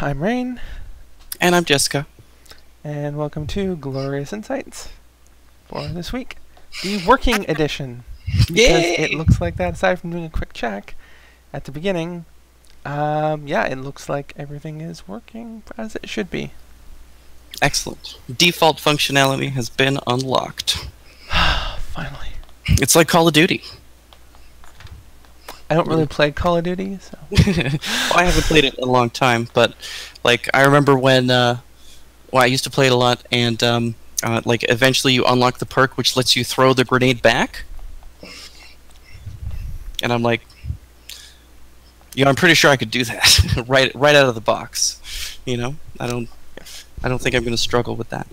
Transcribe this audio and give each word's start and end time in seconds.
I'm 0.00 0.22
Rain, 0.22 0.60
And 1.40 1.54
I'm 1.54 1.64
Jessica. 1.64 2.06
and 2.84 3.16
welcome 3.16 3.46
to 3.48 3.76
Glorious 3.76 4.32
Insights 4.32 4.90
for 5.66 5.88
this 5.88 6.12
week, 6.12 6.36
the 6.82 7.02
working 7.06 7.48
edition. 7.50 8.04
Because 8.46 8.84
it 8.84 9.14
looks 9.14 9.40
like 9.40 9.56
that. 9.56 9.74
Aside 9.74 9.98
from 9.98 10.10
doing 10.10 10.24
a 10.24 10.30
quick 10.30 10.52
check 10.52 10.94
at 11.52 11.64
the 11.64 11.72
beginning, 11.72 12.26
um, 12.84 13.46
yeah, 13.48 13.64
it 13.64 13.76
looks 13.78 14.08
like 14.08 14.34
everything 14.36 14.80
is 14.80 15.08
working 15.08 15.62
as 15.76 15.96
it 15.96 16.08
should 16.08 16.30
be. 16.30 16.52
Excellent. 17.62 18.18
Default 18.34 18.76
functionality 18.78 19.50
has 19.52 19.68
been 19.70 19.98
unlocked. 20.06 20.88
Finally, 21.78 22.28
It's 22.66 22.94
like 22.94 23.08
Call 23.08 23.26
of 23.28 23.34
Duty. 23.34 23.62
I 25.70 25.74
don't 25.74 25.86
really 25.88 26.06
play 26.06 26.32
Call 26.32 26.56
of 26.56 26.64
Duty, 26.64 26.98
so 26.98 27.18
well, 27.30 27.78
I 28.14 28.24
haven't 28.24 28.44
played 28.44 28.64
it 28.64 28.74
in 28.74 28.84
a 28.84 28.86
long 28.86 29.10
time, 29.10 29.48
but 29.52 29.74
like 30.24 30.48
I 30.54 30.64
remember 30.64 30.98
when 30.98 31.30
uh, 31.30 31.58
well, 32.32 32.42
I 32.42 32.46
used 32.46 32.64
to 32.64 32.70
play 32.70 32.86
it 32.86 32.92
a 32.92 32.96
lot, 32.96 33.22
and 33.30 33.62
um, 33.62 33.94
uh, 34.22 34.40
like 34.44 34.64
eventually 34.70 35.12
you 35.12 35.24
unlock 35.26 35.58
the 35.58 35.66
perk 35.66 35.96
which 35.96 36.16
lets 36.16 36.36
you 36.36 36.44
throw 36.44 36.72
the 36.72 36.84
grenade 36.84 37.20
back, 37.20 37.64
and 40.02 40.12
I'm 40.12 40.22
like, 40.22 40.40
you 42.14 42.24
know, 42.24 42.30
I'm 42.30 42.36
pretty 42.36 42.54
sure 42.54 42.70
I 42.70 42.76
could 42.76 42.90
do 42.90 43.04
that 43.04 43.64
right 43.68 43.94
right 43.94 44.14
out 44.14 44.26
of 44.26 44.34
the 44.34 44.40
box. 44.40 45.38
You 45.44 45.56
know, 45.56 45.76
I 46.00 46.06
don't, 46.06 46.28
I 47.02 47.08
don't 47.08 47.20
think 47.20 47.34
I'm 47.34 47.42
going 47.42 47.52
to 47.52 47.58
struggle 47.58 47.94
with 47.94 48.08
that. 48.10 48.26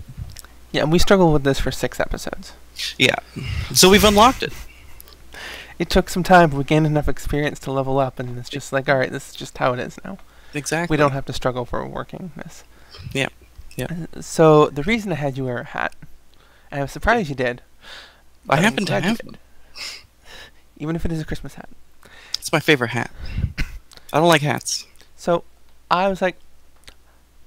yeah, 0.72 0.82
and 0.82 0.92
we 0.92 0.98
struggled 0.98 1.32
with 1.32 1.44
this 1.44 1.60
for 1.60 1.70
six 1.70 2.00
episodes. 2.00 2.52
Yeah, 2.98 3.16
so 3.74 3.88
we've 3.90 4.04
unlocked 4.04 4.42
it. 4.42 4.52
It 5.78 5.90
took 5.90 6.08
some 6.08 6.22
time, 6.22 6.50
but 6.50 6.56
we 6.56 6.64
gained 6.64 6.86
enough 6.86 7.08
experience 7.08 7.58
to 7.60 7.72
level 7.72 7.98
up, 7.98 8.18
and 8.18 8.38
it's 8.38 8.48
just 8.48 8.72
like, 8.72 8.88
all 8.88 8.96
right, 8.96 9.10
this 9.10 9.30
is 9.30 9.34
just 9.34 9.58
how 9.58 9.72
it 9.74 9.80
is 9.80 9.98
now. 10.04 10.18
Exactly. 10.54 10.94
We 10.94 10.96
don't 10.98 11.12
have 11.12 11.26
to 11.26 11.32
struggle 11.32 11.64
for 11.66 11.86
workingness. 11.86 12.62
Yeah, 13.12 13.28
yeah. 13.76 13.86
Uh, 14.16 14.22
So 14.22 14.66
the 14.68 14.82
reason 14.84 15.12
I 15.12 15.16
had 15.16 15.36
you 15.36 15.44
wear 15.44 15.58
a 15.58 15.64
hat, 15.64 15.94
and 16.70 16.80
I'm 16.80 16.88
surprised 16.88 17.28
you 17.28 17.34
did. 17.34 17.62
I 18.48 18.56
happen 18.56 18.86
to 18.86 19.00
have 19.00 19.20
one. 19.22 19.36
even 20.78 20.96
if 20.96 21.04
it 21.04 21.12
is 21.12 21.20
a 21.20 21.24
Christmas 21.24 21.54
hat. 21.54 21.68
It's 22.34 22.52
my 22.52 22.60
favorite 22.60 22.90
hat. 22.90 23.10
I 24.12 24.18
don't 24.18 24.28
like 24.28 24.42
hats. 24.42 24.86
So 25.16 25.44
I 25.90 26.08
was 26.08 26.22
like, 26.22 26.36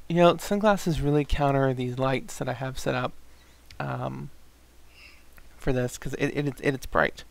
you 0.07 0.17
know, 0.17 0.35
sunglasses 0.37 1.01
really 1.01 1.23
counter 1.23 1.73
these 1.73 1.97
lights 1.97 2.37
that 2.37 2.49
I 2.49 2.53
have 2.53 2.77
set 2.77 2.95
up 2.95 3.13
um, 3.79 4.29
for 5.57 5.71
this 5.71 5.97
because 5.97 6.15
it, 6.15 6.27
it, 6.35 6.47
it, 6.47 6.55
it's 6.61 6.85
bright. 6.85 7.23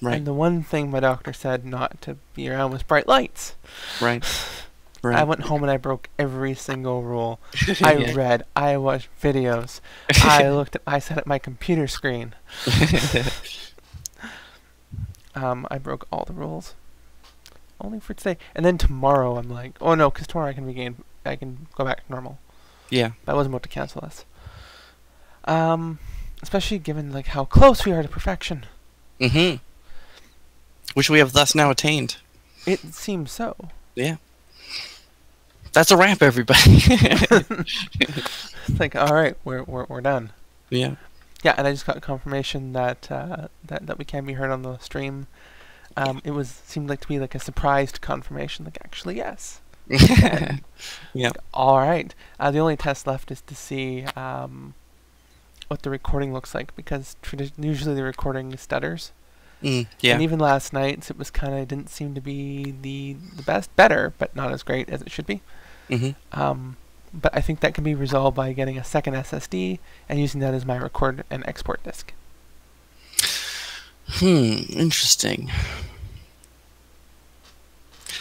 Right. 0.00 0.16
And 0.18 0.26
the 0.26 0.32
one 0.32 0.62
thing 0.62 0.90
my 0.90 1.00
doctor 1.00 1.32
said 1.32 1.64
not 1.64 2.00
to 2.02 2.16
be 2.34 2.48
around 2.48 2.70
was 2.72 2.82
bright 2.82 3.08
lights. 3.08 3.54
Right. 4.00 4.24
Right. 5.00 5.16
I 5.16 5.22
went 5.22 5.42
home 5.42 5.62
and 5.62 5.70
I 5.70 5.76
broke 5.76 6.08
every 6.18 6.54
single 6.54 7.04
rule. 7.04 7.38
I 7.84 7.92
Yeah. 7.94 8.14
read, 8.16 8.42
I 8.56 8.76
watched 8.78 9.08
videos, 9.22 9.80
I 10.24 10.48
looked 10.50 10.74
at, 10.74 10.82
I 10.88 10.98
sat 10.98 11.18
at 11.18 11.24
my 11.26 11.38
computer 11.38 11.86
screen. 11.86 12.34
Um, 15.34 15.66
I 15.70 15.78
broke 15.78 16.06
all 16.10 16.24
the 16.24 16.32
rules. 16.32 16.74
Only 17.80 18.00
for 18.00 18.12
today. 18.14 18.38
And 18.56 18.66
then 18.66 18.76
tomorrow 18.76 19.36
I'm 19.36 19.48
like, 19.48 19.76
oh 19.80 19.94
no, 19.94 20.10
because 20.10 20.26
tomorrow 20.26 20.48
I 20.50 20.52
can 20.52 20.66
regain, 20.66 20.96
I 21.24 21.36
can 21.36 21.68
go 21.76 21.84
back 21.84 22.04
to 22.04 22.10
normal. 22.12 22.38
yeah. 22.90 23.10
But 23.24 23.32
I 23.32 23.34
wasn't 23.36 23.54
about 23.54 23.62
to 23.62 23.68
cancel 23.68 24.00
this. 24.00 24.24
Um, 25.44 26.00
especially 26.42 26.78
given 26.78 27.12
like 27.12 27.28
how 27.28 27.44
close 27.44 27.84
we 27.86 27.92
are 27.92 28.02
to 28.02 28.08
perfection. 28.08 28.66
Mm-hmm. 29.20 29.56
Which 30.94 31.10
we 31.10 31.18
have 31.18 31.32
thus 31.32 31.54
now 31.54 31.70
attained. 31.70 32.16
It 32.66 32.80
seems 32.94 33.30
so. 33.30 33.56
Yeah. 33.94 34.16
That's 35.72 35.90
a 35.90 35.96
wrap, 35.96 36.22
everybody. 36.22 36.80
It's 38.68 38.80
like, 38.80 38.94
all 38.96 39.14
right, 39.14 39.36
we're 39.44 39.62
we're 39.62 39.86
we're 39.88 40.00
done. 40.00 40.32
yeah. 40.70 40.96
Yeah, 41.44 41.54
and 41.56 41.68
I 41.68 41.70
just 41.70 41.86
got 41.86 42.00
confirmation 42.02 42.72
that 42.72 43.10
uh, 43.10 43.48
that 43.64 43.86
that 43.86 43.96
we 43.98 44.04
can 44.04 44.24
be 44.26 44.32
heard 44.34 44.50
on 44.50 44.62
the 44.62 44.76
stream. 44.78 45.28
Um, 45.96 46.20
it 46.24 46.32
was 46.32 46.48
seemed 46.48 46.88
like 46.88 47.00
to 47.00 47.08
be 47.08 47.18
like 47.18 47.34
a 47.34 47.38
surprised 47.38 48.00
confirmation. 48.00 48.64
Like, 48.64 48.78
actually, 48.84 49.16
yes. 49.16 49.60
yeah. 51.14 51.30
All 51.54 51.78
right. 51.78 52.14
Uh, 52.38 52.50
the 52.50 52.58
only 52.58 52.76
test 52.76 53.06
left 53.06 53.30
is 53.30 53.40
to 53.42 53.54
see 53.54 54.04
um, 54.16 54.74
what 55.68 55.82
the 55.82 55.90
recording 55.90 56.32
looks 56.32 56.54
like 56.54 56.74
because 56.76 57.16
usually 57.58 57.94
the 57.94 58.02
recording 58.02 58.56
stutters. 58.56 59.12
Mm, 59.62 59.86
yeah. 60.00 60.14
And 60.14 60.22
even 60.22 60.38
last 60.38 60.72
night's, 60.72 61.10
it 61.10 61.18
was 61.18 61.30
kind 61.30 61.54
of 61.54 61.66
didn't 61.66 61.90
seem 61.90 62.14
to 62.14 62.20
be 62.20 62.74
the 62.82 63.16
the 63.36 63.42
best, 63.42 63.74
better, 63.76 64.12
but 64.18 64.34
not 64.36 64.52
as 64.52 64.62
great 64.62 64.88
as 64.88 65.02
it 65.02 65.10
should 65.10 65.26
be. 65.26 65.42
Mm-hmm. 65.90 66.40
Um, 66.40 66.76
but 67.12 67.34
I 67.34 67.40
think 67.40 67.60
that 67.60 67.74
can 67.74 67.84
be 67.84 67.94
resolved 67.94 68.36
by 68.36 68.52
getting 68.52 68.78
a 68.78 68.84
second 68.84 69.14
SSD 69.14 69.78
and 70.08 70.20
using 70.20 70.40
that 70.40 70.54
as 70.54 70.64
my 70.64 70.78
record 70.78 71.24
and 71.30 71.44
export 71.46 71.82
disk. 71.82 72.12
Hmm. 74.06 74.62
Interesting. 74.70 75.50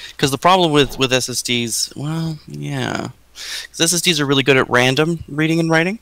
Because 0.10 0.32
the 0.32 0.38
problem 0.38 0.72
with 0.72 0.98
with 0.98 1.12
SSDs, 1.12 1.96
well, 1.96 2.40
yeah, 2.48 3.10
because 3.34 3.94
SSDs 3.94 4.20
are 4.20 4.26
really 4.26 4.44
good 4.44 4.58
at 4.58 4.70
random 4.70 5.24
reading 5.28 5.60
and 5.60 5.70
writing, 5.70 6.00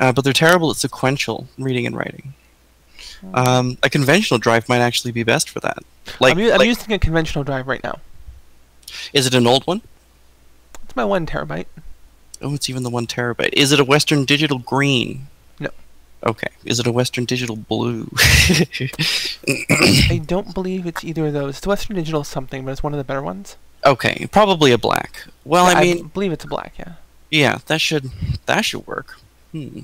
uh, 0.00 0.12
but 0.12 0.24
they're 0.24 0.32
terrible 0.32 0.70
at 0.70 0.76
sequential 0.76 1.46
reading 1.56 1.86
and 1.86 1.96
writing. 1.96 2.34
Um, 3.34 3.78
a 3.82 3.90
conventional 3.90 4.38
drive 4.38 4.68
might 4.68 4.80
actually 4.80 5.12
be 5.12 5.22
best 5.22 5.48
for 5.50 5.60
that. 5.60 5.78
Like, 6.20 6.36
I'm, 6.36 6.40
I'm 6.52 6.58
like- 6.58 6.66
using 6.68 6.92
a 6.92 6.98
conventional 6.98 7.44
drive 7.44 7.66
right 7.66 7.82
now. 7.82 7.98
is 9.12 9.26
it 9.26 9.34
an 9.34 9.46
old 9.46 9.64
one? 9.66 9.82
It's 10.84 10.94
my 10.96 11.04
one 11.04 11.26
terabyte. 11.26 11.66
Oh, 12.42 12.54
it's 12.54 12.68
even 12.68 12.82
the 12.82 12.90
one 12.90 13.06
terabyte. 13.06 13.50
Is 13.54 13.72
it 13.72 13.80
a 13.80 13.84
Western 13.84 14.24
Digital 14.24 14.58
green? 14.58 15.26
No. 15.58 15.70
Okay. 16.24 16.48
Is 16.64 16.78
it 16.78 16.86
a 16.86 16.92
Western 16.92 17.24
Digital 17.24 17.56
blue? 17.56 18.10
I 20.10 20.20
don't 20.24 20.52
believe 20.54 20.86
it's 20.86 21.02
either 21.04 21.26
of 21.28 21.32
those. 21.32 21.58
It's 21.58 21.66
Western 21.66 21.96
Digital 21.96 22.24
something, 22.24 22.64
but 22.64 22.72
it's 22.72 22.82
one 22.82 22.92
of 22.92 22.98
the 22.98 23.04
better 23.04 23.22
ones. 23.22 23.56
okay, 23.84 24.26
probably 24.30 24.72
a 24.72 24.78
black. 24.78 25.24
Well, 25.44 25.70
Yeah, 25.72 25.78
I 25.78 25.82
mean, 25.82 26.08
believe 26.08 26.32
it's 26.32 26.44
a 26.44 26.48
black. 26.48 26.74
Yeah. 26.78 26.92
yeah, 27.30 27.58
that 27.66 27.80
should 27.80 28.10
that 28.46 28.64
should 28.64 28.86
work. 28.86 29.18
Hmm. 29.52 29.80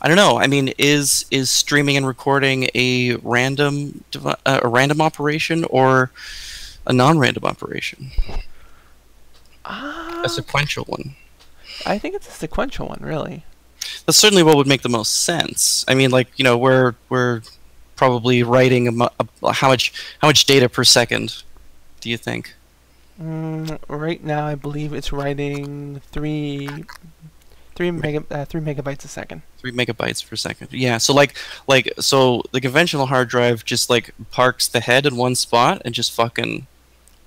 I 0.00 0.08
don't 0.08 0.16
know. 0.16 0.38
I 0.38 0.46
mean, 0.46 0.72
is 0.78 1.26
is 1.30 1.50
streaming 1.50 1.96
and 1.96 2.06
recording 2.06 2.68
a 2.74 3.16
random 3.16 4.04
devi- 4.10 4.34
uh, 4.44 4.60
a 4.62 4.68
random 4.68 5.00
operation 5.00 5.64
or 5.64 6.10
a 6.86 6.92
non-random 6.92 7.44
operation? 7.44 8.10
Ah, 9.64 10.22
A 10.24 10.28
sequential 10.28 10.84
one. 10.84 11.16
I 11.84 11.98
think 11.98 12.14
it's 12.14 12.28
a 12.28 12.32
sequential 12.32 12.88
one, 12.88 13.00
really. 13.00 13.44
That's 14.06 14.18
certainly 14.18 14.42
what 14.42 14.56
would 14.56 14.66
make 14.66 14.82
the 14.82 14.88
most 14.88 15.24
sense. 15.24 15.84
I 15.88 15.94
mean, 15.94 16.10
like 16.10 16.28
you 16.36 16.44
know, 16.44 16.56
we're 16.56 16.94
we're 17.08 17.42
probably 17.96 18.42
writing 18.42 19.00
a, 19.00 19.10
a, 19.42 19.52
how 19.52 19.68
much 19.68 19.92
how 20.20 20.28
much 20.28 20.44
data 20.46 20.68
per 20.68 20.84
second? 20.84 21.42
Do 22.00 22.10
you 22.10 22.16
think? 22.16 22.54
Mm, 23.20 23.78
right 23.88 24.22
now, 24.22 24.46
I 24.46 24.54
believe 24.54 24.92
it's 24.92 25.10
writing 25.12 26.00
three, 26.12 26.68
three 27.76 27.90
mega, 27.92 28.24
uh, 28.30 28.44
three 28.44 28.60
megabytes 28.60 29.04
a 29.04 29.08
second. 29.08 29.42
Three 29.58 29.70
megabytes 29.70 30.28
per 30.28 30.34
second. 30.34 30.72
Yeah. 30.72 30.98
So 30.98 31.14
like 31.14 31.36
like 31.68 31.92
so 32.00 32.42
the 32.52 32.60
conventional 32.60 33.06
hard 33.06 33.28
drive 33.28 33.64
just 33.64 33.88
like 33.88 34.12
parks 34.30 34.66
the 34.66 34.80
head 34.80 35.06
in 35.06 35.16
one 35.16 35.36
spot 35.36 35.82
and 35.84 35.94
just 35.94 36.12
fucking. 36.12 36.66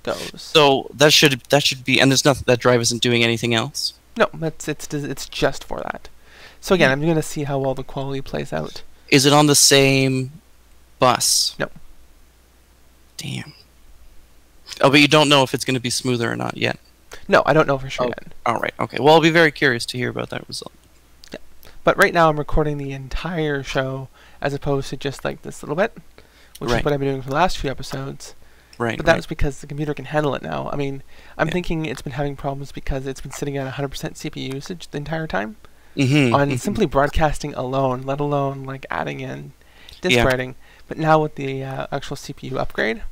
Goes. 0.04 0.42
So 0.42 0.90
that 0.94 1.14
should 1.14 1.42
that 1.50 1.64
should 1.64 1.86
be 1.86 2.02
and 2.02 2.12
there's 2.12 2.26
nothing 2.26 2.44
that 2.48 2.60
drive 2.60 2.82
isn't 2.82 3.02
doing 3.02 3.24
anything 3.24 3.54
else. 3.54 3.94
no, 4.18 4.28
that's 4.34 4.68
it's 4.68 4.94
it's 4.94 5.30
just 5.30 5.64
for 5.64 5.80
that. 5.80 6.10
So 6.62 6.76
again, 6.76 6.92
I'm 6.92 7.02
gonna 7.02 7.22
see 7.22 7.44
how 7.44 7.60
well 7.60 7.76
the 7.76 7.84
quality 7.84 8.22
plays 8.22 8.52
out. 8.52 8.84
Is 9.10 9.26
it 9.26 9.34
on 9.34 9.48
the 9.48 9.56
same 9.56 10.32
bus? 11.00 11.56
No. 11.60 11.70
Damn. 13.18 13.54
Oh, 14.82 14.90
but 14.90 15.02
you 15.02 15.08
don't 15.08 15.30
know 15.30 15.44
if 15.44 15.54
it's 15.54 15.66
going 15.66 15.76
to 15.76 15.82
be 15.82 15.90
smoother 15.90 16.32
or 16.32 16.36
not 16.36 16.56
yet. 16.56 16.80
No, 17.30 17.44
I 17.46 17.54
don't 17.54 17.68
know 17.68 17.78
for 17.78 17.90
sure 17.90 18.08
Oh. 18.08 18.10
yet. 18.10 18.34
All 18.46 18.58
right. 18.60 18.74
Okay. 18.80 18.98
Well, 19.00 19.14
I'll 19.14 19.22
be 19.22 19.30
very 19.30 19.52
curious 19.52 19.86
to 19.88 19.98
hear 19.98 20.10
about 20.10 20.30
that 20.32 20.46
result. 20.48 20.74
Yeah. 21.32 21.38
But 21.86 21.96
right 21.98 22.14
now, 22.14 22.28
I'm 22.30 22.38
recording 22.40 22.78
the 22.78 22.92
entire 22.92 23.64
show 23.64 24.10
as 24.42 24.54
opposed 24.54 24.90
to 24.90 24.98
just 24.98 25.24
like 25.24 25.44
this 25.44 25.62
little 25.64 25.76
bit, 25.76 25.96
which 26.58 26.72
Right. 26.72 26.80
is 26.80 26.84
what 26.86 26.94
I've 26.94 27.00
been 27.00 27.10
doing 27.10 27.22
for 27.22 27.30
the 27.30 27.36
last 27.36 27.58
few 27.60 27.70
episodes. 27.70 28.34
Right. 28.80 28.98
But 28.98 29.06
right. 29.06 29.16
was 29.16 29.28
because 29.28 29.60
the 29.62 29.68
computer 29.68 29.94
can 29.94 30.06
handle 30.06 30.34
it 30.36 30.42
now. 30.42 30.70
I 30.74 30.76
mean, 30.76 31.04
I'm 31.38 31.48
Yeah. 31.48 31.54
thinking 31.54 31.86
it's 31.86 32.02
been 32.02 32.14
having 32.14 32.36
problems 32.36 32.72
because 32.72 33.06
it's 33.06 33.22
been 33.22 33.32
sitting 33.32 33.58
at 33.58 33.68
100% 33.68 34.18
CPU 34.18 34.54
usage 34.56 34.88
the 34.90 34.98
entire 34.98 35.28
time 35.28 35.58
Mhm, 35.98 36.34
on 36.34 36.50
mhm. 36.52 36.60
simply 36.60 36.86
broadcasting 36.88 37.54
alone, 37.54 38.02
let 38.04 38.20
alone 38.20 38.64
like 38.64 38.86
adding 38.90 39.20
in 39.20 39.52
disk 40.02 40.16
Yeah. 40.16 40.24
writing. 40.24 40.56
But 40.88 40.98
now 40.98 41.20
with 41.22 41.36
the 41.36 41.64
uh, 41.64 41.88
actual 41.92 42.16
CPU 42.16 42.58
upgrade 42.58 43.04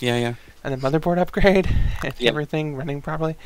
Yeah, 0.00 0.16
yeah. 0.16 0.34
And 0.72 0.80
the 0.82 0.90
motherboard 0.90 1.18
upgrade 1.18 1.66
and 2.04 2.14
Yep. 2.18 2.28
everything 2.30 2.76
running 2.76 3.00
properly, 3.02 3.36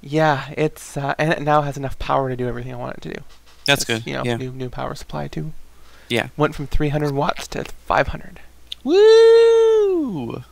yeah, 0.00 0.52
it's 0.56 0.96
uh, 0.96 1.14
and 1.18 1.32
it 1.32 1.40
now 1.42 1.62
has 1.62 1.76
enough 1.76 1.98
power 1.98 2.28
to 2.28 2.36
do 2.36 2.48
everything 2.48 2.72
I 2.72 2.76
want 2.76 2.96
it 2.96 3.02
to 3.02 3.14
do. 3.14 3.20
That's 3.66 3.82
It's, 3.82 3.84
good. 3.88 4.06
You 4.06 4.14
know, 4.14 4.24
yeah. 4.24 4.36
new 4.36 4.50
new 4.52 4.68
power 4.68 4.94
supply 4.94 5.28
too. 5.28 5.52
Yeah. 6.08 6.28
Went 6.36 6.54
from 6.54 6.66
300 6.66 7.12
watts 7.14 7.46
to 7.48 7.64
500. 7.64 8.40
Woo! 8.84 10.42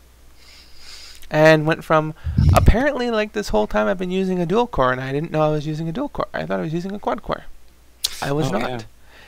and 1.32 1.64
went 1.64 1.84
from 1.84 2.12
apparently 2.56 3.08
like 3.10 3.32
this 3.34 3.50
whole 3.50 3.66
time 3.68 3.86
I've 3.86 3.98
been 3.98 4.10
using 4.10 4.40
a 4.40 4.46
dual 4.46 4.66
core, 4.66 4.90
and 4.92 5.00
I 5.00 5.12
didn't 5.12 5.30
know 5.30 5.42
I 5.42 5.50
was 5.50 5.66
using 5.66 5.88
a 5.88 5.92
dual 5.92 6.08
core. 6.08 6.26
I 6.34 6.44
thought 6.46 6.58
I 6.58 6.62
was 6.62 6.72
using 6.72 6.92
a 6.92 6.98
quad 6.98 7.22
core. 7.22 7.44
I 8.22 8.32
was 8.32 8.48
Oh, 8.48 8.58
not. 8.58 8.68
yeah. 8.70 8.80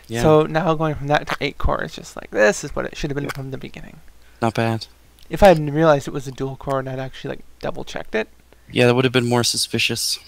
Yeah, 0.09 0.23
So 0.23 0.43
now 0.43 0.75
going 0.75 0.97
from 0.97 1.07
that 1.07 1.29
to 1.29 1.37
eight 1.41 1.59
core, 1.59 1.83
it's 1.83 1.95
just 1.95 2.17
like 2.17 2.31
this 2.33 2.65
is 2.65 2.75
what 2.75 2.85
it 2.87 2.97
should 2.97 3.11
have 3.11 3.17
been 3.17 3.31
from 3.31 3.51
the 3.53 3.59
beginning. 3.59 4.01
not 4.41 4.55
bad. 4.55 4.87
If 5.33 5.43
I 5.43 5.49
hadn't 5.49 5.73
realized 5.73 6.07
it 6.07 6.13
was 6.15 6.29
a 6.29 6.33
dual 6.33 6.57
core 6.57 6.79
and 6.79 6.89
I'd 6.89 6.99
actually 6.99 7.37
like 7.37 7.45
double 7.61 7.85
checked 7.85 8.15
it, 8.15 8.29
Yeah, 8.71 8.87
that 8.87 8.95
would 8.95 9.05
have 9.05 9.13
been 9.13 9.29
more 9.29 9.43
suspicious. 9.45 10.19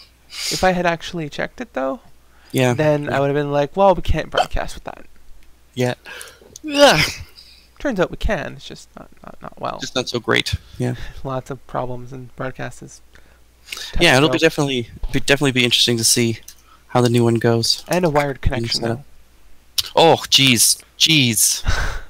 if 0.50 0.64
I 0.64 0.72
had 0.72 0.86
actually 0.86 1.28
checked 1.28 1.60
it 1.60 1.74
though, 1.74 2.00
Yeah. 2.52 2.72
then 2.74 3.12
I 3.12 3.20
would 3.20 3.26
have 3.26 3.34
been 3.34 3.52
like, 3.52 3.76
well, 3.76 3.94
we 3.94 4.02
can't 4.02 4.30
broadcast 4.30 4.74
with 4.74 4.84
that. 4.84 5.04
yeah. 5.74 5.94
Ugh, 6.66 7.00
Turns 7.78 8.00
out 8.00 8.10
we 8.10 8.16
can. 8.16 8.54
It's 8.54 8.66
just 8.66 8.88
not 8.98 9.10
not, 9.22 9.36
not 9.42 9.60
well. 9.60 9.78
just 9.78 9.94
not 9.94 10.08
so 10.08 10.18
great. 10.18 10.54
Yeah. 10.78 10.94
Lots 11.24 11.50
of 11.50 11.64
problems 11.66 12.10
and 12.14 12.34
broadcast 12.36 12.82
is. 12.82 13.02
Yeah, 14.00 14.16
it'll 14.16 14.30
be 14.30 14.38
definitely 14.38 14.88
be 15.12 15.20
definitely 15.20 15.52
be 15.52 15.64
interesting 15.64 15.98
to 15.98 16.04
see 16.04 16.38
how 16.88 17.02
the 17.02 17.10
new 17.10 17.24
one 17.24 17.34
goes. 17.34 17.84
and 17.88 18.04
a 18.06 18.08
wired 18.10 18.40
connection. 18.40 18.80
setup. 18.80 19.04
Oh, 19.94 20.16
jeez, 20.30 20.82
jeez. 20.98 21.62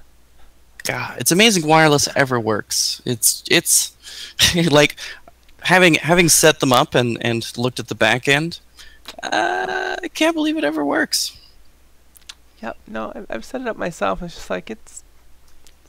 God, 0.85 1.17
it's 1.19 1.33
amazing 1.33 1.67
wireless 1.67 2.09
ever 2.15 2.39
works. 2.39 3.01
It's 3.05 3.43
it's 3.51 3.95
like 4.71 4.97
having 5.63 5.95
having 5.95 6.29
set 6.29 6.61
them 6.61 6.73
up 6.73 6.95
and 6.95 7.19
and 7.25 7.51
looked 7.57 7.81
at 7.81 7.89
the 7.89 7.95
back 7.95 8.29
end. 8.29 8.61
Uh, 9.23 9.97
I 10.03 10.09
can't 10.09 10.35
believe 10.35 10.57
it 10.57 10.65
ever 10.65 10.85
works. 10.85 11.37
Yep. 12.63 12.77
No, 12.87 13.13
I've, 13.15 13.27
I've 13.31 13.45
set 13.45 13.61
it 13.61 13.67
up 13.69 13.77
myself. 13.77 14.23
It's 14.23 14.35
just 14.35 14.51
like 14.51 14.71
it's 14.71 15.03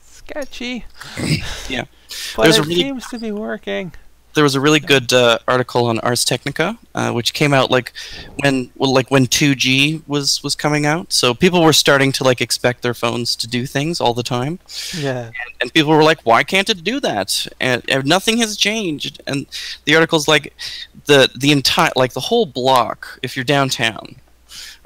sketchy. 0.02 0.84
Yeah. 1.68 1.84
But 2.36 2.44
There's 2.44 2.58
it 2.58 2.62
really- 2.66 2.74
seems 2.76 3.06
to 3.08 3.18
be 3.18 3.32
working. 3.32 3.92
There 4.36 4.44
was 4.44 4.54
a 4.54 4.60
really 4.60 4.78
good 4.78 5.12
uh, 5.12 5.38
article 5.48 5.86
on 5.86 5.98
Ars 6.00 6.24
Technica, 6.24 6.78
uh, 6.94 7.10
which 7.10 7.32
came 7.32 7.52
out 7.52 7.70
like 7.70 7.92
when 8.36 8.70
well, 8.76 8.94
like 8.94 9.10
when 9.10 9.26
2G 9.26 10.02
was 10.06 10.42
was 10.44 10.54
coming 10.54 10.86
out. 10.86 11.12
So 11.12 11.34
people 11.34 11.62
were 11.62 11.72
starting 11.72 12.12
to 12.12 12.22
like 12.22 12.40
expect 12.40 12.82
their 12.82 12.94
phones 12.94 13.34
to 13.36 13.48
do 13.48 13.66
things 13.66 14.00
all 14.00 14.14
the 14.14 14.22
time. 14.22 14.60
Yeah. 14.96 15.30
and 15.60 15.72
people 15.74 15.90
were 15.90 16.04
like, 16.04 16.20
"Why 16.22 16.44
can't 16.44 16.70
it 16.70 16.84
do 16.84 17.00
that?" 17.00 17.48
And, 17.60 17.82
and 17.88 18.04
nothing 18.06 18.38
has 18.38 18.56
changed. 18.56 19.20
And 19.26 19.46
the 19.84 19.96
article's 19.96 20.28
like, 20.28 20.54
the 21.06 21.28
the 21.34 21.50
entire 21.50 21.92
like 21.96 22.12
the 22.12 22.20
whole 22.20 22.46
block, 22.46 23.18
if 23.22 23.36
you're 23.36 23.44
downtown, 23.44 24.16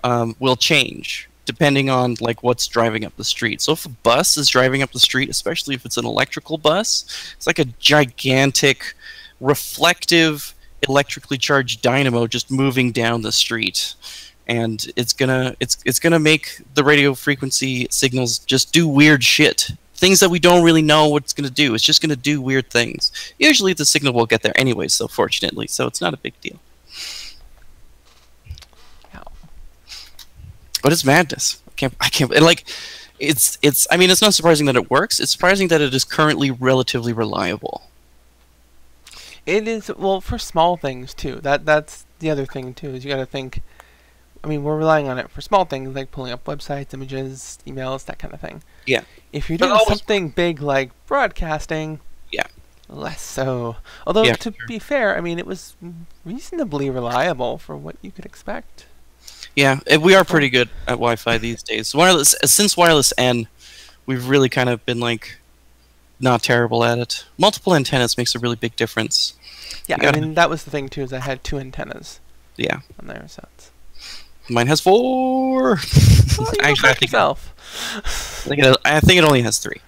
um, 0.04 0.36
will 0.38 0.56
change 0.56 1.28
depending 1.50 1.90
on 1.90 2.14
like 2.20 2.44
what's 2.44 2.68
driving 2.68 3.04
up 3.04 3.16
the 3.16 3.24
street. 3.24 3.60
So 3.60 3.72
if 3.72 3.84
a 3.84 3.88
bus 3.88 4.36
is 4.36 4.48
driving 4.48 4.82
up 4.82 4.92
the 4.92 5.00
street, 5.00 5.28
especially 5.28 5.74
if 5.74 5.84
it's 5.84 5.96
an 5.96 6.06
electrical 6.06 6.58
bus, 6.58 7.04
it's 7.36 7.46
like 7.46 7.58
a 7.58 7.64
gigantic, 7.64 8.94
reflective, 9.40 10.54
electrically 10.82 11.38
charged 11.38 11.82
dynamo 11.82 12.26
just 12.26 12.50
moving 12.50 12.92
down 12.92 13.22
the 13.22 13.32
street. 13.32 13.94
And 14.46 14.84
it's 14.96 15.12
gonna 15.12 15.54
it's 15.60 15.78
it's 15.84 16.00
gonna 16.00 16.18
make 16.18 16.60
the 16.74 16.84
radio 16.84 17.14
frequency 17.14 17.86
signals 17.90 18.38
just 18.38 18.72
do 18.72 18.88
weird 18.88 19.22
shit 19.22 19.70
things 19.94 20.18
that 20.20 20.30
we 20.30 20.38
don't 20.38 20.64
really 20.64 20.80
know 20.82 21.08
what 21.08 21.22
it's 21.22 21.34
going 21.34 21.46
to 21.46 21.52
do. 21.52 21.74
It's 21.74 21.84
just 21.84 22.00
going 22.00 22.08
to 22.08 22.16
do 22.16 22.40
weird 22.40 22.70
things. 22.70 23.12
Usually 23.38 23.74
the 23.74 23.84
signal 23.84 24.14
will 24.14 24.24
get 24.24 24.40
there 24.40 24.58
anyway, 24.58 24.88
so 24.88 25.06
fortunately, 25.06 25.66
so 25.66 25.86
it's 25.86 26.00
not 26.00 26.14
a 26.14 26.16
big 26.16 26.32
deal. 26.40 26.58
But 30.82 30.92
it's 30.92 31.04
madness. 31.04 31.60
I 31.68 31.72
can't. 31.72 31.94
I 32.00 32.08
can't. 32.08 32.32
and, 32.32 32.44
Like, 32.44 32.64
it's 33.18 33.58
it's. 33.62 33.86
I 33.90 33.96
mean, 33.96 34.10
it's 34.10 34.22
not 34.22 34.34
surprising 34.34 34.66
that 34.66 34.76
it 34.76 34.90
works. 34.90 35.20
It's 35.20 35.32
surprising 35.32 35.68
that 35.68 35.80
it 35.80 35.94
is 35.94 36.04
currently 36.04 36.50
relatively 36.50 37.12
reliable. 37.12 37.89
It 39.50 39.66
is 39.68 39.90
well 39.96 40.20
for 40.20 40.38
small 40.38 40.76
things 40.76 41.12
too. 41.14 41.36
That 41.40 41.66
that's 41.66 42.06
the 42.20 42.30
other 42.30 42.46
thing 42.46 42.72
too. 42.74 42.90
Is 42.90 43.04
you 43.04 43.10
got 43.10 43.16
to 43.18 43.26
think. 43.26 43.62
I 44.42 44.46
mean, 44.48 44.62
we're 44.62 44.76
relying 44.78 45.06
on 45.06 45.18
it 45.18 45.30
for 45.30 45.42
small 45.42 45.66
things 45.66 45.94
like 45.94 46.10
pulling 46.12 46.32
up 46.32 46.44
websites, 46.44 46.94
images, 46.94 47.58
emails, 47.66 48.06
that 48.06 48.18
kind 48.18 48.32
of 48.32 48.40
thing. 48.40 48.62
Yeah. 48.86 49.02
If 49.34 49.50
you're 49.50 49.58
doing 49.58 49.78
something 49.86 50.30
big 50.30 50.62
like 50.62 50.92
broadcasting, 51.06 52.00
Yeah. 52.32 52.46
less 52.88 53.20
so. 53.20 53.76
Although 54.06 54.22
Yeah, 54.22 54.36
to 54.36 54.54
sure. 54.56 54.66
be 54.66 54.78
fair, 54.78 55.14
I 55.14 55.20
mean, 55.20 55.38
it 55.38 55.44
was 55.46 55.76
reasonably 56.24 56.88
reliable 56.88 57.58
for 57.58 57.76
what 57.76 57.96
you 58.00 58.10
could 58.12 58.24
expect. 58.24 58.86
Yeah, 59.54 59.80
eh, 59.86 59.98
we 59.98 60.14
are 60.14 60.24
pretty 60.24 60.48
good 60.48 60.70
at 60.86 60.92
Wi-Fi 60.94 61.36
these 61.36 61.62
days. 61.62 61.94
Wireless 61.94 62.34
since 62.44 62.78
wireless 62.78 63.12
N, 63.18 63.46
we've 64.06 64.26
really 64.26 64.48
kind 64.48 64.70
of 64.70 64.86
been 64.86 65.00
like 65.00 65.38
not 66.20 66.42
terrible 66.42 66.84
at 66.84 66.98
it. 66.98 67.24
Multiple 67.38 67.74
antennas 67.74 68.16
makes 68.18 68.34
a 68.34 68.38
really 68.38 68.56
big 68.56 68.76
difference. 68.76 69.34
Yeah, 69.86 69.96
I 70.00 70.12
mean 70.12 70.34
that 70.34 70.50
was 70.50 70.64
the 70.64 70.70
thing 70.70 70.88
too. 70.88 71.02
Is 71.02 71.12
I 71.12 71.20
had 71.20 71.42
two 71.42 71.58
antennas 71.58 72.20
Yeah, 72.56 72.80
on 73.00 73.06
there, 73.06 73.24
so 73.28 73.46
it's. 73.56 73.70
mine 74.48 74.66
has 74.68 74.80
four. 74.80 75.62
Well, 76.38 76.48
Actually, 76.60 76.90
I 76.90 76.94
think 76.94 77.00
yourself. 77.02 77.54
I 77.96 78.00
think, 78.48 78.62
it, 78.62 78.76
I 78.84 79.00
think 79.00 79.18
it 79.18 79.24
only 79.24 79.42
has 79.42 79.58
three. 79.58 79.80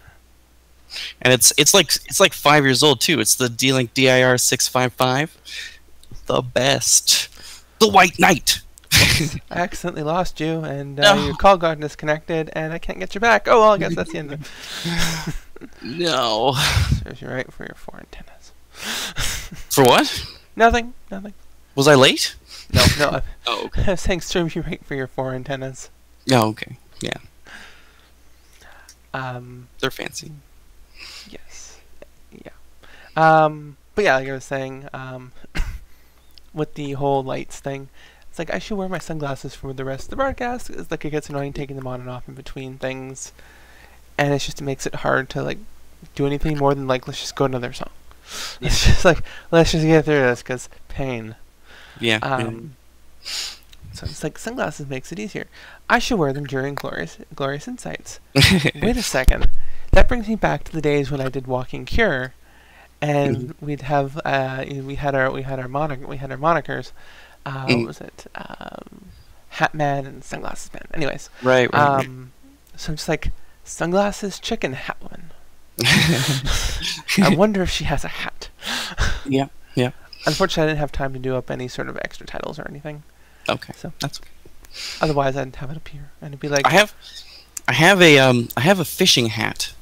And 1.20 1.32
it's 1.32 1.52
it's 1.56 1.72
like 1.74 1.86
it's 2.06 2.20
like 2.20 2.32
five 2.32 2.64
years 2.64 2.82
old 2.82 3.00
too. 3.00 3.18
It's 3.20 3.34
the 3.34 3.48
D-Link 3.48 3.94
DIR 3.94 4.36
six 4.38 4.68
five 4.68 4.92
five, 4.92 5.36
the 6.26 6.42
best, 6.42 7.28
the 7.78 7.88
White 7.88 8.18
Knight. 8.18 8.60
I 9.50 9.60
accidentally 9.60 10.02
lost 10.02 10.38
you, 10.38 10.60
and 10.60 11.00
uh, 11.00 11.14
No. 11.14 11.24
your 11.26 11.34
call 11.36 11.56
got 11.56 11.80
disconnected, 11.80 12.50
and 12.54 12.72
I 12.72 12.78
can't 12.78 12.98
get 12.98 13.14
you 13.14 13.20
back. 13.20 13.48
Oh 13.48 13.60
well, 13.60 13.72
I 13.72 13.78
guess 13.78 13.94
that's 13.94 14.12
the 14.12 14.18
end 14.18 14.32
of 14.32 14.40
it. 14.42 15.34
no, 15.82 16.54
Serves 17.04 17.20
you 17.22 17.28
right 17.28 17.52
for 17.52 17.64
your 17.64 17.74
four 17.74 17.98
antennas. 17.98 18.52
for 19.70 19.84
what? 19.84 20.26
Nothing, 20.56 20.94
nothing. 21.10 21.34
Was 21.74 21.88
I 21.88 21.94
late? 21.94 22.36
No, 22.72 22.84
no. 22.98 23.08
I- 23.10 23.22
Oh, 23.46 23.64
okay. 23.66 23.84
I 23.86 23.90
was 23.92 24.00
saying 24.00 24.20
serves 24.22 24.54
you 24.54 24.62
right 24.62 24.84
for 24.84 24.94
your 24.94 25.06
four 25.06 25.34
antennas. 25.34 25.90
Oh, 26.30 26.48
okay. 26.50 26.76
Yeah, 27.00 27.16
Um, 29.14 29.68
they're 29.80 29.90
fancy. 29.90 30.32
yes, 31.28 31.78
yeah. 32.30 32.52
Um, 33.16 33.76
but 33.94 34.04
yeah, 34.04 34.16
like 34.16 34.28
I 34.28 34.32
was 34.32 34.44
saying, 34.44 34.88
um, 34.94 35.32
with 36.54 36.74
the 36.74 36.92
whole 36.92 37.22
lights 37.22 37.60
thing, 37.60 37.88
it's 38.30 38.38
like 38.38 38.52
I 38.54 38.58
should 38.58 38.78
wear 38.78 38.88
my 38.88 38.98
sunglasses 38.98 39.54
for 39.54 39.72
the 39.72 39.84
rest 39.84 40.04
of 40.04 40.10
the 40.10 40.16
broadcast. 40.16 40.70
It's 40.70 40.90
like 40.90 41.04
it 41.04 41.10
gets 41.10 41.28
annoying 41.28 41.52
taking 41.52 41.76
them 41.76 41.86
on 41.86 42.00
and 42.00 42.08
off 42.08 42.28
in 42.28 42.34
between 42.34 42.78
things, 42.78 43.32
and 44.18 44.32
it's 44.34 44.44
just 44.46 44.60
it 44.60 44.64
makes 44.64 44.86
it 44.86 44.96
hard 44.96 45.28
to 45.30 45.42
like 45.42 45.58
do 46.14 46.26
anything 46.26 46.58
more 46.58 46.74
than 46.74 46.86
like 46.86 47.06
let's 47.06 47.20
just 47.20 47.36
go 47.36 47.44
another 47.44 47.72
song. 47.72 47.90
It's 48.60 48.84
just 48.86 49.04
like 49.04 49.22
let's 49.50 49.72
just 49.72 49.84
get 49.84 50.04
through 50.04 50.20
this 50.20 50.42
because 50.42 50.68
pain. 50.88 51.36
Yeah. 52.00 52.18
yeah. 52.22 52.34
Um, 52.36 52.76
so 53.92 54.04
it's 54.06 54.22
like 54.22 54.38
sunglasses 54.38 54.88
makes 54.88 55.12
it 55.12 55.18
easier. 55.18 55.46
I 55.88 55.98
should 55.98 56.18
wear 56.18 56.32
them 56.32 56.46
during 56.46 56.74
glorious 56.74 57.18
glorious 57.34 57.68
insights. 57.68 58.20
Wait 58.34 58.96
a 58.96 59.02
second. 59.02 59.48
That 59.92 60.08
brings 60.08 60.28
me 60.28 60.36
back 60.36 60.64
to 60.64 60.72
the 60.72 60.80
days 60.80 61.10
when 61.10 61.20
I 61.20 61.28
did 61.28 61.46
Walking 61.46 61.84
Cure, 61.84 62.32
and 63.02 63.54
we'd 63.60 63.82
have 63.82 64.18
uh, 64.24 64.64
we 64.68 64.94
had 64.94 65.14
our 65.14 65.30
we 65.30 65.42
had 65.42 65.58
our 65.58 65.68
moniker 65.68 66.06
we 66.06 66.16
had 66.16 66.30
our 66.30 66.38
monikers. 66.38 66.92
Uh, 67.44 67.66
Mm. 67.66 67.78
What 67.78 67.86
was 67.88 68.00
it? 68.00 68.26
Um, 68.36 69.06
Hat 69.50 69.74
Man 69.74 70.06
and 70.06 70.24
Sunglasses 70.24 70.72
Man. 70.72 70.86
Anyways, 70.94 71.28
right. 71.42 71.70
right. 71.72 72.00
um, 72.04 72.32
so 72.76 72.92
I'm 72.92 72.96
just 72.96 73.08
like 73.08 73.32
sunglasses 73.64 74.38
chicken 74.38 74.72
hat 74.74 74.96
woman. 75.02 75.30
right. 75.78 77.18
I 77.18 77.34
wonder 77.34 77.62
if 77.62 77.70
she 77.70 77.84
has 77.84 78.04
a 78.04 78.08
hat. 78.08 78.48
yeah. 79.24 79.48
Yeah. 79.74 79.90
Unfortunately, 80.26 80.64
I 80.64 80.66
didn't 80.68 80.80
have 80.80 80.92
time 80.92 81.12
to 81.14 81.18
do 81.18 81.36
up 81.36 81.50
any 81.50 81.68
sort 81.68 81.88
of 81.88 81.96
extra 81.98 82.26
titles 82.26 82.58
or 82.58 82.68
anything. 82.68 83.02
Okay. 83.48 83.72
So 83.76 83.92
That's 84.00 84.20
okay. 84.20 84.30
otherwise, 85.00 85.36
I'd 85.36 85.56
have 85.56 85.70
it 85.70 85.76
up 85.76 85.88
here 85.88 86.10
and 86.20 86.28
it'd 86.32 86.40
be 86.40 86.48
like 86.48 86.66
I 86.66 86.70
have, 86.70 86.94
I 87.66 87.72
have 87.72 88.00
a 88.00 88.18
um, 88.18 88.48
I 88.56 88.60
have 88.60 88.78
a 88.78 88.84
fishing 88.84 89.26
hat, 89.26 89.72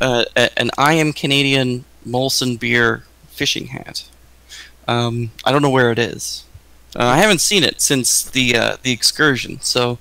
uh, 0.00 0.24
a, 0.36 0.58
an 0.58 0.70
I 0.78 0.94
am 0.94 1.12
Canadian 1.12 1.84
Molson 2.06 2.58
beer 2.58 3.04
fishing 3.28 3.66
hat. 3.68 4.08
Um, 4.88 5.32
I 5.44 5.52
don't 5.52 5.62
know 5.62 5.70
where 5.70 5.90
it 5.90 5.98
is. 5.98 6.44
Uh, 6.94 7.04
I 7.04 7.16
haven't 7.18 7.40
seen 7.40 7.62
it 7.64 7.82
since 7.82 8.22
the 8.22 8.56
uh, 8.56 8.76
the 8.82 8.92
excursion. 8.92 9.60
So, 9.60 9.98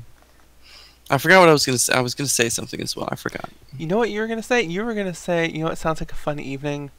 I 1.10 1.18
forgot 1.18 1.40
what 1.42 1.50
I 1.50 1.54
was 1.54 1.66
gonna 1.66 1.78
say. 1.78 1.94
I 1.94 2.00
was 2.02 2.16
gonna 2.16 2.28
say 2.30 2.50
something 2.50 2.82
as 2.82 2.96
well. 2.96 3.08
I 3.12 3.16
forgot. 3.16 3.50
You 3.78 3.88
know 3.88 3.98
what 3.98 4.10
you 4.10 4.20
were 4.22 4.28
gonna 4.28 4.42
say? 4.44 4.62
You 4.62 4.84
were 4.86 4.94
gonna 4.94 5.14
say, 5.14 5.50
you 5.50 5.60
know 5.60 5.66
what 5.70 5.78
sounds 5.78 6.00
like 6.02 6.12
a 6.12 6.16
fun 6.16 6.40
evening, 6.40 6.92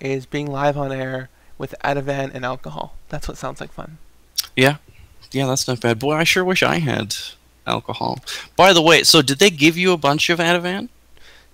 is 0.00 0.24
being 0.26 0.46
live 0.46 0.76
on 0.78 0.92
air 0.92 1.28
with 1.58 1.74
Ativan 1.84 2.32
and 2.34 2.44
alcohol. 2.44 2.94
That's 3.08 3.26
what 3.28 3.36
sounds 3.36 3.60
like 3.60 3.72
fun. 3.72 3.98
Yeah, 4.56 4.76
yeah, 5.32 5.46
that's 5.46 5.66
not 5.68 5.80
bad. 5.80 5.98
Boy, 5.98 6.14
I 6.14 6.24
sure 6.24 6.44
wish 6.44 6.62
I 6.62 6.78
had 6.78 7.16
alcohol. 7.66 8.20
By 8.56 8.72
the 8.72 8.82
way, 8.82 9.02
so 9.02 9.20
did 9.20 9.38
they 9.40 9.50
give 9.50 9.76
you 9.76 9.92
a 9.92 9.96
bunch 9.98 10.30
of 10.30 10.38
Ativan? 10.38 10.88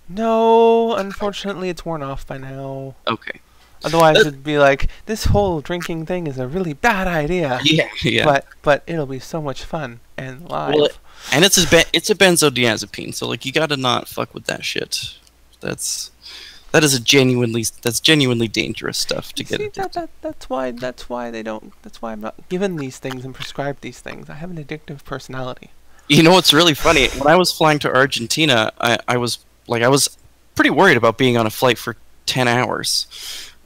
No, 0.09 0.95
unfortunately, 0.95 1.69
it's 1.69 1.85
worn 1.85 2.01
off 2.01 2.25
by 2.25 2.37
now. 2.37 2.95
Okay. 3.07 3.39
Otherwise, 3.83 4.17
Uh, 4.17 4.21
it'd 4.21 4.43
be 4.43 4.57
like 4.57 4.87
this 5.05 5.25
whole 5.25 5.61
drinking 5.61 6.05
thing 6.05 6.25
is 6.27 6.39
a 6.39 6.47
really 6.47 6.73
bad 6.73 7.07
idea. 7.07 7.59
Yeah, 7.63 7.89
yeah. 8.01 8.25
But 8.25 8.45
but 8.61 8.83
it'll 8.87 9.05
be 9.05 9.19
so 9.19 9.41
much 9.41 9.63
fun 9.63 9.99
and 10.17 10.49
live. 10.49 10.73
Well, 10.73 10.85
it- 10.85 10.97
and 11.31 11.43
it's 11.45 11.57
a 11.57 11.83
it's 11.93 12.09
a 12.09 12.15
benzodiazepine, 12.15 13.13
so 13.13 13.27
like 13.27 13.45
you 13.45 13.51
gotta 13.51 13.77
not 13.77 14.07
fuck 14.07 14.33
with 14.33 14.45
that 14.45 14.63
shit. 14.63 15.15
That's 15.59 16.11
that 16.71 16.83
is 16.83 16.93
a 16.93 16.99
genuinely 16.99 17.65
that's 17.81 17.99
genuinely 17.99 18.47
dangerous 18.47 18.97
stuff 18.97 19.33
to 19.33 19.43
get. 19.43 19.59
See, 19.59 19.65
addicted 19.65 19.81
that, 19.81 19.93
that, 19.93 20.09
that's 20.21 20.49
why 20.49 20.71
that's 20.71 21.09
why 21.09 21.31
they 21.31 21.43
don't. 21.43 21.73
That's 21.81 22.01
why 22.01 22.11
I'm 22.11 22.21
not 22.21 22.35
given 22.49 22.75
these 22.77 22.97
things 22.99 23.25
and 23.25 23.33
prescribed 23.33 23.81
these 23.81 23.99
things. 23.99 24.29
I 24.29 24.35
have 24.35 24.51
an 24.51 24.63
addictive 24.63 25.03
personality. 25.03 25.71
You 26.09 26.23
know 26.23 26.31
what's 26.31 26.53
really 26.53 26.73
funny? 26.73 27.07
When 27.09 27.27
I 27.27 27.35
was 27.35 27.51
flying 27.51 27.79
to 27.79 27.93
Argentina, 27.93 28.71
I, 28.79 28.97
I 29.07 29.17
was 29.17 29.39
like 29.67 29.83
I 29.83 29.89
was 29.89 30.17
pretty 30.55 30.69
worried 30.69 30.97
about 30.97 31.17
being 31.17 31.35
on 31.37 31.45
a 31.45 31.49
flight 31.49 31.77
for 31.77 31.97
ten 32.25 32.47
hours. 32.47 33.07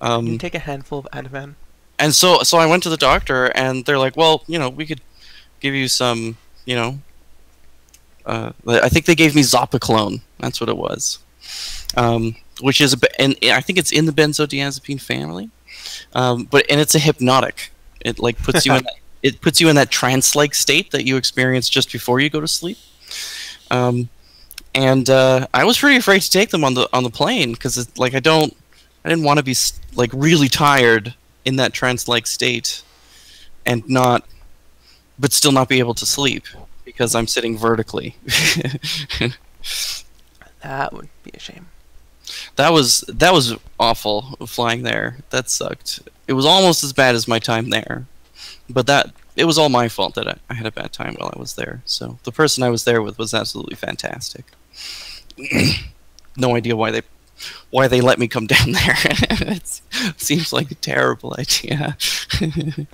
you 0.01 0.07
Um, 0.07 0.37
take 0.39 0.55
a 0.55 0.59
handful 0.59 0.99
of 0.99 1.07
Ativan. 1.13 1.53
and 1.99 2.15
so 2.15 2.41
so 2.43 2.57
I 2.57 2.65
went 2.65 2.81
to 2.83 2.89
the 2.89 2.97
doctor, 2.97 3.45
and 3.47 3.85
they're 3.85 3.99
like, 3.99 4.15
"Well, 4.17 4.43
you 4.47 4.57
know, 4.57 4.69
we 4.69 4.85
could 4.87 5.01
give 5.59 5.73
you 5.75 5.87
some, 5.87 6.37
you 6.65 6.75
know." 6.75 6.99
Uh, 8.25 8.51
I 8.67 8.89
think 8.89 9.05
they 9.05 9.15
gave 9.15 9.35
me 9.35 9.41
Zopiclone. 9.41 10.21
That's 10.39 10.59
what 10.59 10.69
it 10.69 10.77
was, 10.77 11.19
um, 11.95 12.35
which 12.61 12.81
is 12.81 12.93
a, 12.93 13.21
and 13.21 13.35
I 13.43 13.61
think 13.61 13.79
it's 13.79 13.91
in 13.91 14.05
the 14.05 14.11
benzodiazepine 14.11 15.01
family, 15.01 15.49
um, 16.13 16.45
but 16.45 16.65
and 16.69 16.79
it's 16.79 16.95
a 16.95 16.99
hypnotic. 16.99 17.71
It 18.01 18.19
like 18.19 18.37
puts 18.37 18.65
you 18.65 18.73
in 18.73 18.83
that, 18.83 18.93
it 19.23 19.41
puts 19.41 19.61
you 19.61 19.69
in 19.69 19.75
that 19.75 19.91
trance-like 19.91 20.55
state 20.55 20.91
that 20.91 21.05
you 21.05 21.17
experience 21.17 21.69
just 21.69 21.91
before 21.91 22.19
you 22.19 22.29
go 22.29 22.41
to 22.41 22.47
sleep. 22.47 22.77
Um, 23.69 24.09
and 24.73 25.09
uh, 25.09 25.47
I 25.53 25.63
was 25.63 25.77
pretty 25.77 25.97
afraid 25.97 26.21
to 26.21 26.29
take 26.29 26.49
them 26.49 26.63
on 26.63 26.73
the 26.73 26.87
on 26.93 27.03
the 27.03 27.09
plane 27.09 27.53
because 27.53 27.77
it's 27.77 27.97
like 27.97 28.13
I 28.13 28.19
don't 28.19 28.55
I 29.03 29.09
didn't 29.09 29.25
want 29.25 29.37
to 29.37 29.43
be 29.43 29.55
like 29.95 30.11
really 30.13 30.47
tired 30.47 31.13
in 31.45 31.55
that 31.57 31.73
trance-like 31.73 32.27
state 32.27 32.83
and 33.65 33.87
not 33.89 34.25
but 35.19 35.33
still 35.33 35.51
not 35.51 35.69
be 35.69 35.79
able 35.79 35.93
to 35.95 36.05
sleep 36.05 36.45
because 36.91 37.15
I'm 37.15 37.27
sitting 37.27 37.57
vertically. 37.57 38.15
That 40.61 40.93
would 40.93 41.09
be 41.23 41.31
a 41.33 41.39
shame. 41.39 41.67
that 42.55 42.71
was 42.71 43.03
that 43.07 43.33
was 43.33 43.55
awful 43.79 44.37
flying 44.45 44.83
there. 44.83 45.17
That 45.31 45.49
sucked. 45.49 46.01
It 46.27 46.33
was 46.33 46.45
almost 46.45 46.83
as 46.83 46.93
bad 46.93 47.15
as 47.15 47.27
my 47.27 47.39
time 47.39 47.69
there. 47.69 48.05
But 48.69 48.87
that 48.87 49.11
it 49.35 49.45
was 49.45 49.57
all 49.57 49.69
my 49.69 49.87
fault 49.87 50.15
that 50.15 50.27
I, 50.27 50.35
I 50.49 50.53
had 50.53 50.67
a 50.67 50.71
bad 50.71 50.93
time 50.93 51.15
while 51.15 51.31
I 51.35 51.39
was 51.39 51.55
there. 51.55 51.81
So 51.85 52.19
the 52.23 52.31
person 52.31 52.63
I 52.63 52.69
was 52.69 52.83
there 52.83 53.01
with 53.01 53.17
was 53.17 53.33
absolutely 53.33 53.75
fantastic. 53.75 54.45
no 56.37 56.55
idea 56.55 56.75
why 56.75 56.91
they 56.91 57.01
why 57.71 57.87
they 57.87 58.01
let 58.01 58.19
me 58.19 58.27
come 58.27 58.45
down 58.55 58.71
there. 58.73 58.95
it 59.01 59.81
seems 60.17 60.53
like 60.53 60.69
a 60.71 60.75
terrible 60.75 61.35
idea. 61.39 61.97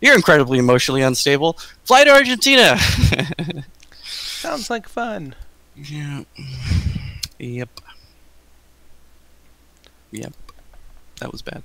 You're 0.00 0.14
incredibly 0.14 0.58
emotionally 0.58 1.02
unstable. 1.02 1.58
Fly 1.84 2.04
to 2.04 2.10
Argentina. 2.10 2.78
Sounds 4.02 4.70
like 4.70 4.88
fun. 4.88 5.34
yeah. 5.76 6.22
Yep. 7.38 7.80
Yep. 10.12 10.32
That 11.20 11.32
was 11.32 11.42
bad. 11.42 11.62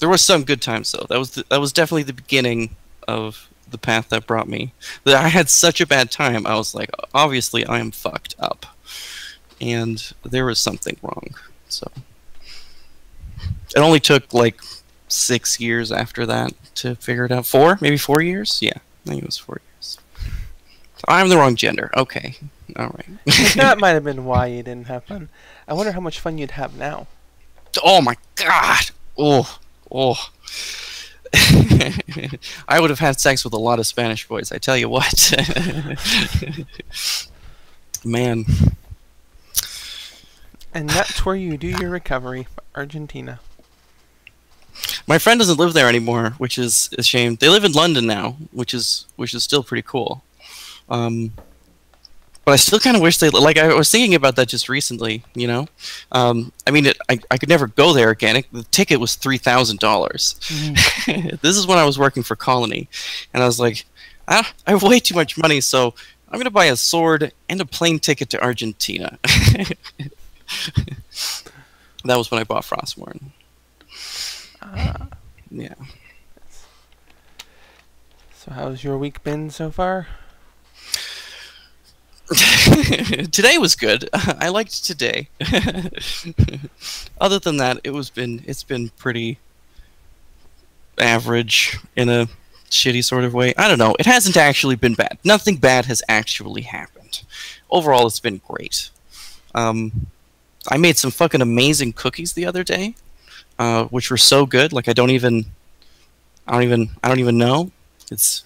There 0.00 0.08
were 0.08 0.18
some 0.18 0.44
good 0.44 0.60
times 0.60 0.92
though. 0.92 1.06
That 1.08 1.18
was 1.18 1.32
the, 1.32 1.44
that 1.48 1.60
was 1.60 1.72
definitely 1.72 2.02
the 2.04 2.12
beginning 2.12 2.76
of 3.06 3.48
the 3.70 3.78
path 3.78 4.08
that 4.10 4.26
brought 4.26 4.48
me. 4.48 4.72
That 5.04 5.14
I 5.14 5.28
had 5.28 5.48
such 5.48 5.80
a 5.80 5.86
bad 5.86 6.10
time. 6.10 6.46
I 6.46 6.56
was 6.56 6.74
like, 6.74 6.90
obviously, 7.14 7.64
I 7.66 7.78
am 7.78 7.90
fucked 7.90 8.34
up, 8.38 8.66
and 9.62 10.12
there 10.24 10.44
was 10.44 10.58
something 10.58 10.96
wrong. 11.00 11.34
So 11.68 11.90
it 13.74 13.78
only 13.78 14.00
took 14.00 14.34
like 14.34 14.60
six 15.08 15.60
years 15.60 15.92
after 15.92 16.26
that 16.26 16.52
to 16.76 16.96
figure 16.96 17.24
it 17.24 17.32
out. 17.32 17.46
Four, 17.46 17.78
maybe 17.80 17.96
four 17.96 18.20
years. 18.20 18.58
Yeah, 18.60 18.76
I 18.76 19.08
think 19.08 19.22
it 19.22 19.26
was 19.26 19.38
four 19.38 19.60
years. 19.72 19.98
I'm 21.08 21.28
the 21.28 21.36
wrong 21.36 21.56
gender. 21.56 21.90
Okay, 21.96 22.36
all 22.76 22.88
right. 22.88 23.56
that 23.56 23.78
might 23.78 23.90
have 23.90 24.04
been 24.04 24.24
why 24.24 24.46
you 24.46 24.62
didn't 24.62 24.88
have 24.88 25.04
fun. 25.04 25.28
I 25.66 25.74
wonder 25.74 25.92
how 25.92 26.00
much 26.00 26.20
fun 26.20 26.38
you'd 26.38 26.52
have 26.52 26.76
now. 26.76 27.06
Oh 27.82 28.02
my 28.02 28.16
god! 28.34 28.90
Oh, 29.16 29.58
oh. 29.90 30.30
I 32.68 32.78
would 32.78 32.90
have 32.90 32.98
had 32.98 33.18
sex 33.18 33.42
with 33.42 33.54
a 33.54 33.58
lot 33.58 33.78
of 33.78 33.86
Spanish 33.86 34.28
boys. 34.28 34.52
I 34.52 34.58
tell 34.58 34.76
you 34.76 34.88
what. 34.88 35.32
Man, 38.04 38.44
And 40.74 40.88
that's 40.88 41.24
where 41.24 41.36
you 41.36 41.56
do 41.56 41.68
your 41.68 41.90
recovery, 41.90 42.46
Argentina. 42.74 43.40
my 45.06 45.18
friend 45.18 45.38
doesn't 45.38 45.58
live 45.58 45.74
there 45.74 45.88
anymore, 45.88 46.30
which 46.38 46.56
is 46.58 46.88
a 46.96 47.02
shame. 47.02 47.36
They 47.36 47.48
live 47.48 47.64
in 47.64 47.72
London 47.72 48.06
now, 48.06 48.36
which 48.52 48.72
is 48.72 49.06
which 49.16 49.34
is 49.34 49.44
still 49.44 49.62
pretty 49.62 49.82
cool. 49.82 50.22
Um, 50.88 51.32
but 52.44 52.52
I 52.52 52.56
still 52.56 52.80
kind 52.80 52.96
of 52.96 53.02
wish 53.02 53.18
they 53.18 53.30
like. 53.30 53.56
I 53.56 53.72
was 53.74 53.90
thinking 53.90 54.14
about 54.14 54.36
that 54.36 54.48
just 54.48 54.68
recently. 54.68 55.22
You 55.34 55.46
know, 55.46 55.68
um, 56.10 56.52
I 56.66 56.70
mean, 56.70 56.86
it, 56.86 56.98
I 57.08 57.20
I 57.30 57.38
could 57.38 57.48
never 57.48 57.66
go 57.68 57.92
there 57.92 58.10
again. 58.10 58.36
It, 58.36 58.46
the 58.52 58.64
ticket 58.64 58.98
was 58.98 59.14
three 59.14 59.38
thousand 59.38 59.78
dollars. 59.78 60.34
this 61.06 61.56
is 61.56 61.66
when 61.66 61.78
I 61.78 61.84
was 61.84 61.98
working 61.98 62.22
for 62.22 62.34
Colony, 62.34 62.88
and 63.32 63.42
I 63.42 63.46
was 63.46 63.60
like, 63.60 63.84
ah, 64.26 64.52
I 64.66 64.70
have 64.70 64.82
way 64.82 64.98
too 64.98 65.14
much 65.14 65.38
money, 65.38 65.60
so 65.60 65.94
I'm 66.28 66.38
gonna 66.38 66.50
buy 66.50 66.64
a 66.64 66.76
sword 66.76 67.32
and 67.48 67.60
a 67.60 67.66
plane 67.66 68.00
ticket 68.00 68.30
to 68.30 68.42
Argentina. 68.42 69.18
that 72.04 72.16
was 72.16 72.30
when 72.30 72.40
I 72.40 72.44
bought 72.44 72.64
Frostborn. 72.64 73.30
Ah, 74.60 75.08
Yeah. 75.50 75.74
so 78.34 78.52
how's 78.52 78.82
your 78.84 78.96
week 78.98 79.22
been 79.22 79.50
so 79.50 79.70
far? 79.70 80.08
today 83.32 83.58
was 83.58 83.74
good. 83.74 84.08
I 84.14 84.48
liked 84.48 84.84
today. 84.84 85.28
Other 87.20 87.38
than 87.38 87.58
that, 87.58 87.80
it 87.84 87.90
was 87.90 88.08
been 88.10 88.42
it's 88.46 88.62
been 88.62 88.88
pretty 88.90 89.38
average 90.98 91.78
in 91.96 92.08
a 92.08 92.28
shitty 92.70 93.04
sort 93.04 93.24
of 93.24 93.34
way. 93.34 93.52
I 93.58 93.68
don't 93.68 93.78
know. 93.78 93.94
It 93.98 94.06
hasn't 94.06 94.36
actually 94.36 94.76
been 94.76 94.94
bad. 94.94 95.18
Nothing 95.24 95.56
bad 95.56 95.84
has 95.86 96.02
actually 96.08 96.62
happened. 96.62 97.22
Overall, 97.70 98.06
it's 98.06 98.20
been 98.20 98.40
great. 98.46 98.90
Um, 99.54 100.06
I 100.68 100.76
made 100.76 100.96
some 100.96 101.10
fucking 101.10 101.40
amazing 101.40 101.94
cookies 101.94 102.32
the 102.32 102.46
other 102.46 102.62
day, 102.64 102.94
uh, 103.58 103.84
which 103.84 104.10
were 104.10 104.16
so 104.16 104.46
good. 104.46 104.72
Like 104.72 104.88
I 104.88 104.92
don't 104.92 105.10
even, 105.10 105.46
I 106.46 106.52
don't 106.52 106.62
even, 106.62 106.90
I 107.02 107.08
don't 107.08 107.20
even 107.20 107.38
know. 107.38 107.70
It's, 108.10 108.44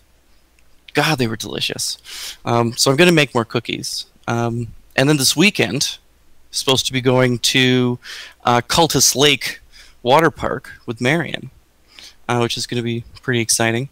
God, 0.95 1.19
they 1.19 1.27
were 1.27 1.37
delicious. 1.37 1.99
Um, 2.45 2.73
so 2.77 2.91
I'm 2.91 2.97
gonna 2.97 3.13
make 3.13 3.35
more 3.35 3.45
cookies. 3.45 4.07
Um, 4.27 4.69
and 4.97 5.09
then 5.09 5.19
this 5.19 5.37
weekend, 5.37 5.99
supposed 6.51 6.87
to 6.87 6.93
be 6.93 7.01
going 7.01 7.39
to 7.39 7.99
uh, 8.45 8.61
Cultus 8.63 9.15
Lake 9.15 9.61
Water 10.03 10.31
Park 10.31 10.73
with 10.87 11.01
Marion, 11.01 11.51
uh, 12.29 12.39
which 12.39 12.57
is 12.57 12.67
going 12.67 12.79
to 12.79 12.83
be 12.83 13.05
pretty 13.23 13.41
exciting. 13.41 13.89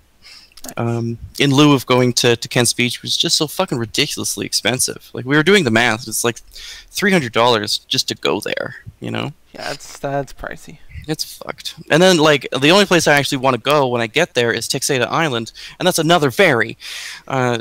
Um, 0.77 1.19
in 1.39 1.51
lieu 1.51 1.75
of 1.75 1.87
going 1.87 2.13
to, 2.15 2.37
to 2.37 2.49
Kent's 2.49 2.73
Beach, 2.73 2.99
which 2.99 3.03
was 3.03 3.17
just 3.17 3.37
so 3.37 3.47
fucking 3.47 3.79
ridiculously 3.79 4.47
expensive. 4.47 5.11
Like 5.13 5.25
we 5.25 5.37
were 5.37 5.43
doing 5.43 5.65
the 5.65 5.71
math, 5.71 6.09
it's 6.09 6.25
like 6.25 6.39
three 6.39 7.13
hundred 7.13 7.33
dollars 7.33 7.79
just 7.79 8.09
to 8.09 8.15
go 8.15 8.41
there. 8.41 8.77
You 9.01 9.11
know? 9.11 9.33
Yeah, 9.53 9.69
that's 9.69 9.99
that's 9.99 10.33
pricey. 10.33 10.79
It's 11.07 11.25
fucked. 11.25 11.75
And 11.91 12.03
then 12.03 12.17
like 12.17 12.49
the 12.59 12.71
only 12.71 12.87
place 12.87 13.07
I 13.07 13.15
actually 13.15 13.39
want 13.39 13.55
to 13.55 13.61
go 13.61 13.89
when 13.89 14.01
I 14.01 14.07
get 14.07 14.35
there 14.35 14.53
is 14.53 14.69
Texada 14.69 15.07
Island, 15.07 15.53
and 15.79 15.87
that's 15.87 15.99
another 15.99 16.31
ferry. 16.31 16.79
Uh, 17.29 17.59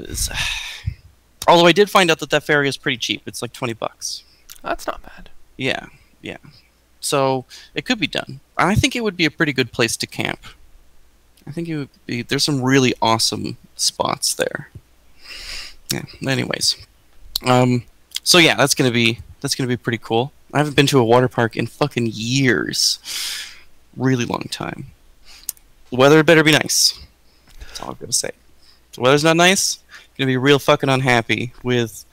although 1.47 1.67
I 1.67 1.73
did 1.73 1.89
find 1.89 2.09
out 2.09 2.19
that 2.19 2.29
that 2.29 2.43
ferry 2.43 2.67
is 2.67 2.77
pretty 2.77 2.97
cheap. 2.97 3.23
It's 3.25 3.41
like 3.41 3.53
twenty 3.53 3.73
bucks. 3.73 4.23
That's 4.61 4.87
not 4.87 5.01
bad. 5.03 5.29
Yeah, 5.57 5.87
yeah. 6.21 6.37
So 6.99 7.45
it 7.75 7.85
could 7.85 7.99
be 7.99 8.07
done. 8.07 8.39
I 8.57 8.75
think 8.75 8.95
it 8.95 9.03
would 9.03 9.17
be 9.17 9.25
a 9.25 9.31
pretty 9.31 9.53
good 9.53 9.71
place 9.71 9.97
to 9.97 10.07
camp. 10.07 10.39
I 11.47 11.51
think 11.51 11.67
it 11.67 11.77
would 11.77 11.89
be. 12.05 12.21
There's 12.21 12.43
some 12.43 12.61
really 12.61 12.93
awesome 13.01 13.57
spots 13.75 14.33
there. 14.33 14.69
Yeah. 15.91 16.03
Anyways, 16.27 16.77
um, 17.45 17.83
so 18.23 18.37
yeah, 18.37 18.55
that's 18.55 18.75
gonna 18.75 18.91
be 18.91 19.19
that's 19.41 19.55
gonna 19.55 19.67
be 19.67 19.77
pretty 19.77 19.97
cool. 19.97 20.31
I 20.53 20.59
haven't 20.59 20.75
been 20.75 20.87
to 20.87 20.99
a 20.99 21.03
water 21.03 21.27
park 21.27 21.55
in 21.55 21.67
fucking 21.67 22.09
years. 22.13 22.99
Really 23.95 24.25
long 24.25 24.47
time. 24.49 24.87
The 25.89 25.97
weather 25.97 26.23
better 26.23 26.43
be 26.43 26.51
nice. 26.51 26.99
That's 27.59 27.81
all 27.81 27.91
I'm 27.91 27.97
gonna 27.99 28.13
say. 28.13 28.31
If 28.89 28.95
the 28.95 29.01
weather's 29.01 29.23
not 29.23 29.37
nice, 29.37 29.79
gonna 30.17 30.27
be 30.27 30.37
real 30.37 30.59
fucking 30.59 30.89
unhappy 30.89 31.53
with 31.63 32.05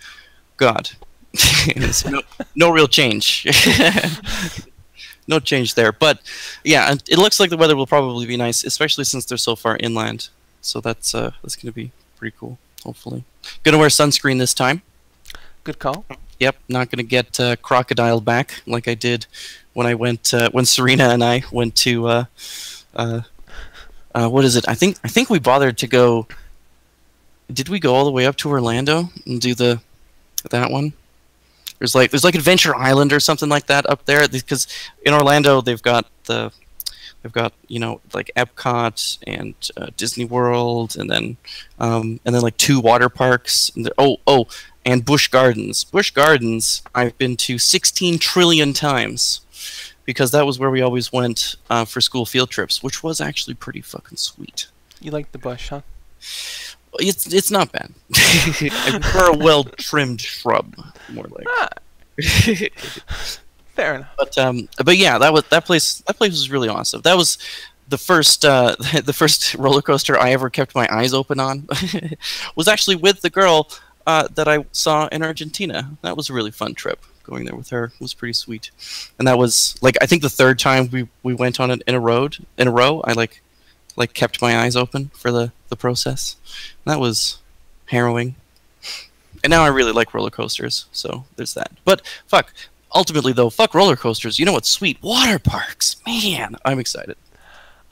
God. 0.57 0.91
no, 2.11 2.23
no 2.57 2.71
real 2.71 2.89
change. 2.89 3.47
no 5.31 5.41
change 5.41 5.75
there. 5.75 5.93
But 5.93 6.21
yeah, 6.65 6.95
it 7.09 7.19
looks 7.19 7.41
like 7.41 7.49
the 7.49 7.57
weather 7.57 7.77
will 7.77 7.87
probably 7.87 8.27
be 8.27 8.37
nice, 8.37 8.65
especially 8.65 9.05
since 9.05 9.25
they're 9.25 9.39
so 9.39 9.57
far 9.57 9.79
inland. 9.79 10.29
So 10.61 10.81
that's 10.81 11.15
uh, 11.15 11.31
that's 11.43 11.57
gonna 11.57 11.73
be 11.73 11.93
pretty 12.19 12.37
cool. 12.39 12.59
Hopefully, 12.85 13.25
gonna 13.63 13.79
wear 13.79 13.89
sunscreen 13.89 14.39
this 14.39 14.53
time. 14.53 14.83
Good 15.65 15.79
call. 15.79 16.05
Yep, 16.39 16.57
not 16.69 16.91
gonna 16.91 17.03
get 17.03 17.41
uh, 17.41 17.57
crocodile 17.57 18.21
back 18.21 18.63
like 18.67 18.89
I 18.89 18.95
did 18.95 19.27
when 19.73 19.87
I 19.87 19.95
went 19.95 20.35
uh, 20.35 20.51
when 20.51 20.67
Serena 20.67 21.09
and 21.09 21.25
I 21.25 21.45
went 21.51 21.77
to 21.77 22.07
uh, 22.07 22.25
uh, 22.95 23.21
uh, 24.15 24.29
what 24.29 24.45
is 24.45 24.57
it? 24.57 24.69
I 24.69 24.75
think 24.75 24.99
I 25.05 25.09
think 25.09 25.31
we 25.31 25.39
bothered 25.39 25.79
to 25.79 25.87
go. 25.87 26.27
Did 27.53 27.69
we 27.69 27.81
go 27.81 27.95
all 27.95 28.05
the 28.05 28.13
way 28.13 28.27
up 28.27 28.37
to 28.37 28.51
Orlando 28.51 29.11
and 29.27 29.41
do 29.41 29.55
the 29.55 29.81
that 30.51 30.71
one? 30.71 30.93
There's 31.81 31.95
like 31.95 32.11
there's 32.11 32.25
like 32.25 32.35
Adventure 32.35 32.77
Island 32.77 33.13
or 33.13 33.21
something 33.21 33.49
like 33.49 33.67
that 33.67 33.89
up 33.89 34.05
there 34.05 34.29
because 34.29 34.69
in 35.03 35.15
Orlando 35.15 35.61
they've 35.63 35.83
got 35.83 36.07
the 36.27 36.53
they've 37.23 37.33
got 37.33 37.55
you 37.69 37.79
know 37.81 38.03
like 38.13 38.31
Epcot 38.37 39.19
and 39.27 39.55
uh, 39.79 39.87
Disney 39.97 40.27
World 40.27 40.95
and 40.97 41.11
then 41.11 41.39
um, 41.79 42.21
and 42.25 42.35
then 42.35 42.43
like 42.43 42.59
two 42.59 42.81
water 42.81 43.09
parks. 43.09 43.73
And 43.75 43.91
oh 43.97 44.19
oh 44.27 44.47
and 44.85 45.07
Busch 45.07 45.29
Gardens. 45.29 45.85
Busch 45.85 46.11
Gardens 46.11 46.83
I've 46.95 47.17
been 47.17 47.37
to 47.39 47.59
16 47.59 48.19
trillion 48.19 48.75
times 48.75 49.41
because 50.05 50.33
that 50.33 50.45
was 50.45 50.59
where 50.59 50.71
we 50.71 50.83
always 50.83 51.11
went 51.11 51.57
uh, 51.71 51.87
for 51.87 52.03
school 52.03 52.27
field 52.27 52.51
trips, 52.51 52.83
which 52.83 53.03
was 53.03 53.23
actually 53.23 53.55
pretty 53.55 53.81
fucking 53.81 54.19
sweet. 54.19 54.67
You 55.01 55.13
like 55.13 55.33
the 55.33 55.39
bush, 55.39 55.71
huh? 55.71 55.81
It's 56.95 57.33
it's 57.33 57.51
not 57.51 57.73
bad. 57.73 57.93
I 58.15 58.99
prefer 59.01 59.33
a 59.33 59.37
well 59.37 59.65
trimmed 59.65 60.21
shrub, 60.21 60.75
more 61.11 61.27
like. 61.31 61.47
Ah. 61.49 61.69
Fair 63.77 63.95
enough. 63.95 64.11
But 64.19 64.37
um, 64.39 64.69
but 64.85 64.97
yeah, 64.97 65.19
that 65.19 65.33
was 65.33 65.45
that 65.51 65.65
place. 65.65 66.01
That 66.07 66.17
place 66.17 66.33
was 66.33 66.51
really 66.51 66.69
awesome. 66.69 67.01
That 67.03 67.17
was 67.17 67.39
the 67.89 67.99
first 67.99 68.45
uh, 68.45 68.77
the 69.05 69.13
first 69.13 69.55
roller 69.55 69.83
coaster 69.83 70.19
I 70.19 70.33
ever 70.33 70.51
kept 70.51 70.75
my 70.75 70.89
eyes 70.91 71.15
open 71.15 71.39
on. 71.39 71.69
was 72.57 72.69
actually 72.69 72.97
with 72.97 73.21
the 73.21 73.31
girl 73.31 73.71
uh, 74.07 74.29
that 74.35 74.49
I 74.49 74.65
saw 74.73 75.09
in 75.09 75.23
Argentina. 75.23 75.97
That 76.03 76.17
was 76.17 76.31
a 76.31 76.33
really 76.33 76.51
fun 76.51 76.75
trip. 76.75 77.05
Going 77.23 77.45
there 77.45 77.55
with 77.55 77.71
her 77.71 77.93
was 78.01 78.13
pretty 78.13 78.33
sweet, 78.33 78.71
and 79.19 79.29
that 79.29 79.39
was 79.39 79.77
like 79.83 79.97
I 80.01 80.07
think 80.07 80.23
the 80.23 80.31
third 80.31 80.59
time 80.59 80.89
we, 80.91 81.09
we 81.23 81.35
went 81.35 81.61
on 81.61 81.71
it 81.71 81.83
in 81.87 81.95
a 81.95 82.01
road 82.01 82.45
in 82.59 82.67
a 82.67 82.73
row. 82.73 83.03
I 83.05 83.13
like 83.13 83.43
like 84.01 84.15
kept 84.15 84.43
my 84.43 84.59
eyes 84.59 84.75
open 84.75 85.11
for 85.15 85.31
the 85.31 85.53
the 85.69 85.77
process. 85.77 86.37
That 86.85 86.99
was 86.99 87.39
harrowing. 87.87 88.35
And 89.45 89.51
now 89.51 89.63
I 89.63 89.69
really 89.69 89.93
like 89.93 90.13
roller 90.13 90.31
coasters, 90.31 90.87
so 90.93 91.25
there's 91.37 91.55
that. 91.55 91.71
But 91.85 92.03
fuck, 92.27 92.53
ultimately 92.95 93.33
though, 93.33 93.51
fuck 93.51 93.75
roller 93.75 93.97
coasters. 93.97 94.39
You 94.39 94.47
know 94.47 94.53
what's 94.53 94.69
sweet? 94.71 95.01
Water 95.03 95.39
parks. 95.39 95.97
Man, 96.07 96.57
I'm 96.65 96.79
excited. 96.81 97.17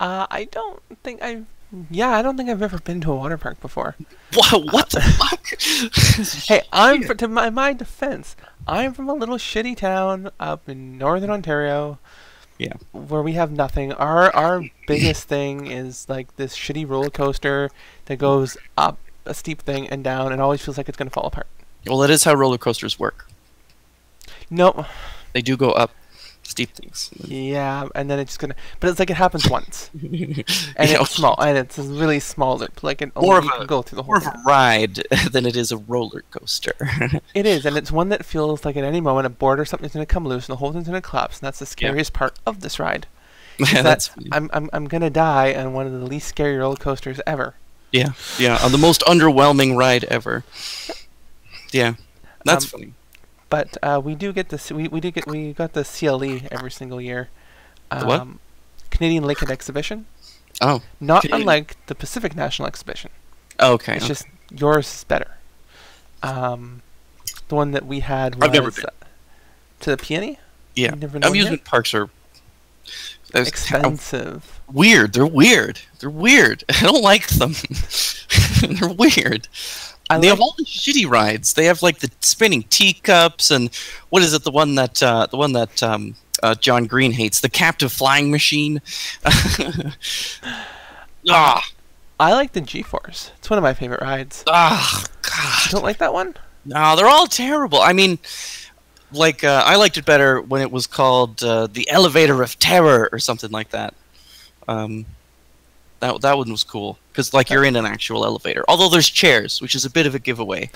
Uh, 0.00 0.26
I 0.30 0.44
don't 0.44 0.82
think 1.02 1.22
I've 1.22 1.46
Yeah, 1.90 2.10
I 2.10 2.22
don't 2.22 2.36
think 2.36 2.48
I've 2.50 2.62
ever 2.62 2.78
been 2.78 3.00
to 3.02 3.12
a 3.12 3.16
water 3.16 3.36
park 3.38 3.60
before. 3.60 3.94
What? 4.34 4.72
What 4.72 4.90
the 4.90 5.00
fuck? 5.00 5.44
Hey, 6.48 6.62
I'm 6.72 7.02
for, 7.04 7.14
to 7.14 7.28
my, 7.28 7.50
my 7.50 7.72
defense. 7.72 8.36
I'm 8.66 8.92
from 8.92 9.08
a 9.08 9.14
little 9.14 9.36
shitty 9.36 9.76
town 9.76 10.30
up 10.40 10.68
in 10.68 10.98
northern 10.98 11.30
Ontario. 11.30 11.98
Yeah. 12.58 12.74
Where 12.92 13.22
we 13.22 13.34
have 13.34 13.50
nothing. 13.52 13.92
Our 13.92 14.34
our 14.34 14.64
biggest 14.86 15.28
thing 15.28 15.66
is 15.66 16.08
like 16.08 16.36
this 16.36 16.56
shitty 16.56 16.88
roller 16.88 17.10
coaster 17.10 17.70
that 18.06 18.16
goes 18.16 18.56
up 18.76 18.98
a 19.24 19.34
steep 19.34 19.62
thing 19.62 19.88
and 19.88 20.02
down 20.02 20.32
and 20.32 20.42
always 20.42 20.64
feels 20.64 20.76
like 20.76 20.88
it's 20.88 20.98
gonna 20.98 21.10
fall 21.10 21.26
apart. 21.26 21.46
Well, 21.86 21.98
that 21.98 22.10
is 22.10 22.24
how 22.24 22.34
roller 22.34 22.58
coasters 22.58 22.98
work. 22.98 23.28
No. 24.50 24.86
They 25.32 25.42
do 25.42 25.56
go 25.56 25.70
up 25.70 25.92
steep 26.48 26.70
things. 26.72 27.11
Yeah, 27.16 27.87
and 27.94 28.11
then 28.11 28.18
it's 28.18 28.30
just 28.32 28.40
gonna. 28.40 28.54
But 28.80 28.90
it's 28.90 28.98
like 28.98 29.11
it 29.11 29.16
happens 29.16 29.48
once, 29.58 29.90
and 30.02 30.11
Yeah, 30.16 30.44
it's 30.76 31.11
small, 31.11 31.37
and 31.40 31.56
it's 31.58 31.78
a 31.78 31.82
really 31.82 32.20
small 32.20 32.58
loop. 32.58 32.82
Like 32.82 33.02
it 33.02 33.14
More 33.14 33.37
only 33.37 33.38
of 33.38 33.44
you 33.44 33.50
a- 33.52 33.58
can 33.58 33.66
go 33.66 33.82
through 33.82 33.96
the 33.96 34.02
whole. 34.02 34.14
More 34.14 34.28
of 34.28 34.34
a 34.34 34.42
ride 34.46 34.94
than 35.32 35.46
it 35.46 35.56
is 35.56 35.70
a 35.70 35.76
roller 35.76 36.22
coaster. 36.30 36.72
It 37.34 37.46
is, 37.46 37.64
and 37.66 37.76
it's 37.76 37.92
one 37.92 38.08
that 38.08 38.24
feels 38.24 38.64
like 38.64 38.76
at 38.76 38.84
any 38.84 39.00
moment 39.00 39.26
a 39.26 39.30
board 39.30 39.61
or 39.61 39.64
something's 39.64 39.92
gonna 39.92 40.06
come 40.06 40.26
loose 40.26 40.48
and 40.48 40.54
the 40.54 40.58
whole 40.58 40.72
thing's 40.72 40.87
gonna 40.87 41.00
collapse, 41.02 41.38
and 41.40 41.46
that's 41.46 41.58
the 41.61 41.66
scariest 41.66 42.12
part 42.12 42.38
of 42.46 42.61
this 42.61 42.78
ride. 42.78 43.06
that 43.58 43.82
That's 43.82 44.08
funny. 44.08 44.28
I'm, 44.32 44.48
I'm 44.52 44.70
I'm 44.72 44.87
gonna 44.88 45.11
die 45.11 45.52
on 45.54 45.72
one 45.72 45.87
of 45.87 45.92
the 45.92 46.06
least 46.06 46.28
scary 46.28 46.56
roller 46.56 46.76
coasters 46.76 47.20
ever. 47.26 47.54
yeah, 47.92 48.11
yeah, 48.38 48.58
on 48.62 48.72
the 48.72 48.78
most 48.78 49.00
underwhelming 49.02 49.76
ride 49.76 50.04
ever. 50.04 50.44
Yeah, 51.72 51.94
that's 52.44 52.64
Um, 52.66 52.70
funny. 52.80 52.92
But 53.50 53.76
uh, 53.82 54.00
we 54.04 54.14
do 54.14 54.32
get 54.32 54.50
this. 54.50 54.70
We 54.70 54.88
we 54.88 55.00
do 55.00 55.11
get 55.11 55.26
we 55.26 55.52
got 55.52 55.72
the 55.72 55.84
CLE 55.84 56.40
every 56.52 56.70
single 56.70 57.00
year. 57.00 57.28
Um, 57.90 58.00
The 58.00 58.06
what? 58.06 58.26
Canadian 58.90 59.24
Lakehead 59.24 59.50
Exhibition. 59.50 60.06
Oh, 60.61 60.82
Not 61.00 61.22
Canadian- 61.22 61.42
unlike 61.42 61.76
the 61.87 61.94
Pacific 61.94 62.34
National 62.37 62.66
Exhibition. 62.68 63.11
okay. 63.61 63.94
It's 63.96 64.04
okay. 64.04 64.08
just 64.08 64.26
yours 64.50 64.87
is 64.92 65.04
better. 65.04 65.37
Um, 66.22 66.82
the 67.48 67.54
one 67.54 67.70
that 67.72 67.87
we 67.87 68.00
had 68.00 68.34
was 68.34 68.44
I've 68.48 68.52
never 68.52 68.70
been. 68.70 68.84
uh, 68.87 68.90
to 69.80 69.90
the 69.94 69.96
PNE. 69.96 70.37
yeah. 70.74 70.94
Amusement 71.22 71.64
parks 71.64 71.94
are 71.94 72.11
Expensive. 73.34 74.61
weird. 74.72 75.12
They're 75.12 75.26
weird. 75.26 75.80
They're 76.00 76.11
weird. 76.11 76.64
I 76.68 76.82
don't 76.82 77.02
like 77.02 77.28
them. 77.28 77.54
They're 78.62 78.88
weird. 78.88 79.48
I 80.10 80.18
they 80.18 80.28
like, 80.30 80.38
have 80.38 80.40
all 80.40 80.54
the 80.56 80.64
shitty 80.64 81.08
rides. 81.08 81.52
They 81.54 81.66
have 81.66 81.82
like 81.82 81.98
the 81.98 82.10
spinning 82.20 82.62
teacups 82.64 83.50
and 83.50 83.70
what 84.08 84.22
is 84.22 84.32
it? 84.34 84.42
The 84.44 84.50
one 84.50 84.74
that 84.76 85.02
uh, 85.02 85.26
the 85.30 85.36
one 85.36 85.52
that 85.52 85.82
um, 85.82 86.14
uh, 86.42 86.54
John 86.54 86.84
Green 86.86 87.12
hates, 87.12 87.40
the 87.40 87.48
captive 87.50 87.92
flying 87.92 88.30
machine. 88.30 88.80
ah, 91.30 91.62
I 92.20 92.32
like 92.32 92.52
the 92.52 92.60
G-Force. 92.60 93.32
It's 93.38 93.50
one 93.50 93.58
of 93.58 93.62
my 93.62 93.74
favorite 93.74 94.00
rides. 94.00 94.44
ah, 94.48 95.02
You 95.02 95.08
God. 95.22 95.70
don't 95.70 95.84
like 95.84 95.98
that 95.98 96.12
one? 96.12 96.34
No, 96.64 96.96
they're 96.96 97.06
all 97.06 97.26
terrible. 97.26 97.80
I 97.80 97.92
mean, 97.92 98.18
like 99.12 99.44
uh, 99.44 99.62
I 99.64 99.76
liked 99.76 99.96
it 99.96 100.04
better 100.04 100.40
when 100.40 100.60
it 100.62 100.70
was 100.70 100.86
called 100.86 101.42
uh, 101.42 101.66
the 101.66 101.88
Elevator 101.90 102.42
of 102.42 102.58
Terror 102.58 103.08
or 103.12 103.18
something 103.18 103.50
like 103.50 103.70
that. 103.70 103.94
Um, 104.66 105.06
that 106.00 106.20
that 106.20 106.37
one 106.37 106.50
was 106.50 106.64
cool 106.64 106.98
because 107.12 107.32
like 107.34 107.50
you're 107.50 107.64
in 107.64 107.76
an 107.76 107.87
actual 107.87 108.24
elevator. 108.24 108.64
Although 108.68 108.88
there's 108.88 109.08
chairs, 109.08 109.61
which 109.61 109.74
is 109.74 109.84
a 109.84 109.90
bit 109.90 110.06
of 110.06 110.14
a 110.14 110.18
giveaway. 110.18 110.70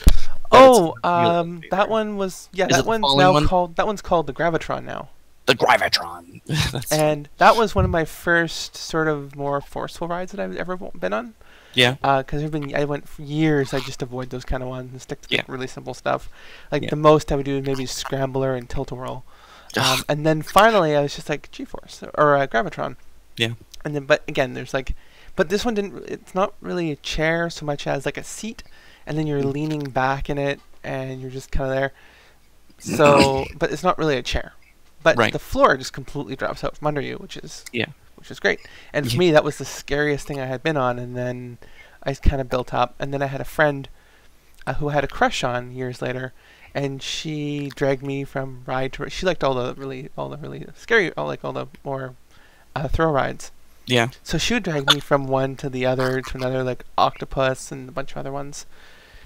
Oh, 0.51 0.95
um, 1.05 1.63
that 1.71 1.89
one 1.89 2.17
was 2.17 2.49
yeah. 2.53 2.67
Is 2.69 2.77
that 2.77 2.87
one's 2.87 3.03
now 3.17 3.33
one? 3.33 3.47
called 3.47 3.77
that 3.77 3.87
one's 3.87 4.03
called 4.03 4.27
the 4.27 4.33
Gravitron 4.33 4.85
now. 4.85 5.09
the 5.47 5.55
Gravitron. 5.55 6.41
And 6.93 7.29
that 7.39 7.57
was 7.57 7.75
one 7.75 7.85
of 7.85 7.91
my 7.91 8.05
first 8.05 8.77
sort 8.77 9.09
of 9.09 9.35
more 9.37 9.61
forceful 9.61 10.09
rides 10.09 10.33
that 10.33 10.41
I've 10.41 10.57
ever 10.57 10.77
been 10.77 11.13
on. 11.13 11.35
yeah, 11.75 11.95
Because 12.19 12.43
I've 12.43 12.51
been 12.51 12.75
I 12.77 12.85
went 12.85 13.09
for 13.09 13.23
years. 13.23 13.73
I 13.73 13.81
just 13.81 14.03
avoid 14.03 14.31
those 14.31 14.45
kind 14.45 14.63
of 14.63 14.69
ones 14.69 14.93
and 14.93 15.01
stick 15.01 15.23
to 15.23 15.29
Yeah. 15.35 15.43
really 15.49 15.67
simple 15.67 15.95
stuff. 15.95 16.29
Like 16.71 16.83
Yeah. 16.83 16.91
the 16.91 16.97
most 16.97 17.33
I 17.33 17.37
would 17.37 17.47
do 17.47 17.57
is 17.59 17.67
maybe 17.67 17.87
Scrambler 17.87 18.55
and 18.55 18.69
Tilt 18.69 18.91
a 18.91 18.95
Whirl. 18.95 19.25
Um, 19.77 20.03
and 20.07 20.27
then 20.27 20.43
finally, 20.43 20.95
I 20.95 21.01
was 21.01 21.15
just 21.17 21.31
like 21.31 21.51
G-force 21.51 22.05
or 22.19 22.37
uh, 22.37 22.47
Gravitron. 22.47 22.97
Yeah. 23.39 23.55
And 23.87 23.95
then, 23.97 24.05
but 24.05 24.23
again, 24.29 24.53
there's 24.53 24.75
like, 24.75 24.95
but 25.37 25.49
this 25.49 25.65
one 25.65 25.75
didn't. 25.75 26.05
It's 26.09 26.35
not 26.35 26.55
really 26.61 26.91
a 26.91 26.97
chair 26.97 27.49
so 27.51 27.65
much 27.67 27.87
as 27.87 28.05
like 28.07 28.17
a 28.17 28.25
seat, 28.25 28.63
and 29.07 29.17
then 29.19 29.27
you're 29.27 29.43
leaning 29.43 29.85
back 29.91 30.29
in 30.31 30.39
it, 30.39 30.61
and 30.85 31.21
you're 31.21 31.31
just 31.31 31.51
kind 31.53 31.71
of 31.71 31.77
there. 31.77 31.93
So, 32.79 33.47
but 33.59 33.71
it's 33.73 33.83
not 33.83 33.99
really 33.99 34.17
a 34.17 34.23
chair. 34.23 34.53
But 35.03 35.17
Right. 35.17 35.33
the 35.33 35.39
floor 35.39 35.77
just 35.77 35.93
completely 35.93 36.37
drops 36.37 36.63
out 36.63 36.77
from 36.77 36.87
under 36.87 37.01
you, 37.01 37.17
which 37.17 37.37
is 37.37 37.65
Yeah. 37.73 37.87
which 38.17 38.31
is 38.31 38.39
great. 38.39 38.61
And 38.93 39.07
for 39.07 39.13
Yeah. 39.15 39.19
me, 39.19 39.31
that 39.33 39.43
was 39.45 39.59
the 39.59 39.65
scariest 39.65 40.27
thing 40.27 40.39
I 40.41 40.47
had 40.47 40.63
been 40.63 40.77
on. 40.77 40.99
And 40.99 41.17
then 41.17 41.59
I 42.05 42.15
kind 42.15 42.41
of 42.41 42.49
built 42.49 42.73
up. 42.73 42.95
And 43.01 43.13
then 43.13 43.21
I 43.23 43.27
had 43.27 43.41
a 43.41 43.45
friend 43.45 43.89
uh, 44.65 44.75
who 44.75 44.91
I 44.91 44.93
had 44.93 45.03
a 45.03 45.09
crush 45.09 45.43
on 45.43 45.73
years 45.73 46.01
later, 46.01 46.33
and 46.73 47.03
she 47.03 47.69
dragged 47.75 48.05
me 48.05 48.23
from 48.23 48.63
ride 48.65 48.93
to. 48.93 49.11
She 49.11 49.27
liked 49.27 49.43
all 49.43 49.55
the 49.55 49.75
really, 49.75 50.09
all 50.17 50.29
the 50.29 50.37
really 50.37 50.65
scary, 50.77 51.13
all 51.17 51.27
like 51.27 51.45
all 51.45 51.53
the 51.53 51.67
more 51.83 52.15
uh, 52.77 52.87
thrill 52.87 53.11
rides. 53.11 53.51
Yeah, 53.87 54.09
So 54.23 54.39
she 54.39 54.55
would 54.55 54.63
drag 54.63 54.87
me 54.93 55.01
from 55.01 55.27
one 55.27 55.57
to 55.57 55.69
the 55.69 55.85
other 55.87 56.21
to 56.21 56.37
another, 56.37 56.63
like 56.63 56.85
octopus 56.97 57.73
and 57.73 57.89
a 57.89 57.93
bunch 57.93 58.13
of 58.13 58.19
other 58.19 58.33
ones. 58.33 58.67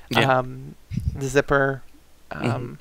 yeah. 0.08 0.38
Um, 0.38 0.74
the 1.14 1.26
zipper. 1.28 1.82
Um, 2.30 2.42
Mhm. 2.42 2.78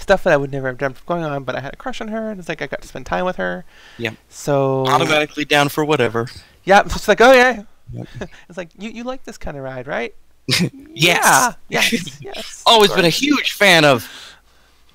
Stuff 0.00 0.24
that 0.24 0.32
I 0.32 0.36
would 0.36 0.50
never 0.50 0.66
have 0.66 0.76
dreamt 0.78 0.96
of 0.98 1.06
going 1.06 1.22
on, 1.22 1.44
but 1.44 1.54
I 1.54 1.60
had 1.60 1.72
a 1.74 1.76
crush 1.76 2.00
on 2.00 2.08
her, 2.08 2.30
and 2.30 2.40
it's 2.40 2.48
like 2.48 2.60
I 2.60 2.66
got 2.66 2.82
to 2.82 2.88
spend 2.88 3.06
time 3.06 3.24
with 3.24 3.36
her. 3.36 3.64
Yeah. 3.96 4.10
So 4.28 4.84
Automatically 4.88 5.44
down 5.44 5.68
for 5.68 5.84
whatever. 5.84 6.26
yeah, 6.64 6.82
it's 6.84 7.06
like, 7.06 7.20
oh 7.20 7.32
yeah. 7.32 7.62
Yep. 7.92 8.08
it's 8.48 8.58
like 8.58 8.70
you, 8.76 8.90
you 8.90 9.04
like 9.04 9.22
this 9.24 9.38
kind 9.38 9.56
of 9.56 9.62
ride, 9.62 9.86
right? 9.86 10.14
Yes. 10.92 11.22
Yeah. 11.24 11.52
Yes. 11.68 12.18
Yes. 12.20 12.62
Always 12.66 12.90
been 12.92 13.04
a 13.04 13.08
huge 13.10 13.52
fan 13.52 13.84
of 13.84 14.08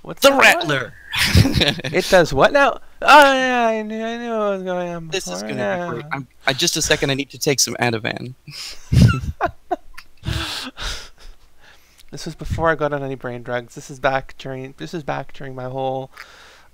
What's 0.01 0.21
the? 0.21 0.31
Rattler. 0.33 0.93
It 1.25 2.07
does 2.09 2.33
what 2.33 2.51
now? 2.53 2.79
Oh 3.01 3.33
yeah, 3.33 3.67
I 3.67 3.81
knew, 3.81 4.03
I 4.03 4.17
knew 4.17 4.29
what 4.31 4.49
was 4.51 4.63
going 4.63 4.89
on. 4.89 5.07
this 5.07 5.27
is 5.27 5.41
gonna 5.41 5.55
yeah. 5.55 5.85
be 5.85 5.89
great. 5.91 6.05
I'm, 6.11 6.27
I, 6.45 6.53
just 6.53 6.75
a 6.77 6.81
second. 6.81 7.11
I 7.11 7.13
need 7.13 7.29
to 7.29 7.37
take 7.37 7.59
some 7.59 7.75
Ativan. 7.79 8.33
This 12.11 12.25
was 12.25 12.33
before 12.33 12.69
I 12.69 12.75
got 12.75 12.91
on 12.91 13.03
any 13.03 13.13
brain 13.15 13.43
drugs. 13.43 13.75
This 13.75 13.91
is 13.91 13.99
back 13.99 14.33
during. 14.39 14.73
This 14.77 14.93
is 14.95 15.03
back 15.03 15.31
during 15.31 15.53
my 15.53 15.65
whole. 15.65 16.09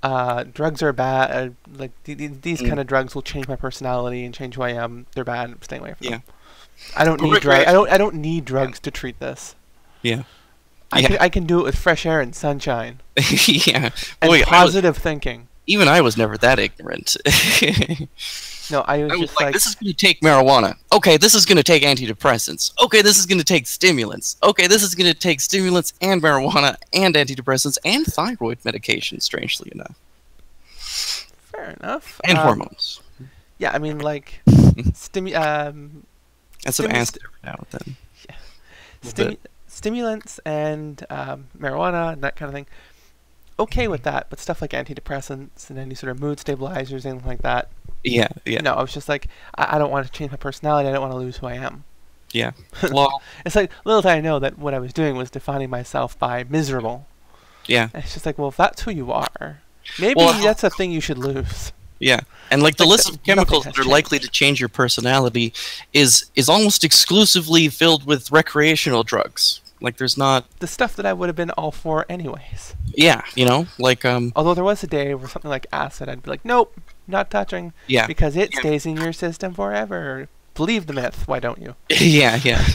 Uh, 0.01 0.43
drugs 0.45 0.81
are 0.81 0.93
bad. 0.93 1.31
Uh, 1.31 1.49
like 1.77 1.91
th- 2.05 2.17
th- 2.17 2.31
these 2.41 2.61
Mm. 2.61 2.67
kind 2.69 2.79
of 2.79 2.88
drugs 2.88 3.13
will 3.15 3.21
change 3.21 3.47
my 3.47 3.57
personality 3.57 4.23
and 4.23 4.33
change 4.33 4.55
who 4.55 4.61
I 4.61 4.69
am. 4.71 5.07
They're 5.13 5.25
bad. 5.25 5.49
I'm 5.51 5.61
staying 5.61 5.81
away 5.81 5.93
from 5.95 6.05
Yeah. 6.05 6.09
them. 6.11 6.23
I 6.95 7.03
don't 7.03 7.17
But 7.19 7.25
need 7.25 7.41
drugs. 7.41 7.65
I 7.67 7.73
don't. 7.73 7.89
I 7.91 7.97
don't 7.97 8.15
need 8.15 8.45
drugs 8.45 8.79
to 8.79 8.91
treat 8.91 9.19
this. 9.19 9.55
Yeah. 10.01 10.23
I 10.91 10.99
Yeah. 10.99 11.07
can. 11.09 11.17
I 11.19 11.27
can 11.29 11.45
do 11.45 11.59
it 11.59 11.63
with 11.63 11.75
fresh 11.77 12.05
air 12.05 12.21
and 12.21 12.33
sunshine 12.33 13.01
yeah. 13.17 13.89
and 14.21 14.29
Boy, 14.29 14.35
I 14.35 14.39
was, 14.39 14.43
positive 14.45 14.95
thinking. 14.97 15.49
Even 15.67 15.88
I 15.88 16.01
was 16.01 16.17
never 16.17 16.38
that 16.38 16.60
ignorant. 16.60 17.15
No, 18.71 18.82
I 18.82 19.04
was 19.04 19.12
I 19.12 19.15
was 19.17 19.21
just 19.21 19.36
like, 19.36 19.45
like, 19.45 19.54
this 19.54 19.67
is 19.67 19.75
going 19.75 19.93
to 19.93 19.93
take 19.93 20.21
marijuana. 20.21 20.73
Okay, 20.91 21.17
this 21.17 21.36
is 21.36 21.45
going 21.45 21.58
to 21.58 21.63
take 21.63 21.84
antidepressants. 21.84 22.73
Okay, 22.84 23.04
this 23.04 23.19
is 23.19 23.28
going 23.28 23.38
to 23.38 23.43
take 23.45 23.67
stimulants. 23.67 24.38
Okay, 24.41 24.65
this 24.65 24.82
is 24.82 24.95
going 24.95 25.06
to 25.06 25.13
take 25.13 25.39
stimulants 25.39 25.93
and 26.01 26.19
marijuana 26.19 26.75
and 26.91 27.13
antidepressants 27.13 27.78
and 27.86 28.04
thyroid 28.08 28.58
medication, 28.65 29.19
strangely 29.19 29.71
enough, 29.71 29.95
fair 30.71 31.75
enough. 31.80 32.19
and 32.23 32.39
Um, 32.39 32.43
hormones. 32.43 33.01
Yeah, 33.60 33.71
I 33.71 33.78
mean 33.78 33.99
like 33.99 34.41
stimu- 34.47 35.36
um, 35.36 36.04
And 36.65 36.73
some 36.73 36.88
stimu- 36.88 36.93
acid 36.93 37.21
every 37.23 37.39
now 37.43 37.63
and 37.71 37.80
then. 37.86 37.97
Little 39.04 39.25
stimu- 39.25 39.38
stimulants 39.67 40.39
and 40.43 41.06
um, 41.12 41.49
marijuana 41.56 42.13
and 42.13 42.23
that 42.23 42.36
kind 42.36 42.49
of 42.49 42.54
thing. 42.56 42.65
Okay 43.58 43.88
with 43.88 44.04
that, 44.04 44.28
but 44.30 44.39
stuff 44.39 44.62
like 44.62 44.72
antidepressants 44.72 45.70
and 45.70 45.80
any 45.80 45.96
sort 45.96 46.12
of 46.12 46.20
mood 46.20 46.39
stabilizers, 46.39 47.06
anything 47.06 47.28
like 47.28 47.41
that. 47.41 47.70
Yeah, 48.04 48.28
yeah, 48.46 48.62
No, 48.62 48.74
I 48.74 48.82
was 48.82 48.94
just 48.94 49.08
like, 49.10 49.28
I, 49.58 49.76
I 49.76 49.80
don't 49.80 49.91
want 49.91 50.06
to 50.06 50.12
change 50.12 50.32
my 50.32 50.38
personality. 50.38 50.89
I 50.89 50.91
don't 50.91 51.02
want 51.02 51.13
to 51.13 51.18
lose 51.18 51.38
who 51.38 51.48
I 51.48 51.54
am. 51.56 51.86
yeah. 52.34 52.52
well, 52.91 53.22
It's 53.46 53.56
like 53.56 53.72
little 53.86 54.02
did 54.02 54.12
I 54.12 54.22
know 54.22 54.39
that 54.39 54.58
what 54.60 54.74
I 54.74 54.80
was 54.80 54.91
doing 54.94 55.15
was 55.15 55.32
defining 55.32 55.70
myself 55.70 56.20
by 56.20 56.44
miserable. 56.44 57.08
yeah, 57.65 57.89
And 57.94 58.04
it's 58.04 58.13
just 58.13 58.26
like, 58.26 58.38
well, 58.38 58.50
if 58.50 58.58
that's 58.58 58.82
who 58.84 58.91
you 58.91 59.12
are, 59.12 59.62
maybe 60.00 60.15
Well, 60.18 60.34
that's 60.44 60.63
a 60.63 60.70
thing 60.70 60.91
you 60.91 61.02
should 61.02 61.18
lose. 61.18 61.72
yeah. 62.00 62.20
And 62.52 62.62
like 62.62 62.76
the 62.76 62.84
Like, 62.84 62.91
list 62.91 63.10
of 63.10 63.24
chemicals 63.24 63.63
that 63.63 63.80
are 63.80 63.84
likely 63.86 64.20
to 64.20 64.28
change 64.28 64.60
your 64.60 64.70
personality 64.70 65.54
is 65.94 66.30
is 66.36 66.50
almost 66.50 66.84
exclusively 66.84 67.70
filled 67.70 68.06
with 68.06 68.32
recreational 68.32 69.04
drugs. 69.04 69.62
Like 69.86 69.98
there's 69.98 70.17
not, 70.17 70.50
The 70.60 70.67
stuff 70.67 70.95
that 70.98 71.06
I 71.06 71.13
would 71.13 71.30
have 71.30 71.36
been 71.36 71.52
all 71.52 71.71
for 71.71 72.06
anyways. 72.10 72.76
yeah, 72.95 73.21
you 73.36 73.45
know, 73.45 73.67
like 73.80 74.04
um, 74.04 74.34
Although 74.36 74.56
there 74.56 74.63
was 74.63 74.84
a 74.84 74.88
day 74.88 75.13
where 75.13 75.30
something 75.30 75.50
like 75.50 75.67
acid, 75.71 76.10
I'd 76.10 76.24
be 76.24 76.30
like, 76.32 76.43
nope, 76.43 76.74
not 77.08 77.30
touching, 77.30 77.71
yeah, 77.88 78.08
because 78.08 78.36
it 78.36 78.50
Yeah. 78.54 78.60
stays 78.62 78.86
in 78.86 78.98
your 78.98 79.13
system 79.13 79.54
forever. 79.54 80.28
Believe 80.56 80.88
the 80.88 80.93
myth. 80.93 81.28
Why 81.28 81.39
don't 81.39 81.62
you? 81.62 81.76
yeah, 81.89 82.39
yeah. 82.43 82.65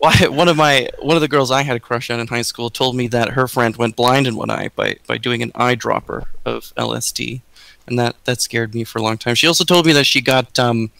Why, 0.00 0.14
one 0.28 0.48
of 0.48 0.56
my 0.56 0.88
one 1.00 1.16
of 1.16 1.20
the 1.22 1.28
girls 1.28 1.50
I 1.50 1.62
had 1.62 1.76
a 1.76 1.80
crush 1.80 2.08
on 2.10 2.20
in 2.20 2.26
high 2.28 2.42
school 2.42 2.70
told 2.70 2.96
me 2.96 3.06
that 3.08 3.30
her 3.30 3.46
friend 3.48 3.76
went 3.76 3.96
blind 3.96 4.26
in 4.26 4.34
one 4.36 4.48
eye 4.50 4.70
by 4.74 4.96
by 5.06 5.18
doing 5.18 5.42
an 5.42 5.52
eyedropper 5.52 6.24
of 6.44 6.72
LSD, 6.76 7.42
and 7.86 7.98
that 7.98 8.14
that 8.24 8.40
scared 8.40 8.74
me 8.74 8.84
for 8.84 8.98
a 8.98 9.02
long 9.02 9.18
time. 9.18 9.34
She 9.34 9.46
also 9.46 9.64
told 9.64 9.86
me 9.86 9.92
that 9.92 10.06
she 10.06 10.20
got 10.20 10.58
um, 10.58 10.90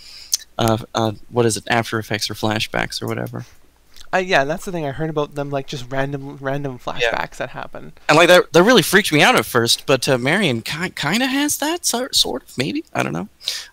uh, 0.59 0.79
uh, 0.95 1.13
what 1.31 1.47
is 1.47 1.57
it, 1.57 1.65
After 1.69 1.99
Effects 1.99 2.29
or 2.29 2.35
flashbacks 2.35 3.01
or 3.01 3.07
whatever, 3.07 3.47
Uh, 4.13 4.19
yeah, 4.19 4.45
that's 4.45 4.65
the 4.65 4.73
thing. 4.73 4.87
I 4.87 4.91
heard 4.93 5.11
about 5.11 5.35
them, 5.35 5.51
like 5.51 5.67
just 5.67 5.91
random, 5.93 6.39
random 6.39 6.79
flashbacks 6.79 7.37
that 7.37 7.51
happen. 7.51 7.93
and 8.09 8.17
like 8.17 8.29
that 8.29 8.53
that 8.53 8.63
really 8.63 8.83
freaked 8.83 9.13
me 9.13 9.23
out 9.23 9.37
at 9.37 9.45
first. 9.45 9.85
But 9.87 10.09
uh, 10.09 10.17
Marion 10.19 10.63
ki- 10.63 10.91
kind 10.91 11.23
of 11.23 11.29
has 11.29 11.59
that 11.59 11.85
sort 11.85 12.15
sort 12.15 12.43
of 12.45 12.57
maybe 12.57 12.85
I 12.95 13.03
don't 13.03 13.13
know, 13.13 13.29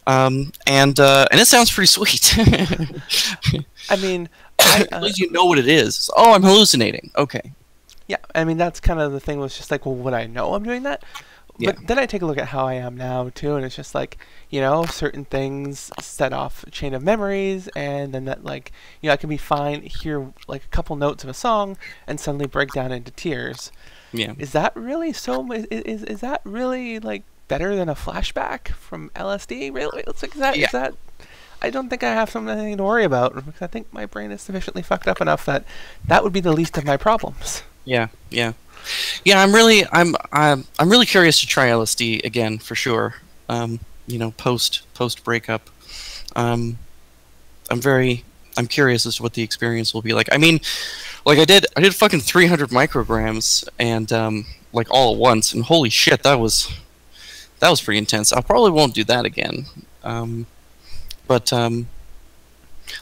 um, 0.08 0.52
and 0.68 1.00
uh, 1.00 1.26
and 1.32 1.40
it 1.40 1.46
sounds 1.46 1.72
pretty 1.72 1.88
sweet. 1.88 2.36
I 3.90 3.96
mean, 3.98 4.30
I, 4.60 4.82
At 4.82 4.94
uh, 4.94 5.00
least 5.02 5.20
you 5.20 5.32
know 5.32 5.46
what 5.46 5.58
it 5.58 5.68
is. 5.68 6.10
Oh, 6.16 6.34
I'm 6.34 6.44
hallucinating. 6.44 7.12
Okay. 7.18 7.52
yeah, 8.08 8.18
I 8.34 8.44
mean 8.44 8.58
that's 8.58 8.80
kind 8.80 9.00
of 9.00 9.12
the 9.14 9.20
thing. 9.20 9.40
Was 9.40 9.56
just 9.56 9.72
like, 9.72 9.86
well, 9.86 9.96
would 9.96 10.14
I 10.14 10.26
know 10.28 10.54
I'm 10.54 10.64
doing 10.64 10.84
that? 10.84 11.04
Yeah. 11.58 11.72
But 11.72 11.88
then 11.88 12.00
I 12.00 12.06
take 12.06 12.22
a 12.22 12.26
look 12.26 12.38
at 12.38 12.48
how 12.50 12.66
I 12.68 12.74
am 12.74 12.98
now 12.98 13.30
too, 13.34 13.56
and 13.56 13.66
it's 13.66 13.76
just 13.76 13.96
like, 13.96 14.18
you 14.50 14.60
know, 14.60 14.86
certain 14.86 15.24
things 15.26 15.90
set 16.02 16.34
off 16.34 16.64
a 16.64 16.72
chain 16.72 16.94
of 16.94 17.02
memories, 17.02 17.70
and 17.76 18.14
then 18.14 18.26
that 18.26 18.44
like, 18.44 18.72
you 19.02 19.08
know, 19.08 19.14
I 19.14 19.18
can 19.18 19.30
be 19.30 19.38
fine, 19.38 19.82
hear 19.84 20.34
like 20.48 20.66
a 20.66 20.68
couple 20.68 20.96
notes 20.98 21.24
of 21.24 21.30
a 21.30 21.34
song, 21.34 21.78
and 22.08 22.20
suddenly 22.20 22.46
break 22.48 22.72
down 22.72 22.92
into 22.92 23.12
tears. 23.12 23.72
Yeah. 24.12 24.34
Is 24.38 24.52
that 24.52 24.76
really 24.76 25.14
so? 25.14 25.50
Is 25.52 25.66
is, 25.68 26.04
is 26.04 26.20
that 26.22 26.42
really 26.44 27.00
like 27.00 27.24
better 27.48 27.76
than 27.76 27.88
a 27.90 27.96
flashback 27.96 28.70
from 28.70 29.10
LSD? 29.16 29.74
Really? 29.74 30.04
It's 30.08 30.22
like 30.22 30.34
is 30.36 30.42
that 30.42 30.56
is 30.56 30.62
Yeah. 30.64 30.68
that? 30.74 30.94
I 31.62 31.70
don't 31.70 31.90
think 31.90 32.04
I 32.04 32.14
have 32.14 32.30
something 32.30 32.76
to 32.78 32.84
worry 32.84 33.06
about 33.06 33.34
because 33.34 33.62
I 33.62 33.68
think 33.68 33.92
my 33.94 34.06
brain 34.06 34.32
is 34.32 34.42
sufficiently 34.42 34.82
fucked 34.84 35.08
up 35.08 35.22
enough 35.22 35.46
that 35.46 35.64
that 36.06 36.22
would 36.24 36.34
be 36.34 36.42
the 36.42 36.52
least 36.52 36.78
of 36.78 36.84
my 36.86 36.98
problems. 36.98 37.64
Yeah, 37.86 38.08
yeah, 38.30 38.54
yeah. 39.24 39.42
I'm 39.42 39.54
really, 39.54 39.86
I'm, 39.92 40.16
I'm, 40.32 40.66
I'm 40.80 40.90
really 40.90 41.06
curious 41.06 41.40
to 41.42 41.48
try 41.48 41.68
LSD 41.68 42.24
again 42.26 42.58
for 42.58 42.76
sure. 42.76 43.16
Um, 43.48 43.80
you 44.08 44.18
know, 44.18 44.32
post 44.32 44.82
post 44.94 45.24
breakup. 45.24 45.70
Um, 46.36 46.78
I'm 47.70 47.82
very, 47.82 48.24
I'm 48.58 48.68
curious 48.68 49.06
as 49.06 49.18
to 49.18 49.24
what 49.24 49.34
the 49.34 49.44
experience 49.44 49.94
will 49.94 50.02
be 50.02 50.14
like. 50.14 50.30
I 50.32 50.38
mean, 50.38 50.60
like 51.26 51.40
I 51.40 51.46
did, 51.46 51.66
I 51.76 51.82
did 51.82 51.96
fucking 51.96 52.22
300 52.22 52.70
micrograms 52.70 53.68
and 53.80 54.12
um, 54.12 54.46
like 54.74 54.88
all 54.92 55.14
at 55.14 55.20
once, 55.20 55.54
and 55.54 55.64
holy 55.64 55.90
shit, 55.90 56.24
that 56.24 56.40
was, 56.40 56.72
that 57.60 57.70
was 57.70 57.82
pretty 57.82 57.98
intense. 57.98 58.34
I 58.34 58.42
probably 58.42 58.72
won't 58.72 58.94
do 58.94 59.04
that 59.06 59.26
again. 59.26 59.66
Um, 60.04 60.46
but 61.28 61.52
um, 61.52 61.88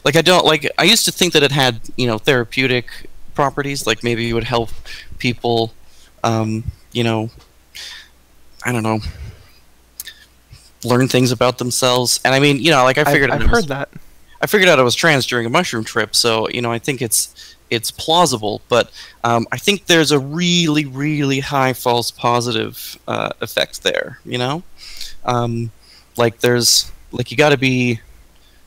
like 0.04 0.16
I 0.16 0.22
don't 0.22 0.46
like. 0.46 0.70
I 0.78 0.84
used 0.84 1.06
to 1.06 1.12
think 1.12 1.34
that 1.34 1.44
it 1.44 1.52
had, 1.52 1.82
you 1.98 2.08
know, 2.08 2.18
therapeutic 2.18 3.10
properties 3.34 3.86
like 3.88 4.04
maybe 4.04 4.30
it 4.30 4.34
would 4.34 4.44
help 4.44 4.70
people 5.18 5.74
um, 6.24 6.64
you 6.92 7.04
know 7.04 7.30
i 8.66 8.72
don't 8.72 8.84
know 8.84 9.00
learn 10.86 11.08
things 11.08 11.32
about 11.32 11.58
themselves 11.58 12.20
and 12.26 12.34
i 12.34 12.40
mean 12.40 12.60
you 12.60 12.72
know 12.72 12.84
like 12.84 12.98
i 12.98 13.02
I've, 13.02 13.08
figured 13.08 13.32
I've 13.32 13.42
out 13.42 13.48
I, 13.48 13.52
was, 13.52 13.64
heard 13.64 13.70
that. 13.70 13.90
I 14.42 14.48
figured 14.48 14.70
out 14.70 14.80
i 14.80 14.84
was 14.84 14.96
trans 14.96 15.26
during 15.26 15.46
a 15.46 15.50
mushroom 15.50 15.84
trip 15.84 16.16
so 16.16 16.48
you 16.50 16.62
know 16.62 16.72
i 16.72 16.80
think 16.80 17.02
it's 17.02 17.56
it's 17.70 17.90
plausible 17.90 18.62
but 18.70 18.92
um, 19.24 19.48
i 19.52 19.58
think 19.58 19.86
there's 19.86 20.12
a 20.12 20.20
really 20.20 20.86
really 20.86 21.40
high 21.40 21.74
false 21.74 22.12
positive 22.12 23.00
uh, 23.08 23.32
effect 23.42 23.84
there 23.84 24.20
you 24.26 24.38
know 24.38 24.64
um, 25.26 25.72
like 26.18 26.40
there's 26.40 26.92
like 27.12 27.32
you 27.32 27.38
got 27.38 27.50
to 27.50 27.58
be 27.58 27.92
you 27.92 28.00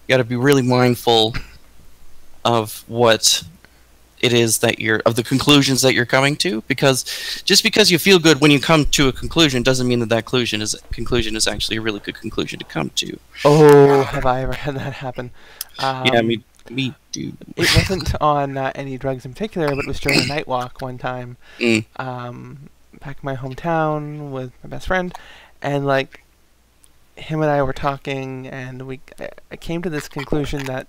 got 0.08 0.18
to 0.18 0.24
be 0.24 0.36
really 0.36 0.62
mindful 0.62 1.34
of 2.44 2.84
what 2.86 3.42
it 4.20 4.32
is 4.32 4.58
that 4.58 4.78
you're 4.78 5.00
of 5.04 5.14
the 5.16 5.22
conclusions 5.22 5.82
that 5.82 5.92
you're 5.94 6.06
coming 6.06 6.36
to 6.36 6.62
because 6.62 7.04
just 7.44 7.62
because 7.62 7.90
you 7.90 7.98
feel 7.98 8.18
good 8.18 8.40
when 8.40 8.50
you 8.50 8.58
come 8.60 8.84
to 8.86 9.08
a 9.08 9.12
conclusion 9.12 9.62
doesn't 9.62 9.86
mean 9.86 10.00
that 10.00 10.08
that 10.08 10.24
conclusion 10.24 10.62
is 10.62 10.74
conclusion 10.90 11.36
is 11.36 11.46
actually 11.46 11.76
a 11.76 11.80
really 11.80 12.00
good 12.00 12.14
conclusion 12.14 12.58
to 12.58 12.64
come 12.64 12.90
to 12.90 13.18
Oh, 13.44 14.02
have 14.04 14.24
I 14.26 14.42
ever 14.42 14.54
had 14.54 14.74
that 14.76 14.94
happen? 14.94 15.30
Um, 15.78 16.06
yeah 16.06 16.22
me 16.22 16.42
me 16.70 16.94
too 17.12 17.32
it 17.56 17.68
wasn't 17.76 18.14
on 18.20 18.56
uh, 18.56 18.72
any 18.74 18.98
drugs 18.98 19.24
in 19.24 19.32
particular, 19.32 19.68
but 19.68 19.78
it 19.80 19.86
was 19.86 20.00
during 20.00 20.20
a 20.20 20.26
night 20.26 20.48
walk 20.48 20.80
one 20.80 20.98
time. 20.98 21.36
Mm. 21.58 21.84
Um, 21.96 22.70
back 23.00 23.18
in 23.22 23.26
my 23.26 23.36
hometown 23.36 24.30
with 24.30 24.52
my 24.64 24.70
best 24.70 24.86
friend, 24.88 25.14
and 25.62 25.86
like 25.86 26.22
him 27.16 27.40
and 27.40 27.50
I 27.50 27.62
were 27.62 27.72
talking, 27.72 28.46
and 28.48 28.86
we 28.86 29.00
I- 29.20 29.30
I 29.52 29.56
came 29.56 29.80
to 29.82 29.90
this 29.90 30.08
conclusion 30.08 30.64
that 30.64 30.86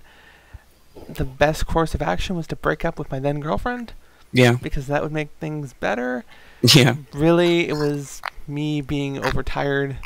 the 1.09 1.25
best 1.25 1.65
course 1.67 1.93
of 1.95 2.01
action 2.01 2.35
was 2.35 2.47
to 2.47 2.55
break 2.55 2.83
up 2.85 2.97
with 2.99 3.09
my 3.11 3.19
then 3.19 3.39
girlfriend 3.39 3.93
yeah 4.31 4.53
because 4.61 4.87
that 4.87 5.01
would 5.03 5.11
make 5.11 5.29
things 5.39 5.73
better. 5.73 6.23
yeah 6.73 6.95
Really, 7.13 7.67
it 7.67 7.73
was 7.73 8.21
me 8.47 8.81
being 8.81 9.23
overtired. 9.23 9.97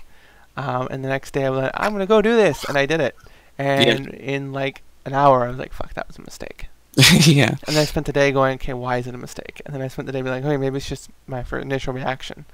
Um, 0.58 0.88
and 0.92 1.04
the 1.04 1.10
next 1.10 1.32
day 1.32 1.46
I 1.46 1.50
was 1.50 1.62
like, 1.64 1.72
I'm 1.74 1.92
gonna 1.94 2.06
go 2.06 2.22
do 2.22 2.36
this, 2.36 2.64
and 2.66 2.78
I 2.78 2.86
did 2.86 3.00
it. 3.02 3.16
And 3.58 4.08
in 4.16 4.52
like 4.54 4.82
an 5.06 5.14
hour, 5.14 5.46
I 5.46 5.50
was 5.50 5.58
like, 5.58 5.74
fuck, 5.74 5.94
that 5.94 6.08
was 6.08 6.18
a 6.18 6.22
mistake. 6.22 6.68
yeah 7.26 7.56
And 7.68 7.78
I 7.78 7.86
spent 7.86 8.06
the 8.06 8.12
day 8.12 8.32
going, 8.34 8.56
okay, 8.56 8.74
why 8.74 8.98
is 8.98 9.08
it 9.08 9.16
a 9.16 9.18
mistake? 9.18 9.62
And 9.66 9.74
then 9.74 9.82
I 9.82 9.88
spent 9.88 10.08
the 10.08 10.12
day 10.12 10.22
being 10.22 10.34
like, 10.36 10.44
okay, 10.44 10.58
maybe 10.58 10.76
it's 10.78 10.90
just 10.90 11.10
my 11.26 11.42
first 11.42 11.64
initial 11.64 11.94
reaction. 11.94 12.46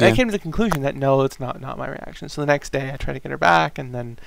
And 0.00 0.12
I 0.12 0.16
came 0.16 0.28
to 0.28 0.32
the 0.32 0.38
conclusion 0.38 0.82
that 0.82 0.94
no, 0.96 1.22
it's 1.22 1.40
not 1.40 1.60
not 1.60 1.78
my 1.78 1.88
reaction. 1.88 2.28
So 2.28 2.40
the 2.40 2.46
next 2.46 2.70
day 2.70 2.90
I 2.92 2.96
tried 2.96 3.14
to 3.14 3.20
get 3.20 3.30
her 3.30 3.38
back, 3.38 3.78
and 3.78 3.94
then 3.94 4.18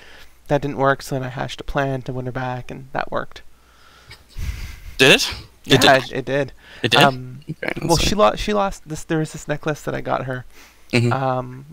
that 0.52 0.62
didn't 0.62 0.78
work. 0.78 1.02
So 1.02 1.16
then 1.16 1.24
I 1.24 1.30
hashed 1.30 1.62
a 1.62 1.64
plan 1.64 2.02
to 2.04 2.14
win 2.14 2.26
her 2.26 2.32
back, 2.32 2.70
and 2.70 2.88
that 2.92 3.10
worked. 3.12 3.42
did 4.98 5.12
it 5.14 5.34
Yeah, 5.64 5.76
it 5.76 5.82
did 5.82 6.04
it, 6.04 6.12
it 6.12 6.26
did. 6.26 6.52
it 6.84 6.92
did 6.92 7.00
Um, 7.02 7.42
okay, 7.50 7.72
well, 7.82 7.98
she 7.98 8.14
lost. 8.16 8.40
She 8.40 8.54
lost 8.54 8.88
this. 8.88 9.04
There 9.06 9.18
was 9.20 9.32
this 9.32 9.48
necklace 9.48 9.82
that 9.84 9.96
I 9.96 10.02
got 10.02 10.26
her, 10.26 10.46
Mhm. 10.92 11.12
um, 11.14 11.66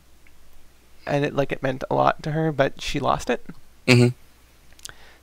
and 1.06 1.24
it 1.24 1.34
like 1.34 1.50
it 1.52 1.62
meant 1.62 1.82
a 1.90 1.94
lot 1.94 2.22
to 2.22 2.30
her, 2.32 2.52
but 2.52 2.80
she 2.80 3.00
lost 3.00 3.28
it. 3.30 3.44
Mhm. 3.86 4.14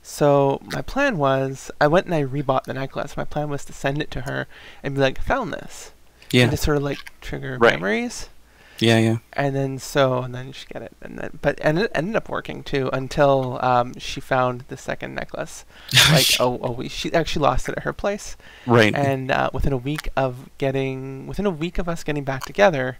So 0.02 0.60
my 0.62 0.82
plan 0.82 1.16
was, 1.18 1.70
I 1.80 1.86
went 1.88 2.06
and 2.06 2.14
I 2.14 2.22
rebought 2.24 2.64
the 2.64 2.74
necklace. 2.74 3.16
My 3.16 3.24
plan 3.24 3.48
was 3.48 3.64
to 3.64 3.72
send 3.72 4.00
it 4.00 4.10
to 4.12 4.20
her 4.22 4.46
and 4.82 4.94
be 4.94 5.00
like, 5.00 5.20
"Found 5.22 5.52
this," 5.52 5.92
yeah 6.30 6.42
and 6.42 6.50
just 6.52 6.62
sort 6.62 6.76
of 6.76 6.82
like 6.82 6.98
trigger 7.20 7.56
Right. 7.58 7.72
memories. 7.74 8.28
Yeah 8.78 8.98
yeah. 8.98 9.18
And 9.32 9.54
then 9.54 9.78
so, 9.78 10.22
and 10.22 10.34
then 10.34 10.52
she 10.52 10.66
get 10.66 10.82
it, 10.82 10.92
and 11.00 11.18
then 11.18 11.38
but 11.42 11.58
and 11.62 11.78
it 11.78 11.90
ended 11.94 12.16
up 12.16 12.28
working 12.28 12.62
too 12.62 12.90
until 12.92 13.58
um, 13.62 13.94
she 13.98 14.20
found 14.20 14.64
the 14.68 14.76
second 14.76 15.14
necklace. 15.14 15.64
Like 16.10 16.26
oh, 16.40 16.58
oh, 16.62 16.72
we, 16.72 16.88
she 16.88 17.12
actually 17.12 17.42
lost 17.42 17.68
it 17.68 17.74
at 17.76 17.82
her 17.82 17.92
place, 17.92 18.36
right. 18.66 18.94
And 18.94 19.30
uh, 19.30 19.50
within 19.52 19.72
a 19.72 19.76
week 19.76 20.08
of 20.16 20.50
getting, 20.58 21.26
within 21.26 21.46
a 21.46 21.50
week 21.50 21.78
of 21.78 21.88
us 21.88 22.04
getting 22.04 22.24
back 22.24 22.44
together, 22.44 22.98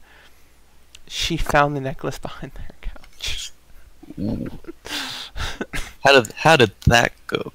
she 1.06 1.36
found 1.36 1.76
the 1.76 1.80
necklace 1.80 2.18
behind 2.18 2.52
their 2.52 2.70
couch. 2.80 3.52
how 6.04 6.20
did 6.20 6.32
how 6.32 6.56
did 6.56 6.72
that 6.86 7.12
go? 7.26 7.52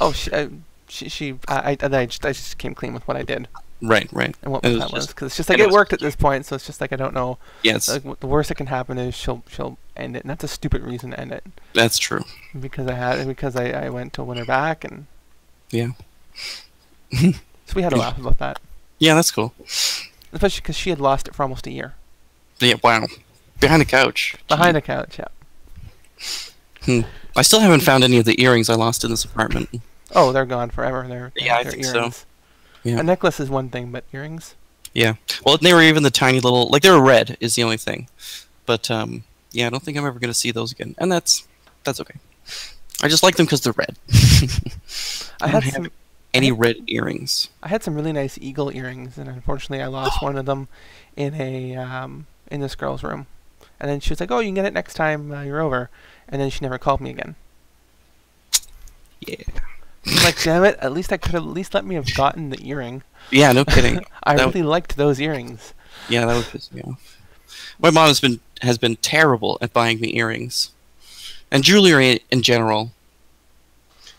Oh, 0.00 0.12
she, 0.12 0.30
uh, 0.30 0.48
she, 0.88 1.08
she, 1.08 1.38
I, 1.46 1.76
I, 1.80 1.86
I 1.86 2.06
just, 2.06 2.24
I 2.24 2.32
just 2.32 2.58
came 2.58 2.74
clean 2.74 2.94
with 2.94 3.06
what 3.06 3.16
I 3.16 3.22
did 3.22 3.48
right 3.88 4.08
right 4.12 4.34
and 4.42 4.52
what 4.52 4.62
my 4.62 4.70
was 4.92 5.06
because 5.06 5.26
it's 5.26 5.36
just 5.36 5.48
like 5.48 5.58
it 5.58 5.68
it 5.68 5.70
worked 5.70 5.92
at 5.92 6.00
this 6.00 6.16
point, 6.16 6.46
so 6.46 6.56
it's 6.56 6.66
just 6.66 6.80
like 6.80 6.92
I 6.92 6.96
don't 6.96 7.14
know. 7.14 7.38
yes 7.62 7.88
Like 7.88 8.20
the 8.20 8.26
worst 8.26 8.48
that 8.48 8.56
can 8.56 8.66
happen 8.66 8.98
is 8.98 9.14
she'll, 9.14 9.42
she'll 9.48 9.78
end 9.96 10.16
it, 10.16 10.22
and 10.22 10.30
that's 10.30 10.44
a 10.44 10.48
stupid 10.48 10.82
reason 10.82 11.10
to 11.10 11.20
end 11.20 11.32
it 11.32 11.44
that's 11.72 11.98
true 11.98 12.24
because 12.58 12.86
I 12.86 12.94
had 12.94 13.26
because 13.26 13.56
I, 13.56 13.70
I 13.70 13.90
went 13.90 14.12
to 14.14 14.24
win 14.24 14.38
her 14.38 14.44
back 14.44 14.84
and 14.84 15.06
yeah 15.70 15.90
so 17.12 17.32
we 17.74 17.82
had 17.82 17.92
a 17.92 17.96
laugh 17.96 18.18
about 18.18 18.38
that, 18.38 18.60
yeah 18.98 19.14
that's 19.14 19.30
cool 19.30 19.54
especially 20.32 20.60
because 20.60 20.76
she 20.76 20.90
had 20.90 21.00
lost 21.00 21.28
it 21.28 21.34
for 21.34 21.42
almost 21.42 21.66
a 21.66 21.70
year 21.70 21.94
yeah 22.60 22.74
wow 22.82 23.06
behind 23.60 23.80
the 23.80 23.86
couch 23.86 24.34
behind 24.48 24.76
a 24.76 24.80
couch. 24.80 25.18
Yeah. 25.18 25.28
Hmm. 26.84 27.00
I 27.36 27.42
still 27.42 27.60
haven't 27.60 27.80
found 27.80 28.04
any 28.04 28.18
of 28.18 28.24
the 28.24 28.40
earrings 28.40 28.68
I 28.68 28.74
lost 28.74 29.04
in 29.04 29.10
this 29.10 29.24
apartment. 29.24 29.68
Oh, 30.14 30.32
they're 30.32 30.46
gone 30.46 30.70
forever. 30.70 31.04
They're, 31.08 31.32
Yeah, 31.34 31.56
I 31.56 31.62
they're 31.62 31.72
think 31.72 31.84
so. 31.84 32.12
Yeah. 32.84 33.00
A 33.00 33.02
necklace 33.02 33.40
is 33.40 33.50
one 33.50 33.70
thing, 33.70 33.90
but 33.90 34.04
earrings. 34.12 34.54
Yeah. 34.92 35.14
Well, 35.44 35.56
they 35.56 35.72
were 35.74 35.82
even 35.82 36.02
the 36.04 36.10
tiny 36.10 36.38
little, 36.38 36.68
like 36.68 36.82
they 36.82 36.90
were 36.90 37.02
red 37.02 37.36
is 37.40 37.54
the 37.56 37.64
only 37.64 37.76
thing. 37.78 38.08
But 38.66 38.90
um, 38.90 39.24
yeah, 39.52 39.66
I 39.66 39.70
don't 39.70 39.82
think 39.82 39.98
I'm 39.98 40.06
ever 40.06 40.18
gonna 40.18 40.34
see 40.34 40.50
those 40.50 40.70
again, 40.72 40.94
and 40.98 41.10
that's 41.10 41.46
that's 41.82 42.00
okay. 42.00 42.14
I 43.02 43.08
just 43.08 43.22
like 43.22 43.36
them 43.36 43.46
because 43.46 43.62
they're 43.62 43.72
red. 43.72 43.96
I 45.40 45.46
I 45.46 45.48
had 45.48 45.62
don't 45.64 45.72
some. 45.72 45.82
have 45.84 45.92
any 46.32 46.52
red 46.52 46.76
earrings. 46.86 47.48
I 47.62 47.68
had 47.68 47.82
some 47.82 47.94
really 47.94 48.12
nice 48.12 48.38
eagle 48.40 48.70
earrings, 48.74 49.18
and 49.18 49.28
unfortunately, 49.28 49.82
I 49.82 49.86
lost 49.86 50.22
one 50.22 50.36
of 50.36 50.46
them 50.46 50.68
in 51.16 51.34
a 51.34 51.76
um, 51.76 52.26
in 52.50 52.60
this 52.60 52.74
girl's 52.74 53.02
room. 53.02 53.26
And 53.80 53.90
then 53.90 54.00
she 54.00 54.10
was 54.10 54.20
like, 54.20 54.30
"Oh, 54.30 54.38
you 54.38 54.48
can 54.48 54.54
get 54.54 54.64
it 54.66 54.72
next 54.72 54.94
time 54.94 55.32
uh, 55.32 55.42
you're 55.42 55.60
over." 55.60 55.90
And 56.28 56.40
then 56.40 56.48
she 56.50 56.60
never 56.62 56.78
called 56.78 57.00
me 57.00 57.10
again. 57.10 57.34
Yeah. 59.20 59.36
Like, 60.22 60.42
damn 60.42 60.64
it! 60.64 60.76
At 60.80 60.92
least 60.92 61.12
I 61.12 61.16
could 61.16 61.32
have 61.32 61.42
at 61.44 61.48
least 61.48 61.72
let 61.74 61.84
me 61.84 61.94
have 61.94 62.12
gotten 62.14 62.50
the 62.50 62.58
earring. 62.66 63.02
Yeah, 63.30 63.52
no 63.52 63.64
kidding. 63.64 64.04
I 64.22 64.36
That 64.36 64.46
really 64.46 64.62
liked 64.62 64.96
those 64.96 65.18
earrings. 65.20 65.72
yeah, 66.08 66.26
that 66.26 66.36
would 66.36 66.44
piss 66.46 66.70
me 66.72 66.82
off. 66.82 67.18
My 67.78 67.90
mom 67.90 68.08
has 68.08 68.20
been 68.20 68.40
has 68.62 68.76
been 68.78 68.96
terrible 68.96 69.58
at 69.62 69.72
buying 69.72 70.00
me 70.00 70.14
earrings, 70.16 70.70
and 71.50 71.64
jewelry 71.64 72.20
in 72.30 72.42
general. 72.42 72.92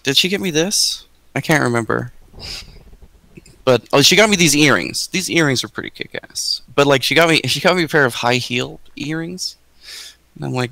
Did 0.03 0.17
she 0.17 0.29
get 0.29 0.41
me 0.41 0.51
this? 0.51 1.05
I 1.35 1.41
can't 1.41 1.63
remember. 1.63 2.11
But 3.63 3.87
oh, 3.91 4.01
she 4.01 4.15
got 4.15 4.29
me 4.29 4.35
these 4.35 4.55
earrings. 4.55 5.07
These 5.07 5.29
earrings 5.29 5.63
are 5.63 5.67
pretty 5.67 5.89
kick-ass. 5.89 6.61
But 6.75 6.85
like, 6.85 7.01
she 7.01 7.15
got 7.15 7.29
me 7.29 7.41
she 7.45 7.59
got 7.59 7.75
me 7.75 7.83
a 7.83 7.87
pair 7.87 8.05
of 8.05 8.15
high 8.15 8.35
heel 8.35 8.79
earrings, 8.95 9.55
and 10.35 10.45
I'm 10.45 10.53
like, 10.53 10.71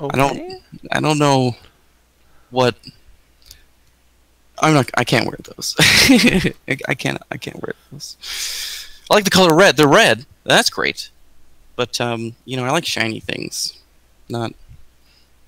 Okay. 0.00 0.16
don't- 0.16 0.62
I 0.92 1.00
don't 1.00 1.18
know 1.18 1.56
what. 2.50 2.74
I'm 4.60 4.74
not. 4.74 4.90
I 4.96 5.04
can't 5.04 5.26
wear 5.26 5.38
those. 5.42 5.74
I, 5.78 6.54
I 6.88 6.94
can't. 6.94 7.18
I 7.30 7.36
can't 7.36 7.60
wear 7.62 7.74
those. 7.90 8.16
I 9.10 9.14
like 9.14 9.24
the 9.24 9.30
color 9.30 9.54
red. 9.54 9.76
They're 9.76 9.88
red. 9.88 10.26
That's 10.44 10.70
great. 10.70 11.10
But 11.76 12.00
um, 12.00 12.36
you 12.44 12.56
know, 12.56 12.64
I 12.64 12.70
like 12.70 12.84
shiny 12.84 13.20
things. 13.20 13.78
Not. 14.28 14.52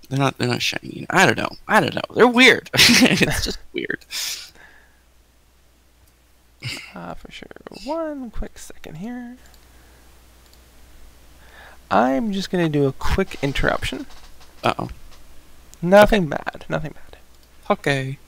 They're 0.08 0.18
not. 0.18 0.38
They're 0.38 0.48
not 0.48 0.62
shiny. 0.62 1.06
I 1.10 1.26
don't 1.26 1.38
know. 1.38 1.50
I 1.68 1.80
don't 1.80 1.94
know. 1.94 2.14
They're 2.14 2.26
weird. 2.26 2.70
it's 2.74 3.44
just 3.44 3.58
weird. 3.72 4.04
Uh, 6.94 7.12
for 7.14 7.28
sure. 7.32 7.48
One 7.84 8.30
quick 8.30 8.56
second 8.56 8.98
here. 8.98 9.36
I'm 11.90 12.32
just 12.32 12.50
gonna 12.50 12.68
do 12.68 12.86
a 12.86 12.92
quick 12.92 13.36
interruption. 13.42 14.06
Uh 14.62 14.74
oh. 14.78 14.88
Nothing 15.82 16.28
bad. 16.28 16.64
Nothing 16.68 16.92
bad. 16.92 17.18
Okay. 17.68 18.18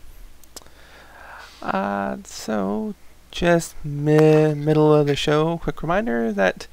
Uh, 1.65 2.19
so 2.25 2.95
just 3.31 3.75
mi- 3.85 4.55
middle 4.55 4.95
of 4.95 5.07
the 5.07 5.17
show, 5.17 5.59
quick 5.59 5.83
reminder 5.83 6.33
that 6.33 6.67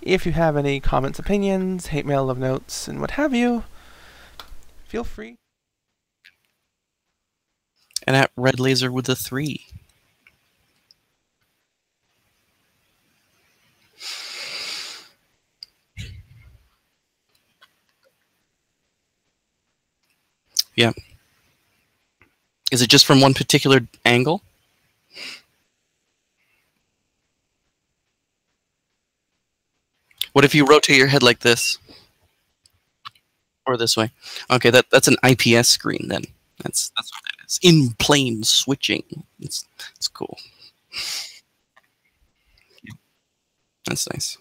if 0.00 0.24
you 0.24 0.32
have 0.32 0.56
any 0.56 0.80
comments, 0.80 1.18
opinions, 1.18 1.88
hate 1.88 2.06
mail, 2.06 2.24
love 2.26 2.38
notes, 2.38 2.88
and 2.88 3.00
what 3.00 3.12
have 3.12 3.34
you, 3.34 3.64
feel 4.86 5.04
free. 5.04 5.36
And 8.06 8.16
at 8.16 8.32
red 8.36 8.58
laser 8.58 8.90
with 8.90 9.06
a 9.10 9.14
three. 9.14 9.66
Yeah. 20.76 20.92
Is 22.72 22.82
it 22.82 22.90
just 22.90 23.06
from 23.06 23.20
one 23.20 23.34
particular 23.34 23.80
angle? 24.04 24.42
What 30.32 30.44
if 30.44 30.54
you 30.54 30.66
rotate 30.66 30.96
your 30.98 31.06
head 31.06 31.22
like 31.22 31.40
this? 31.40 31.78
Or 33.66 33.76
this 33.76 33.96
way? 33.96 34.10
Okay, 34.50 34.70
that 34.70 34.86
that's 34.90 35.08
an 35.08 35.16
IPS 35.24 35.68
screen 35.68 36.08
then. 36.08 36.22
That's 36.62 36.90
that's 36.96 37.10
what 37.12 37.22
that 37.24 37.46
is. 37.46 37.58
In 37.62 37.94
plane 37.98 38.44
switching. 38.44 39.24
It's 39.40 39.66
it's 39.96 40.08
cool. 40.08 40.38
That's 43.86 44.08
nice. 44.12 44.38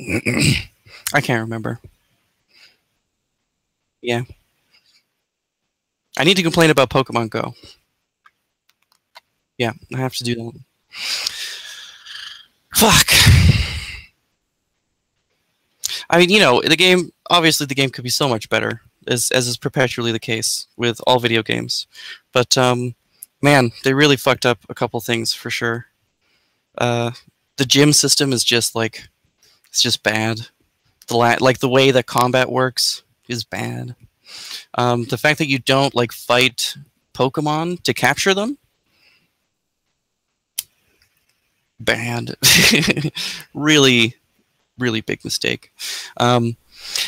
I 1.14 1.20
can't 1.20 1.42
remember. 1.42 1.80
Yeah. 4.00 4.22
I 6.16 6.24
need 6.24 6.36
to 6.36 6.42
complain 6.42 6.70
about 6.70 6.90
Pokemon 6.90 7.30
Go. 7.30 7.54
Yeah, 9.56 9.72
I 9.94 9.98
have 9.98 10.14
to 10.14 10.24
do 10.24 10.34
that. 10.36 10.52
Fuck. 12.74 13.08
I 16.10 16.18
mean, 16.18 16.30
you 16.30 16.40
know, 16.40 16.60
the 16.60 16.76
game. 16.76 17.12
Obviously, 17.30 17.66
the 17.66 17.74
game 17.74 17.90
could 17.90 18.04
be 18.04 18.10
so 18.10 18.28
much 18.28 18.48
better, 18.48 18.80
as 19.06 19.30
as 19.30 19.46
is 19.46 19.56
perpetually 19.56 20.12
the 20.12 20.18
case 20.18 20.66
with 20.76 21.00
all 21.06 21.20
video 21.20 21.42
games. 21.42 21.86
But 22.32 22.56
um, 22.56 22.94
man, 23.42 23.72
they 23.84 23.94
really 23.94 24.16
fucked 24.16 24.46
up 24.46 24.58
a 24.68 24.74
couple 24.74 25.00
things 25.00 25.34
for 25.34 25.50
sure. 25.50 25.86
Uh, 26.76 27.10
the 27.56 27.64
gym 27.64 27.92
system 27.92 28.32
is 28.32 28.44
just 28.44 28.74
like, 28.74 29.08
it's 29.78 29.82
just 29.84 30.02
bad. 30.02 30.48
The 31.06 31.16
like 31.16 31.60
the 31.60 31.68
way 31.68 31.92
that 31.92 32.06
combat 32.06 32.50
works 32.50 33.04
is 33.28 33.44
bad. 33.44 33.94
Um, 34.74 35.04
the 35.04 35.16
fact 35.16 35.38
that 35.38 35.46
you 35.46 35.60
don't 35.60 35.94
like 35.94 36.10
fight 36.10 36.74
Pokemon 37.14 37.84
to 37.84 37.94
capture 37.94 38.34
them, 38.34 38.58
bad. 41.78 42.34
really, 43.54 44.16
really 44.78 45.00
big 45.00 45.24
mistake. 45.24 45.72
Um, 46.16 46.56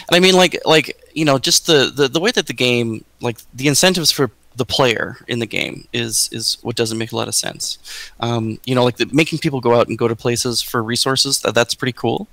and 0.06 0.12
I 0.12 0.20
mean, 0.20 0.36
like, 0.36 0.60
like 0.64 0.96
you 1.12 1.24
know, 1.24 1.40
just 1.40 1.66
the, 1.66 1.92
the 1.92 2.06
the 2.06 2.20
way 2.20 2.30
that 2.30 2.46
the 2.46 2.52
game, 2.52 3.04
like, 3.20 3.38
the 3.52 3.66
incentives 3.66 4.12
for 4.12 4.30
the 4.56 4.64
player 4.64 5.16
in 5.28 5.38
the 5.38 5.46
game 5.46 5.86
is 5.92 6.28
is 6.32 6.58
what 6.62 6.76
doesn't 6.76 6.98
make 6.98 7.12
a 7.12 7.16
lot 7.16 7.28
of 7.28 7.34
sense. 7.34 7.78
Um, 8.20 8.58
you 8.64 8.74
know, 8.74 8.84
like 8.84 8.96
the, 8.96 9.06
making 9.12 9.38
people 9.38 9.60
go 9.60 9.74
out 9.74 9.88
and 9.88 9.96
go 9.96 10.08
to 10.08 10.16
places 10.16 10.60
for 10.60 10.82
resources. 10.82 11.40
That, 11.40 11.54
that's 11.54 11.74
pretty 11.74 11.92
cool. 11.92 12.28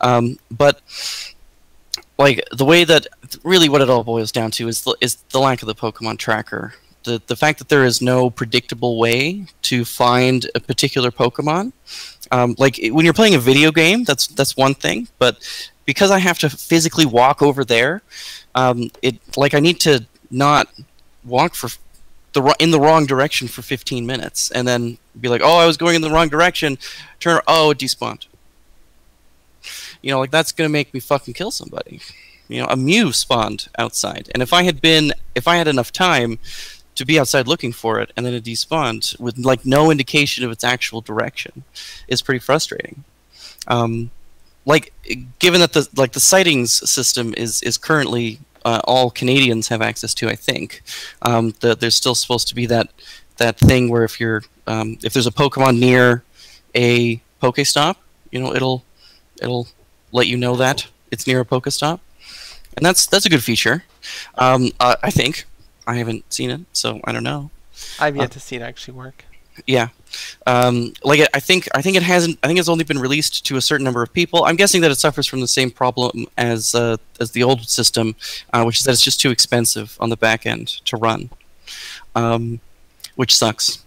Um, 0.00 0.38
but 0.50 0.80
like 2.18 2.42
the 2.50 2.64
way 2.64 2.84
that 2.84 3.06
really 3.42 3.68
what 3.68 3.82
it 3.82 3.90
all 3.90 4.04
boils 4.04 4.32
down 4.32 4.50
to 4.52 4.68
is 4.68 4.84
the, 4.84 4.96
is 5.00 5.16
the 5.30 5.40
lack 5.40 5.62
of 5.62 5.66
the 5.66 5.74
Pokemon 5.74 6.18
tracker. 6.18 6.74
The, 7.04 7.22
the 7.26 7.36
fact 7.36 7.58
that 7.58 7.68
there 7.68 7.84
is 7.84 8.02
no 8.02 8.30
predictable 8.30 8.98
way 8.98 9.46
to 9.62 9.84
find 9.84 10.50
a 10.56 10.60
particular 10.60 11.10
Pokemon. 11.12 11.72
Um, 12.32 12.56
like 12.58 12.80
when 12.90 13.04
you're 13.04 13.14
playing 13.14 13.36
a 13.36 13.38
video 13.38 13.70
game, 13.70 14.02
that's 14.04 14.26
that's 14.28 14.56
one 14.56 14.74
thing. 14.74 15.08
But 15.18 15.38
because 15.84 16.10
I 16.10 16.18
have 16.18 16.38
to 16.40 16.50
physically 16.50 17.06
walk 17.06 17.42
over 17.42 17.64
there, 17.64 18.02
um, 18.54 18.90
it 19.02 19.20
like 19.36 19.54
I 19.54 19.60
need 19.60 19.78
to 19.80 20.04
not 20.30 20.68
walk 21.26 21.54
for 21.54 21.68
the 22.32 22.54
in 22.58 22.70
the 22.70 22.80
wrong 22.80 23.06
direction 23.06 23.48
for 23.48 23.62
15 23.62 24.06
minutes 24.06 24.50
and 24.50 24.66
then 24.68 24.98
be 25.20 25.28
like, 25.28 25.40
oh, 25.42 25.58
I 25.58 25.66
was 25.66 25.76
going 25.76 25.96
in 25.96 26.02
the 26.02 26.10
wrong 26.10 26.28
direction. 26.28 26.78
Turn, 27.18 27.40
oh, 27.46 27.70
it 27.70 27.78
despawned 27.78 28.26
you 30.02 30.10
know, 30.12 30.20
like 30.20 30.30
that's 30.30 30.52
gonna 30.52 30.68
make 30.68 30.94
me 30.94 31.00
fucking 31.00 31.34
kill 31.34 31.50
somebody. 31.50 32.00
You 32.48 32.60
know, 32.60 32.68
a 32.68 32.76
Mew 32.76 33.12
spawned 33.12 33.68
outside, 33.76 34.30
and 34.32 34.42
if 34.42 34.52
I 34.52 34.62
had 34.62 34.80
been, 34.80 35.12
if 35.34 35.48
I 35.48 35.56
had 35.56 35.68
enough 35.68 35.90
time 35.92 36.38
to 36.94 37.04
be 37.04 37.18
outside 37.18 37.48
looking 37.48 37.72
for 37.72 38.00
it, 38.00 38.12
and 38.16 38.24
then 38.24 38.32
it 38.32 38.44
despawned 38.44 39.18
with 39.18 39.36
like 39.36 39.66
no 39.66 39.90
indication 39.90 40.44
of 40.44 40.50
its 40.50 40.62
actual 40.64 41.00
direction, 41.00 41.64
is 42.08 42.22
pretty 42.22 42.38
frustrating. 42.38 43.04
Um, 43.66 44.10
like, 44.64 44.92
given 45.40 45.60
that 45.60 45.72
the 45.72 45.88
like 45.96 46.12
the 46.12 46.20
sightings 46.20 46.88
system 46.88 47.34
is 47.36 47.62
is 47.62 47.76
currently 47.76 48.38
uh, 48.66 48.80
all 48.82 49.10
Canadians 49.12 49.68
have 49.68 49.80
access 49.80 50.12
to, 50.14 50.28
I 50.28 50.34
think 50.34 50.82
um, 51.22 51.54
the, 51.60 51.76
there's 51.76 51.94
still 51.94 52.16
supposed 52.16 52.48
to 52.48 52.54
be 52.54 52.66
that 52.66 52.90
that 53.36 53.58
thing 53.58 53.88
where 53.90 54.02
if 54.02 54.18
you're 54.18 54.42
um, 54.66 54.98
if 55.04 55.12
there's 55.12 55.28
a 55.28 55.30
Pokemon 55.30 55.78
near 55.78 56.24
a 56.74 57.22
Pokestop, 57.40 57.94
you 58.32 58.40
know, 58.40 58.52
it'll 58.52 58.84
it'll 59.40 59.68
let 60.10 60.26
you 60.26 60.36
know 60.36 60.56
that 60.56 60.88
it's 61.12 61.28
near 61.28 61.40
a 61.40 61.44
Pokestop, 61.44 62.00
and 62.76 62.84
that's 62.84 63.06
that's 63.06 63.24
a 63.24 63.28
good 63.28 63.44
feature. 63.44 63.84
Um, 64.36 64.72
uh, 64.80 64.96
I 65.00 65.10
think 65.10 65.44
I 65.86 65.94
haven't 65.94 66.32
seen 66.32 66.50
it, 66.50 66.62
so 66.72 67.00
I 67.04 67.12
don't 67.12 67.22
know. 67.22 67.50
I've 68.00 68.16
yet 68.16 68.24
uh, 68.24 68.28
to 68.30 68.40
see 68.40 68.56
it 68.56 68.62
actually 68.62 68.94
work. 68.94 69.24
Yeah, 69.64 69.88
um, 70.46 70.92
like 71.04 71.20
I 71.34 71.40
think 71.40 71.68
I 71.74 71.82
think 71.82 71.96
it 71.96 72.02
hasn't. 72.02 72.38
I 72.42 72.46
think 72.46 72.58
it's 72.58 72.68
only 72.68 72.84
been 72.84 72.98
released 72.98 73.44
to 73.46 73.56
a 73.56 73.60
certain 73.60 73.84
number 73.84 74.02
of 74.02 74.12
people. 74.12 74.44
I'm 74.44 74.56
guessing 74.56 74.80
that 74.82 74.90
it 74.90 74.96
suffers 74.96 75.26
from 75.26 75.40
the 75.40 75.48
same 75.48 75.70
problem 75.70 76.26
as 76.36 76.74
uh, 76.74 76.96
as 77.20 77.32
the 77.32 77.42
old 77.42 77.68
system, 77.68 78.16
uh, 78.52 78.62
which 78.64 78.78
is 78.78 78.84
that 78.84 78.92
it's 78.92 79.02
just 79.02 79.20
too 79.20 79.30
expensive 79.30 79.96
on 80.00 80.10
the 80.10 80.16
back 80.16 80.46
end 80.46 80.68
to 80.86 80.96
run, 80.96 81.30
um, 82.14 82.60
which 83.14 83.34
sucks. 83.34 83.84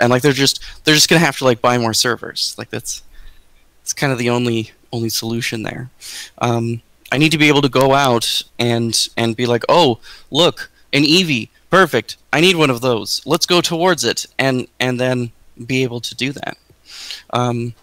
And 0.00 0.10
like 0.10 0.22
they're 0.22 0.32
just 0.32 0.62
they're 0.84 0.94
just 0.94 1.08
gonna 1.08 1.20
have 1.20 1.38
to 1.38 1.44
like 1.44 1.60
buy 1.60 1.78
more 1.78 1.94
servers. 1.94 2.54
Like 2.56 2.70
that's 2.70 3.02
it's 3.82 3.92
kind 3.92 4.12
of 4.12 4.18
the 4.18 4.30
only 4.30 4.72
only 4.92 5.08
solution 5.08 5.62
there. 5.62 5.90
Um, 6.38 6.82
I 7.10 7.18
need 7.18 7.32
to 7.32 7.38
be 7.38 7.48
able 7.48 7.62
to 7.62 7.68
go 7.68 7.94
out 7.94 8.42
and 8.58 9.08
and 9.16 9.36
be 9.36 9.46
like, 9.46 9.64
oh, 9.68 9.98
look, 10.30 10.70
an 10.92 11.04
Eevee, 11.04 11.48
perfect. 11.70 12.16
I 12.32 12.40
need 12.40 12.56
one 12.56 12.70
of 12.70 12.80
those. 12.80 13.22
Let's 13.24 13.46
go 13.46 13.60
towards 13.60 14.04
it, 14.04 14.26
and 14.38 14.68
and 14.78 15.00
then 15.00 15.32
be 15.66 15.82
able 15.82 16.00
to 16.00 16.14
do 16.14 16.32
that. 16.32 16.56
Um, 17.30 17.74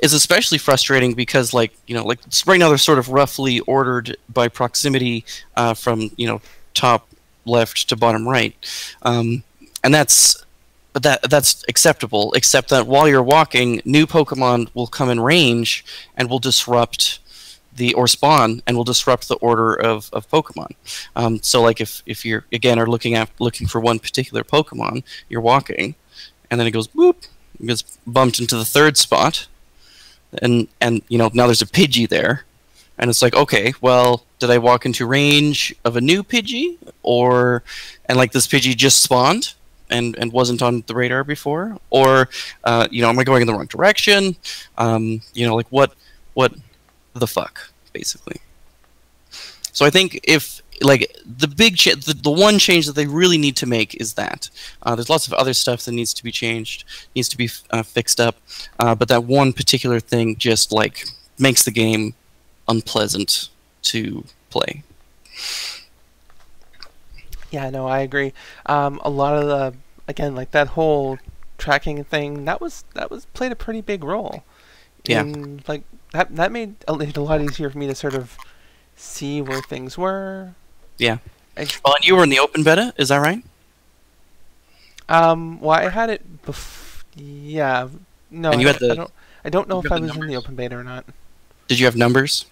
is 0.00 0.12
especially 0.12 0.58
frustrating 0.58 1.14
because, 1.14 1.54
like 1.54 1.72
you 1.86 1.94
know, 1.94 2.04
like 2.04 2.20
right 2.46 2.58
now 2.58 2.68
they're 2.68 2.78
sort 2.78 2.98
of 2.98 3.08
roughly 3.08 3.60
ordered 3.60 4.16
by 4.28 4.48
proximity 4.48 5.24
uh, 5.56 5.74
from 5.74 6.10
you 6.16 6.26
know 6.26 6.40
top 6.74 7.08
left 7.44 7.88
to 7.88 7.96
bottom 7.96 8.28
right, 8.28 8.54
um, 9.02 9.42
and 9.82 9.94
that's 9.94 10.44
that 10.94 11.22
that's 11.30 11.64
acceptable, 11.68 12.32
except 12.34 12.70
that 12.70 12.86
while 12.86 13.08
you're 13.08 13.22
walking, 13.22 13.80
new 13.84 14.06
Pokemon 14.06 14.68
will 14.74 14.86
come 14.86 15.10
in 15.10 15.20
range 15.20 15.84
and 16.16 16.28
will 16.28 16.38
disrupt 16.38 17.20
the 17.74 17.94
or 17.94 18.08
spawn 18.08 18.60
and 18.66 18.76
will 18.76 18.84
disrupt 18.84 19.28
the 19.28 19.36
order 19.36 19.72
of, 19.72 20.10
of 20.12 20.28
Pokemon. 20.28 20.72
Um, 21.16 21.40
so 21.42 21.62
like 21.62 21.80
if, 21.80 22.02
if 22.06 22.24
you're 22.24 22.44
again 22.52 22.78
are 22.78 22.86
looking 22.86 23.14
at 23.14 23.30
looking 23.38 23.66
for 23.66 23.80
one 23.80 23.98
particular 23.98 24.44
Pokemon, 24.44 25.04
you're 25.28 25.40
walking, 25.40 25.94
and 26.50 26.58
then 26.58 26.66
it 26.66 26.72
goes 26.72 26.88
boop, 26.88 27.28
it 27.60 27.66
gets 27.66 27.82
bumped 28.06 28.40
into 28.40 28.56
the 28.56 28.64
third 28.64 28.96
spot, 28.96 29.46
and 30.40 30.68
and 30.80 31.02
you 31.08 31.18
know 31.18 31.30
now 31.34 31.46
there's 31.46 31.62
a 31.62 31.66
Pidgey 31.66 32.08
there, 32.08 32.44
and 32.98 33.10
it's 33.10 33.22
like 33.22 33.34
okay, 33.34 33.72
well 33.80 34.24
did 34.38 34.50
I 34.50 34.58
walk 34.58 34.86
into 34.86 35.04
range 35.04 35.74
of 35.84 35.96
a 35.96 36.00
new 36.00 36.22
Pidgey 36.22 36.76
or 37.02 37.62
and 38.06 38.16
like 38.16 38.32
this 38.32 38.46
Pidgey 38.46 38.76
just 38.76 39.02
spawned? 39.02 39.54
and, 39.90 40.16
and 40.18 40.32
wasn't 40.32 40.62
on 40.62 40.84
the 40.86 40.94
radar 40.94 41.24
before, 41.24 41.78
or 41.90 42.28
uh, 42.64 42.86
you 42.90 43.02
know, 43.02 43.08
am 43.08 43.18
I 43.18 43.24
going 43.24 43.40
in 43.40 43.46
the 43.46 43.54
wrong 43.54 43.66
direction? 43.66 44.36
Um, 44.76 45.22
you 45.34 45.46
know, 45.46 45.56
like 45.56 45.68
what 45.70 45.94
what 46.34 46.54
the 47.14 47.26
fuck, 47.26 47.70
basically. 47.92 48.40
So 49.72 49.84
I 49.86 49.90
think 49.90 50.20
if 50.24 50.62
like 50.82 51.16
the 51.24 51.48
big 51.48 51.76
cha- 51.76 51.94
the, 51.94 52.14
the 52.14 52.30
one 52.30 52.58
change 52.58 52.86
that 52.86 52.94
they 52.94 53.06
really 53.06 53.38
need 53.38 53.56
to 53.56 53.66
make 53.66 53.94
is 54.00 54.14
that 54.14 54.50
uh, 54.82 54.94
there's 54.94 55.10
lots 55.10 55.26
of 55.26 55.32
other 55.34 55.54
stuff 55.54 55.84
that 55.84 55.92
needs 55.92 56.14
to 56.14 56.22
be 56.22 56.32
changed, 56.32 56.84
needs 57.14 57.28
to 57.28 57.36
be 57.36 57.48
uh, 57.70 57.82
fixed 57.82 58.20
up, 58.20 58.36
uh, 58.78 58.94
but 58.94 59.08
that 59.08 59.24
one 59.24 59.52
particular 59.52 60.00
thing 60.00 60.36
just 60.36 60.72
like 60.72 61.04
makes 61.38 61.64
the 61.64 61.70
game 61.70 62.14
unpleasant 62.68 63.48
to 63.82 64.24
play. 64.50 64.82
Yeah, 67.50 67.70
no, 67.70 67.86
I 67.86 68.00
agree. 68.00 68.32
Um, 68.66 69.00
a 69.02 69.10
lot 69.10 69.34
of 69.36 69.46
the 69.46 69.74
again, 70.06 70.34
like 70.34 70.50
that 70.50 70.68
whole 70.68 71.18
tracking 71.56 72.04
thing, 72.04 72.44
that 72.44 72.60
was 72.60 72.84
that 72.94 73.10
was 73.10 73.26
played 73.26 73.52
a 73.52 73.56
pretty 73.56 73.80
big 73.80 74.04
role. 74.04 74.44
Yeah. 75.04 75.22
In, 75.22 75.62
like 75.66 75.82
that 76.12 76.34
that 76.36 76.52
made 76.52 76.76
it 76.86 77.16
a 77.16 77.20
lot 77.20 77.40
easier 77.40 77.70
for 77.70 77.78
me 77.78 77.86
to 77.86 77.94
sort 77.94 78.14
of 78.14 78.36
see 78.96 79.40
where 79.40 79.62
things 79.62 79.96
were. 79.96 80.54
Yeah. 80.98 81.18
well, 81.56 81.94
and 81.94 82.04
you 82.04 82.16
were 82.16 82.22
in 82.22 82.28
the 82.28 82.38
open 82.38 82.62
beta, 82.62 82.92
is 82.96 83.08
that 83.08 83.18
right? 83.18 83.42
Um. 85.08 85.60
Well, 85.60 85.70
I 85.70 85.88
had 85.88 86.10
it. 86.10 86.42
before. 86.42 87.04
yeah. 87.16 87.88
No. 88.30 88.50
And 88.50 88.60
you 88.60 88.68
I, 88.68 88.72
had 88.72 88.80
the. 88.80 88.92
I 88.92 88.94
don't. 88.94 89.10
I 89.44 89.48
don't 89.50 89.68
know 89.68 89.80
if 89.80 89.90
I 89.90 89.98
was 89.98 90.08
numbers? 90.08 90.24
in 90.24 90.30
the 90.30 90.36
open 90.36 90.54
beta 90.54 90.76
or 90.76 90.84
not. 90.84 91.06
Did 91.68 91.78
you 91.78 91.86
have 91.86 91.96
numbers? 91.96 92.46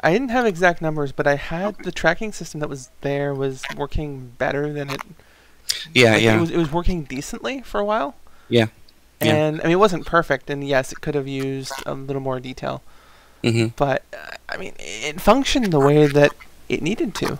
I 0.00 0.12
didn't 0.12 0.30
have 0.30 0.46
exact 0.46 0.82
numbers, 0.82 1.12
but 1.12 1.26
I 1.26 1.36
had 1.36 1.78
the 1.84 1.92
tracking 1.92 2.32
system 2.32 2.60
that 2.60 2.68
was 2.68 2.90
there 3.02 3.34
was 3.34 3.62
working 3.76 4.32
better 4.38 4.72
than 4.72 4.90
it. 4.90 5.00
Yeah, 5.94 6.12
like 6.12 6.22
yeah. 6.22 6.36
It 6.36 6.40
was, 6.40 6.50
it 6.50 6.56
was 6.56 6.72
working 6.72 7.04
decently 7.04 7.60
for 7.60 7.80
a 7.80 7.84
while. 7.84 8.16
Yeah. 8.48 8.66
And 9.20 9.56
yeah. 9.56 9.62
I 9.62 9.66
mean, 9.66 9.72
it 9.72 9.78
wasn't 9.78 10.04
perfect, 10.04 10.50
and 10.50 10.66
yes, 10.66 10.90
it 10.90 11.00
could 11.00 11.14
have 11.14 11.28
used 11.28 11.72
a 11.86 11.94
little 11.94 12.22
more 12.22 12.40
detail. 12.40 12.82
Mm-hmm. 13.44 13.68
But 13.76 14.02
uh, 14.12 14.36
I 14.48 14.56
mean, 14.56 14.74
it 14.78 15.20
functioned 15.20 15.72
the 15.72 15.80
way 15.80 16.06
that 16.06 16.32
it 16.72 16.82
needed 16.82 17.14
to. 17.16 17.38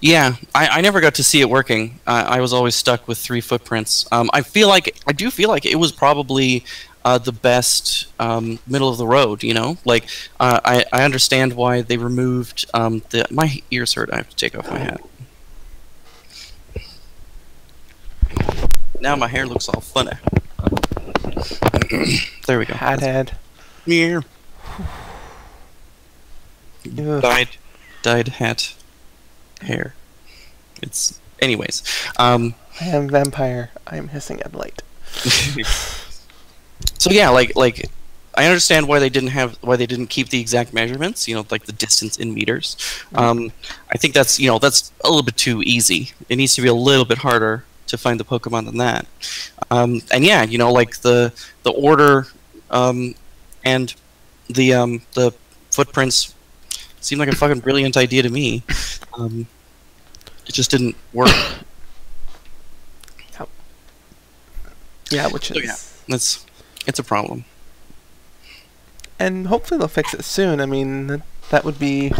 Yeah, 0.00 0.36
I, 0.54 0.68
I 0.68 0.80
never 0.80 1.00
got 1.00 1.14
to 1.16 1.24
see 1.24 1.40
it 1.40 1.50
working. 1.50 1.98
Uh, 2.06 2.24
I 2.28 2.40
was 2.40 2.52
always 2.52 2.76
stuck 2.76 3.08
with 3.08 3.18
three 3.18 3.40
footprints. 3.40 4.06
Um, 4.12 4.30
I 4.32 4.42
feel 4.42 4.68
like 4.68 4.96
I 5.06 5.12
do 5.12 5.30
feel 5.30 5.48
like 5.48 5.66
it 5.66 5.76
was 5.76 5.90
probably 5.90 6.64
uh, 7.04 7.18
the 7.18 7.32
best 7.32 8.06
um, 8.20 8.60
middle 8.66 8.88
of 8.88 8.98
the 8.98 9.06
road. 9.06 9.42
You 9.42 9.54
know, 9.54 9.78
like 9.84 10.08
uh, 10.38 10.60
I 10.64 10.84
I 10.92 11.04
understand 11.04 11.54
why 11.54 11.82
they 11.82 11.96
removed 11.96 12.66
um, 12.74 13.02
the 13.10 13.26
my 13.30 13.60
ears 13.70 13.94
hurt. 13.94 14.10
I 14.12 14.16
have 14.18 14.28
to 14.28 14.36
take 14.36 14.56
off 14.56 14.70
my 14.70 14.78
hat. 14.78 15.00
Now 19.00 19.16
my 19.16 19.28
hair 19.28 19.46
looks 19.46 19.68
all 19.68 19.80
funny. 19.80 20.12
there 22.46 22.58
we 22.58 22.66
go. 22.66 22.74
Hat 22.74 23.00
head. 23.00 23.36
Here. 23.84 24.22
Dyed, 26.94 27.48
dyed 28.02 28.28
hat, 28.28 28.74
hair. 29.62 29.94
It's 30.82 31.20
anyways. 31.40 31.82
Um, 32.18 32.54
I 32.80 32.86
am 32.86 33.08
vampire. 33.08 33.70
I'm 33.86 34.08
hissing 34.08 34.40
at 34.42 34.54
light. 34.54 34.82
so 36.98 37.10
yeah, 37.10 37.28
like 37.30 37.56
like 37.56 37.90
I 38.34 38.46
understand 38.46 38.86
why 38.86 38.98
they 39.00 39.08
didn't 39.08 39.30
have 39.30 39.56
why 39.62 39.76
they 39.76 39.86
didn't 39.86 40.08
keep 40.08 40.28
the 40.28 40.40
exact 40.40 40.72
measurements. 40.72 41.26
You 41.26 41.34
know, 41.34 41.46
like 41.50 41.64
the 41.64 41.72
distance 41.72 42.18
in 42.18 42.32
meters. 42.32 42.76
Um, 43.14 43.52
I 43.90 43.98
think 43.98 44.14
that's 44.14 44.38
you 44.38 44.48
know 44.48 44.58
that's 44.58 44.92
a 45.04 45.08
little 45.08 45.24
bit 45.24 45.36
too 45.36 45.62
easy. 45.62 46.12
It 46.28 46.36
needs 46.36 46.54
to 46.54 46.62
be 46.62 46.68
a 46.68 46.74
little 46.74 47.04
bit 47.04 47.18
harder 47.18 47.64
to 47.88 47.98
find 47.98 48.20
the 48.20 48.24
Pokemon 48.24 48.66
than 48.66 48.76
that. 48.76 49.06
Um, 49.70 50.02
and 50.12 50.24
yeah, 50.24 50.44
you 50.44 50.58
know, 50.58 50.72
like 50.72 50.98
the 50.98 51.32
the 51.64 51.72
order 51.72 52.26
um, 52.70 53.14
and 53.64 53.94
the 54.48 54.74
um, 54.74 55.02
the 55.14 55.32
footprints 55.70 56.34
seemed 57.00 57.20
like 57.20 57.28
a 57.28 57.36
fucking 57.36 57.60
brilliant 57.60 57.96
idea 57.96 58.22
to 58.22 58.30
me. 58.30 58.62
Um, 59.14 59.46
it 60.46 60.52
just 60.52 60.70
didn't 60.70 60.96
work. 61.12 61.30
Yeah, 65.10 65.28
which 65.28 65.50
is. 65.50 65.56
So, 65.56 65.62
yeah, 65.62 65.76
that's 66.06 66.44
it's 66.86 66.98
a 66.98 67.02
problem. 67.02 67.44
And 69.18 69.46
hopefully 69.46 69.78
they'll 69.78 69.88
fix 69.88 70.14
it 70.14 70.22
soon. 70.24 70.60
I 70.60 70.66
mean, 70.66 71.06
that, 71.08 71.22
that 71.50 71.64
would 71.64 71.78
be 71.78 72.12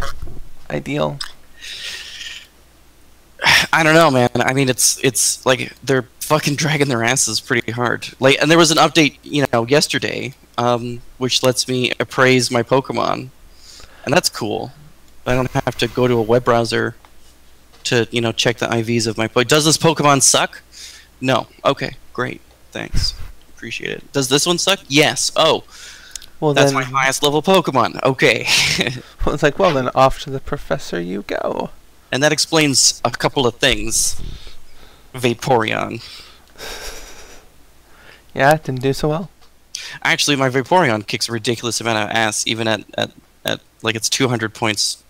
ideal. 0.71 1.19
I 3.73 3.83
don't 3.83 3.95
know, 3.95 4.11
man. 4.11 4.31
I 4.35 4.53
mean, 4.53 4.69
it's 4.69 5.03
it's 5.05 5.45
like 5.47 5.73
they're 5.83 6.09
fucking 6.21 6.57
dragging 6.57 6.89
their 6.89 7.05
asses 7.05 7.41
pretty 7.41 7.73
hard. 7.73 8.09
Like, 8.21 8.41
and 8.41 8.51
there 8.51 8.59
was 8.59 8.71
an 8.71 8.79
update, 8.79 9.19
you 9.23 9.45
know, 9.53 9.67
yesterday, 9.67 10.35
um, 10.57 11.01
which 11.19 11.43
lets 11.43 11.69
me 11.69 11.93
appraise 12.01 12.51
my 12.51 12.63
Pokemon, 12.63 13.31
and 14.09 14.17
that's 14.17 14.31
cool. 14.31 14.73
I 15.27 15.35
don't 15.35 15.51
have 15.51 15.77
to 15.77 15.87
go 15.89 16.09
to 16.09 16.15
a 16.15 16.23
web 16.23 16.43
browser 16.43 16.95
to, 17.85 18.09
you 18.11 18.23
know, 18.23 18.33
check 18.33 18.57
the 18.57 18.67
IVs 18.67 19.07
of 19.07 19.19
my. 19.19 19.29
Po- 19.29 19.45
Does 19.45 19.67
this 19.67 19.77
Pokemon 19.77 20.23
suck? 20.23 20.63
No. 21.21 21.47
Okay, 21.63 21.97
great. 22.15 22.41
Thanks. 22.73 23.13
Appreciate 23.51 23.91
it. 23.99 24.13
Does 24.15 24.31
this 24.31 24.47
one 24.47 24.57
suck? 24.57 24.81
Yes. 24.89 25.31
Oh, 25.37 25.65
Well, 26.41 26.55
that's 26.55 26.73
then 26.73 26.75
my 26.81 26.85
highest 26.85 27.23
level 27.23 27.43
Pokemon. 27.43 28.03
Okay. 28.03 28.47
well, 29.27 29.35
it's 29.35 29.43
like, 29.43 29.59
well, 29.59 29.75
then 29.75 29.91
off 29.95 30.21
to 30.21 30.31
the 30.31 30.41
professor 30.41 30.99
you 30.99 31.23
go. 31.27 31.69
and 32.11 32.23
that 32.23 32.33
explains 32.33 33.03
a 33.05 33.11
couple 33.11 33.47
of 33.47 33.57
things. 33.57 34.19
Vaporeon. 35.13 36.01
Yeah, 38.35 38.55
it 38.55 38.65
didn't 38.65 38.81
do 38.81 38.95
so 38.95 39.09
well. 39.09 39.31
Actually, 40.03 40.37
my 40.37 40.49
Vaporeon 40.49 41.07
kicks 41.07 41.29
a 41.29 41.33
ridiculous 41.33 41.81
amount 41.83 41.99
of 41.99 42.17
ass, 42.17 42.47
even 42.47 42.67
at, 42.69 42.85
at, 42.97 43.11
at 43.49 43.61
like 43.83 43.95
it's 43.97 44.09
200 44.09 44.55
points 44.55 45.03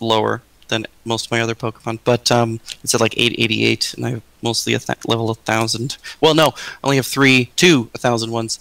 lower 0.00 0.42
than 0.68 0.86
most 1.04 1.26
of 1.26 1.30
my 1.30 1.40
other 1.40 1.54
Pokemon. 1.54 2.00
But 2.04 2.30
um, 2.32 2.60
it's 2.82 2.94
at 2.94 3.00
like 3.00 3.16
888, 3.16 3.94
and 3.94 4.06
I 4.06 4.10
have 4.10 4.22
mostly 4.42 4.74
a 4.74 4.78
th- 4.78 5.06
level 5.06 5.26
1000. 5.26 5.98
Well, 6.20 6.34
no, 6.34 6.48
I 6.48 6.52
only 6.84 6.96
have 6.96 7.06
three, 7.06 7.52
two 7.56 7.84
1000 7.92 8.30
ones. 8.30 8.58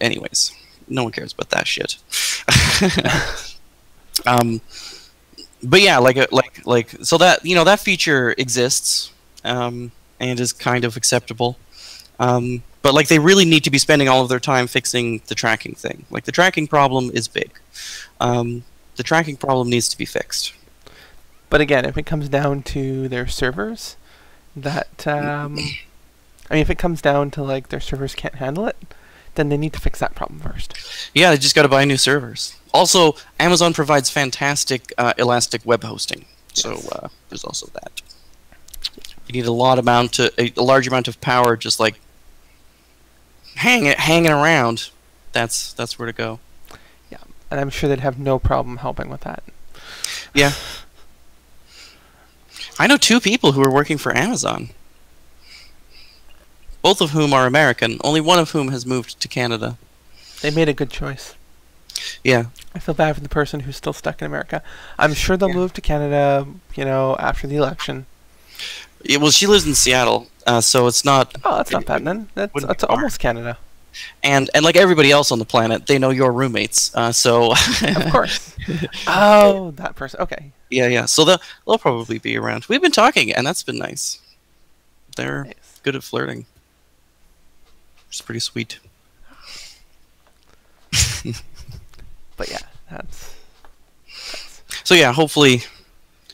Anyways, 0.00 0.52
no 0.88 1.04
one 1.04 1.12
cares 1.12 1.32
about 1.32 1.50
that 1.50 1.66
shit. 1.66 1.96
um, 4.26 4.60
but 5.62 5.80
yeah, 5.80 5.98
like 5.98 6.16
a, 6.16 6.26
like 6.32 6.66
like 6.66 6.90
so 7.02 7.18
that 7.18 7.44
you 7.44 7.54
know 7.54 7.64
that 7.64 7.80
feature 7.80 8.34
exists 8.38 9.12
um, 9.44 9.92
and 10.20 10.40
is 10.40 10.52
kind 10.52 10.84
of 10.84 10.96
acceptable. 10.96 11.58
Um, 12.18 12.62
but 12.88 12.94
like 12.94 13.08
they 13.08 13.18
really 13.18 13.44
need 13.44 13.64
to 13.64 13.70
be 13.70 13.76
spending 13.76 14.08
all 14.08 14.22
of 14.22 14.30
their 14.30 14.40
time 14.40 14.66
fixing 14.66 15.20
the 15.26 15.34
tracking 15.34 15.74
thing. 15.74 16.06
Like 16.08 16.24
the 16.24 16.32
tracking 16.32 16.66
problem 16.66 17.10
is 17.12 17.28
big. 17.28 17.50
Um, 18.18 18.64
the 18.96 19.02
tracking 19.02 19.36
problem 19.36 19.68
needs 19.68 19.90
to 19.90 19.98
be 19.98 20.06
fixed. 20.06 20.54
But 21.50 21.60
again, 21.60 21.84
if 21.84 21.98
it 21.98 22.04
comes 22.06 22.30
down 22.30 22.62
to 22.62 23.06
their 23.06 23.26
servers, 23.26 23.98
that 24.56 25.06
um, 25.06 25.58
I 26.50 26.54
mean, 26.54 26.62
if 26.62 26.70
it 26.70 26.78
comes 26.78 27.02
down 27.02 27.30
to 27.32 27.42
like 27.42 27.68
their 27.68 27.78
servers 27.78 28.14
can't 28.14 28.36
handle 28.36 28.66
it, 28.66 28.78
then 29.34 29.50
they 29.50 29.58
need 29.58 29.74
to 29.74 29.80
fix 29.80 29.98
that 29.98 30.14
problem 30.14 30.40
first. 30.40 30.72
Yeah, 31.12 31.32
they 31.32 31.36
just 31.36 31.54
got 31.54 31.64
to 31.64 31.68
buy 31.68 31.84
new 31.84 31.98
servers. 31.98 32.56
Also, 32.72 33.16
Amazon 33.38 33.74
provides 33.74 34.08
fantastic 34.08 34.94
uh, 34.96 35.12
elastic 35.18 35.60
web 35.66 35.84
hosting, 35.84 36.24
so 36.54 36.80
uh, 36.92 37.08
there's 37.28 37.44
also 37.44 37.66
that. 37.74 38.00
You 39.26 39.34
need 39.34 39.44
a 39.44 39.52
lot 39.52 39.78
amount 39.78 40.14
to 40.14 40.32
a, 40.38 40.54
a 40.56 40.62
large 40.62 40.88
amount 40.88 41.06
of 41.06 41.20
power, 41.20 41.54
just 41.54 41.78
like 41.78 42.00
hang 43.58 43.84
hanging 43.84 44.30
around. 44.30 44.90
That's 45.32 45.72
that's 45.72 45.98
where 45.98 46.06
to 46.06 46.12
go. 46.12 46.40
Yeah, 47.10 47.18
and 47.50 47.60
I'm 47.60 47.70
sure 47.70 47.88
they'd 47.88 48.00
have 48.00 48.18
no 48.18 48.38
problem 48.38 48.78
helping 48.78 49.08
with 49.08 49.20
that. 49.22 49.42
Yeah. 50.34 50.52
I 52.78 52.86
know 52.86 52.96
two 52.96 53.20
people 53.20 53.52
who 53.52 53.62
are 53.62 53.70
working 53.70 53.98
for 53.98 54.16
Amazon. 54.16 54.70
Both 56.80 57.00
of 57.00 57.10
whom 57.10 57.32
are 57.32 57.44
American, 57.46 57.98
only 58.04 58.20
one 58.20 58.38
of 58.38 58.50
whom 58.52 58.68
has 58.68 58.86
moved 58.86 59.18
to 59.20 59.26
Canada. 59.28 59.76
They 60.42 60.50
made 60.52 60.68
a 60.68 60.72
good 60.72 60.90
choice. 60.90 61.34
Yeah. 62.22 62.46
I 62.74 62.78
feel 62.78 62.94
bad 62.94 63.16
for 63.16 63.20
the 63.20 63.28
person 63.28 63.60
who's 63.60 63.76
still 63.76 63.92
stuck 63.92 64.22
in 64.22 64.26
America. 64.26 64.62
I'm 64.96 65.12
sure 65.14 65.36
they'll 65.36 65.48
Yeah. 65.48 65.56
move 65.56 65.72
to 65.72 65.80
Canada, 65.80 66.46
you 66.76 66.84
know, 66.84 67.16
after 67.18 67.48
the 67.48 67.56
election. 67.56 68.06
Yeah, 69.02 69.18
well, 69.18 69.30
she 69.30 69.46
lives 69.46 69.66
in 69.66 69.74
Seattle, 69.74 70.28
uh, 70.46 70.60
so 70.60 70.86
it's 70.86 71.04
not. 71.04 71.34
Oh, 71.44 71.56
that's 71.56 71.70
not 71.70 71.86
bad 71.86 72.04
then. 72.04 72.28
That's, 72.34 72.52
that's 72.64 72.84
almost 72.84 73.20
Canada. 73.20 73.58
And 74.22 74.50
and 74.54 74.64
like 74.64 74.76
everybody 74.76 75.10
else 75.10 75.32
on 75.32 75.38
the 75.38 75.44
planet, 75.44 75.86
they 75.86 75.98
know 75.98 76.10
your 76.10 76.32
roommates. 76.32 76.94
Uh, 76.94 77.10
so. 77.12 77.52
Of 77.82 78.12
course. 78.12 78.54
oh, 79.06 79.72
that 79.72 79.96
person. 79.96 80.20
Okay. 80.20 80.52
yeah, 80.70 80.86
yeah. 80.88 81.06
So 81.06 81.24
they'll 81.24 81.40
they'll 81.66 81.78
probably 81.78 82.18
be 82.18 82.36
around. 82.36 82.66
We've 82.68 82.82
been 82.82 82.92
talking, 82.92 83.32
and 83.32 83.46
that's 83.46 83.62
been 83.62 83.78
nice. 83.78 84.20
They're 85.16 85.44
Nice. 85.44 85.80
good 85.82 85.96
at 85.96 86.02
flirting. 86.04 86.46
It's 88.08 88.20
pretty 88.20 88.40
sweet. 88.40 88.78
But 92.36 92.50
yeah, 92.50 92.58
that's 92.90 93.34
So 94.84 94.94
yeah, 94.94 95.12
hopefully, 95.12 95.62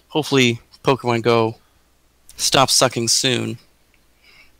hopefully 0.09 0.61
Pokemon 0.83 1.23
Go 1.23 1.57
stops 2.37 2.75
sucking 2.75 3.09
soon, 3.09 3.59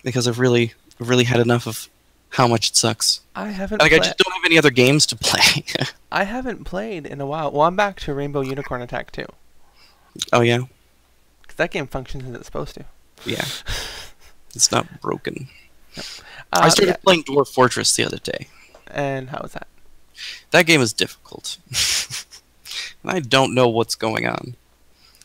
because 0.03 0.27
I've 0.29 0.39
really, 0.39 0.75
really 0.99 1.25
had 1.25 1.41
enough 1.41 1.67
of 1.67 1.89
how 2.31 2.49
much 2.49 2.71
it 2.71 2.77
sucks. 2.77 3.21
I 3.37 3.49
haven't 3.49 3.81
Like 3.81 3.93
I 3.93 3.99
just 3.99 4.19
don't 4.19 4.33
have 4.35 4.45
any 4.45 4.59
other 4.59 4.71
games 4.71 5.07
to 5.07 5.17
play. 5.17 5.65
I 6.13 6.25
haven't 6.25 6.65
played 6.65 7.07
in 7.07 7.21
a 7.21 7.27
while. 7.27 7.51
Well, 7.51 7.63
I'm 7.63 7.77
back 7.77 8.01
to 8.01 8.15
Rainbow 8.15 8.41
Unicorn 8.41 8.83
Attack 8.83 9.13
2. 9.13 9.25
oh 10.33 10.41
yeah, 10.41 10.59
Because 11.43 11.57
that 11.57 11.71
game 11.71 11.87
functions 11.87 12.25
as 12.29 12.35
it's 12.35 12.47
supposed 12.47 12.75
to. 12.77 12.85
yeah. 13.25 13.45
It's 14.57 14.71
not 14.71 15.01
broken. 15.01 15.49
Uh, 15.99 16.03
I 16.53 16.69
started 16.69 16.93
yeah, 16.93 16.97
playing 17.03 17.25
Dwarf 17.25 17.49
Fortress 17.49 17.97
the 17.97 18.05
other 18.05 18.19
day. 18.19 18.47
And 18.87 19.31
how 19.31 19.41
was 19.43 19.53
that? 19.55 19.67
That 20.53 20.65
game 20.67 20.81
is 20.81 20.93
difficult, 20.93 21.57
and 23.03 23.11
I 23.11 23.19
don't 23.19 23.53
know 23.53 23.67
what's 23.67 23.97
going 23.97 24.29
on, 24.29 24.55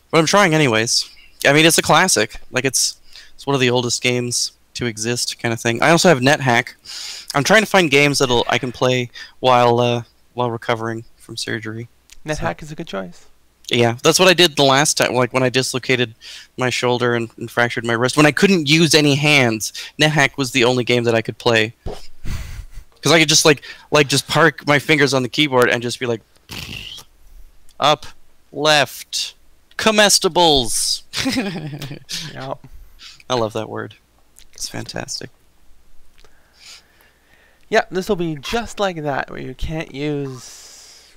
but 0.10 0.18
I'm 0.18 0.26
trying 0.26 0.56
anyways. 0.56 1.08
I 1.46 1.54
mean, 1.54 1.66
it's 1.66 1.78
a 1.78 1.82
classic. 1.82 2.40
Like 2.52 2.66
it's 2.66 3.00
it's 3.36 3.48
one 3.48 3.54
of 3.54 3.62
the 3.62 3.70
oldest 3.70 4.02
games 4.02 4.54
to 4.76 4.86
exist, 4.86 5.40
kind 5.40 5.54
of 5.54 5.60
thing. 5.60 5.82
I 5.82 5.92
also 5.92 6.10
have 6.10 6.20
NetHack. 6.20 6.74
I'm 7.36 7.44
trying 7.44 7.62
to 7.62 7.68
find 7.68 7.90
games 7.90 8.20
that'll 8.20 8.46
I 8.50 8.58
can 8.58 8.72
play 8.72 9.10
while 9.40 9.80
uh, 9.80 10.04
while 10.34 10.52
recovering 10.52 11.06
from 11.18 11.38
surgery. 11.38 11.88
NetHack 12.26 12.62
is 12.62 12.72
a 12.72 12.76
good 12.76 12.88
choice. 12.88 13.28
Yeah, 13.72 13.98
that's 14.02 14.20
what 14.20 14.28
I 14.28 14.34
did 14.34 14.56
the 14.56 14.64
last 14.64 14.98
time. 14.98 15.14
Like 15.14 15.32
when 15.32 15.44
I 15.44 15.50
dislocated 15.50 16.16
my 16.58 16.70
shoulder 16.70 17.14
and, 17.16 17.30
and 17.38 17.50
fractured 17.52 17.86
my 17.86 17.94
wrist. 17.94 18.18
When 18.18 18.26
I 18.26 18.32
couldn't 18.32 18.68
use 18.68 18.96
any 18.96 19.16
hands, 19.16 19.74
NetHack 20.02 20.38
was 20.38 20.52
the 20.52 20.64
only 20.64 20.84
game 20.84 21.04
that 21.04 21.14
I 21.14 21.22
could 21.22 21.38
play. 21.38 21.74
Because 21.84 23.12
I 23.12 23.20
could 23.20 23.30
just 23.30 23.46
like 23.46 23.64
like 23.92 24.08
just 24.08 24.28
park 24.28 24.68
my 24.68 24.80
fingers 24.80 25.14
on 25.14 25.24
the 25.24 25.30
keyboard 25.30 25.70
and 25.70 25.84
just 25.84 26.00
be 26.00 26.06
like, 26.06 26.22
up, 27.80 28.06
left, 28.52 29.36
comestibles. 29.80 31.04
Yeah. 32.34 32.54
I 33.30 33.36
love 33.36 33.54
that 33.54 33.70
word. 33.70 33.96
It's 34.54 34.68
fantastic. 34.70 35.30
Yeah, 37.70 37.86
this 37.92 38.10
will 38.10 38.16
be 38.16 38.36
just 38.36 38.80
like 38.80 39.04
that, 39.04 39.30
where 39.30 39.40
you 39.42 39.54
can't 39.54 39.94
use 39.94 41.14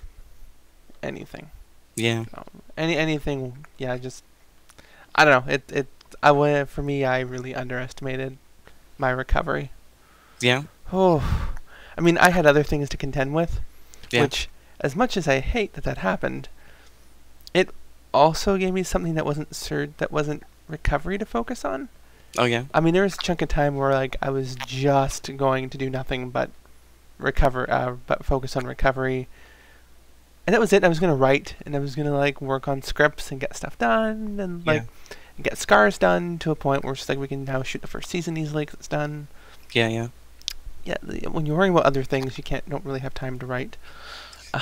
anything. 1.02 1.50
Yeah. 1.96 2.24
Um, 2.34 2.44
any 2.76 2.96
anything. 2.96 3.64
Yeah, 3.78 3.96
just 3.96 4.22
I 5.14 5.24
don't 5.24 5.46
know. 5.46 5.52
It 5.52 5.62
it 5.72 5.86
I 6.22 6.30
went 6.32 6.68
for 6.68 6.82
me. 6.82 7.04
I 7.04 7.20
really 7.20 7.54
underestimated 7.54 8.36
my 8.98 9.10
recovery. 9.10 9.70
Yeah. 10.40 10.64
Oh, 10.92 11.50
I 11.96 12.00
mean, 12.02 12.18
I 12.18 12.30
had 12.30 12.44
other 12.46 12.62
things 12.62 12.88
to 12.90 12.96
contend 12.98 13.34
with, 13.34 13.60
Yeah. 14.10 14.22
which, 14.22 14.48
as 14.80 14.94
much 14.94 15.16
as 15.16 15.26
I 15.26 15.40
hate 15.40 15.72
that 15.72 15.84
that 15.84 15.98
happened, 15.98 16.48
it 17.54 17.70
also 18.14 18.56
gave 18.56 18.74
me 18.74 18.82
something 18.82 19.14
that 19.14 19.24
wasn't 19.26 19.54
sur- 19.54 19.88
that 19.98 20.10
wasn't 20.12 20.42
recovery 20.68 21.18
to 21.18 21.24
focus 21.26 21.64
on. 21.64 21.88
Oh 22.38 22.44
yeah. 22.44 22.64
I 22.72 22.80
mean, 22.80 22.94
there 22.94 23.02
was 23.02 23.14
a 23.14 23.18
chunk 23.18 23.42
of 23.42 23.48
time 23.48 23.76
where 23.76 23.92
like 23.92 24.16
I 24.22 24.30
was 24.30 24.54
just 24.66 25.36
going 25.36 25.68
to 25.70 25.78
do 25.78 25.90
nothing 25.90 26.30
but 26.30 26.50
recover, 27.18 27.70
uh, 27.70 27.96
but 28.06 28.24
focus 28.24 28.56
on 28.56 28.64
recovery, 28.64 29.28
and 30.46 30.54
that 30.54 30.60
was 30.60 30.72
it. 30.72 30.82
I 30.84 30.88
was 30.88 30.98
gonna 30.98 31.14
write, 31.14 31.54
and 31.66 31.76
I 31.76 31.78
was 31.78 31.94
gonna 31.94 32.16
like 32.16 32.40
work 32.40 32.66
on 32.68 32.82
scripts 32.82 33.30
and 33.30 33.40
get 33.40 33.56
stuff 33.56 33.76
done, 33.78 34.40
and 34.40 34.66
like, 34.66 34.84
and 35.36 35.44
get 35.44 35.58
scars 35.58 35.98
done 35.98 36.38
to 36.38 36.50
a 36.50 36.54
point 36.56 36.84
where 36.84 36.94
it's 36.94 37.08
like 37.08 37.18
we 37.18 37.28
can 37.28 37.44
now 37.44 37.62
shoot 37.62 37.82
the 37.82 37.88
first 37.88 38.08
season 38.10 38.36
easily 38.36 38.64
because 38.64 38.80
it's 38.80 38.88
done. 38.88 39.28
Yeah, 39.72 39.88
yeah, 39.88 40.08
Yeah, 40.84 40.96
when 41.30 41.46
you're 41.46 41.56
worrying 41.56 41.72
about 41.72 41.84
other 41.86 42.02
things, 42.04 42.36
you 42.36 42.44
can't 42.44 42.68
don't 42.68 42.84
really 42.84 43.00
have 43.00 43.14
time 43.14 43.38
to 43.38 43.46
write. 43.46 43.76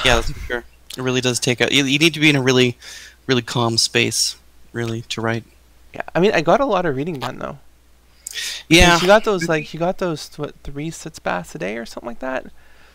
yeah. 0.05 0.17
That's 0.17 0.31
for 0.33 0.41
sure. 0.41 0.65
It 0.97 1.03
really 1.03 1.21
does 1.21 1.39
take 1.39 1.61
a. 1.61 1.73
You, 1.73 1.85
you 1.85 1.99
need 2.01 2.15
to 2.15 2.21
be 2.21 2.29
in 2.31 2.37
a 2.37 2.43
really, 2.43 2.77
really 3.31 3.43
calm 3.43 3.79
space, 3.79 4.37
really, 4.73 5.03
to 5.03 5.21
write. 5.21 5.45
Yeah, 5.95 6.03
I 6.15 6.19
mean, 6.21 6.33
I 6.33 6.41
got 6.41 6.61
a 6.61 6.65
lot 6.67 6.85
of 6.85 6.97
reading 6.97 7.21
done 7.21 7.39
though. 7.39 7.59
Yeah, 8.69 9.01
you 9.01 9.07
got 9.07 9.25
those 9.25 9.49
like 9.49 9.73
you 9.73 9.81
got 9.81 9.99
those 9.99 10.29
what 10.37 10.55
three 10.65 10.91
sitz 10.91 11.19
baths 11.19 11.55
a 11.55 11.59
day 11.59 11.77
or 11.77 11.87
something 11.87 12.09
like 12.09 12.19
that. 12.21 12.47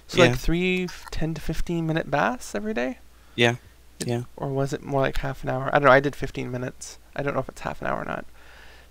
So 0.07 0.17
Yeah. 0.21 0.29
like 0.29 0.37
three 0.37 0.87
10 1.11 1.33
to 1.35 1.41
fifteen 1.41 1.87
minute 1.87 2.11
baths 2.11 2.53
every 2.53 2.73
day. 2.73 2.99
Yeah, 3.35 3.55
yeah. 3.99 4.23
Or 4.37 4.49
was 4.49 4.71
it 4.73 4.83
more 4.83 5.01
like 5.01 5.17
half 5.17 5.43
an 5.43 5.49
hour? 5.49 5.69
I 5.73 5.79
don't 5.79 5.85
know. 5.85 5.91
I 5.91 5.99
did 5.99 6.15
fifteen 6.15 6.51
minutes. 6.51 6.99
I 7.15 7.23
don't 7.23 7.33
know 7.33 7.39
if 7.39 7.49
it's 7.49 7.61
half 7.61 7.81
an 7.81 7.87
hour 7.87 8.01
or 8.01 8.05
not. 8.05 8.25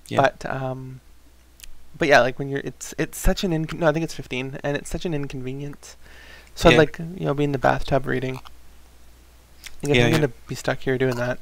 Yeah. 0.08 0.20
But 0.22 0.44
um, 0.50 1.00
but 1.96 2.08
yeah, 2.08 2.20
like 2.20 2.38
when 2.38 2.48
you're 2.48 2.60
it's 2.64 2.94
it's 2.98 3.16
such 3.18 3.44
an 3.44 3.52
incon- 3.52 3.78
no, 3.78 3.88
I 3.88 3.92
think 3.92 4.04
it's 4.04 4.14
fifteen, 4.14 4.58
and 4.64 4.76
it's 4.76 4.90
such 4.90 5.04
an 5.06 5.14
inconvenience. 5.14 5.96
So 6.54 6.68
I'd 6.70 6.78
like 6.78 6.98
you 6.98 7.24
know 7.26 7.34
be 7.34 7.44
in 7.44 7.52
the 7.52 7.58
bathtub 7.58 8.06
reading. 8.06 8.40
I 9.82 9.86
guess 9.86 9.96
Yeah, 9.96 10.06
I'm 10.06 10.12
yeah. 10.12 10.18
gonna 10.18 10.32
be 10.48 10.54
stuck 10.54 10.78
here 10.80 10.98
doing 10.98 11.16
that. 11.16 11.38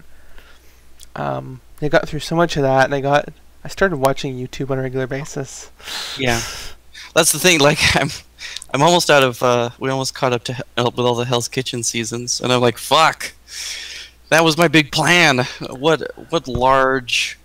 Um, 1.15 1.61
I 1.81 1.89
got 1.89 2.09
through 2.09 2.21
so 2.21 2.37
much 2.37 2.57
of 2.57 2.63
that, 2.63 2.85
and 2.87 2.95
I 2.95 3.01
got 3.01 3.29
I 3.65 3.69
started 3.69 3.97
watching 3.97 4.35
YouTube 4.37 4.71
on 4.71 4.79
a 4.79 4.83
regular 4.83 5.07
basis. 5.07 5.71
yeah. 6.19 6.41
That's 7.15 7.33
the 7.33 7.39
thing. 7.39 7.61
Like, 7.61 7.79
I'm, 7.95 8.09
I'm 8.73 8.83
almost 8.83 9.11
out 9.11 9.23
of. 9.23 9.43
Uh, 9.43 9.71
we 9.79 9.91
almost 9.91 10.15
caught 10.15 10.33
up 10.33 10.45
to 10.45 10.65
help 10.77 10.97
with 10.97 11.05
all 11.07 11.15
the 11.15 11.25
Hell's 11.27 11.49
Kitchen 11.49 11.83
seasons, 11.83 12.41
and 12.41 12.53
I'm 12.53 12.61
like, 12.61 12.79
fuck. 12.79 13.33
That 14.31 14.45
was 14.45 14.57
my 14.57 14.67
big 14.69 14.91
plan. 14.93 15.41
What, 15.71 16.11
what 16.31 16.49
large. 16.49 17.39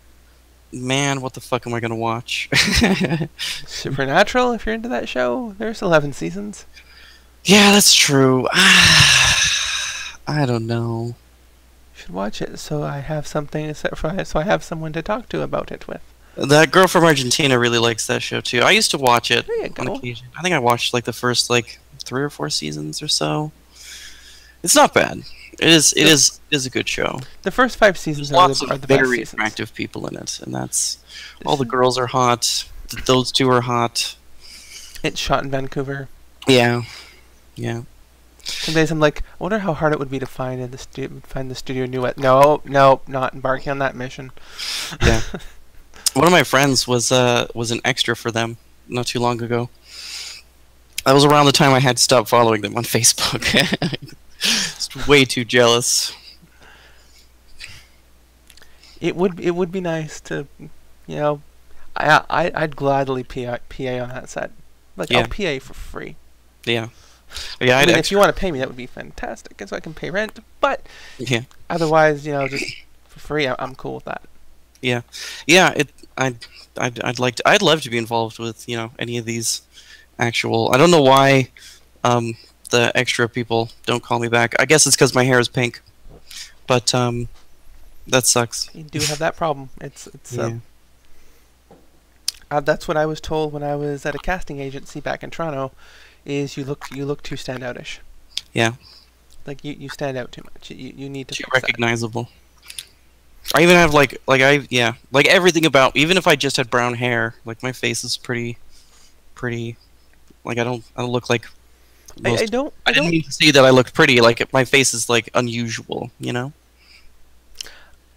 Man, 0.72 1.22
what 1.22 1.34
the 1.34 1.42
fuck 1.42 1.66
am 1.68 1.74
I 1.74 1.80
gonna 1.80 1.96
watch? 1.96 2.50
Supernatural, 3.38 4.52
if 4.54 4.66
you're 4.66 4.76
into 4.76 4.90
that 4.90 5.08
show, 5.10 5.56
there's 5.58 5.82
11 5.82 6.14
seasons. 6.14 6.66
yeah, 7.44 7.72
that's 7.72 7.94
true. 7.94 8.48
I 10.28 10.46
don't 10.46 10.68
know. 10.68 11.16
You 11.96 12.02
should 12.02 12.14
watch 12.14 12.42
it 12.42 12.60
so 12.60 12.84
I 12.84 13.00
have 13.00 13.26
something 13.26 13.74
so 13.74 13.90
for 13.96 14.24
so 14.26 14.40
I 14.40 14.44
have 14.44 14.64
someone 14.64 14.94
to 14.94 15.02
talk 15.02 15.30
to 15.30 15.42
about 15.42 15.72
it 15.72 15.88
with. 15.88 16.02
That 16.36 16.70
girl 16.72 16.88
from 16.88 17.04
Argentina 17.04 17.58
really 17.58 17.80
likes 17.80 18.06
that 18.08 18.22
show 18.22 18.42
too. 18.42 18.60
I 18.60 18.72
used 18.72 18.92
to 18.92 18.98
watch 18.98 19.32
it 19.32 19.48
on 19.80 19.88
occasion. 19.88 20.28
I 20.38 20.42
think 20.42 20.54
I 20.54 20.60
watched 20.60 20.94
like 20.94 21.06
the 21.06 21.14
first 21.14 21.50
like 21.50 21.80
three 22.04 22.22
or 22.22 22.30
four 22.30 22.50
seasons 22.50 23.02
or 23.02 23.08
so. 23.08 23.52
It's 24.62 24.76
not 24.76 24.94
bad. 24.94 25.24
It 25.60 25.70
is. 25.70 25.94
It 25.94 26.06
is. 26.06 26.40
It 26.52 26.56
is 26.56 26.66
a 26.66 26.70
good 26.70 26.88
show. 26.88 27.22
The 27.42 27.52
first 27.52 27.78
five 27.78 27.98
seasons 27.98 28.30
There's 28.30 28.38
are 28.38 28.48
lots 28.48 28.60
the, 28.60 28.66
of 28.66 28.72
are 28.72 28.78
the 28.78 28.88
best 28.88 29.02
very 29.02 29.22
attractive 29.22 29.74
people 29.74 30.06
in 30.08 30.16
it, 30.16 30.40
and 30.42 30.54
that's 30.54 31.00
all 31.46 31.58
the 31.58 31.66
girls 31.66 31.98
are 31.98 32.08
hot. 32.08 32.70
Those 33.06 33.32
two 33.32 33.50
are 33.50 33.62
hot. 33.62 34.16
It's 35.04 35.20
shot 35.20 35.44
in 35.44 35.50
Vancouver. 35.50 36.10
Yeah, 36.48 36.84
yeah. 37.56 37.84
Some 38.48 38.74
days 38.74 38.92
I'm 38.92 39.00
like, 39.00 39.22
I 39.40 39.44
wonder 39.44 39.60
how 39.60 39.74
hard 39.74 39.94
it 39.94 40.00
would 40.00 40.10
be 40.10 40.20
to 40.20 40.26
find 40.26 40.62
in 40.62 40.72
the 40.72 40.78
stu- 40.78 41.22
find 41.26 41.52
the 41.52 41.56
studio 41.56 41.86
new 41.86 42.06
at. 42.06 42.18
No, 42.18 42.62
no, 42.66 43.02
not 43.08 43.34
embarking 43.34 43.72
on 43.72 43.80
that 43.80 43.96
mission. 43.96 44.32
Yeah. 45.02 45.22
One 46.14 46.26
of 46.26 46.32
my 46.32 46.44
friends 46.44 46.88
was 46.88 47.12
uh 47.12 47.48
was 47.54 47.72
an 47.72 47.82
extra 47.86 48.16
for 48.16 48.32
them 48.32 48.58
not 48.88 49.08
too 49.08 49.20
long 49.20 49.42
ago. 49.42 49.70
That 51.06 51.14
was 51.14 51.26
around 51.26 51.46
the 51.46 51.52
time 51.52 51.74
I 51.74 51.80
had 51.80 52.00
stopped 52.00 52.30
following 52.30 52.62
them 52.62 52.76
on 52.76 52.84
Facebook. 52.98 53.44
Just 54.40 55.08
way 55.08 55.26
too 55.26 55.46
jealous. 55.46 56.14
It 59.00 59.16
would 59.16 59.40
it 59.40 59.52
would 59.52 59.72
be 59.72 59.82
nice 59.82 60.20
to, 60.22 60.48
you 60.60 61.16
know, 61.16 61.42
I 61.96 62.24
I 62.30 62.52
I'd 62.56 62.76
gladly 62.76 63.24
PA, 63.24 63.58
PA 63.70 63.84
on 64.00 64.10
that 64.10 64.30
set. 64.30 64.52
Like 64.96 65.10
Yeah. 65.10 65.20
I'll 65.20 65.28
PA 65.28 65.64
for 65.64 65.74
free. 65.74 66.16
Yeah. 66.66 66.88
Yeah, 67.60 67.78
I 67.80 67.86
mean, 67.86 67.96
if 67.98 68.12
you 68.12 68.18
want 68.18 68.34
to 68.34 68.40
pay 68.40 68.52
me, 68.52 68.60
that 68.60 68.68
would 68.68 68.78
be 68.78 68.86
fantastic, 68.88 69.60
and 69.60 69.70
so 69.70 69.76
I 69.76 69.80
can 69.80 69.94
pay 69.94 70.10
rent. 70.10 70.40
But 70.62 70.82
Yeah. 71.18 71.42
otherwise, 71.70 72.26
you 72.26 72.34
know, 72.34 72.48
just 72.48 72.66
for 73.08 73.20
free, 73.20 73.48
I'm 73.48 73.76
cool 73.76 73.96
with 73.96 74.06
that. 74.06 74.22
Yeah, 74.82 75.02
yeah, 75.46 75.74
it. 75.76 75.90
I'd, 76.18 76.38
I'd, 76.78 77.02
I'd 77.04 77.20
like 77.20 77.36
to. 77.36 77.48
I'd 77.48 77.62
love 77.62 77.82
to 77.82 77.90
be 77.90 77.98
involved 77.98 78.40
with 78.40 78.68
you 78.70 78.78
know 78.78 78.92
any 79.00 79.18
of 79.18 79.26
these 79.26 79.62
actual. 80.20 80.72
I 80.74 80.78
don't 80.78 80.92
know 80.92 81.02
why 81.02 81.50
um, 82.04 82.38
the 82.70 82.92
extra 82.96 83.28
people 83.28 83.70
don't 83.86 84.04
call 84.04 84.20
me 84.20 84.28
back. 84.28 84.56
I 84.60 84.66
guess 84.66 84.86
it's 84.88 84.96
because 84.96 85.14
my 85.16 85.24
hair 85.24 85.40
is 85.40 85.48
pink, 85.48 85.82
but 86.68 86.94
um, 86.96 87.28
that 88.08 88.26
sucks. 88.26 88.70
You 88.74 88.84
do 88.84 89.00
have 89.00 89.18
that 89.20 89.36
problem. 89.36 89.70
It's 89.82 90.08
it's 90.08 90.34
Yeah. 90.34 90.44
um, 90.46 90.62
uh, 92.50 92.62
that's 92.62 92.88
what 92.88 92.96
I 92.98 93.06
was 93.06 93.20
told 93.20 93.52
when 93.52 93.64
I 93.64 93.76
was 93.76 94.06
at 94.06 94.16
a 94.16 94.20
casting 94.20 94.60
agency 94.60 95.00
back 95.02 95.24
in 95.24 95.30
Toronto. 95.30 95.72
Is 96.28 96.58
you 96.58 96.64
look 96.66 96.86
you 96.92 97.06
look 97.08 97.24
too 97.24 97.36
standoutish. 97.36 98.00
Yeah. 98.54 98.74
Like 99.48 99.64
you, 99.66 99.74
you 99.74 99.90
stand 99.90 100.18
out 100.18 100.32
too 100.32 100.44
much. 100.44 100.70
You 100.72 100.94
you 100.96 101.10
need 101.10 101.28
to 101.30 101.36
Too 101.36 101.46
fix 101.46 101.62
that. 101.62 101.70
recognizable. 101.70 102.30
I 103.56 103.62
even 103.64 103.76
have 103.76 103.94
like 103.94 104.22
like 104.28 104.42
I 104.42 104.68
yeah 104.70 104.94
like 105.12 105.28
everything 105.28 105.66
about 105.66 105.96
even 105.96 106.18
if 106.18 106.28
I 106.28 106.36
just 106.36 106.58
had 106.58 106.70
brown 106.70 106.96
hair 106.96 107.36
like 107.46 107.64
my 107.64 107.72
face 107.74 108.04
is 108.04 108.18
pretty 108.18 108.58
pretty 109.36 109.78
like 110.46 110.58
I 110.58 110.64
don't 110.66 110.84
I 110.98 111.02
don't 111.02 111.12
look 111.12 111.30
like 111.30 111.48
I, 112.26 112.32
most 112.32 112.42
I 112.42 112.46
don't. 112.46 112.74
I 112.86 112.92
I 112.92 112.94
didn't 112.94 113.06
don't. 113.06 113.12
mean 113.12 113.24
to 113.24 113.32
say 113.32 113.52
that 113.52 113.66
I 113.66 113.72
looked 113.72 113.94
pretty. 113.94 114.22
Like 114.22 114.52
my 114.54 114.66
face 114.66 114.94
is 114.94 115.10
like 115.10 115.30
unusual, 115.36 116.12
you 116.20 116.34
know. 116.34 116.54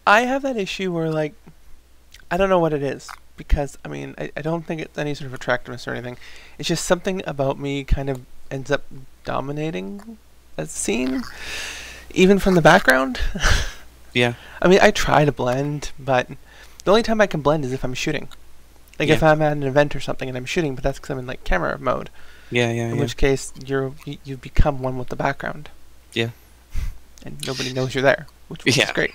I 0.06 0.22
have 0.22 0.42
that 0.42 0.56
issue 0.56 0.92
where 0.92 1.10
like 1.10 1.34
I 2.30 2.36
don't 2.36 2.48
know 2.50 2.58
what 2.60 2.72
it 2.72 2.82
is 2.82 3.08
because 3.40 3.78
I 3.84 3.88
mean 3.88 4.14
I, 4.18 4.30
I 4.36 4.42
don't 4.42 4.66
think 4.66 4.82
it's 4.82 4.98
any 4.98 5.14
sort 5.14 5.26
of 5.28 5.34
attractiveness 5.34 5.88
or 5.88 5.92
anything. 5.92 6.18
It's 6.58 6.68
just 6.68 6.84
something 6.84 7.22
about 7.26 7.58
me 7.58 7.84
kind 7.84 8.10
of 8.10 8.20
ends 8.50 8.70
up 8.70 8.82
dominating 9.24 10.18
a 10.58 10.66
scene, 10.66 11.22
even 12.12 12.38
from 12.38 12.54
the 12.54 12.62
background. 12.62 13.18
Yeah. 14.12 14.34
I 14.60 14.66
mean 14.66 14.80
I 14.82 14.90
try 14.90 15.24
to 15.24 15.30
blend, 15.30 15.92
but 15.96 16.26
the 16.84 16.90
only 16.90 17.04
time 17.04 17.20
I 17.20 17.28
can 17.28 17.42
blend 17.42 17.64
is 17.64 17.72
if 17.72 17.84
I'm 17.84 17.94
shooting. 17.94 18.26
Like 18.98 19.08
if 19.08 19.22
I'm 19.22 19.40
at 19.40 19.52
an 19.52 19.62
event 19.62 19.94
or 19.94 20.00
something 20.00 20.28
and 20.28 20.36
I'm 20.36 20.44
shooting, 20.46 20.74
but 20.74 20.82
that's 20.82 20.98
because 20.98 21.10
I'm 21.10 21.20
in 21.20 21.26
like 21.28 21.44
camera 21.44 21.78
mode. 21.78 22.10
Yeah, 22.50 22.72
yeah, 22.72 22.88
In 22.88 22.96
yeah. 22.96 23.00
which 23.00 23.16
case 23.16 23.52
you're 23.64 23.92
you, 24.04 24.18
you 24.24 24.36
become 24.36 24.82
one 24.82 24.98
with 24.98 25.08
the 25.10 25.16
background. 25.16 25.70
Yeah. 26.12 26.30
And 27.24 27.46
nobody 27.46 27.72
knows 27.72 27.94
you're 27.94 28.02
there, 28.02 28.26
which, 28.48 28.64
which 28.64 28.76
Yeah. 28.76 28.86
is 28.86 28.92
great. 28.92 29.12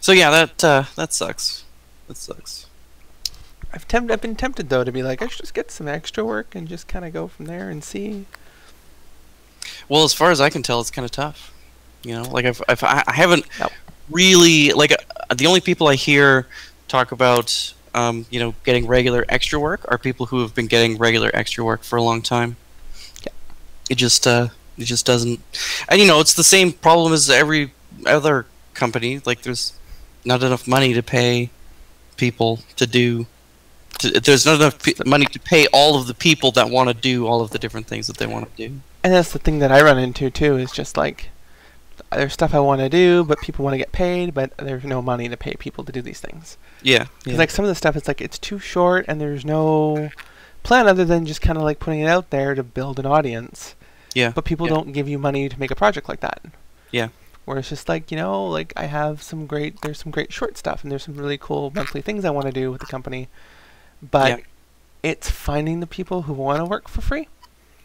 So 0.00 0.12
yeah, 0.12 0.30
that 0.30 0.62
uh, 0.64 0.84
that 0.96 1.12
sucks. 1.14 1.64
That 2.10 2.16
sucks. 2.16 2.66
I've 3.72 3.86
tempt- 3.86 4.10
I've 4.10 4.20
been 4.20 4.34
tempted 4.34 4.68
though 4.68 4.82
to 4.82 4.90
be 4.90 5.00
like 5.00 5.22
I 5.22 5.28
should 5.28 5.42
just 5.42 5.54
get 5.54 5.70
some 5.70 5.86
extra 5.86 6.24
work 6.24 6.56
and 6.56 6.66
just 6.66 6.88
kind 6.88 7.04
of 7.04 7.12
go 7.12 7.28
from 7.28 7.44
there 7.44 7.70
and 7.70 7.84
see. 7.84 8.26
Well, 9.88 10.02
as 10.02 10.12
far 10.12 10.32
as 10.32 10.40
I 10.40 10.50
can 10.50 10.64
tell, 10.64 10.80
it's 10.80 10.90
kind 10.90 11.04
of 11.04 11.12
tough. 11.12 11.54
You 12.02 12.14
know, 12.16 12.22
like 12.22 12.46
I've, 12.46 12.60
I've 12.68 12.82
I 12.82 13.04
I 13.06 13.12
haven't 13.12 13.46
really 14.10 14.72
like 14.72 14.90
uh, 14.90 15.34
the 15.34 15.46
only 15.46 15.60
people 15.60 15.86
I 15.86 15.94
hear 15.94 16.48
talk 16.88 17.12
about 17.12 17.74
um, 17.94 18.26
you 18.28 18.40
know 18.40 18.56
getting 18.64 18.88
regular 18.88 19.24
extra 19.28 19.60
work 19.60 19.84
are 19.86 19.96
people 19.96 20.26
who 20.26 20.42
have 20.42 20.52
been 20.52 20.66
getting 20.66 20.98
regular 20.98 21.30
extra 21.32 21.62
work 21.62 21.84
for 21.84 21.94
a 21.94 22.02
long 22.02 22.22
time. 22.22 22.56
Yeah. 23.22 23.32
It 23.88 23.98
just 23.98 24.26
uh, 24.26 24.48
it 24.76 24.86
just 24.86 25.06
doesn't, 25.06 25.38
and 25.88 26.00
you 26.00 26.08
know 26.08 26.18
it's 26.18 26.34
the 26.34 26.42
same 26.42 26.72
problem 26.72 27.12
as 27.12 27.30
every 27.30 27.72
other 28.04 28.46
company. 28.74 29.20
Like 29.24 29.42
there's 29.42 29.74
not 30.24 30.42
enough 30.42 30.66
money 30.66 30.92
to 30.94 31.04
pay 31.04 31.50
people 32.20 32.60
to 32.76 32.86
do. 32.86 33.26
To, 33.98 34.10
there's 34.20 34.46
not 34.46 34.56
enough 34.60 34.78
money 35.04 35.26
to 35.26 35.40
pay 35.40 35.66
all 35.72 35.98
of 35.98 36.06
the 36.06 36.14
people 36.14 36.52
that 36.52 36.70
want 36.70 36.88
to 36.88 36.94
do 36.94 37.26
all 37.26 37.40
of 37.42 37.50
the 37.50 37.58
different 37.58 37.86
things 37.86 38.06
that 38.06 38.16
they 38.18 38.26
want 38.26 38.48
to 38.56 38.68
do. 38.68 38.80
And 39.02 39.12
that's 39.12 39.32
the 39.32 39.38
thing 39.38 39.58
that 39.58 39.72
I 39.72 39.82
run 39.82 39.98
into 39.98 40.30
too 40.30 40.56
is 40.56 40.70
just 40.72 40.96
like 40.96 41.30
there's 42.12 42.32
stuff 42.32 42.54
I 42.54 42.60
want 42.60 42.80
to 42.80 42.88
do, 42.88 43.24
but 43.24 43.40
people 43.40 43.64
want 43.64 43.74
to 43.74 43.78
get 43.78 43.92
paid, 43.92 44.32
but 44.34 44.56
there's 44.56 44.84
no 44.84 45.00
money 45.02 45.28
to 45.28 45.36
pay 45.36 45.54
people 45.58 45.84
to 45.84 45.92
do 45.92 46.02
these 46.02 46.20
things. 46.20 46.56
Yeah. 46.82 47.04
'Cause, 47.04 47.32
yeah. 47.32 47.36
like 47.38 47.50
some 47.50 47.64
of 47.64 47.68
the 47.68 47.74
stuff, 47.74 47.94
it's 47.96 48.08
like 48.08 48.20
it's 48.20 48.38
too 48.38 48.58
short, 48.58 49.04
and 49.08 49.20
there's 49.20 49.44
no 49.44 50.10
plan 50.62 50.88
other 50.88 51.04
than 51.04 51.26
just 51.26 51.40
kind 51.42 51.56
of 51.58 51.64
like 51.64 51.78
putting 51.78 52.00
it 52.00 52.06
out 52.08 52.30
there 52.30 52.54
to 52.54 52.62
build 52.62 52.98
an 52.98 53.06
audience. 53.06 53.74
Yeah, 54.14 54.32
But 54.34 54.44
people 54.44 54.66
yeah. 54.66 54.74
don't 54.74 54.92
give 54.92 55.08
you 55.08 55.18
money 55.18 55.48
to 55.48 55.60
make 55.60 55.70
a 55.70 55.76
project 55.76 56.08
like 56.08 56.20
that. 56.20 56.40
Yeah. 56.90 57.08
Where 57.44 57.58
it's 57.58 57.68
just 57.68 57.88
like 57.88 58.10
you 58.10 58.16
know, 58.16 58.46
like 58.46 58.72
I 58.76 58.84
have 58.86 59.22
some 59.22 59.46
great, 59.46 59.80
there's 59.80 59.98
some 59.98 60.12
great 60.12 60.32
short 60.32 60.56
stuff, 60.56 60.82
and 60.82 60.90
there's 60.92 61.04
some 61.04 61.16
really 61.16 61.38
cool 61.38 61.72
monthly 61.74 62.00
things 62.02 62.24
I 62.24 62.30
want 62.30 62.46
to 62.46 62.52
do 62.52 62.70
with 62.70 62.80
the 62.80 62.86
company, 62.86 63.28
but 64.02 64.28
Yeah. 64.28 64.36
it's 65.02 65.30
finding 65.30 65.80
the 65.80 65.86
people 65.86 66.22
who 66.22 66.32
want 66.32 66.58
to 66.58 66.64
work 66.64 66.88
for 66.88 67.00
free. 67.00 67.28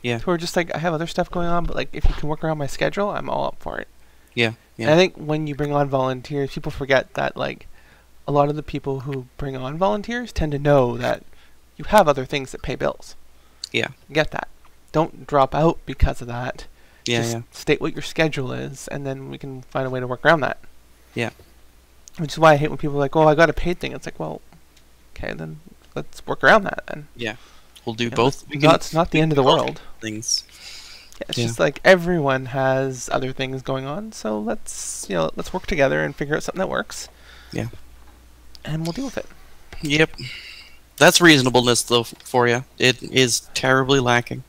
Yeah. 0.02 0.20
Who 0.20 0.30
are 0.32 0.38
just 0.38 0.56
like 0.56 0.74
I 0.76 0.78
have 0.80 0.94
other 0.94 1.08
stuff 1.08 1.32
going 1.32 1.48
on, 1.48 1.66
but 1.66 1.76
like 1.76 1.90
if 1.94 2.06
you 2.08 2.14
can 2.14 2.30
work 2.30 2.44
around 2.44 2.60
my 2.60 2.68
schedule, 2.68 3.10
I'm 3.10 3.30
all 3.30 3.46
up 3.48 3.56
for 3.60 3.80
it. 3.80 3.88
Yeah, 4.36 4.52
And 4.78 4.90
I 4.90 4.96
think 4.98 5.16
when 5.16 5.48
you 5.48 5.56
bring 5.56 5.72
on 5.72 5.88
volunteers, 5.88 6.52
people 6.54 6.72
forget 6.72 7.14
that 7.14 7.38
like 7.38 7.68
a 8.28 8.32
lot 8.34 8.50
of 8.50 8.58
the 8.58 8.62
people 8.64 9.00
who 9.02 9.28
bring 9.38 9.56
on 9.56 9.78
volunteers 9.78 10.34
tend 10.34 10.52
to 10.52 10.60
know 10.60 10.98
that 10.98 11.24
you 11.78 11.86
have 11.86 12.08
other 12.10 12.26
things 12.26 12.52
that 12.52 12.62
pay 12.62 12.76
bills. 12.76 13.16
Yeah. 13.72 13.88
Get 14.12 14.32
that. 14.32 14.50
Don't 14.92 15.26
drop 15.26 15.56
out 15.56 15.80
because 15.86 16.22
of 16.22 16.28
that. 16.28 16.68
Yeah, 17.06 17.22
Just 17.22 17.34
yeah. 17.36 17.42
state 17.52 17.82
what 17.82 17.94
your 17.94 18.02
schedule 18.02 18.52
is, 18.52 18.88
and 18.90 19.06
then 19.06 19.30
we 19.30 19.38
can 19.38 19.62
find 19.64 19.86
a 19.86 19.90
way 19.90 20.00
to 20.00 20.08
work 20.08 20.26
around 20.26 20.42
that. 20.42 20.58
Yeah. 21.14 21.32
Which 22.18 22.34
is 22.34 22.40
why 22.40 22.54
I 22.54 22.56
hate 22.58 22.70
when 22.70 22.78
people 22.78 22.96
are 22.96 23.00
like, 23.00 23.16
"Oh, 23.16 23.28
I 23.28 23.36
got 23.36 23.50
a 23.50 23.54
paid 23.54 23.80
thing." 23.80 23.92
It's 23.92 24.06
like, 24.06 24.20
well, 24.20 24.42
okay, 25.16 25.34
then 25.34 25.60
let's 25.96 26.26
work 26.26 26.44
around 26.44 26.64
that. 26.64 26.84
Then 26.88 27.08
Yeah, 27.16 27.36
We'll 27.86 27.96
do 27.96 28.06
Yeah, 28.06 28.16
both. 28.16 28.48
We 28.50 28.56
it's 28.56 28.64
not, 28.64 28.76
it's 28.76 28.94
not 28.94 29.12
the 29.12 29.20
end 29.22 29.32
of 29.32 29.36
the 29.36 29.44
world. 29.44 29.82
things. 30.02 30.44
Yeah, 31.20 31.26
it's 31.30 31.38
Yeah. 31.38 31.46
just 31.48 31.60
like 31.60 31.80
everyone 31.84 32.48
has 32.48 33.10
other 33.12 33.32
things 33.32 33.62
going 33.62 33.86
on, 33.86 34.12
so 34.12 34.40
let's 34.40 35.06
you 35.10 35.16
know 35.16 35.32
let's 35.36 35.54
work 35.54 35.66
together 35.68 36.04
and 36.04 36.16
figure 36.16 36.36
out 36.36 36.44
something 36.44 36.60
that 36.60 36.70
works. 36.70 37.08
Yeah. 37.52 37.68
And 38.64 38.84
we'll 38.84 38.94
deal 38.94 39.06
with 39.06 39.18
it. 39.18 39.28
Yep. 39.82 40.10
That's 40.98 41.20
reasonableness, 41.22 41.84
though, 41.84 42.04
for 42.04 42.48
you. 42.48 42.64
It 42.80 43.04
is 43.04 43.42
terribly 43.54 44.00
lacking. 44.00 44.44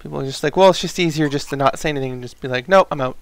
People 0.00 0.20
are 0.20 0.24
just 0.24 0.42
like, 0.42 0.56
well, 0.56 0.70
it's 0.70 0.80
just 0.80 0.98
easier 0.98 1.28
just 1.28 1.48
to 1.50 1.56
not 1.56 1.78
say 1.78 1.88
anything 1.88 2.12
and 2.12 2.22
just 2.22 2.40
be 2.40 2.48
like, 2.48 2.68
nope, 2.68 2.88
I'm 2.90 3.00
out. 3.00 3.16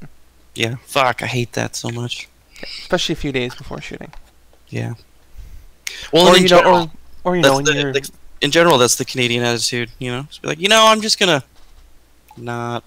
Yeah. 0.55 0.77
Fuck, 0.85 1.23
I 1.23 1.27
hate 1.27 1.53
that 1.53 1.75
so 1.77 1.89
much. 1.91 2.29
Especially 2.63 3.13
a 3.15 3.17
few 3.17 3.33
days 3.33 3.55
before 3.55 3.81
shooting. 3.81 4.13
Yeah. 4.69 4.95
Well, 6.13 6.29
or 6.29 6.37
in 6.37 6.43
you 6.43 6.49
know, 6.49 6.57
general, 6.59 6.77
or, 7.25 7.33
or 7.33 7.37
you 7.37 7.43
know, 7.43 7.61
the- 7.61 7.75
you're 7.75 7.93
the- 7.93 8.11
in 8.41 8.51
general, 8.51 8.77
that's 8.79 8.97
the 8.97 9.05
Canadian 9.05 9.43
attitude. 9.43 9.91
You 9.99 10.11
know, 10.11 10.23
just 10.25 10.43
be 10.43 10.49
like, 10.49 10.61
you 10.61 10.69
know, 10.69 10.85
I'm 10.89 11.01
just 11.01 11.19
gonna 11.19 11.43
not 12.37 12.85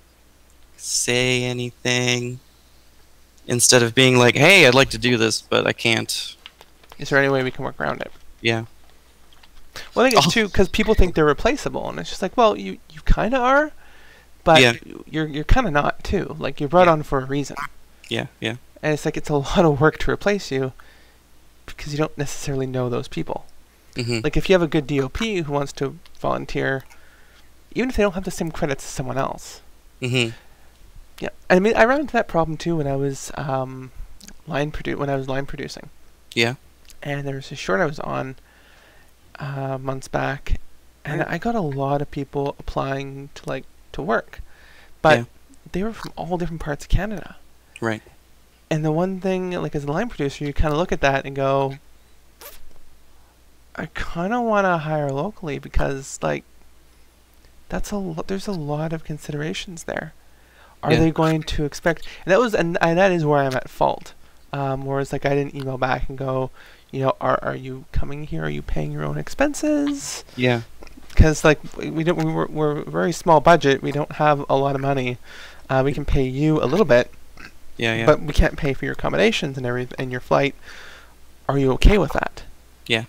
say 0.77 1.43
anything 1.43 2.39
instead 3.47 3.81
of 3.81 3.95
being 3.95 4.17
like, 4.17 4.35
hey, 4.35 4.67
I'd 4.67 4.75
like 4.75 4.89
to 4.91 4.97
do 4.97 5.17
this, 5.17 5.41
but 5.41 5.65
I 5.65 5.73
can't. 5.73 6.35
is 6.99 7.09
there 7.09 7.17
any 7.19 7.29
way 7.29 7.43
we 7.43 7.51
can 7.51 7.63
work 7.63 7.79
around 7.79 8.01
it? 8.01 8.11
Yeah. 8.41 8.65
Well, 9.93 10.05
I 10.05 10.09
think 10.09 10.17
it's 10.17 10.27
Oh. 10.27 10.31
too 10.31 10.47
because 10.47 10.69
people 10.69 10.93
think 10.93 11.15
they're 11.15 11.25
replaceable, 11.25 11.89
and 11.89 11.99
it's 11.99 12.09
just 12.09 12.21
like, 12.21 12.35
well, 12.37 12.57
you 12.57 12.77
you 12.89 13.01
kind 13.05 13.33
of 13.33 13.41
are, 13.41 13.71
but 14.43 14.61
Yeah. 14.61 14.73
you're 15.05 15.27
you're 15.27 15.43
kind 15.43 15.67
of 15.67 15.73
not 15.73 16.03
too. 16.03 16.35
Like 16.39 16.59
you're 16.59 16.69
brought 16.69 16.87
Yeah. 16.87 16.93
on 16.93 17.03
for 17.03 17.19
a 17.19 17.25
reason, 17.25 17.57
Yeah. 18.09 18.27
Yeah. 18.39 18.55
and 18.81 18.93
it's 18.93 19.05
like 19.05 19.17
it's 19.17 19.29
a 19.29 19.35
lot 19.51 19.59
of 19.65 19.79
work 19.81 19.97
to 19.99 20.11
replace 20.11 20.51
you 20.51 20.73
because 21.65 21.91
you 21.91 21.97
don't 21.97 22.17
necessarily 22.17 22.65
know 22.67 22.89
those 22.89 23.07
people. 23.07 23.45
hmm 23.95 24.19
Like 24.23 24.37
if 24.37 24.47
you 24.49 24.53
have 24.53 24.61
a 24.61 24.67
good 24.67 24.87
DOP 24.87 25.17
who 25.43 25.51
wants 25.51 25.73
to 25.73 25.97
volunteer, 26.19 26.83
even 27.73 27.89
if 27.89 27.95
they 27.97 28.03
don't 28.03 28.13
have 28.13 28.23
the 28.25 28.31
same 28.31 28.51
credits 28.51 28.83
as 28.85 28.89
someone 28.91 29.17
else. 29.17 29.61
hmm 29.99 30.29
Yeah, 31.19 31.29
I 31.49 31.59
mean, 31.59 31.75
I 31.75 31.83
ran 31.85 32.01
into 32.01 32.13
that 32.13 32.27
problem 32.27 32.57
too 32.57 32.75
when 32.77 32.87
I 32.87 32.95
was 32.95 33.31
um, 33.35 33.91
line 34.47 34.71
produ- 34.71 34.95
when 34.97 35.09
I 35.09 35.15
was 35.15 35.27
line 35.27 35.45
producing. 35.47 35.89
Yeah. 36.33 36.55
And 37.03 37.27
there 37.27 37.35
was 37.35 37.51
a 37.51 37.55
short 37.55 37.81
I 37.81 37.85
was 37.85 37.99
on 37.99 38.35
uh, 39.39 39.77
months 39.77 40.07
back, 40.07 40.59
and. 41.05 41.21
I 41.23 41.37
got 41.37 41.55
a 41.55 41.61
lot 41.61 42.01
of 42.01 42.11
people 42.11 42.55
applying 42.59 43.29
to 43.35 43.47
like 43.49 43.63
to 43.93 44.01
work, 44.01 44.41
but 45.01 45.17
Yeah. 45.19 45.23
they 45.71 45.83
were 45.83 45.93
from 45.93 46.11
all 46.15 46.37
different 46.37 46.61
parts 46.61 46.85
of 46.85 46.89
Canada. 46.89 47.35
Right. 47.79 48.01
And 48.69 48.83
the 48.83 48.91
one 48.91 49.21
thing, 49.21 49.51
like 49.51 49.75
as 49.75 49.85
a 49.85 49.91
line 49.91 50.09
producer, 50.09 50.43
you 50.43 50.53
kind 50.53 50.73
of 50.73 50.77
look 50.79 50.91
at 50.91 50.99
that 51.01 51.25
and 51.25 51.35
go, 51.35 51.75
I 53.75 53.85
kind 53.93 54.33
of 54.33 54.43
want 54.43 54.65
to 54.65 54.77
hire 54.79 55.11
locally 55.11 55.59
because 55.59 56.19
like 56.21 56.43
that's 57.69 57.91
a 57.91 57.97
lo- 57.97 58.23
there's 58.27 58.47
a 58.47 58.51
lot 58.51 58.91
of 58.93 59.03
considerations 59.03 59.83
there. 59.83 60.13
Are 60.83 60.91
Yeah. 60.93 60.99
they 60.99 61.11
going 61.11 61.43
to 61.43 61.65
expect? 61.65 62.05
And 62.25 62.31
that 62.31 62.39
was 62.39 62.53
and, 62.55 62.77
and 62.81 62.97
that 62.97 63.11
is 63.11 63.25
where 63.25 63.39
I'm 63.39 63.55
at 63.55 63.69
fault. 63.69 64.13
Um, 64.53 64.85
whereas 64.85 65.11
like 65.11 65.25
I 65.25 65.35
didn't 65.35 65.55
email 65.55 65.77
back 65.77 66.09
and 66.09 66.17
go, 66.17 66.49
you 66.91 67.01
know, 67.01 67.15
are 67.19 67.39
are 67.41 67.55
you 67.55 67.85
coming 67.91 68.25
here? 68.27 68.43
Are 68.43 68.49
you 68.49 68.61
paying 68.61 68.91
your 68.91 69.03
own 69.03 69.17
expenses? 69.17 70.23
Yeah. 70.35 70.61
Because 71.09 71.43
like 71.43 71.59
we 71.77 72.03
don't 72.03 72.17
we 72.17 72.25
we're, 72.31 72.47
we're 72.47 72.77
a 72.79 72.89
very 72.89 73.11
small 73.11 73.39
budget. 73.39 73.81
We 73.81 73.91
don't 73.91 74.13
have 74.13 74.45
a 74.49 74.55
lot 74.55 74.75
of 74.75 74.81
money. 74.81 75.17
Uh, 75.69 75.81
we 75.83 75.91
can 75.93 76.05
pay 76.05 76.23
you 76.23 76.61
a 76.63 76.65
little 76.65 76.85
bit, 76.85 77.11
Yeah. 77.77 77.95
Yeah. 77.95 78.05
but 78.05 78.21
we 78.21 78.33
can't 78.33 78.55
pay 78.57 78.73
for 78.73 78.85
your 78.85 78.93
accommodations 78.93 79.57
and 79.57 79.65
every 79.65 79.87
and 79.97 80.11
your 80.11 80.21
flight. 80.21 80.55
Are 81.49 81.57
you 81.57 81.71
okay 81.73 81.97
with 81.97 82.13
that? 82.13 82.43
Yeah. 82.85 83.05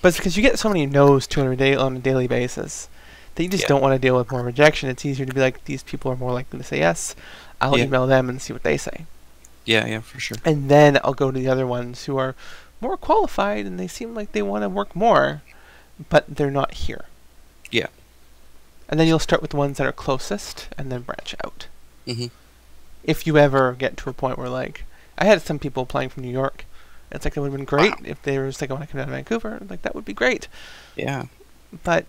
But 0.00 0.08
it's 0.08 0.16
because 0.18 0.36
you 0.36 0.42
get 0.42 0.58
so 0.58 0.68
many 0.68 0.86
no's 0.86 1.26
to 1.28 1.40
on 1.40 1.48
a 1.48 1.56
day 1.56 1.74
on 1.74 1.96
a 1.96 1.98
daily 1.98 2.26
basis 2.28 2.88
that 3.34 3.42
you 3.42 3.48
just 3.48 3.64
Yeah. 3.64 3.68
don't 3.68 3.82
want 3.82 3.94
to 3.94 3.98
deal 3.98 4.16
with 4.16 4.30
more 4.30 4.42
rejection. 4.42 4.88
It's 4.88 5.04
easier 5.04 5.26
to 5.26 5.32
be 5.34 5.40
like 5.40 5.64
these 5.64 5.82
people 5.82 6.12
are 6.12 6.16
more 6.16 6.32
likely 6.32 6.58
to 6.58 6.64
say 6.64 6.78
yes. 6.78 7.16
I'll 7.60 7.76
Yeah. 7.76 7.84
email 7.84 8.06
them 8.06 8.28
and 8.28 8.40
see 8.40 8.52
what 8.52 8.62
they 8.62 8.76
say, 8.76 9.06
yeah. 9.64 9.86
Yeah. 9.86 10.00
For 10.00 10.20
sure. 10.20 10.36
and 10.44 10.68
then 10.70 10.98
I'll 11.02 11.14
go 11.14 11.30
to 11.32 11.38
the 11.38 11.48
other 11.48 11.66
ones 11.66 12.04
who 12.04 12.16
are 12.16 12.34
more 12.84 12.96
qualified 12.96 13.64
and 13.66 13.78
they 13.80 13.88
seem 13.88 14.14
like 14.14 14.32
they 14.32 14.42
want 14.42 14.62
to 14.62 14.68
work 14.68 14.94
more, 14.94 15.42
but 16.08 16.24
they're 16.28 16.50
not 16.50 16.74
here. 16.74 17.06
Yeah. 17.70 17.88
And 18.88 19.00
then 19.00 19.06
you'll 19.08 19.18
start 19.18 19.40
with 19.42 19.50
the 19.52 19.56
ones 19.56 19.78
that 19.78 19.86
are 19.86 19.92
closest 19.92 20.68
and 20.78 20.92
then 20.92 21.02
branch 21.02 21.34
out. 21.44 21.66
hmm 22.06 22.26
if 23.02 23.26
you 23.26 23.36
ever 23.36 23.74
get 23.74 23.98
to 23.98 24.08
a 24.08 24.14
point 24.14 24.38
where 24.38 24.48
like 24.48 24.84
I 25.18 25.26
had 25.26 25.42
some 25.42 25.58
people 25.58 25.82
applying 25.82 26.08
from 26.08 26.22
New 26.22 26.32
York. 26.32 26.64
It's 27.12 27.24
like 27.26 27.36
it 27.36 27.40
would 27.40 27.50
have 27.50 27.56
been 27.58 27.66
great 27.66 27.90
Wow. 28.00 28.06
if 28.12 28.22
they 28.22 28.38
were 28.38 28.46
just 28.48 28.60
like 28.62 28.70
I 28.70 28.74
want 28.74 28.84
to 28.86 28.90
come 28.92 28.98
down 29.00 29.08
to 29.08 29.12
Vancouver. 29.14 29.58
Like 29.68 29.82
that 29.82 29.94
would 29.94 30.06
be 30.06 30.14
great. 30.14 30.48
Yeah. 30.96 31.24
But 31.84 32.06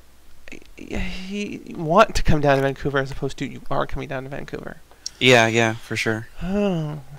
you 0.78 1.76
want 1.76 2.16
to 2.16 2.24
come 2.24 2.40
down 2.40 2.56
to 2.58 2.62
Vancouver 2.64 3.00
as 3.00 3.12
opposed 3.12 3.38
to 3.40 3.46
you 3.46 3.62
are 3.70 3.86
coming 3.86 4.08
down 4.08 4.24
to 4.24 4.30
Vancouver. 4.30 4.78
Yeah. 5.20 5.48
Yeah. 5.48 5.74
For 5.76 5.96
sure. 5.98 6.28
Oh. 6.42 7.02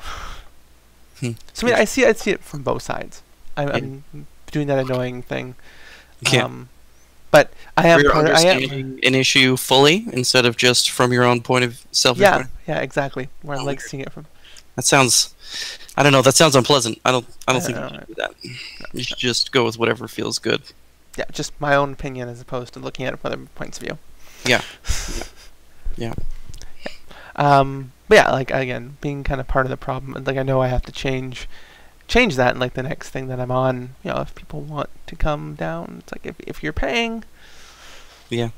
So 1.54 1.66
I 1.66 1.70
mean, 1.70 1.74
I 1.80 1.84
see 1.86 2.04
I 2.04 2.12
see 2.12 2.30
it 2.30 2.42
from 2.42 2.62
both 2.62 2.82
sides. 2.82 3.22
I'm, 3.56 3.68
Yeah. 3.68 3.74
I'm 3.74 4.26
doing 4.52 4.66
that 4.68 4.78
annoying 4.78 5.22
thing. 5.22 5.54
Yeah. 6.32 6.44
Um, 6.44 6.68
but 7.30 7.52
I 7.76 7.88
am 7.88 8.00
you're 8.00 8.12
part 8.12 8.26
of, 8.26 8.34
I 8.36 8.40
am. 8.42 8.56
understanding 8.56 9.00
an 9.02 9.14
issue 9.14 9.56
fully 9.56 10.06
instead 10.12 10.46
of 10.46 10.56
just 10.56 10.90
from 10.90 11.12
your 11.12 11.24
own 11.24 11.42
point 11.42 11.64
of 11.64 11.84
self. 11.92 12.16
Yeah, 12.18 12.44
yeah, 12.66 12.80
exactly. 12.80 13.28
Where 13.42 13.58
I 13.58 13.60
Oh, 13.60 13.64
like 13.64 13.78
okay. 13.80 13.88
seeing 13.88 14.02
it 14.02 14.12
from. 14.12 14.26
That 14.76 14.84
sounds. 14.84 15.34
I 15.96 16.02
don't 16.02 16.12
know. 16.12 16.22
That 16.22 16.34
sounds 16.34 16.54
unpleasant. 16.56 17.00
I 17.04 17.10
don't. 17.10 17.26
I 17.48 17.52
don't 17.52 17.62
I 17.62 17.64
think 17.66 17.78
don't 17.78 17.90
should 17.94 18.06
do 18.08 18.14
that. 18.14 18.34
You 18.92 19.02
should 19.02 19.18
just 19.18 19.52
go 19.52 19.64
with 19.64 19.78
whatever 19.78 20.06
feels 20.08 20.38
good. 20.38 20.62
Yeah, 21.16 21.24
just 21.32 21.58
my 21.60 21.74
own 21.74 21.92
opinion 21.94 22.28
as 22.28 22.40
opposed 22.40 22.74
to 22.74 22.80
looking 22.80 23.06
at 23.06 23.14
it 23.14 23.18
from 23.18 23.32
other 23.32 23.42
points 23.54 23.78
of 23.78 23.84
view. 23.84 23.98
Yeah. 24.44 24.62
Yeah. 25.98 26.12
Um, 27.36 27.92
but 28.08 28.16
yeah, 28.16 28.30
like 28.32 28.50
again, 28.50 28.96
being 29.00 29.24
kind 29.24 29.40
of 29.40 29.48
part 29.48 29.66
of 29.66 29.70
the 29.70 29.76
problem. 29.76 30.22
Like 30.24 30.36
I 30.36 30.42
know 30.42 30.60
I 30.60 30.68
have 30.68 30.82
to 30.82 30.92
change, 30.92 31.48
change 32.08 32.36
that. 32.36 32.52
And 32.52 32.60
like 32.60 32.74
the 32.74 32.82
next 32.82 33.10
thing 33.10 33.28
that 33.28 33.40
I'm 33.40 33.50
on, 33.50 33.94
you 34.02 34.10
know, 34.12 34.20
if 34.20 34.34
people 34.34 34.60
want 34.60 34.90
to 35.06 35.16
come 35.16 35.54
down, 35.54 35.96
it's 36.02 36.12
like 36.12 36.24
if 36.26 36.36
if 36.40 36.62
you're 36.62 36.72
paying, 36.72 37.24
Yeah. 38.30 38.50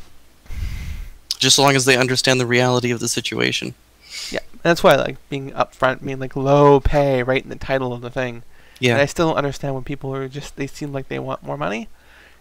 Just 1.39 1.57
so 1.57 1.63
long 1.63 1.77
as 1.77 1.85
they 1.85 1.97
understand 1.97 2.41
the 2.41 2.47
reality 2.47 2.91
of 2.91 2.99
the 3.01 3.09
situation. 3.09 3.75
yeah. 4.31 4.41
And 4.53 4.61
that's 4.65 4.83
why 4.83 4.95
I 4.95 4.97
like 4.97 5.17
being 5.29 5.53
upfront, 5.53 6.05
being 6.05 6.19
like 6.19 6.35
low 6.35 6.81
pay, 6.81 7.23
right 7.23 7.43
in 7.43 7.49
the 7.49 7.55
title 7.57 7.93
of 7.93 8.01
the 8.01 8.11
thing. 8.11 8.43
And 8.83 8.93
I 9.01 9.07
still 9.07 9.29
don't 9.29 9.37
understand 9.37 9.75
when 9.75 9.85
people 9.85 10.13
are 10.15 10.29
just 10.29 10.57
they 10.57 10.67
seem 10.67 10.93
like 10.93 11.09
they 11.09 11.19
want 11.19 11.43
more 11.43 11.57
money. 11.57 11.89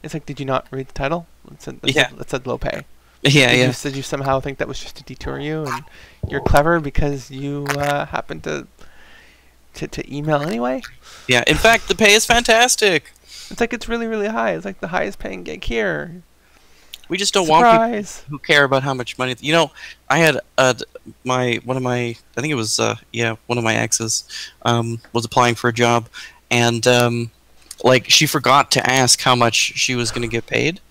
It's 0.03 0.13
like, 0.13 0.25
did 0.25 0.39
you 0.39 0.45
not 0.45 0.67
read 0.71 0.87
the 0.87 0.93
title? 0.93 1.25
It 1.51 1.61
said, 1.61 1.79
it 1.83 1.95
Yeah. 1.95 2.09
said, 2.09 2.19
it 2.21 2.29
said 2.29 2.47
low 2.47 2.57
pay. 2.57 2.85
Yeah. 3.23 3.49
did, 3.51 3.57
Yeah. 3.59 3.67
you, 3.67 3.73
did 3.73 3.95
you 3.95 4.03
somehow 4.03 4.39
think 4.39 4.57
that 4.59 4.67
was 4.67 4.79
just 4.79 4.95
to 4.97 5.03
detour 5.03 5.39
you, 5.39 5.65
and 5.65 5.83
you're 6.29 6.39
clever 6.41 6.79
because 6.79 7.31
you 7.31 7.65
uh, 7.71 8.05
happen 8.05 8.39
to, 8.41 8.67
to 9.77 9.87
to 9.87 10.15
email 10.15 10.41
anyway? 10.41 10.81
Yeah. 11.27 11.43
In 11.47 11.55
fact, 11.55 11.87
the 11.87 11.95
pay 11.95 12.13
is 12.13 12.25
fantastic. 12.25 13.11
It's 13.49 13.59
like 13.59 13.73
it's 13.73 13.87
really 13.87 14.07
really 14.07 14.27
high. 14.27 14.51
It's 14.51 14.65
like 14.65 14.79
the 14.79 14.89
highest 14.89 15.19
paying 15.19 15.43
gig 15.43 15.63
here. 15.63 16.23
We 17.09 17.17
just 17.17 17.33
don't 17.33 17.47
want 17.47 17.65
people 17.65 17.85
Surprise! 17.85 18.25
who 18.29 18.39
care 18.39 18.65
about 18.65 18.83
how 18.83 18.93
much 18.93 19.17
money. 19.17 19.35
You 19.39 19.53
know, 19.53 19.71
I 20.09 20.17
had 20.17 20.39
uh, 20.57 20.73
my 21.23 21.59
one 21.63 21.77
of 21.77 21.83
my 21.83 22.15
I 22.35 22.41
think 22.41 22.51
it 22.51 22.55
was 22.55 22.79
uh, 22.79 22.95
yeah 23.13 23.35
one 23.47 23.57
of 23.57 23.63
my 23.63 23.75
exes 23.75 24.25
um, 24.63 24.99
was 25.13 25.23
applying 25.23 25.55
for 25.55 25.69
a 25.69 25.73
job, 25.73 26.09
and 26.51 26.85
um, 26.85 27.31
like 27.83 28.09
she 28.09 28.25
forgot 28.25 28.71
to 28.71 28.89
ask 28.89 29.21
how 29.21 29.35
much 29.35 29.55
she 29.55 29.95
was 29.95 30.11
going 30.11 30.23
to 30.23 30.27
get 30.27 30.47
paid, 30.47 30.81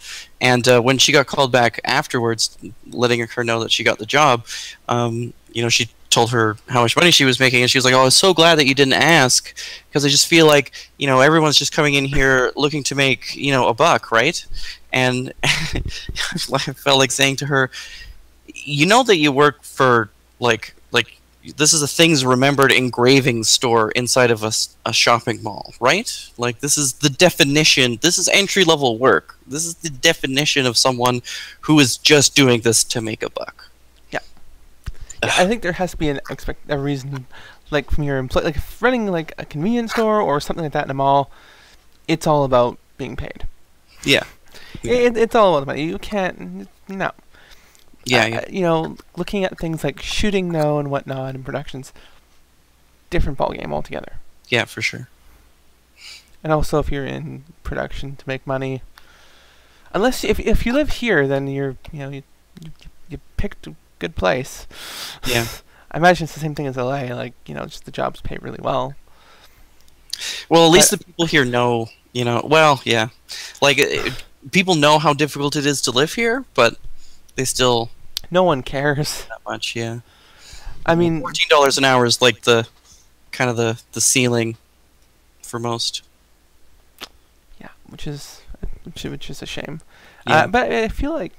and 0.40 0.66
uh, 0.68 0.80
when 0.80 0.96
she 0.98 1.12
got 1.12 1.26
called 1.26 1.52
back 1.52 1.80
afterwards, 1.84 2.56
letting 2.90 3.26
her 3.26 3.44
know 3.44 3.60
that 3.60 3.72
she 3.72 3.84
got 3.84 3.98
the 3.98 4.06
job, 4.06 4.46
um, 4.88 5.34
you 5.52 5.62
know 5.62 5.68
she 5.68 5.88
told 6.10 6.30
her 6.30 6.56
how 6.68 6.82
much 6.82 6.96
money 6.96 7.10
she 7.10 7.24
was 7.24 7.40
making, 7.40 7.62
and 7.62 7.70
she 7.70 7.78
was 7.78 7.84
like, 7.84 7.94
"Oh, 7.94 8.00
I 8.00 8.04
was 8.04 8.16
so 8.16 8.34
glad 8.34 8.56
that 8.56 8.66
you 8.66 8.74
didn't 8.74 8.94
ask, 8.94 9.54
because 9.88 10.04
I 10.04 10.08
just 10.08 10.26
feel 10.26 10.46
like 10.46 10.72
you 10.98 11.06
know 11.06 11.20
everyone's 11.20 11.56
just 11.56 11.72
coming 11.72 11.94
in 11.94 12.04
here 12.04 12.52
looking 12.56 12.82
to 12.84 12.94
make 12.94 13.34
you 13.34 13.52
know 13.52 13.68
a 13.68 13.74
buck, 13.74 14.10
right?" 14.10 14.44
And 14.92 15.32
I 15.42 15.78
felt 16.58 16.98
like 16.98 17.10
saying 17.10 17.36
to 17.36 17.46
her, 17.46 17.70
"You 18.54 18.86
know 18.86 19.02
that 19.04 19.16
you 19.16 19.32
work 19.32 19.62
for 19.62 20.10
like 20.40 20.74
like 20.92 21.18
this 21.56 21.72
is 21.72 21.82
a 21.82 21.88
things 21.88 22.24
remembered 22.24 22.72
engraving 22.72 23.44
store 23.44 23.90
inside 23.92 24.30
of 24.30 24.42
a, 24.42 24.52
a 24.84 24.92
shopping 24.92 25.42
mall, 25.42 25.72
right? 25.80 26.30
Like 26.38 26.60
this 26.60 26.76
is 26.76 26.94
the 26.94 27.10
definition. 27.10 27.98
This 28.00 28.18
is 28.18 28.28
entry 28.28 28.64
level 28.64 28.98
work. 28.98 29.38
This 29.46 29.64
is 29.64 29.74
the 29.76 29.90
definition 29.90 30.66
of 30.66 30.76
someone 30.76 31.22
who 31.60 31.78
is 31.78 31.96
just 31.96 32.34
doing 32.34 32.62
this 32.62 32.84
to 32.84 33.00
make 33.00 33.22
a 33.22 33.30
buck." 33.30 33.65
Yeah, 35.22 35.32
I 35.38 35.46
think 35.46 35.62
there 35.62 35.72
has 35.72 35.92
to 35.92 35.96
be 35.96 36.08
an 36.08 36.20
expect 36.30 36.70
a 36.70 36.78
reason, 36.78 37.26
like 37.70 37.90
from 37.90 38.04
your 38.04 38.18
employee, 38.18 38.44
like 38.44 38.56
if 38.56 38.80
running 38.82 39.06
like 39.06 39.32
a 39.38 39.44
convenience 39.44 39.92
store 39.92 40.20
or 40.20 40.40
something 40.40 40.64
like 40.64 40.72
that 40.72 40.84
in 40.84 40.90
a 40.90 40.94
mall. 40.94 41.30
It's 42.08 42.26
all 42.26 42.44
about 42.44 42.78
being 42.98 43.16
paid. 43.16 43.46
Yeah. 44.04 44.22
Yeah. 44.82 44.92
It, 44.92 45.16
it's 45.16 45.34
all 45.34 45.56
about 45.56 45.60
the 45.60 45.66
money. 45.66 45.82
You 45.84 45.98
can't 45.98 46.68
no. 46.88 47.10
Yeah, 48.04 48.22
Uh, 48.22 48.26
yeah, 48.28 48.44
you 48.48 48.60
know, 48.62 48.96
looking 49.16 49.42
at 49.44 49.58
things 49.58 49.82
like 49.82 50.00
shooting 50.00 50.52
though 50.52 50.78
and 50.78 50.88
whatnot 50.90 51.34
and 51.34 51.44
productions, 51.44 51.92
different 53.10 53.36
ball 53.38 53.50
game 53.50 53.72
altogether. 53.74 54.14
yeah, 54.48 54.64
for 54.64 54.80
sure. 54.80 55.08
And 56.44 56.52
also, 56.52 56.78
if 56.78 56.92
you're 56.92 57.04
in 57.06 57.42
production 57.64 58.14
to 58.14 58.24
make 58.28 58.46
money, 58.46 58.82
unless 59.92 60.22
if 60.22 60.38
if 60.38 60.64
you 60.64 60.72
live 60.72 60.90
here, 60.90 61.26
then 61.26 61.48
you're 61.48 61.76
you 61.90 61.98
know 61.98 62.08
you 62.10 62.22
you, 62.60 62.70
you 63.08 63.18
picked 63.36 63.66
good 63.98 64.16
place. 64.16 64.66
Yeah. 65.26 65.46
I 65.90 65.98
imagine 65.98 66.24
it's 66.24 66.34
the 66.34 66.40
same 66.40 66.54
thing 66.54 66.66
as 66.66 66.76
LA. 66.76 67.14
Like 67.14 67.34
you 67.46 67.54
know, 67.54 67.64
just 67.64 67.84
the 67.84 67.90
jobs 67.92 68.20
pay 68.20 68.38
really 68.40 68.58
well. 68.60 68.94
Well, 70.48 70.66
at 70.66 70.72
least 70.72 70.90
the 70.90 70.98
people 70.98 71.26
here 71.26 71.44
know, 71.44 71.88
you 72.12 72.24
know. 72.24 72.42
Well, 72.44 72.80
yeah, 72.84 73.08
like 73.62 73.78
it, 73.78 74.24
people 74.50 74.74
know 74.74 74.98
how 74.98 75.12
difficult 75.14 75.56
it 75.56 75.64
is 75.64 75.80
to 75.82 75.90
live 75.90 76.14
here, 76.14 76.44
but 76.54 76.76
they 77.36 77.44
still 77.44 77.90
No 78.30 78.42
one 78.42 78.62
cares. 78.62 79.26
That 79.28 79.40
much. 79.46 79.76
Yeah, 79.76 80.00
I 80.84 80.94
mean, 80.94 81.20
fourteen 81.20 81.48
dollars 81.48 81.78
an 81.78 81.84
hour 81.84 82.04
is 82.04 82.20
like 82.20 82.42
the 82.42 82.66
kind 83.30 83.48
of 83.48 83.56
the 83.56 83.80
the 83.92 84.00
ceiling 84.00 84.56
for 85.42 85.58
most. 85.58 86.02
yeah, 87.60 87.68
which 87.88 88.06
is 88.06 88.42
which, 88.84 89.04
which 89.04 89.30
is 89.30 89.40
a 89.40 89.46
shame. 89.46 89.80
Yeah. 90.26 90.44
Uh, 90.44 90.46
but 90.48 90.72
I 90.72 90.88
feel 90.88 91.12
like 91.12 91.32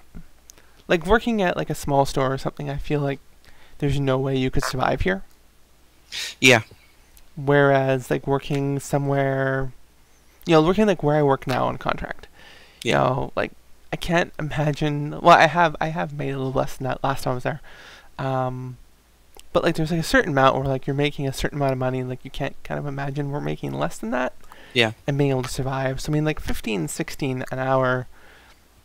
like 0.88 1.05
working 1.05 1.41
at 1.41 1.57
like 1.57 1.69
a 1.69 1.75
small 1.75 2.05
store 2.05 2.33
or 2.33 2.38
something. 2.38 2.69
I 2.69 2.77
feel 2.77 3.01
like 3.01 3.19
there's 3.79 3.99
no 3.99 4.17
way 4.17 4.35
you 4.35 4.49
could 4.49 4.63
survive 4.63 5.01
here. 5.01 5.23
Yeah. 6.39 6.61
Whereas 7.35 8.09
like 8.09 8.25
working 8.25 8.79
somewhere, 8.79 9.71
you 10.45 10.53
know, 10.53 10.61
working 10.61 10.88
like 10.88 11.03
where 11.03 11.17
I 11.17 11.23
work 11.23 11.45
now 11.45 11.65
on 11.65 11.77
contract. 11.77 12.27
You 12.83 12.93
know, 12.93 13.31
like 13.35 13.51
I 13.91 13.95
can't 13.95 14.33
imagine. 14.39 15.11
Well, 15.21 15.38
I 15.38 15.47
have 15.47 15.75
I 15.79 15.88
have 15.88 16.13
made 16.13 16.31
a 16.31 16.38
little 16.38 16.53
less 16.53 16.77
than 16.77 16.85
that 16.85 17.03
last 17.03 17.23
time 17.23 17.31
I 17.31 17.35
was 17.35 17.43
there. 17.43 17.61
Um, 18.17 18.77
but 19.53 19.63
like 19.63 19.75
there's 19.75 19.91
like 19.91 19.99
a 19.99 20.03
certain 20.03 20.31
amount 20.31 20.55
where 20.55 20.65
like 20.65 20.88
you're 20.88 20.95
making 20.95 21.27
a 21.27 21.33
certain 21.33 21.57
amount 21.57 21.73
of 21.73 21.77
money, 21.77 22.03
like 22.03 22.23
you 22.23 22.31
can't 22.31 22.55
kind 22.63 22.79
of 22.79 22.85
imagine 22.85 23.31
we're 23.31 23.41
making 23.41 23.73
less 23.73 23.97
than 23.97 24.11
that. 24.11 24.33
Yeah. 24.73 24.93
And 25.05 25.17
being 25.17 25.31
able 25.31 25.43
to 25.43 25.49
survive. 25.49 26.01
So 26.01 26.11
I 26.11 26.13
mean, 26.13 26.25
like 26.25 26.39
15, 26.39 26.88
16 26.88 27.45
an 27.51 27.59
hour 27.59 28.07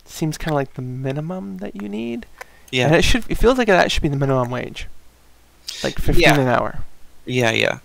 seems 0.05 0.37
kind 0.37 0.51
of 0.51 0.55
like 0.55 0.73
the 0.75 0.81
minimum 0.81 1.57
that 1.57 1.75
you 1.81 1.87
need. 1.89 2.25
And 2.25 2.71
Yeah, 2.71 2.93
it 2.95 3.03
should. 3.03 3.23
It 3.29 3.35
feels 3.35 3.57
like 3.57 3.67
that 3.67 3.91
should 3.91 4.01
be 4.03 4.09
the 4.09 4.15
minimum 4.17 4.49
wage. 4.49 4.87
Like 5.83 5.97
15 5.99 6.21
Yeah. 6.21 6.39
an 6.39 6.47
hour. 6.47 6.79
yeah, 7.25 7.51
yeah. 7.51 7.79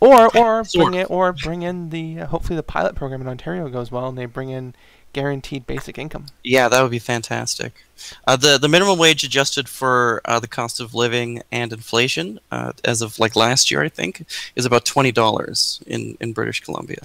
Or 0.00 0.34
or 0.36 0.64
bring 0.74 0.94
it 0.94 1.10
or 1.10 1.32
bring 1.32 1.62
in 1.62 1.90
the 1.90 2.20
uh, 2.20 2.26
hopefully 2.26 2.56
the 2.56 2.62
pilot 2.62 2.94
program 2.94 3.20
in 3.20 3.28
Ontario 3.28 3.68
goes 3.68 3.90
well 3.90 4.08
and 4.08 4.16
they 4.16 4.26
bring 4.26 4.48
in 4.50 4.74
guaranteed 5.12 5.66
basic 5.66 5.98
income. 5.98 6.26
Yeah, 6.44 6.68
that 6.68 6.80
would 6.82 6.90
be 6.90 6.98
fantastic. 6.98 7.84
Uh, 8.26 8.36
the 8.36 8.58
the 8.58 8.68
minimum 8.68 8.98
wage 8.98 9.24
adjusted 9.24 9.68
for 9.68 10.20
uh, 10.24 10.38
the 10.40 10.46
cost 10.48 10.80
of 10.80 10.94
living 10.94 11.42
and 11.50 11.72
inflation, 11.72 12.38
uh, 12.50 12.72
as 12.84 13.02
of 13.02 13.18
like 13.18 13.34
last 13.36 13.70
year, 13.70 13.82
I 13.82 13.88
think, 13.88 14.24
is 14.56 14.64
about 14.64 14.84
twenty 14.84 15.10
dollars 15.12 15.80
in 15.86 16.16
in 16.20 16.32
British 16.32 16.60
Columbia. 16.60 16.98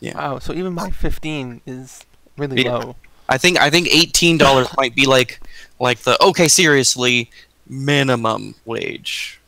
Yeah. 0.00 0.16
Wow, 0.16 0.38
so 0.40 0.52
even 0.52 0.74
my 0.74 0.90
15 0.90 1.62
is 1.66 2.04
really 2.36 2.64
Yeah. 2.64 2.76
low. 2.76 2.96
I 3.28 3.38
think 3.38 3.58
I 3.58 3.70
think 3.70 3.88
eighteen 3.88 4.38
dollars 4.38 4.68
might 4.76 4.94
be 4.94 5.06
like 5.06 5.40
like 5.80 6.00
the 6.00 6.22
okay 6.22 6.48
seriously 6.48 7.30
minimum 7.68 8.54
wage 8.64 9.40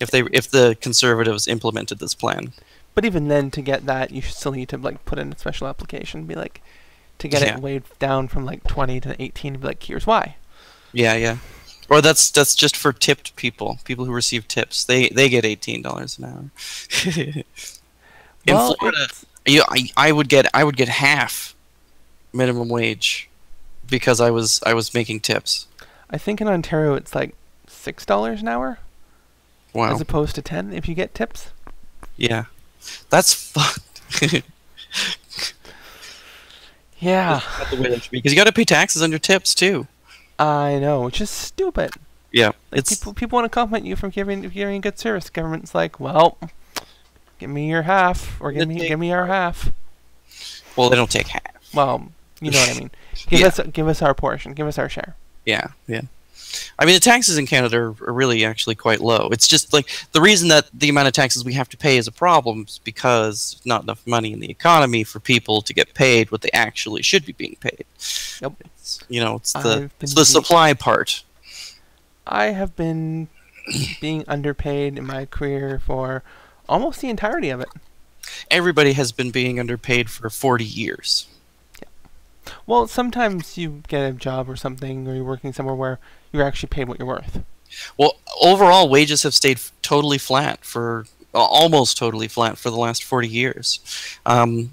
if 0.00 0.10
they 0.10 0.22
if 0.32 0.50
the 0.50 0.76
conservatives 0.80 1.48
implemented 1.48 1.98
this 1.98 2.14
plan. 2.14 2.52
But 2.94 3.04
even 3.04 3.28
then 3.28 3.50
to 3.52 3.62
get 3.62 3.86
that 3.86 4.10
you 4.10 4.22
still 4.22 4.52
need 4.52 4.68
to 4.70 4.76
like 4.78 5.04
put 5.04 5.18
in 5.18 5.32
a 5.32 5.38
special 5.38 5.66
application 5.68 6.24
be 6.24 6.34
like 6.34 6.60
to 7.18 7.28
get 7.28 7.42
Yeah. 7.42 7.56
it 7.56 7.62
weighed 7.62 7.84
down 7.98 8.28
from 8.28 8.44
like 8.44 8.64
20 8.64 9.00
to 9.00 9.20
18 9.22 9.54
be 9.58 9.66
like 9.66 9.82
here's 9.82 10.06
why. 10.06 10.36
Yeah, 10.92 11.14
yeah. 11.14 11.38
Or 11.90 12.02
that's 12.02 12.30
that's 12.30 12.54
just 12.54 12.76
for 12.76 12.92
tipped 12.92 13.34
people, 13.36 13.78
people 13.84 14.04
who 14.04 14.12
receive 14.12 14.46
tips. 14.46 14.84
They 14.84 15.08
they 15.08 15.28
get 15.30 15.44
eighteen 15.46 15.80
dollars 15.80 16.18
an 16.18 16.24
hour. 16.24 16.50
in 17.16 17.44
well, 18.46 18.74
Florida, 18.74 19.06
you, 19.46 19.62
I, 19.68 19.88
I 19.96 20.12
would 20.12 20.28
get 20.28 20.50
I 20.52 20.64
would 20.64 20.76
get 20.76 20.88
half 20.88 21.54
minimum 22.38 22.68
wage 22.70 23.28
because 23.90 24.20
I 24.20 24.30
was 24.30 24.60
I 24.64 24.72
was 24.72 24.94
making 24.94 25.20
tips. 25.20 25.66
I 26.08 26.16
think 26.16 26.40
in 26.40 26.48
Ontario 26.48 26.94
it's 26.94 27.14
like 27.14 27.34
$6 27.66 28.40
an 28.40 28.48
hour 28.48 28.78
Wow. 29.74 29.92
as 29.92 30.00
opposed 30.00 30.34
to 30.36 30.42
10 30.42 30.72
if 30.72 30.88
you 30.88 30.94
get 30.94 31.14
tips. 31.14 31.50
yeah. 32.16 32.44
That's 33.10 33.34
fucked. 33.34 34.00
Yeah, 37.00 37.42
Not 37.60 37.70
the 37.70 37.76
way 37.76 37.90
that 37.90 38.02
should 38.02 38.10
be 38.10 38.18
because 38.18 38.32
you 38.32 38.36
got 38.36 38.48
to 38.48 38.52
pay 38.52 38.64
taxes 38.64 39.02
on 39.02 39.10
your 39.10 39.20
tips 39.20 39.54
too. 39.54 39.86
I 40.38 40.78
know, 40.80 41.02
which 41.02 41.20
is 41.20 41.30
stupid. 41.30 41.90
Yeah, 42.32 42.48
Like 42.72 42.80
it's 42.80 42.94
people 42.96 43.14
people 43.14 43.36
want 43.36 43.44
to 43.44 43.54
compliment 43.54 43.86
you 43.86 43.94
for 43.94 44.08
giving 44.08 44.42
giving 44.42 44.80
good 44.80 44.98
service. 44.98 45.30
Government's 45.30 45.74
like, 45.76 46.00
well, 46.00 46.38
give 47.38 47.50
me 47.50 47.68
your 47.70 47.82
half, 47.82 48.36
or 48.40 48.50
give 48.52 48.66
me 48.68 48.78
take- 48.80 48.88
give 48.88 48.98
me 48.98 49.12
our 49.12 49.26
half. 49.26 49.70
well, 50.76 50.90
they 50.90 50.96
don't 50.96 51.10
take 51.10 51.28
half. 51.28 51.42
Well, 51.72 52.10
you 52.40 52.50
know 52.50 52.58
what 52.60 52.70
I 52.76 52.78
mean. 52.78 52.90
Give 53.28 53.40
Yeah. 53.40 53.46
us 53.48 53.60
give 53.72 53.88
us 53.88 54.02
our 54.02 54.14
portion. 54.14 54.52
Give 54.54 54.66
us 54.66 54.78
our 54.78 54.88
share. 54.88 55.16
Yeah, 55.44 55.68
yeah. 55.86 56.02
I 56.78 56.86
mean, 56.86 56.94
the 56.94 57.00
taxes 57.00 57.36
in 57.36 57.46
Canada 57.46 57.76
are, 57.76 57.94
are 58.06 58.12
really 58.12 58.44
actually 58.44 58.74
quite 58.74 59.00
low. 59.00 59.28
It's 59.32 59.46
just 59.46 59.72
like 59.74 59.88
the 60.12 60.20
reason 60.20 60.48
that 60.48 60.68
the 60.72 60.88
amount 60.88 61.06
of 61.08 61.12
taxes 61.12 61.44
we 61.44 61.52
have 61.54 61.68
to 61.70 61.76
pay 61.76 61.98
is 61.98 62.06
a 62.06 62.12
problem 62.12 62.64
is 62.66 62.78
because 62.84 63.52
there's 63.52 63.66
not 63.66 63.82
enough 63.82 64.06
money 64.06 64.32
in 64.32 64.40
the 64.40 64.50
economy 64.50 65.04
for 65.04 65.20
people 65.20 65.60
to 65.62 65.74
get 65.74 65.92
paid 65.94 66.30
what 66.30 66.40
they 66.40 66.50
actually 66.54 67.02
should 67.02 67.26
be 67.26 67.32
being 67.32 67.56
paid. 67.60 67.84
Yep. 68.40 68.52
It's, 68.64 69.00
you 69.08 69.20
know, 69.20 69.36
it's 69.36 69.52
the 69.52 69.90
it's 70.00 70.14
the 70.14 70.24
supply 70.24 70.72
part. 70.72 71.22
I 72.26 72.46
have 72.46 72.74
been 72.76 73.28
being 74.00 74.24
underpaid 74.26 74.96
in 74.96 75.06
my 75.06 75.26
career 75.26 75.80
for 75.84 76.22
almost 76.68 77.00
the 77.00 77.10
entirety 77.10 77.50
of 77.50 77.60
it. 77.60 77.68
Everybody 78.50 78.92
has 78.92 79.12
been 79.12 79.30
being 79.30 79.58
underpaid 79.60 80.08
for 80.10 80.28
40 80.30 80.64
years. 80.64 81.26
Well, 82.66 82.86
sometimes 82.86 83.56
you 83.58 83.82
get 83.88 84.08
a 84.08 84.12
job 84.12 84.48
or 84.48 84.56
something, 84.56 85.06
or 85.08 85.14
you're 85.14 85.24
working 85.24 85.52
somewhere 85.52 85.74
where 85.74 85.98
you're 86.32 86.44
actually 86.44 86.68
paid 86.68 86.88
what 86.88 86.98
you're 86.98 87.08
worth. 87.08 87.42
Well, 87.96 88.16
overall, 88.40 88.88
wages 88.88 89.22
have 89.22 89.34
stayed 89.34 89.60
totally 89.82 90.18
flat 90.18 90.64
for 90.64 91.06
almost 91.34 91.96
totally 91.98 92.28
flat 92.28 92.58
for 92.58 92.70
the 92.70 92.76
last 92.76 93.04
40 93.04 93.28
years. 93.28 93.80
Um, 94.24 94.70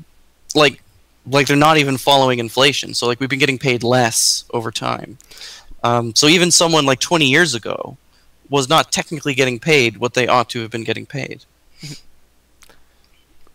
like, 0.53 0.81
like 1.27 1.47
they're 1.47 1.57
not 1.57 1.77
even 1.77 1.97
following 1.97 2.39
inflation. 2.39 2.93
So, 2.93 3.07
like, 3.07 3.19
we've 3.19 3.29
been 3.29 3.39
getting 3.39 3.59
paid 3.59 3.83
less 3.83 4.45
over 4.51 4.71
time. 4.71 5.17
Um, 5.83 6.15
so, 6.15 6.27
even 6.27 6.51
someone 6.51 6.85
like 6.85 6.99
20 6.99 7.25
years 7.25 7.53
ago 7.53 7.97
was 8.49 8.69
not 8.69 8.91
technically 8.91 9.33
getting 9.33 9.59
paid 9.59 9.97
what 9.97 10.13
they 10.13 10.27
ought 10.27 10.49
to 10.49 10.61
have 10.61 10.71
been 10.71 10.83
getting 10.83 11.05
paid. 11.05 11.45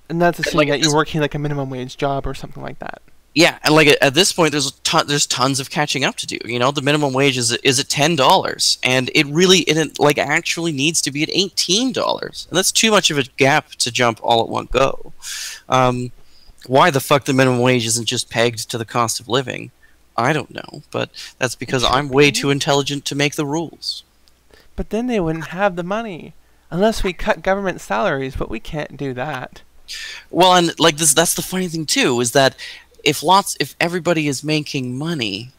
And 0.08 0.20
that's 0.20 0.40
assuming 0.40 0.68
like, 0.68 0.80
that 0.80 0.84
you're 0.84 0.94
working 0.94 1.20
like 1.20 1.36
a 1.36 1.38
minimum 1.38 1.70
wage 1.70 1.96
job 1.96 2.26
or 2.26 2.34
something 2.34 2.62
like 2.62 2.80
that. 2.80 3.00
Yeah, 3.32 3.58
and 3.62 3.74
like 3.74 3.96
at, 4.00 4.14
this 4.14 4.32
point, 4.32 4.50
there's 4.50 4.72
ton, 4.80 5.06
there's 5.06 5.26
tons 5.26 5.60
of 5.60 5.70
catching 5.70 6.04
up 6.04 6.16
to 6.16 6.26
do. 6.26 6.38
You 6.44 6.58
know, 6.58 6.72
the 6.72 6.82
minimum 6.82 7.12
wage 7.12 7.38
is 7.38 7.52
is 7.52 7.78
at 7.78 7.88
ten 7.88 8.16
dollars, 8.16 8.78
and 8.82 9.08
it 9.14 9.26
really 9.26 9.58
it 9.60 10.00
like 10.00 10.18
actually 10.18 10.72
needs 10.72 11.00
to 11.02 11.12
be 11.12 11.22
at 11.22 11.30
eighteen 11.30 11.92
dollars, 11.92 12.48
and 12.50 12.58
that's 12.58 12.72
too 12.72 12.90
much 12.90 13.10
of 13.10 13.18
a 13.18 13.24
gap 13.36 13.70
to 13.70 13.92
jump 13.92 14.18
all 14.22 14.42
at 14.42 14.48
one 14.48 14.68
go. 14.72 15.12
Um, 15.68 16.10
why 16.66 16.90
the 16.90 17.00
fuck 17.00 17.24
the 17.24 17.32
minimum 17.32 17.60
wage 17.60 17.86
isn't 17.86 18.06
just 18.06 18.30
pegged 18.30 18.68
to 18.70 18.78
the 18.78 18.84
cost 18.84 19.20
of 19.20 19.28
living? 19.28 19.70
I 20.16 20.32
don't 20.32 20.52
know, 20.52 20.82
but 20.90 21.10
that's 21.38 21.54
because 21.54 21.84
I'm 21.84 22.08
way 22.08 22.30
too 22.32 22.50
intelligent 22.50 23.04
to 23.06 23.14
make 23.14 23.36
the 23.36 23.46
rules. 23.46 24.02
But 24.74 24.90
then 24.90 25.06
they 25.06 25.20
wouldn't 25.20 25.48
have 25.48 25.76
the 25.76 25.82
money 25.82 26.34
unless 26.70 27.04
we 27.04 27.12
cut 27.12 27.42
government 27.42 27.80
salaries, 27.80 28.36
but 28.36 28.50
we 28.50 28.60
can't 28.60 28.96
do 28.96 29.14
that. 29.14 29.62
Well, 30.30 30.54
and 30.54 30.78
like 30.78 30.96
this, 30.96 31.14
that's 31.14 31.34
the 31.34 31.42
funny 31.42 31.68
thing 31.68 31.86
too, 31.86 32.20
is 32.20 32.32
that 32.32 32.56
if 33.04 33.22
lots, 33.22 33.56
if 33.60 33.74
everybody 33.80 34.28
is 34.28 34.44
making 34.44 34.96
money, 34.96 35.50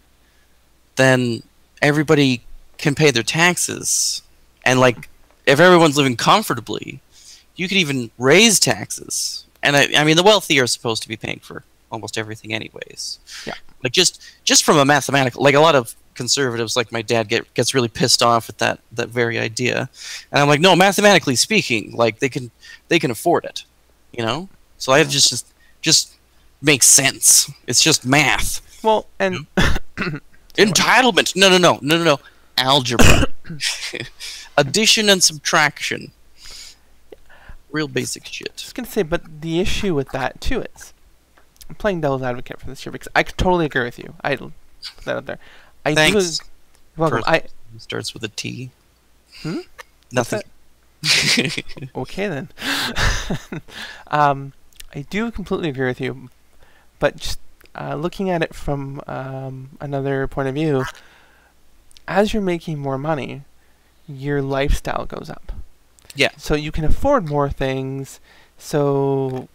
then 0.95 1.43
everybody 1.81 2.41
can 2.77 2.95
pay 2.95 3.11
their 3.11 3.23
taxes, 3.23 4.21
and 4.65 4.79
like 4.79 5.09
if 5.45 5.59
everyone's 5.59 5.97
living 5.97 6.15
comfortably, 6.15 7.01
you 7.55 7.67
could 7.67 7.77
even 7.77 8.11
raise 8.17 8.59
taxes. 8.59 9.45
And 9.63 9.75
I, 9.75 9.89
I 9.95 10.03
mean, 10.03 10.15
the 10.15 10.23
wealthy 10.23 10.59
are 10.59 10.67
supposed 10.67 11.03
to 11.03 11.09
be 11.09 11.17
paying 11.17 11.39
for 11.39 11.63
almost 11.91 12.17
everything, 12.17 12.53
anyways. 12.53 13.19
Yeah. 13.45 13.53
Like 13.83 13.93
just 13.93 14.21
just 14.43 14.63
from 14.63 14.77
a 14.77 14.85
mathematical, 14.85 15.43
like 15.43 15.55
a 15.55 15.59
lot 15.59 15.75
of 15.75 15.95
conservatives, 16.13 16.75
like 16.75 16.91
my 16.91 17.01
dad, 17.01 17.27
get 17.27 17.51
gets 17.53 17.73
really 17.73 17.87
pissed 17.87 18.21
off 18.21 18.49
at 18.49 18.57
that 18.59 18.79
that 18.91 19.09
very 19.09 19.39
idea, 19.39 19.89
and 20.31 20.41
I'm 20.41 20.47
like, 20.47 20.61
no, 20.61 20.75
mathematically 20.75 21.35
speaking, 21.35 21.91
like 21.93 22.19
they 22.19 22.29
can 22.29 22.51
they 22.87 22.99
can 22.99 23.11
afford 23.11 23.45
it, 23.45 23.63
you 24.11 24.23
know. 24.23 24.49
So 24.77 24.91
I 24.91 25.03
just 25.03 25.29
just 25.29 25.53
just 25.81 26.15
makes 26.61 26.85
sense. 26.85 27.51
It's 27.67 27.81
just 27.81 28.05
math. 28.05 28.61
Well, 28.83 29.07
and 29.19 29.47
Entitlement. 30.55 31.35
No, 31.35 31.49
no, 31.49 31.57
no, 31.57 31.79
no, 31.81 31.97
no, 31.97 32.03
no. 32.03 32.19
Algebra. 32.57 33.27
Addition 34.57 35.09
and 35.09 35.23
subtraction. 35.23 36.11
Real 37.71 37.87
basic 37.87 38.25
shit. 38.25 38.55
just 38.57 38.75
gonna 38.75 38.87
say, 38.87 39.03
but 39.03 39.41
the 39.41 39.59
issue 39.59 39.95
with 39.95 40.09
that 40.09 40.41
too 40.41 40.63
is, 40.75 40.93
I'm 41.69 41.75
playing 41.75 42.01
devil's 42.01 42.21
advocate 42.21 42.59
for 42.59 42.67
this 42.67 42.85
year 42.85 42.91
because 42.91 43.07
I 43.15 43.23
totally 43.23 43.65
agree 43.65 43.85
with 43.85 43.97
you. 43.97 44.13
I 44.23 44.35
put 44.35 44.51
that 45.05 45.15
out 45.17 45.25
there. 45.25 45.39
I 45.85 45.95
Thanks. 45.95 46.39
do. 46.39 46.45
Welcome. 46.97 47.23
I 47.25 47.43
Starts 47.77 48.13
with 48.13 48.23
a 48.23 48.27
T. 48.27 48.71
Hmm? 49.41 49.59
Nothing. 50.11 50.41
okay 51.95 52.27
then. 52.27 52.49
um, 54.07 54.51
I 54.93 55.05
do 55.09 55.31
completely 55.31 55.69
agree 55.69 55.87
with 55.87 56.01
you, 56.01 56.29
but 57.01 57.17
just 57.17 57.39
uh, 57.75 57.95
looking 57.95 58.29
at 58.29 58.41
it 58.41 58.53
from 58.53 59.01
um, 59.07 59.71
another 59.81 60.27
point 60.27 60.47
of 60.47 60.53
view, 60.53 60.85
as 62.07 62.31
you're 62.31 62.41
making 62.41 62.77
more 62.79 62.97
money, 62.97 63.41
your 64.07 64.41
lifestyle 64.41 65.05
goes 65.05 65.29
up. 65.29 65.51
Yeah. 66.15 66.29
So 66.37 66.55
you 66.55 66.71
can 66.71 66.85
afford 66.85 67.27
more 67.27 67.49
things, 67.49 68.19
so 68.57 69.49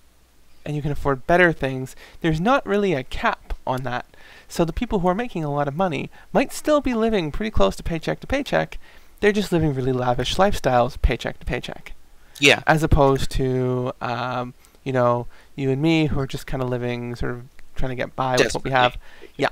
and 0.64 0.74
you 0.74 0.82
can 0.82 0.90
afford 0.90 1.26
better 1.26 1.52
things. 1.52 1.94
There's 2.20 2.40
not 2.40 2.66
really 2.66 2.92
a 2.92 3.04
cap 3.04 3.54
on 3.64 3.84
that. 3.84 4.06
So 4.48 4.64
the 4.64 4.72
people 4.72 4.98
who 4.98 5.08
are 5.08 5.14
making 5.14 5.44
a 5.44 5.52
lot 5.52 5.68
of 5.68 5.76
money 5.76 6.10
might 6.32 6.52
still 6.52 6.80
be 6.80 6.94
living 6.94 7.30
pretty 7.30 7.50
close 7.50 7.76
to 7.76 7.82
paycheck 7.84 8.18
to 8.20 8.26
paycheck. 8.26 8.78
They're 9.20 9.32
just 9.32 9.52
living 9.52 9.72
really 9.72 9.92
lavish 9.92 10.34
lifestyles, 10.36 11.00
paycheck 11.00 11.38
to 11.40 11.46
paycheck. 11.46 11.92
Yeah. 12.40 12.62
As 12.66 12.82
opposed 12.82 13.30
to, 13.32 13.92
um, 14.00 14.54
you 14.86 14.92
know, 14.92 15.26
you 15.56 15.70
and 15.70 15.82
me 15.82 16.06
who 16.06 16.18
are 16.20 16.26
just 16.26 16.46
kind 16.46 16.62
of 16.62 16.68
living, 16.70 17.16
sort 17.16 17.32
of 17.32 17.42
trying 17.74 17.90
to 17.90 17.96
get 17.96 18.14
by 18.16 18.36
with 18.36 18.54
what 18.54 18.64
we 18.64 18.70
have. 18.70 18.96
Yeah. 19.36 19.48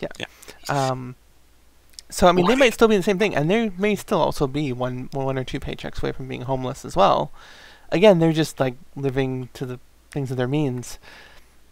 Yeah. 0.00 0.08
Yeah. 0.18 0.26
Um, 0.68 1.14
so 2.10 2.26
I 2.26 2.32
mean, 2.32 2.46
they 2.46 2.56
might 2.56 2.74
still 2.74 2.88
be 2.88 2.96
the 2.96 3.02
same 3.02 3.18
thing, 3.18 3.34
and 3.34 3.48
they 3.48 3.70
may 3.78 3.94
still 3.94 4.20
also 4.20 4.46
be 4.46 4.72
one, 4.72 5.08
one 5.12 5.38
or 5.38 5.44
two 5.44 5.60
paychecks 5.60 6.02
away 6.02 6.12
from 6.12 6.26
being 6.28 6.42
homeless 6.42 6.84
as 6.84 6.96
well. 6.96 7.30
Again, 7.90 8.18
they're 8.18 8.32
just 8.32 8.58
like 8.58 8.74
living 8.96 9.48
to 9.54 9.64
the 9.64 9.78
things 10.10 10.30
of 10.32 10.36
their 10.36 10.48
means. 10.48 10.98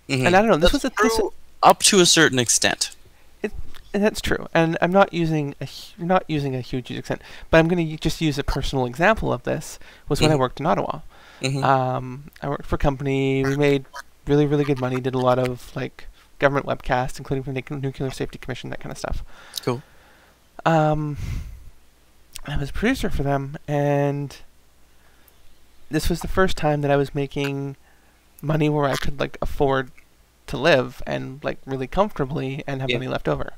Mhm. 0.09 0.27
And 0.27 0.37
I 0.37 0.41
don't 0.41 0.49
know. 0.51 0.57
This 0.57 0.71
That's 0.73 0.85
was 0.85 0.93
a 0.99 1.03
this, 1.03 1.21
up 1.63 1.83
to 1.83 2.01
a 2.01 2.07
certain 2.07 2.39
extent. 2.39 2.95
and 3.93 4.05
that's 4.05 4.21
true. 4.21 4.47
And 4.55 4.79
I'm 4.81 4.93
not 4.93 5.13
using 5.13 5.57
a 5.61 5.67
not 5.99 6.23
using 6.29 6.55
a 6.55 6.61
huge 6.61 6.93
extent, 6.93 7.21
but 7.51 7.59
I'm 7.59 7.67
going 7.67 7.85
to 7.89 7.97
just 7.97 8.21
use 8.21 8.39
a 8.39 8.45
personal 8.45 8.87
example 8.87 9.33
of 9.33 9.43
this. 9.43 9.81
Was 10.09 10.21
when 10.21 10.31
I 10.31 10.37
Mhm. 10.37 10.39
worked 10.39 10.61
in 10.61 10.67
Ottawa. 10.67 11.01
Mhm. 11.41 11.62
Um, 11.64 12.24
I 12.43 12.49
worked 12.49 12.66
for 12.66 12.74
a 12.76 12.78
company. 12.78 13.45
We 13.45 13.57
made 13.57 13.84
really 14.26 14.47
really 14.47 14.64
good 14.64 14.80
money. 14.80 15.01
Did 15.01 15.14
a 15.14 15.18
lot 15.18 15.38
of 15.38 15.74
like 15.74 16.07
government 16.38 16.66
webcasts, 16.66 17.18
including 17.18 17.43
from 17.43 17.55
the 17.55 17.62
Nuclear 17.76 18.11
Safety 18.11 18.38
Commission, 18.38 18.70
that 18.70 18.80
kind 18.80 18.91
of 18.91 18.99
stuff. 18.99 19.22
Cool. 19.62 19.82
Um, 20.64 21.16
I 22.47 22.57
was 22.57 22.70
a 22.70 22.72
producer 22.72 23.11
for 23.11 23.22
them, 23.22 23.57
and 23.68 24.36
this 25.91 26.09
was 26.09 26.20
the 26.20 26.28
first 26.28 26.57
time 26.57 26.80
that 26.82 26.91
I 26.91 26.97
was 26.97 27.14
making 27.14 27.76
money 28.43 28.68
where 28.68 28.86
I 28.86 28.97
could 28.97 29.18
like 29.20 29.36
afford 29.43 29.91
to 30.47 30.57
live 30.57 31.03
and 31.07 31.43
like 31.45 31.59
really 31.66 31.86
comfortably 31.86 32.64
and 32.66 32.80
have 32.80 32.91
Yeah. 32.91 32.97
money 32.97 33.09
left 33.09 33.28
over. 33.28 33.53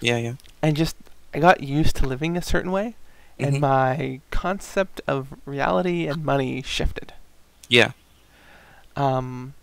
Yeah, 0.00 0.16
yeah. 0.18 0.34
And 0.62 0.76
just 0.76 0.96
I 1.32 1.38
got 1.38 1.62
used 1.62 1.96
to 1.96 2.06
living 2.06 2.36
a 2.36 2.42
certain 2.42 2.70
way, 2.72 2.96
Mhm. 3.38 3.46
and 3.46 3.60
my 3.60 4.20
concept 4.30 5.00
of 5.06 5.28
reality 5.44 6.06
and 6.06 6.24
money 6.24 6.62
shifted. 6.62 7.12
Yeah. 7.68 7.92
Um. 8.96 9.54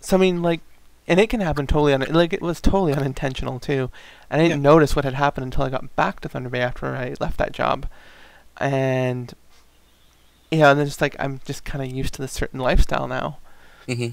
So 0.00 0.16
I 0.16 0.20
mean, 0.20 0.42
like, 0.42 0.60
and 1.06 1.18
it 1.20 1.28
can 1.30 1.40
happen 1.40 1.66
totally 1.66 1.92
un- 1.94 2.06
like 2.10 2.32
it 2.32 2.42
was 2.42 2.60
totally 2.60 2.92
unintentional 2.92 3.58
too, 3.60 3.90
and 4.30 4.40
I 4.40 4.48
didn't 4.48 4.62
notice 4.62 4.94
what 4.96 5.04
had 5.04 5.14
happened 5.14 5.44
until 5.44 5.64
I 5.64 5.70
got 5.70 5.94
back 5.96 6.20
to 6.20 6.28
Thunder 6.28 6.48
Bay 6.48 6.60
after 6.60 6.86
I 6.94 7.14
left 7.20 7.38
that 7.38 7.52
job, 7.52 7.86
and 8.58 9.32
yeah, 10.50 10.70
and 10.70 10.78
then 10.78 10.86
just 10.86 11.00
like 11.00 11.16
I'm 11.18 11.40
just 11.44 11.64
kind 11.64 11.84
of 11.84 11.90
used 11.96 12.14
to 12.14 12.22
this 12.22 12.32
certain 12.32 12.60
lifestyle 12.60 13.06
now, 13.08 13.38
Mm-hmm. 13.88 14.10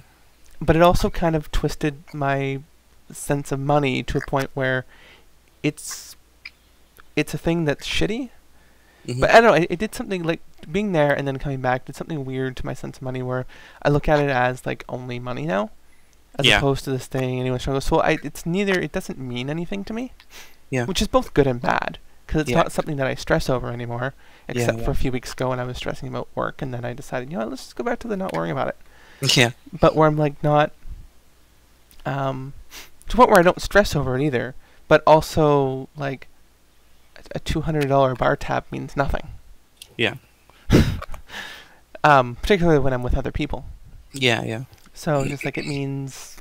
but 0.63 0.75
it 0.75 0.81
also 0.81 1.09
kind 1.09 1.35
of 1.35 1.51
twisted 1.51 2.03
my 2.13 2.59
sense 3.11 3.51
of 3.51 3.59
money 3.59 4.03
to 4.03 4.17
a 4.19 4.21
point 4.27 4.49
where 4.53 4.85
it's 5.63 6.15
it's 7.15 7.33
a 7.33 7.37
thing 7.39 7.65
that's 7.65 7.87
shitty 7.87 8.29
hmm 9.13 9.19
but 9.21 9.29
I 9.31 9.41
don't 9.41 9.51
know. 9.51 9.53
It, 9.63 9.67
it 9.71 9.79
did 9.79 9.95
something 9.95 10.23
like 10.23 10.41
being 10.71 10.91
there 10.91 11.13
and 11.13 11.27
then 11.27 11.37
coming 11.39 11.61
back 11.61 11.85
did 11.85 11.95
something 11.95 12.25
weird 12.25 12.55
to 12.57 12.65
my 12.65 12.73
sense 12.73 12.97
of 12.97 13.01
money, 13.03 13.21
where 13.21 13.45
I 13.81 13.89
look 13.89 14.07
at 14.09 14.19
it 14.19 14.29
as 14.29 14.65
like 14.65 14.83
only 14.89 15.19
money 15.19 15.45
now, 15.45 15.71
as 16.37 16.45
Yeah. 16.45 16.57
opposed 16.57 16.83
to 16.85 16.91
this 16.91 17.07
thing 17.07 17.39
anyone 17.39 17.59
struggles. 17.59 17.85
So 17.85 18.01
I, 18.01 18.17
it's 18.23 18.45
neither. 18.45 18.79
It 18.79 18.91
doesn't 18.91 19.17
mean 19.19 19.49
anything 19.49 19.83
to 19.85 19.93
me. 19.93 20.11
Yeah. 20.69 20.85
Which 20.85 21.01
is 21.01 21.07
both 21.07 21.33
good 21.33 21.47
and 21.47 21.59
bad, 21.61 21.97
because 22.27 22.41
it's 22.41 22.51
Yeah. 22.51 22.57
not 22.57 22.71
something 22.71 22.97
that 22.97 23.07
I 23.07 23.15
stress 23.15 23.49
over 23.49 23.71
anymore. 23.71 24.13
Except 24.47 24.79
yeah. 24.79 24.85
for 24.85 24.91
a 24.91 24.95
few 24.95 25.11
weeks 25.11 25.33
ago 25.33 25.49
when 25.49 25.59
I 25.59 25.63
was 25.63 25.77
stressing 25.77 26.09
about 26.09 26.27
work, 26.33 26.61
and 26.61 26.73
then 26.73 26.83
I 26.83 26.93
decided, 26.93 27.29
you 27.29 27.37
know, 27.37 27.43
what, 27.43 27.51
let's 27.51 27.63
just 27.65 27.75
go 27.75 27.83
back 27.83 27.99
to 27.99 28.07
the 28.07 28.17
not 28.17 28.33
worrying 28.33 28.51
about 28.51 28.67
it. 28.69 28.77
Yeah. 29.37 29.51
But 29.77 29.95
where 29.95 30.07
I'm 30.07 30.17
like 30.17 30.41
not, 30.43 30.71
um, 32.05 32.53
to 33.07 33.11
the 33.11 33.17
point 33.17 33.29
where 33.29 33.39
I 33.39 33.43
don't 33.43 33.61
stress 33.61 33.95
over 33.95 34.15
it 34.17 34.23
either, 34.23 34.55
but 34.87 35.03
also 35.05 35.89
like 35.97 36.27
a- 37.33 37.37
a 37.37 37.39
two 37.39 37.61
hundred 37.61 37.87
dollar 37.87 38.15
bar 38.15 38.35
tab 38.35 38.65
means 38.71 38.95
nothing. 38.95 39.29
Yeah. 39.97 40.15
um, 42.03 42.35
particularly 42.35 42.79
when 42.79 42.93
I'm 42.93 43.03
with 43.03 43.17
other 43.17 43.31
people. 43.31 43.65
Yeah, 44.13 44.43
yeah. 44.43 44.63
So 44.93 45.25
just 45.25 45.45
like 45.45 45.57
it 45.57 45.65
means 45.65 46.37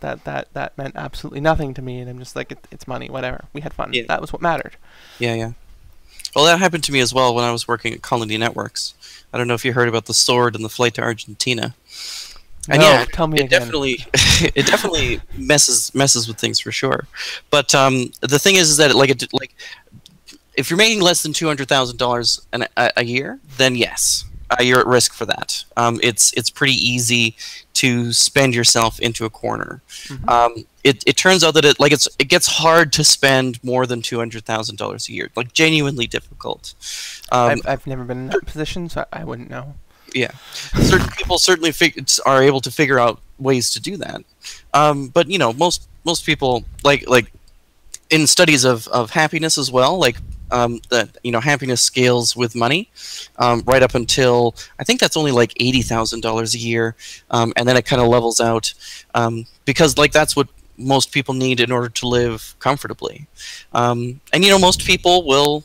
that 0.00 0.24
that 0.24 0.52
that 0.52 0.76
meant 0.76 0.96
absolutely 0.96 1.40
nothing 1.40 1.74
to 1.74 1.82
me, 1.82 2.00
and 2.00 2.10
I'm 2.10 2.18
just 2.18 2.36
like, 2.36 2.52
it, 2.52 2.66
it's 2.70 2.86
money, 2.86 3.08
whatever. 3.08 3.46
We 3.52 3.62
had 3.62 3.72
fun. 3.72 3.92
Yeah. 3.92 4.04
That 4.08 4.20
was 4.20 4.32
what 4.32 4.42
mattered. 4.42 4.76
Yeah, 5.18 5.34
yeah. 5.34 5.52
Well, 6.34 6.44
that 6.46 6.58
happened 6.58 6.84
to 6.84 6.92
me 6.92 7.00
as 7.00 7.12
well 7.12 7.34
when 7.34 7.44
I 7.44 7.52
was 7.52 7.68
working 7.68 7.92
at 7.92 8.02
Colony 8.02 8.38
Networks. 8.38 8.94
I 9.32 9.38
don't 9.38 9.48
know 9.48 9.54
if 9.54 9.64
you 9.64 9.72
heard 9.72 9.88
about 9.88 10.06
the 10.06 10.14
sword 10.14 10.54
and 10.54 10.64
the 10.64 10.68
flight 10.68 10.94
to 10.94 11.02
Argentina. 11.02 11.74
And 12.68 12.80
no, 12.80 12.90
yeah, 12.90 13.04
tell 13.06 13.26
me 13.26 13.40
it 13.40 13.44
again. 13.46 13.60
definitely 13.60 13.98
it 14.54 14.66
definitely 14.66 15.20
messes 15.36 15.92
messes 15.94 16.28
with 16.28 16.38
things 16.38 16.60
for 16.60 16.70
sure. 16.70 17.08
But 17.50 17.74
um, 17.74 18.12
the 18.20 18.38
thing 18.38 18.54
is, 18.54 18.70
is 18.70 18.76
that 18.76 18.90
it, 18.90 18.94
like 18.96 19.10
it 19.10 19.32
like 19.32 19.54
if 20.54 20.70
you're 20.70 20.76
making 20.76 21.00
less 21.00 21.22
than 21.22 21.32
two 21.32 21.46
hundred 21.46 21.68
thousand 21.68 21.98
dollars 21.98 22.46
a, 22.52 22.90
a 22.96 23.04
year, 23.04 23.38
then 23.56 23.74
yes, 23.74 24.24
uh, 24.50 24.62
you're 24.62 24.80
at 24.80 24.86
risk 24.86 25.12
for 25.14 25.26
that. 25.26 25.64
Um, 25.76 25.98
it's 26.02 26.32
it's 26.34 26.50
pretty 26.50 26.74
easy 26.74 27.34
to 27.74 28.12
spend 28.12 28.54
yourself 28.54 29.00
into 29.00 29.24
a 29.24 29.30
corner. 29.30 29.80
Mhm. 30.08 30.28
Um, 30.28 30.64
it, 30.84 31.02
it 31.06 31.16
turns 31.16 31.44
out 31.44 31.54
that 31.54 31.64
it 31.64 31.78
like 31.80 31.92
it's 31.92 32.08
it 32.18 32.28
gets 32.28 32.46
hard 32.46 32.92
to 32.94 33.04
spend 33.04 33.62
more 33.64 33.86
than 33.86 34.02
two 34.02 34.18
hundred 34.18 34.44
thousand 34.44 34.76
dollars 34.78 35.08
a 35.08 35.12
year, 35.12 35.30
like 35.36 35.52
genuinely 35.52 36.06
difficult. 36.06 36.74
Um, 37.30 37.50
I've, 37.50 37.60
I've 37.66 37.86
never 37.86 38.04
been 38.04 38.18
in 38.18 38.26
that 38.28 38.44
position, 38.46 38.88
so 38.88 39.04
I, 39.12 39.20
I 39.20 39.24
wouldn't 39.24 39.48
know. 39.48 39.74
yeah, 40.14 40.32
certain 40.82 41.08
people 41.16 41.38
certainly 41.38 41.72
fig- 41.72 42.06
are 42.26 42.42
able 42.42 42.60
to 42.60 42.70
figure 42.70 42.98
out 42.98 43.20
ways 43.38 43.70
to 43.72 43.80
do 43.80 43.96
that. 43.96 44.22
Um, 44.74 45.08
but 45.08 45.30
you 45.30 45.38
know, 45.38 45.52
most 45.52 45.88
most 46.04 46.26
people 46.26 46.64
like 46.84 47.08
like 47.08 47.32
in 48.10 48.26
studies 48.26 48.64
of, 48.64 48.86
of 48.88 49.10
happiness 49.10 49.56
as 49.56 49.70
well, 49.72 49.98
like 49.98 50.16
um, 50.52 50.80
that 50.90 51.16
you 51.24 51.32
know 51.32 51.40
happiness 51.40 51.80
scales 51.82 52.36
with 52.36 52.54
money, 52.54 52.88
um, 53.38 53.62
right 53.66 53.82
up 53.82 53.94
until 53.94 54.54
I 54.78 54.84
think 54.84 55.00
that's 55.00 55.16
only 55.16 55.32
like 55.32 55.52
eighty 55.60 55.82
thousand 55.82 56.20
dollars 56.22 56.54
a 56.54 56.58
year, 56.58 56.94
um, 57.30 57.52
and 57.56 57.68
then 57.68 57.76
it 57.76 57.84
kind 57.86 58.02
of 58.02 58.08
levels 58.08 58.40
out 58.40 58.74
um, 59.14 59.46
because 59.64 59.98
like 59.98 60.12
that's 60.12 60.36
what 60.36 60.48
most 60.78 61.12
people 61.12 61.34
need 61.34 61.60
in 61.60 61.72
order 61.72 61.88
to 61.88 62.08
live 62.08 62.54
comfortably, 62.60 63.26
um, 63.72 64.20
and 64.32 64.44
you 64.44 64.50
know 64.50 64.58
most 64.58 64.80
people 64.86 65.26
will 65.26 65.64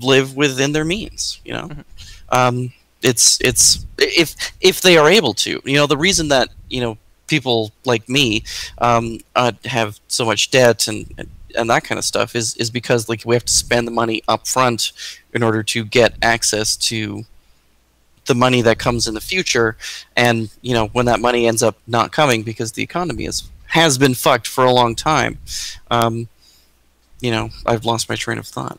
live 0.00 0.36
within 0.36 0.72
their 0.72 0.84
means. 0.84 1.40
You 1.44 1.52
know, 1.54 1.68
Mhm. 1.68 1.84
um, 2.30 2.72
it's 3.02 3.38
it's 3.40 3.84
if 3.98 4.34
if 4.60 4.80
they 4.80 4.96
are 4.96 5.08
able 5.10 5.34
to. 5.34 5.60
You 5.64 5.74
know, 5.76 5.86
the 5.86 5.96
reason 5.98 6.28
that 6.28 6.48
you 6.70 6.80
know 6.80 6.98
people 7.28 7.72
like 7.84 8.08
me 8.08 8.44
um, 8.78 9.18
uh, 9.36 9.52
have 9.64 9.98
so 10.08 10.24
much 10.26 10.50
debt 10.50 10.86
and, 10.88 11.12
and 11.18 11.28
and 11.56 11.68
that 11.70 11.84
kind 11.84 11.98
of 11.98 12.04
stuff 12.04 12.34
is 12.34 12.56
is 12.56 12.70
because 12.70 13.08
like 13.08 13.22
we 13.24 13.34
have 13.34 13.44
to 13.44 13.52
spend 13.52 13.86
the 13.86 13.92
money 13.92 14.22
up 14.28 14.46
front 14.46 14.92
in 15.32 15.42
order 15.42 15.62
to 15.62 15.84
get 15.84 16.14
access 16.22 16.76
to 16.76 17.24
the 18.26 18.34
money 18.34 18.62
that 18.62 18.78
comes 18.78 19.08
in 19.08 19.14
the 19.14 19.20
future 19.20 19.76
and 20.16 20.50
you 20.62 20.74
know 20.74 20.86
when 20.88 21.06
that 21.06 21.20
money 21.20 21.46
ends 21.46 21.62
up 21.62 21.76
not 21.86 22.12
coming 22.12 22.42
because 22.42 22.72
the 22.72 22.82
economy 22.82 23.24
is 23.24 23.50
has 23.66 23.98
been 23.98 24.14
fucked 24.14 24.46
for 24.46 24.64
a 24.64 24.72
long 24.72 24.94
time 24.94 25.38
um, 25.90 26.28
you 27.20 27.30
know 27.30 27.50
i've 27.66 27.84
lost 27.84 28.08
my 28.08 28.14
train 28.14 28.38
of 28.38 28.46
thought 28.46 28.78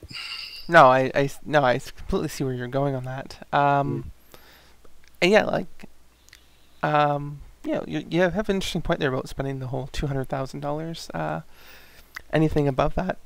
No, 0.67 0.85
I 0.87 1.29
no, 1.45 1.61
I 1.61 1.79
completely 1.79 2.29
see 2.29 2.45
where 2.45 2.53
you're 2.53 2.69
going 2.69 2.95
on 2.95 3.03
that. 3.03 3.45
Um, 3.51 4.11
and 5.21 5.29
yeah, 5.29 5.43
like, 5.43 5.89
um, 6.81 7.41
you 7.65 7.73
know, 7.73 7.83
you, 7.85 8.05
you 8.09 8.21
have 8.21 8.47
an 8.49 8.55
interesting 8.55 8.81
point 8.81 9.01
there 9.01 9.11
about 9.13 9.27
spending 9.27 9.59
the 9.59 9.67
whole 9.67 9.87
two 9.91 10.07
hundred 10.07 10.29
thousand 10.29 10.61
dollars. 10.61 11.09
Uh, 11.13 11.41
anything 12.33 12.67
above 12.67 12.95
that, 12.95 13.17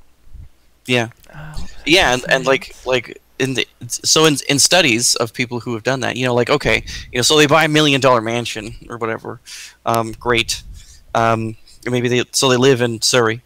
yeah. 0.86 1.08
I 1.34 1.66
yeah 1.84 2.12
and, 2.12 2.24
and 2.28 2.46
like 2.46 2.74
like 2.86 3.20
in 3.38 3.54
the 3.54 3.66
so 3.86 4.24
in, 4.26 4.36
in 4.48 4.58
studies 4.58 5.14
of 5.16 5.32
people 5.32 5.60
who 5.60 5.74
have 5.74 5.82
done 5.82 6.00
that 6.00 6.16
you 6.16 6.26
know 6.26 6.34
like 6.34 6.50
okay 6.50 6.84
you 7.12 7.18
know 7.18 7.22
so 7.22 7.36
they 7.36 7.46
buy 7.46 7.64
a 7.64 7.68
million 7.68 8.00
dollar 8.00 8.20
mansion 8.20 8.74
or 8.88 8.98
whatever 8.98 9.40
um, 9.86 10.12
great 10.12 10.62
um, 11.14 11.56
maybe 11.86 12.08
they 12.08 12.22
so 12.32 12.48
they 12.48 12.56
live 12.56 12.80
in 12.80 13.00
Surrey. 13.02 13.42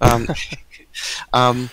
Um, 0.00 0.28
um, 1.32 1.70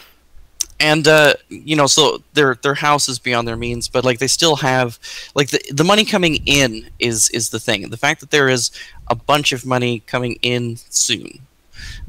and 0.80 1.08
uh, 1.08 1.34
you 1.50 1.76
know 1.76 1.88
so 1.88 2.22
their 2.34 2.56
their 2.56 2.76
house 2.76 3.08
is 3.08 3.20
beyond 3.20 3.48
their 3.48 3.56
means 3.56 3.88
but 3.88 4.04
like 4.04 4.20
they 4.20 4.28
still 4.28 4.58
have 4.58 5.00
like 5.34 5.50
the, 5.50 5.60
the 5.72 5.84
money 5.84 6.06
coming 6.06 6.36
in 6.46 6.90
is 7.00 7.30
is 7.30 7.50
the 7.50 7.60
thing. 7.60 7.90
The 7.90 7.98
fact 7.98 8.20
that 8.22 8.32
there 8.32 8.50
is 8.50 8.72
a 9.10 9.16
bunch 9.16 9.52
of 9.52 9.66
money 9.66 10.02
coming 10.02 10.38
in 10.42 10.78
soon 10.90 11.40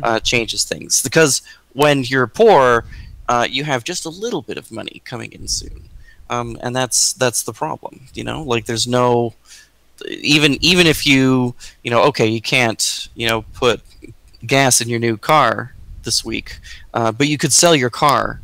uh, 0.02 0.20
changes 0.20 0.64
things 0.64 1.02
because 1.02 1.42
when 1.72 2.02
you're 2.04 2.26
poor 2.26 2.84
uh, 3.28 3.46
you 3.48 3.64
have 3.64 3.84
just 3.84 4.04
a 4.04 4.10
little 4.10 4.42
bit 4.42 4.56
of 4.56 4.70
money 4.70 5.02
coming 5.04 5.32
in 5.32 5.48
soon 5.48 5.84
um, 6.30 6.56
and 6.62 6.74
that's 6.74 7.12
that's 7.14 7.42
the 7.42 7.52
problem 7.52 8.06
you 8.14 8.24
know 8.24 8.42
like 8.42 8.66
there's 8.66 8.86
no 8.86 9.34
even 10.08 10.56
even 10.60 10.86
if 10.86 11.06
you 11.06 11.54
you 11.82 11.90
know 11.90 12.02
okay 12.02 12.26
you 12.26 12.40
can't 12.40 13.08
you 13.14 13.28
know 13.28 13.42
put 13.54 13.80
gas 14.46 14.80
in 14.80 14.88
your 14.88 14.98
new 14.98 15.16
car 15.16 15.74
this 16.06 16.24
week, 16.24 16.58
uh, 16.94 17.12
but 17.12 17.28
you 17.28 17.36
could 17.36 17.52
sell 17.52 17.74
your 17.74 17.90
car, 17.90 18.40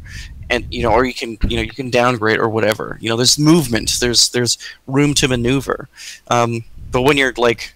and 0.50 0.66
you 0.70 0.82
know, 0.82 0.92
or 0.92 1.06
you 1.06 1.14
can 1.14 1.38
you 1.48 1.56
know 1.56 1.62
you 1.62 1.70
can 1.70 1.88
downgrade 1.88 2.38
or 2.38 2.50
whatever. 2.50 2.98
You 3.00 3.08
know, 3.08 3.16
there's 3.16 3.38
movement. 3.38 3.96
There's 4.00 4.28
there's 4.28 4.58
room 4.86 5.14
to 5.14 5.28
maneuver. 5.28 5.88
Um, 6.28 6.64
but 6.90 7.02
when 7.02 7.16
you're 7.16 7.32
like 7.38 7.74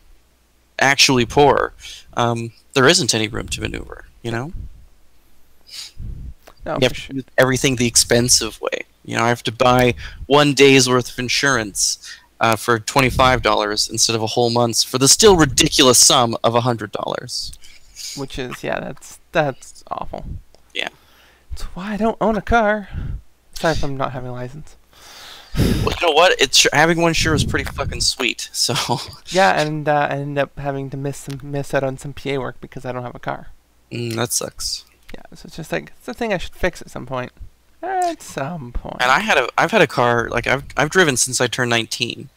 actually 0.78 1.24
poor, 1.24 1.72
um, 2.16 2.52
there 2.74 2.86
isn't 2.86 3.14
any 3.14 3.28
room 3.28 3.48
to 3.48 3.60
maneuver. 3.60 4.04
You 4.22 4.30
know. 4.30 4.52
No, 6.64 6.74
You 6.74 6.78
for 6.80 6.82
have 6.84 6.92
to 6.92 7.00
sure. 7.00 7.16
everything 7.38 7.76
the 7.76 7.86
expensive 7.86 8.60
way. 8.60 8.82
You 9.04 9.16
know, 9.16 9.24
I 9.24 9.28
have 9.28 9.42
to 9.44 9.52
buy 9.52 9.94
one 10.26 10.52
day's 10.52 10.88
worth 10.88 11.10
of 11.12 11.18
insurance 11.18 11.98
uh, 12.40 12.56
for 12.56 12.78
twenty 12.78 13.10
five 13.10 13.42
dollars 13.42 13.88
instead 13.88 14.16
of 14.16 14.22
a 14.22 14.26
whole 14.26 14.50
month's 14.50 14.82
for 14.82 14.98
the 14.98 15.08
still 15.08 15.36
ridiculous 15.36 15.98
sum 15.98 16.36
of 16.42 16.54
hundred 16.54 16.92
dollars. 16.92 17.52
Which 18.16 18.38
is 18.38 18.64
yeah, 18.64 18.80
that's 18.80 19.20
that's 19.32 19.84
awful. 19.90 20.24
Yeah. 20.74 20.88
That's 21.50 21.62
why 21.74 21.92
I 21.92 21.96
don't 21.96 22.18
own 22.20 22.36
a 22.36 22.42
car. 22.42 22.88
Aside 23.54 23.78
from 23.78 23.96
not 23.96 24.12
having 24.12 24.30
a 24.30 24.32
license. 24.32 24.76
Well, 25.56 25.94
you 26.00 26.06
know 26.06 26.12
what? 26.12 26.40
It's 26.40 26.66
having 26.72 27.00
one 27.00 27.12
sure 27.14 27.34
is 27.34 27.44
pretty 27.44 27.64
fucking 27.64 28.00
sweet. 28.00 28.50
So 28.52 28.74
Yeah, 29.28 29.52
and 29.60 29.88
uh, 29.88 30.08
I 30.10 30.16
end 30.16 30.38
up 30.38 30.58
having 30.58 30.90
to 30.90 30.96
miss 30.96 31.18
some 31.18 31.40
miss 31.42 31.72
out 31.74 31.84
on 31.84 31.98
some 31.98 32.12
PA 32.12 32.36
work 32.38 32.60
because 32.60 32.84
I 32.84 32.92
don't 32.92 33.02
have 33.02 33.14
a 33.14 33.20
car. 33.20 33.48
mm, 33.90 34.14
that 34.14 34.32
sucks. 34.32 34.84
Yeah, 35.14 35.22
so 35.34 35.46
it's 35.46 35.56
just 35.56 35.72
like 35.72 35.92
it's 35.98 36.08
a 36.08 36.14
thing 36.14 36.32
I 36.32 36.38
should 36.38 36.54
fix 36.54 36.82
at 36.82 36.90
some 36.90 37.06
point. 37.06 37.32
At 37.82 38.20
some 38.22 38.72
point. 38.72 39.00
And 39.00 39.10
I 39.10 39.20
had 39.20 39.38
a 39.38 39.48
I've 39.56 39.70
had 39.70 39.82
a 39.82 39.86
car 39.86 40.28
like 40.30 40.46
I've 40.46 40.64
I've 40.76 40.90
driven 40.90 41.16
since 41.16 41.40
I 41.40 41.46
turned 41.46 41.70
nineteen, 41.70 42.28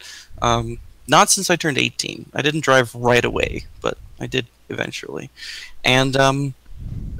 um, 0.41 0.79
not 1.07 1.29
since 1.29 1.49
I 1.49 1.55
turned 1.55 1.77
eighteen. 1.77 2.29
I 2.33 2.41
didn't 2.41 2.61
drive 2.61 2.93
right 2.93 3.25
away, 3.25 3.65
but 3.81 3.97
I 4.19 4.27
did 4.27 4.45
eventually, 4.69 5.29
and 5.83 6.15
um, 6.15 6.53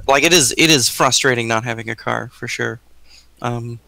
like 0.06 0.22
it 0.22 0.32
is 0.32 0.52
it 0.56 0.70
is 0.70 0.88
frustrating 0.88 1.48
not 1.48 1.64
having 1.64 1.90
a 1.90 1.96
car 1.96 2.28
for 2.28 2.46
sure. 2.46 2.78
Um, 3.42 3.80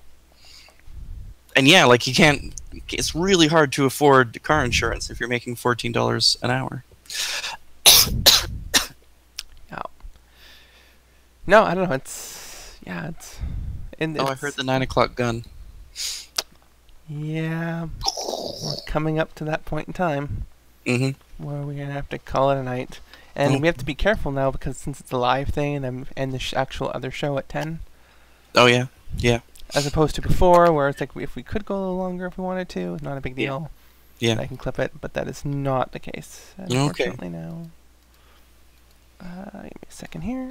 and 1.56 1.66
yeah, 1.68 1.84
like 1.84 2.06
you 2.06 2.14
can't. 2.14 2.54
It's 2.90 3.14
really 3.14 3.48
hard 3.48 3.72
to 3.72 3.84
afford 3.84 4.42
car 4.42 4.64
insurance 4.64 5.10
if 5.10 5.20
you're 5.20 5.28
making 5.28 5.56
fourteen 5.56 5.92
dollars 5.92 6.36
an 6.42 6.50
hour. 6.50 6.84
No, 11.46 11.64
I 11.64 11.74
don't 11.74 11.88
know. 11.88 11.94
It's 11.96 12.78
yeah, 12.86 13.08
it's. 13.08 13.38
And 13.98 14.16
Oh, 14.18 14.26
I 14.26 14.34
heard 14.34 14.54
the 14.54 14.62
nine 14.62 14.82
o'clock 14.82 15.14
gun. 15.16 15.44
Yeah, 17.08 17.88
we're 18.62 18.76
coming 18.86 19.18
up 19.18 19.34
to 19.36 19.44
that 19.44 19.64
point 19.64 19.88
in 19.88 19.92
time 19.92 20.44
Mm-hmm. 20.86 21.44
where 21.44 21.62
we're 21.62 21.74
gonna 21.78 21.92
have 21.92 22.08
to 22.10 22.18
call 22.18 22.50
it 22.52 22.58
a 22.58 22.62
night, 22.62 23.00
and 23.36 23.56
Oh. 23.56 23.58
we 23.58 23.66
have 23.66 23.76
to 23.78 23.84
be 23.84 23.94
careful 23.94 24.30
now 24.32 24.50
because 24.50 24.76
since 24.76 25.00
it's 25.00 25.10
a 25.12 25.16
live 25.16 25.48
thing 25.48 25.76
and 25.76 25.84
I'm 25.86 26.06
and 26.16 26.32
the 26.32 26.38
sh- 26.38 26.54
actual 26.54 26.90
other 26.94 27.10
show 27.10 27.36
at 27.38 27.48
ten. 27.48 27.80
Oh 28.54 28.66
yeah, 28.66 28.86
yeah, 29.16 29.40
as 29.74 29.86
opposed 29.86 30.14
to 30.16 30.22
before 30.22 30.70
where 30.72 30.88
it's 30.88 31.00
like 31.00 31.10
if 31.16 31.34
we 31.36 31.42
could 31.42 31.64
go 31.64 31.74
a 31.74 31.78
little 31.80 31.96
longer 31.96 32.26
if 32.26 32.36
we 32.38 32.44
wanted 32.44 32.68
to, 32.70 32.98
not 33.02 33.16
a 33.16 33.20
big 33.20 33.34
deal. 33.36 33.70
yeah. 34.18 34.38
I 34.38 34.46
can 34.46 34.56
clip 34.56 34.78
it, 34.78 34.92
but 35.00 35.14
that 35.14 35.28
is 35.28 35.44
not 35.44 35.92
the 35.92 35.98
case. 35.98 36.54
Okay. 36.60 36.74
Unfortunately, 36.76 37.28
now. 37.28 37.62
Uh, 39.20 39.50
give 39.52 39.62
me 39.64 39.70
a 39.88 39.92
second 39.92 40.20
here. 40.22 40.50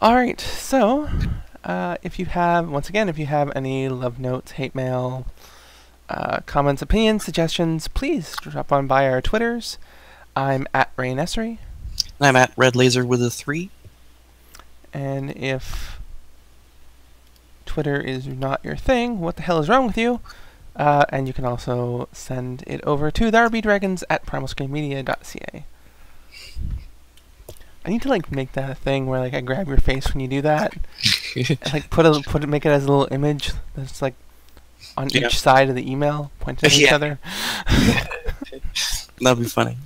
All 0.00 0.14
right, 0.14 0.40
so 0.40 1.08
uh, 1.64 1.96
if 2.02 2.18
you 2.18 2.26
have, 2.26 2.68
once 2.68 2.88
again, 2.88 3.08
if 3.08 3.18
you 3.18 3.26
have 3.26 3.50
any 3.56 3.88
love 3.88 4.18
notes, 4.20 4.52
hate 4.52 4.74
mail, 4.74 5.26
uh, 6.08 6.38
comments, 6.46 6.80
opinions, 6.82 7.24
suggestions, 7.24 7.88
please 7.88 8.36
drop 8.40 8.70
on 8.72 8.86
by 8.86 9.08
our 9.08 9.20
Twitters. 9.20 9.76
I'm 10.36 10.68
at 10.72 10.92
Ray 10.96 11.12
Nessery, 11.14 11.58
And 12.20 12.28
I'm 12.28 12.36
at 12.36 12.52
Red 12.56 12.76
Laser 12.76 13.04
with 13.04 13.20
a 13.22 13.30
three. 13.30 13.70
and 14.94 15.30
if 15.36 15.97
Twitter 17.68 18.00
is 18.00 18.26
not 18.26 18.64
your 18.64 18.74
thing, 18.76 19.20
what 19.20 19.36
the 19.36 19.42
hell 19.42 19.58
is 19.60 19.68
wrong 19.68 19.86
with 19.86 19.96
you? 19.96 20.20
Uh, 20.74 21.04
and 21.10 21.26
you 21.28 21.32
can 21.34 21.44
also 21.44 22.08
send 22.12 22.62
it 22.66 22.80
over 22.84 23.10
to 23.12 23.30
the 23.30 23.38
RB 23.38 23.62
Dragons 23.62 24.02
at 24.10 24.24
primalscreenmedia.ca. 24.26 25.64
I 27.84 27.90
need 27.90 28.02
to 28.02 28.08
like 28.08 28.30
make 28.30 28.52
that 28.52 28.70
a 28.70 28.74
thing 28.74 29.06
where 29.06 29.18
like 29.20 29.34
I 29.34 29.40
grab 29.40 29.66
your 29.68 29.78
face 29.78 30.12
when 30.12 30.20
you 30.20 30.28
do 30.28 30.42
that, 30.42 30.74
and 31.36 31.58
like 31.72 31.88
put 31.90 32.04
a 32.06 32.20
put 32.26 32.44
it 32.44 32.46
make 32.48 32.66
it 32.66 32.70
as 32.70 32.84
a 32.84 32.88
little 32.88 33.08
image 33.10 33.52
that's 33.74 34.02
like 34.02 34.14
on 34.96 35.08
Yeah. 35.10 35.26
each 35.26 35.38
side 35.38 35.68
of 35.70 35.74
the 35.74 35.90
email 35.90 36.30
pointing 36.38 36.66
at 36.70 36.76
each 36.76 36.92
other, 36.92 37.18
That'd 39.20 39.42
be 39.42 39.48
funny. 39.48 39.78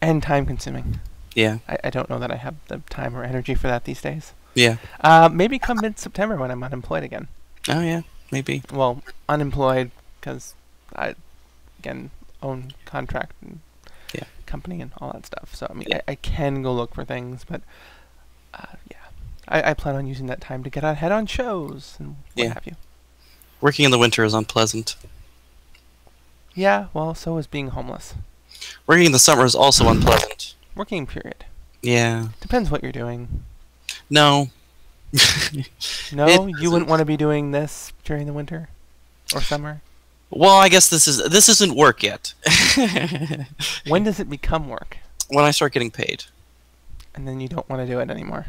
and 0.00 0.22
time 0.22 0.46
consuming. 0.46 1.00
Yeah, 1.34 1.58
I, 1.68 1.78
I 1.84 1.90
don't 1.90 2.08
know 2.08 2.18
that 2.18 2.30
I 2.32 2.36
have 2.36 2.54
the 2.68 2.78
time 2.88 3.14
or 3.14 3.22
energy 3.22 3.54
for 3.54 3.66
that 3.66 3.84
these 3.84 4.00
days. 4.00 4.32
Yeah. 4.56 4.76
Uh, 5.00 5.28
maybe 5.32 5.58
come 5.60 5.78
mid 5.80 5.98
September 6.00 6.34
when 6.36 6.50
I'm 6.50 6.64
unemployed 6.64 7.04
again. 7.04 7.28
Oh 7.68 7.80
yeah, 7.80 8.02
maybe. 8.32 8.62
well, 8.72 9.02
unemployed 9.28 9.90
because 10.20 10.54
I, 10.96 11.14
again, 11.78 12.10
own 12.42 12.72
contract 12.84 13.34
and 13.42 13.60
Yeah. 14.12 14.24
company 14.46 14.80
and 14.80 14.90
all 14.98 15.12
that 15.12 15.26
stuff. 15.26 15.54
So 15.54 15.66
I 15.70 15.74
mean, 15.74 15.86
Yeah. 15.88 16.00
I, 16.08 16.12
I 16.12 16.14
can 16.16 16.62
go 16.62 16.72
look 16.74 16.94
for 16.94 17.04
things, 17.04 17.44
but 17.48 17.60
uh, 18.54 18.76
yeah, 18.90 18.96
I, 19.48 19.70
I 19.70 19.74
plan 19.74 19.94
on 19.96 20.06
using 20.06 20.26
that 20.26 20.40
time 20.40 20.64
to 20.64 20.70
get 20.70 20.82
ahead 20.84 21.12
on 21.12 21.26
shows 21.26 21.96
and 21.98 22.16
what 22.34 22.44
Yeah. 22.44 22.54
have 22.54 22.66
you. 22.66 22.74
Working 23.60 23.84
in 23.84 23.90
the 23.90 23.98
winter 23.98 24.24
is 24.24 24.34
unpleasant. 24.34 24.96
Yeah, 26.54 26.86
well, 26.94 27.14
so 27.14 27.36
is 27.38 27.46
being 27.46 27.68
homeless. 27.68 28.14
Working 28.86 29.06
in 29.06 29.12
the 29.12 29.18
summer 29.18 29.44
is 29.44 29.54
also 29.54 29.88
unpleasant. 29.88 30.54
Working 30.74 31.06
period 31.06 31.44
Yeah. 31.82 32.28
depends 32.40 32.70
what 32.70 32.82
you're 32.82 32.92
doing. 32.92 33.44
No. 34.10 34.48
No, 36.12 36.46
you 36.58 36.70
wouldn't 36.70 36.88
want 36.88 37.00
to 37.00 37.04
be 37.06 37.16
doing 37.16 37.50
this 37.50 37.92
during 38.04 38.26
the 38.26 38.32
winter 38.32 38.68
or 39.34 39.40
summer. 39.40 39.80
well, 40.30 40.56
I 40.56 40.68
guess 40.68 40.88
this 40.88 41.06
is 41.06 41.28
this 41.28 41.48
isn't 41.48 41.74
work 41.74 42.02
yet. 42.02 42.34
When 43.86 44.04
does 44.04 44.20
it 44.20 44.28
become 44.28 44.68
work? 44.68 44.98
when 45.28 45.44
I 45.44 45.50
start 45.50 45.72
getting 45.72 45.90
paid. 45.90 46.24
And 47.14 47.26
then 47.26 47.40
you 47.40 47.48
don't 47.48 47.68
want 47.68 47.82
to 47.82 47.92
do 47.92 47.98
it 48.00 48.10
anymore. 48.10 48.46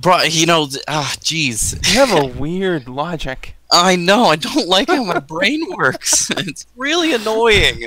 Bro, 0.00 0.22
you 0.22 0.46
know, 0.46 0.68
ah, 0.88 1.14
jeez. 1.20 1.74
You 1.92 2.00
have 2.00 2.12
a 2.12 2.26
weird 2.40 2.88
logic. 2.88 3.54
I 3.70 3.96
know. 3.96 4.24
I 4.24 4.36
don't 4.36 4.68
like 4.68 4.88
how 4.88 5.04
my 5.04 5.18
brain 5.18 5.62
works. 5.76 6.30
It's 6.30 6.66
really 6.76 7.12
annoying. 7.12 7.84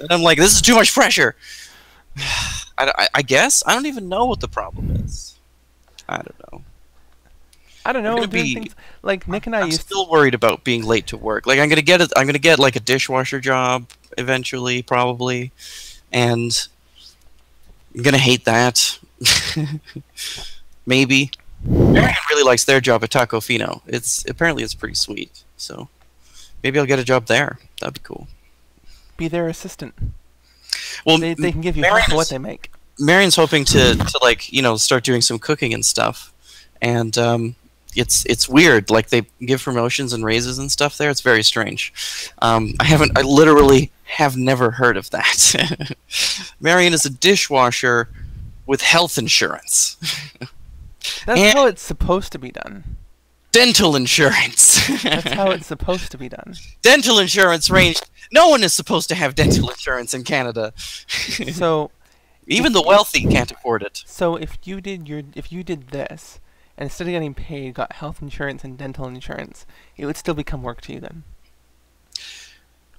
And 0.00 0.10
I'm 0.10 0.22
like, 0.22 0.38
this 0.38 0.54
is 0.54 0.62
too 0.62 0.74
much 0.74 0.92
pressure. 0.92 1.36
I, 2.16 2.92
I, 2.98 3.08
I 3.14 3.22
guess 3.22 3.62
I 3.66 3.74
don't 3.74 3.86
even 3.86 4.08
know 4.08 4.26
what 4.26 4.40
the 4.40 4.48
problem 4.48 4.90
is. 4.90 5.35
I 6.08 6.16
don't 6.16 6.52
know. 6.52 6.62
I 7.84 7.92
don't 7.92 8.02
know. 8.02 8.26
be- 8.26 8.54
things 8.54 8.74
like 9.02 9.28
Nick 9.28 9.46
and 9.46 9.54
I 9.54 9.60
I'm 9.62 9.70
still 9.70 10.08
worried 10.10 10.34
about 10.34 10.64
being 10.64 10.82
late 10.84 11.06
to 11.08 11.16
work. 11.16 11.46
Like 11.46 11.60
I'm 11.60 11.68
gonna 11.68 11.82
get 11.82 12.00
it. 12.00 12.12
I'm 12.16 12.26
gonna 12.26 12.38
get 12.38 12.58
like 12.58 12.74
a 12.76 12.80
dishwasher 12.80 13.38
job 13.40 13.88
eventually, 14.18 14.82
probably, 14.82 15.52
and 16.12 16.50
I'm 17.94 18.02
gonna 18.02 18.18
hate 18.18 18.44
that. 18.44 18.98
Maybe. 20.86 21.30
Marion 21.64 22.14
really 22.30 22.42
likes 22.44 22.64
their 22.64 22.80
job 22.80 23.02
at 23.02 23.10
Tacofino. 23.10 23.80
It's 23.86 24.24
apparently 24.28 24.62
it's 24.62 24.74
pretty 24.74 24.94
sweet. 24.94 25.42
So 25.56 25.88
maybe 26.62 26.78
I'll 26.78 26.86
get 26.86 26.98
a 26.98 27.04
job 27.04 27.26
there. 27.26 27.58
That'd 27.80 27.94
be 27.94 28.00
cool. 28.04 28.28
be 29.16 29.26
their 29.26 29.48
assistant. 29.48 29.94
Well, 31.04 31.18
They, 31.18 31.34
they 31.34 31.52
can 31.52 31.60
give 31.62 31.76
you 31.76 31.82
Marion 31.82 32.00
half 32.00 32.08
of 32.10 32.16
what 32.16 32.28
they 32.28 32.38
make. 32.38 32.70
Marion's 32.98 33.36
hoping 33.36 33.64
to, 33.66 33.94
to 33.96 34.18
like 34.22 34.52
you 34.52 34.62
know 34.62 34.76
start 34.76 35.04
doing 35.04 35.20
some 35.20 35.38
cooking 35.38 35.74
and 35.74 35.84
stuff, 35.84 36.32
and 36.80 37.16
um, 37.18 37.54
it's 37.94 38.24
it's 38.26 38.48
weird. 38.48 38.90
Like 38.90 39.08
they 39.10 39.22
give 39.40 39.62
promotions 39.62 40.12
and 40.12 40.24
raises 40.24 40.58
and 40.58 40.70
stuff 40.70 40.96
there. 40.98 41.10
It's 41.10 41.20
very 41.20 41.42
strange. 41.42 41.92
Um, 42.40 42.74
I 42.80 42.84
haven't. 42.84 43.16
I 43.18 43.22
literally 43.22 43.90
have 44.04 44.36
never 44.36 44.70
heard 44.70 44.96
of 44.96 45.10
that. 45.10 45.94
Marion 46.60 46.92
is 46.94 47.04
a 47.04 47.10
dishwasher 47.10 48.08
with 48.66 48.80
health 48.80 49.18
insurance, 49.18 49.96
That's 51.26 51.40
And- 51.40 51.56
how 51.56 51.66
it's 51.66 51.82
supposed 51.82 52.32
to 52.32 52.38
be 52.38 52.50
done. 52.50 52.84
dental 53.52 53.94
insurance. 53.96 54.86
That's 55.02 55.32
how 55.32 55.50
it's 55.50 55.66
supposed 55.66 56.10
to 56.12 56.18
be 56.18 56.28
done. 56.28 56.54
dental 56.82 57.18
insurance 57.18 57.68
range. 57.70 58.00
No 58.32 58.48
one 58.48 58.64
is 58.64 58.74
supposed 58.74 59.08
to 59.10 59.14
have 59.14 59.34
dental 59.36 59.68
insurance 59.70 60.14
in 60.14 60.24
Canada. 60.24 60.72
So, 61.52 61.90
Even 62.46 62.72
the 62.72 62.82
wealthy 62.82 63.24
can't 63.26 63.50
afford 63.50 63.82
it. 63.82 64.04
so 64.06 64.36
if 64.36 64.58
you 64.64 64.80
did 64.80 65.08
your 65.08 65.22
if 65.34 65.50
you 65.50 65.64
did 65.64 65.88
this 65.88 66.38
and 66.76 66.86
instead 66.86 67.06
of 67.06 67.12
getting 67.12 67.34
paid, 67.34 67.74
got 67.74 67.92
health 67.94 68.20
insurance 68.22 68.62
and 68.62 68.76
dental 68.78 69.06
insurance, 69.06 69.66
it 69.96 70.06
would 70.06 70.16
still 70.16 70.34
become 70.34 70.62
work 70.62 70.80
to 70.82 70.92
you 70.92 71.00
then. 71.00 71.24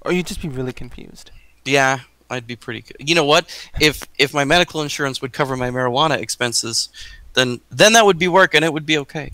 Or 0.02 0.12
you'd 0.12 0.28
just 0.28 0.42
be 0.42 0.50
really 0.50 0.74
confused. 0.74 1.32
Yeah, 1.64 2.00
I'd 2.30 2.48
be 2.48 2.56
pretty 2.56 2.82
good. 2.82 3.08
You 3.08 3.16
know 3.16 3.26
what? 3.26 3.46
If 3.80 4.04
if 4.18 4.34
my 4.34 4.44
medical 4.46 4.82
insurance 4.82 5.22
would 5.22 5.34
cover 5.34 5.56
my 5.56 5.70
marijuana 5.70 6.18
expenses, 6.18 6.90
then 7.34 7.62
then 7.70 7.94
that 7.94 8.06
would 8.06 8.18
be 8.20 8.28
work 8.28 8.54
and 8.54 8.66
it 8.66 8.74
would 8.74 8.86
be 8.86 8.98
okay. 9.00 9.32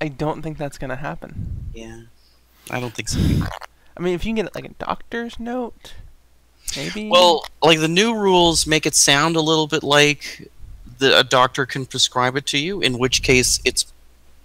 I 0.00 0.08
don't 0.08 0.42
think 0.42 0.58
that's 0.58 0.78
gonna 0.78 0.96
happen. 0.96 1.70
Yeah. 1.74 2.02
I 2.70 2.80
don't 2.80 2.94
think 2.94 3.08
so. 3.08 3.18
I 3.96 4.00
mean, 4.00 4.14
if 4.14 4.24
you 4.24 4.34
can 4.34 4.44
get 4.44 4.54
like 4.54 4.64
a 4.64 4.74
doctor's 4.74 5.38
note, 5.40 5.94
maybe. 6.76 7.08
Well, 7.08 7.44
like 7.62 7.80
the 7.80 7.88
new 7.88 8.14
rules 8.14 8.66
make 8.66 8.86
it 8.86 8.94
sound 8.94 9.36
a 9.36 9.40
little 9.40 9.66
bit 9.66 9.82
like 9.82 10.50
the, 10.98 11.18
a 11.18 11.24
doctor 11.24 11.66
can 11.66 11.86
prescribe 11.86 12.36
it 12.36 12.46
to 12.46 12.58
you, 12.58 12.80
in 12.80 12.98
which 12.98 13.22
case 13.22 13.60
it's 13.64 13.92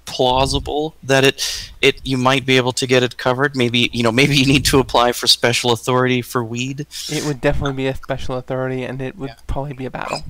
plausible 0.06 0.94
that 1.02 1.24
it 1.24 1.72
it 1.82 2.00
you 2.04 2.16
might 2.16 2.46
be 2.46 2.58
able 2.58 2.72
to 2.74 2.86
get 2.88 3.02
it 3.04 3.18
covered. 3.18 3.56
Maybe 3.56 3.90
you 3.92 4.04
know 4.04 4.12
maybe 4.12 4.36
you 4.36 4.46
need 4.46 4.66
to 4.66 4.80
apply 4.80 5.12
for 5.14 5.28
special 5.28 5.72
authority 5.72 6.22
for 6.22 6.44
weed. 6.44 6.86
it 7.10 7.26
would 7.26 7.42
definitely 7.42 7.74
be 7.74 7.88
a 7.88 7.96
special 7.96 8.36
authority, 8.38 8.84
and 8.84 9.02
it 9.02 9.18
would 9.18 9.34
probably 9.48 9.74
be 9.74 9.86
a 9.86 9.92
battle. 9.92 10.22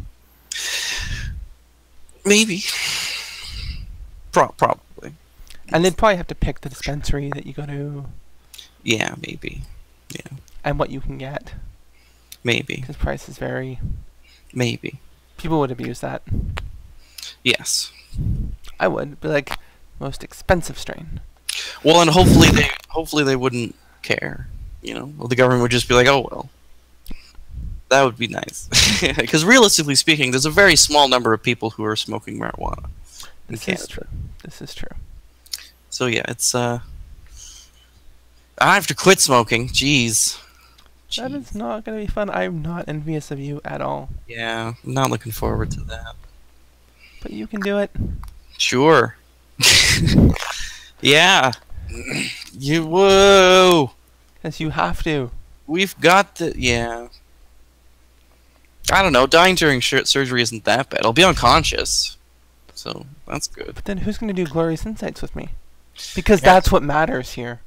Maybe. 2.25 2.63
Pro- 4.31 4.49
probably. 4.49 5.13
And 5.69 5.83
they'd 5.85 5.97
probably 5.97 6.17
have 6.17 6.27
to 6.27 6.35
pick 6.35 6.61
the 6.61 6.69
dispensary 6.69 7.29
that 7.33 7.45
you 7.45 7.53
go 7.53 7.65
to 7.65 8.05
Yeah, 8.83 9.15
maybe. 9.25 9.61
Yeah. 10.09 10.37
and 10.63 10.79
what 10.79 10.89
you 10.89 11.01
can 11.01 11.17
get, 11.17 11.53
Maybe. 12.45 12.75
because 12.75 12.95
price 12.95 13.27
is 13.27 13.37
very. 13.39 13.79
Maybe. 14.53 14.99
People 15.37 15.59
would 15.59 15.71
abuse 15.71 15.99
that. 15.99 16.21
Yes. 17.43 17.91
I 18.79 18.87
would 18.87 19.19
be 19.19 19.27
like 19.27 19.57
most 19.99 20.23
expensive 20.23 20.77
strain. 20.77 21.19
Well, 21.83 22.01
and 22.01 22.09
hopefully 22.11 22.49
they 22.49 22.69
hopefully 22.89 23.23
they 23.23 23.35
wouldn't 23.35 23.75
care. 24.03 24.47
You 24.81 24.93
know, 24.93 25.13
well, 25.17 25.27
the 25.27 25.35
government 25.35 25.63
would 25.63 25.71
just 25.71 25.89
be 25.89 25.95
like, 25.95 26.07
"Oh 26.07 26.27
well." 26.31 26.49
That 27.89 28.03
would 28.03 28.17
be 28.17 28.27
nice. 28.27 28.69
Because 29.15 29.43
realistically 29.45 29.95
speaking, 29.95 30.31
there's 30.31 30.45
a 30.45 30.51
very 30.51 30.75
small 30.75 31.07
number 31.07 31.33
of 31.33 31.41
people 31.41 31.71
who 31.71 31.83
are 31.83 31.95
smoking 31.95 32.39
marijuana. 32.39 32.89
This 33.47 33.67
is 33.67 33.87
true. 33.87 34.07
This 34.43 34.61
is 34.61 34.73
true. 34.75 34.95
So 35.89 36.05
yeah, 36.05 36.23
it's 36.27 36.53
uh. 36.53 36.79
I 38.57 38.75
have 38.75 38.87
to 38.87 38.95
quit 38.95 39.19
smoking. 39.19 39.69
Jeez. 39.69 40.39
That 41.17 41.31
Jeez. 41.31 41.35
is 41.49 41.55
not 41.55 41.83
going 41.85 41.99
to 41.99 42.05
be 42.05 42.11
fun. 42.11 42.29
I'm 42.29 42.61
not 42.61 42.85
envious 42.87 43.31
of 43.31 43.39
you 43.39 43.61
at 43.65 43.81
all. 43.81 44.09
Yeah, 44.27 44.73
I'm 44.85 44.93
not 44.93 45.09
looking 45.09 45.31
forward 45.31 45.71
to 45.71 45.81
that. 45.81 46.15
But 47.21 47.31
you 47.31 47.47
can 47.47 47.61
do 47.61 47.77
it. 47.79 47.91
Sure. 48.57 49.15
yeah. 51.01 51.51
You 52.57 52.85
whoa. 52.85 53.91
Because 54.35 54.59
you 54.59 54.69
have 54.71 55.03
to. 55.03 55.31
We've 55.67 55.99
got 55.99 56.35
the 56.35 56.53
yeah. 56.57 57.07
I 58.91 59.01
don't 59.01 59.13
know. 59.13 59.25
Dying 59.25 59.55
during 59.55 59.79
sh- 59.79 60.03
surgery 60.05 60.41
isn't 60.41 60.63
that 60.65 60.89
bad. 60.89 61.01
I'll 61.05 61.13
be 61.13 61.23
unconscious, 61.23 62.17
so 62.75 63.05
that's 63.27 63.47
good. 63.47 63.73
But 63.73 63.85
then 63.85 63.97
who's 63.99 64.17
going 64.19 64.33
to 64.33 64.45
do 64.45 64.49
Glorious 64.49 64.85
Insights 64.85 65.21
with 65.23 65.35
me? 65.35 65.49
Because 66.15 66.41
Yeah. 66.41 66.53
that's 66.53 66.71
what 66.71 66.83
matters 66.83 67.33
here. 67.33 67.61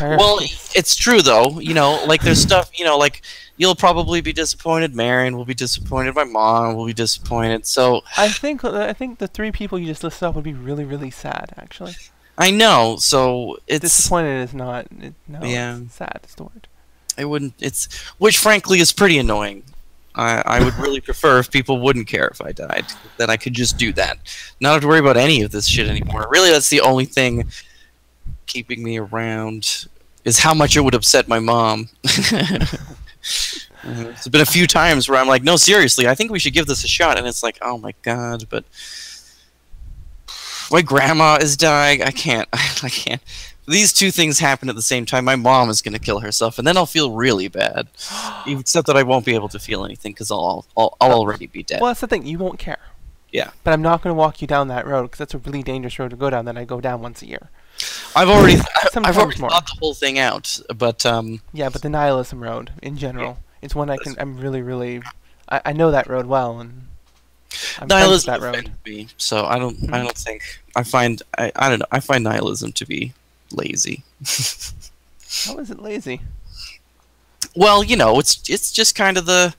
Well, 0.00 0.38
it's 0.74 0.94
true 0.96 1.22
though. 1.22 1.60
You 1.60 1.74
know, 1.74 2.02
like 2.06 2.22
there's 2.22 2.40
stuff. 2.40 2.70
You 2.78 2.84
know, 2.84 2.96
like 2.98 3.22
you'll 3.56 3.74
probably 3.74 4.20
be 4.20 4.32
disappointed. 4.32 4.94
Marion 4.94 5.36
will 5.36 5.44
be 5.44 5.54
disappointed. 5.54 6.14
My 6.14 6.24
mom 6.24 6.74
will 6.76 6.86
be 6.86 6.92
disappointed. 6.94 7.66
So 7.66 8.02
I 8.16 8.28
think 8.28 8.64
I 8.64 8.92
think 8.92 9.18
the 9.18 9.28
three 9.28 9.52
people 9.52 9.78
you 9.78 9.86
just 9.86 10.02
listed 10.04 10.24
off 10.24 10.34
would 10.34 10.44
be 10.44 10.54
really 10.54 10.84
really 10.84 11.10
sad. 11.10 11.52
Actually, 11.56 11.94
I 12.36 12.50
know. 12.50 12.96
So 12.98 13.58
it's 13.66 13.80
disappointed 13.80 14.42
is 14.42 14.54
not. 14.54 14.86
It, 15.00 15.14
no, 15.26 15.42
Yeah. 15.42 15.78
it's 15.78 15.94
sad 15.94 16.20
is 16.28 16.34
the 16.34 16.44
word. 16.44 16.68
I 17.16 17.24
wouldn't. 17.24 17.54
It's 17.58 17.88
which 18.18 18.38
frankly 18.38 18.80
is 18.80 18.92
pretty 18.92 19.18
annoying. 19.18 19.64
I 20.14 20.42
I 20.46 20.64
would 20.64 20.74
really 20.74 21.00
prefer 21.00 21.38
if 21.38 21.50
people 21.50 21.80
wouldn't 21.80 22.06
care 22.06 22.28
if 22.28 22.40
I 22.40 22.52
died. 22.52 22.86
That 23.18 23.28
I 23.30 23.36
could 23.36 23.54
just 23.54 23.76
do 23.76 23.92
that, 23.94 24.18
not 24.60 24.72
have 24.72 24.82
to 24.82 24.88
worry 24.88 24.98
about 25.00 25.16
any 25.16 25.42
of 25.42 25.50
this 25.50 25.66
shit 25.66 25.88
anymore. 25.88 26.26
Really, 26.30 26.50
that's 26.50 26.70
the 26.70 26.80
only 26.80 27.04
thing 27.04 27.48
keeping 28.48 28.82
me 28.82 28.98
around 28.98 29.86
is 30.24 30.40
how 30.40 30.54
much 30.54 30.76
it 30.76 30.80
would 30.80 30.94
upset 30.94 31.28
my 31.28 31.38
mom. 31.38 31.88
There's 33.84 34.28
been 34.28 34.40
a 34.40 34.46
few 34.46 34.66
times 34.66 35.08
where 35.08 35.18
I'm 35.18 35.28
like, 35.28 35.42
no, 35.42 35.56
seriously, 35.56 36.08
I 36.08 36.14
think 36.14 36.30
we 36.30 36.38
should 36.38 36.52
give 36.52 36.66
this 36.66 36.84
a 36.84 36.88
shot, 36.88 37.18
and 37.18 37.26
it's 37.26 37.42
like, 37.42 37.58
oh 37.62 37.78
my 37.78 37.94
god, 38.02 38.48
but 38.50 38.64
my 40.70 40.82
grandma 40.82 41.38
is 41.40 41.56
dying. 41.56 42.02
I 42.02 42.10
can't. 42.10 42.48
I 42.52 42.88
can't. 42.88 43.22
These 43.66 43.92
two 43.92 44.10
things 44.10 44.38
happen 44.38 44.68
at 44.68 44.74
the 44.74 44.82
same 44.82 45.04
time. 45.04 45.24
My 45.24 45.36
mom 45.36 45.68
is 45.68 45.82
going 45.82 45.92
to 45.92 45.98
kill 45.98 46.20
herself, 46.20 46.58
and 46.58 46.66
then 46.66 46.76
I'll 46.76 46.86
feel 46.86 47.12
really 47.12 47.48
bad. 47.48 47.88
Except 48.46 48.86
that 48.86 48.96
I 48.96 49.02
won't 49.02 49.24
be 49.24 49.34
able 49.34 49.48
to 49.50 49.58
feel 49.58 49.84
anything 49.84 50.12
because 50.12 50.30
I'll, 50.30 50.66
I'll 50.76 50.96
I'll 51.00 51.12
already 51.12 51.46
be 51.46 51.62
dead. 51.62 51.80
Well, 51.80 51.90
that's 51.90 52.00
the 52.00 52.06
thing. 52.06 52.26
You 52.26 52.38
won't 52.38 52.58
care. 52.58 52.78
Yeah. 53.30 53.50
But 53.62 53.74
I'm 53.74 53.82
not 53.82 54.02
going 54.02 54.14
to 54.14 54.18
walk 54.18 54.40
you 54.40 54.46
down 54.46 54.68
that 54.68 54.86
road 54.86 55.02
because 55.02 55.18
that's 55.18 55.34
a 55.34 55.38
really 55.38 55.62
dangerous 55.62 55.98
road 55.98 56.10
to 56.10 56.16
go 56.16 56.30
down. 56.30 56.46
That 56.46 56.56
I 56.56 56.64
go 56.64 56.80
down 56.80 57.02
once 57.02 57.22
a 57.22 57.26
year. 57.26 57.50
I've 58.16 58.28
already 58.28 58.56
I've 59.04 59.16
already 59.18 59.40
more. 59.40 59.50
thought 59.50 59.66
the 59.66 59.76
whole 59.78 59.94
thing 59.94 60.18
out, 60.18 60.58
but 60.76 61.04
um, 61.06 61.40
Yeah, 61.52 61.68
but 61.68 61.82
the 61.82 61.88
nihilism 61.88 62.42
road 62.42 62.72
in 62.82 62.96
general, 62.96 63.38
it's 63.62 63.74
one 63.74 63.90
I 63.90 63.96
can. 63.98 64.16
I'm 64.18 64.38
really 64.38 64.62
really. 64.62 65.02
I, 65.48 65.60
I 65.66 65.72
know 65.72 65.90
that 65.90 66.08
road 66.08 66.26
well, 66.26 66.58
and 66.60 66.86
I'm 67.78 67.88
nihilism 67.88 68.32
that 68.32 68.40
road. 68.40 68.72
me. 68.84 69.08
So 69.16 69.44
I 69.46 69.58
don't 69.58 69.76
I 69.92 69.98
Mhm. 69.98 70.04
don't 70.04 70.16
think 70.18 70.42
I 70.74 70.82
find 70.82 71.22
I, 71.38 71.52
I 71.56 71.68
don't 71.68 71.78
know 71.78 71.86
I 71.92 72.00
find 72.00 72.24
nihilism 72.24 72.72
to 72.72 72.86
be 72.86 73.12
lazy. 73.52 74.02
How 75.44 75.58
is 75.58 75.70
it 75.70 75.80
lazy? 75.80 76.20
Well, 77.54 77.84
you 77.84 77.96
know, 77.96 78.18
it's 78.18 78.42
it's 78.48 78.72
just 78.72 78.94
kind 78.94 79.16
of 79.16 79.26
the 79.26 79.54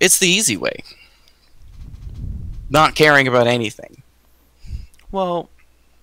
it's 0.00 0.18
the 0.18 0.28
easy 0.28 0.56
way. 0.56 0.82
Not 2.68 2.94
caring 2.94 3.26
about 3.28 3.46
anything. 3.46 4.02
Well, 5.12 5.48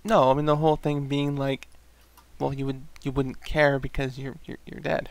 no. 0.07 0.31
I 0.31 0.33
mean 0.33 0.45
the 0.45 0.55
whole 0.57 0.75
thing 0.77 1.07
being 1.07 1.35
like, 1.35 1.67
well, 2.39 2.53
you 2.53 2.65
would 2.65 2.81
you 3.03 3.11
wouldn't 3.11 3.43
care 3.45 3.79
because 3.79 4.17
you're 4.17 4.37
you're, 4.45 4.57
you're 4.65 4.81
dead. 4.81 5.09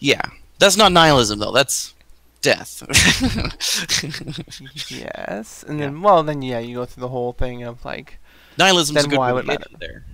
Yeah. 0.00 0.22
That's 0.58 0.76
not 0.76 0.92
nihilism 0.92 1.38
though. 1.38 1.52
That's 1.52 1.94
death. 2.42 2.82
yes, 4.90 5.64
and 5.66 5.80
then 5.80 6.02
well, 6.02 6.22
then 6.22 6.42
yeah, 6.42 6.58
you 6.58 6.76
go 6.76 6.84
through 6.84 7.00
the 7.00 7.08
whole 7.08 7.32
thing 7.32 7.62
of 7.62 7.84
like, 7.84 8.18
nihilism. 8.58 8.94
Then 8.94 9.06
a 9.06 9.08
good 9.08 9.18
why 9.18 9.32
would 9.32 9.46
matter? 9.46 9.64
there. 9.78 10.04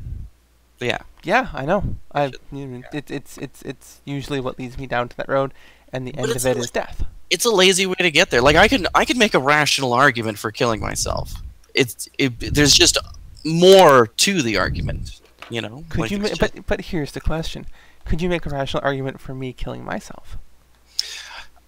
But 0.79 0.89
yeah. 0.89 0.99
yeah, 1.25 1.49
I 1.55 1.65
know. 1.65 1.97
I 2.13 2.33
you 2.53 2.67
know, 2.67 2.83
it, 2.93 3.11
it's 3.11 3.39
it's 3.39 3.63
it's 3.63 4.01
usually 4.05 4.41
what 4.41 4.59
leads 4.59 4.79
me 4.79 4.87
down 4.87 5.09
to 5.09 5.17
that 5.17 5.29
road, 5.29 5.53
and 5.93 6.07
the 6.07 6.13
But 6.13 6.31
end 6.31 6.37
of 6.37 6.47
it 6.47 6.57
is 6.57 6.71
death. 6.71 7.05
it's 7.31 7.45
a 7.45 7.51
lazy 7.51 7.87
way 7.87 7.95
to 7.99 8.11
get 8.11 8.31
there. 8.31 8.43
Like 8.43 8.57
I 8.57 8.69
can 8.69 8.87
I 8.95 9.05
can 9.05 9.19
make 9.19 9.35
a 9.35 9.39
rational 9.41 9.93
argument 9.93 10.39
for 10.39 10.51
killing 10.53 10.81
myself. 10.81 11.35
It's 11.75 12.09
it, 12.19 12.39
there's 12.55 12.75
just 12.75 12.99
more 13.47 14.09
to 14.09 14.43
the 14.43 14.59
argument, 14.59 15.21
you 15.49 15.61
know. 15.63 15.85
Could 15.89 16.01
Like, 16.01 16.11
you? 16.11 16.19
Ma- 16.19 16.29
just- 16.29 16.41
but 16.41 16.67
but 16.67 16.81
here's 16.83 17.13
the 17.13 17.21
question: 17.21 17.67
Could 18.05 18.21
you 18.21 18.29
make 18.29 18.45
a 18.45 18.51
rational 18.51 18.83
argument 18.85 19.21
for 19.21 19.35
me 19.35 19.53
killing 19.53 19.85
myself? 19.85 20.37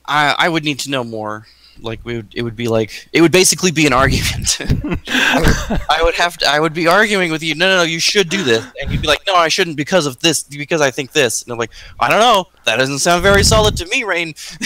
I 0.06 0.34
I 0.38 0.48
would 0.48 0.64
need 0.64 0.78
to 0.80 0.90
know 0.90 1.05
more. 1.05 1.46
Like 1.80 2.00
we 2.05 2.16
would, 2.16 2.34
it 2.34 2.42
would 2.42 2.56
be 2.56 2.66
like 2.66 3.09
it 3.12 3.20
would 3.20 3.30
basically 3.30 3.70
be 3.70 3.86
an 3.86 3.92
argument. 3.92 4.59
I, 4.60 4.64
would, 5.70 5.80
I 5.88 6.02
would 6.02 6.16
have 6.16 6.36
to 6.38 6.46
I 6.48 6.59
would 6.59 6.74
be 6.74 6.88
arguing 6.88 7.30
with 7.30 7.40
you. 7.40 7.55
No, 7.55 7.68
no, 7.68 7.76
no, 7.76 7.82
you 7.84 8.00
should 8.00 8.28
do 8.28 8.42
this, 8.42 8.66
and 8.82 8.90
you'd 8.90 9.00
be 9.00 9.06
like, 9.06 9.20
no, 9.28 9.36
I 9.36 9.46
shouldn't 9.46 9.76
because 9.76 10.05
of 10.05 10.18
this, 10.18 10.42
because 10.42 10.80
I 10.80 10.90
think 10.90 11.12
this. 11.12 11.42
And 11.44 11.52
I'm 11.52 11.59
like, 11.59 11.70
I 12.00 12.10
don't 12.10 12.18
know. 12.18 12.48
That 12.64 12.78
doesn't 12.78 12.98
sound 12.98 13.22
very 13.22 13.44
solid 13.44 13.76
to 13.76 13.86
me, 13.86 14.02
Rain. 14.02 14.34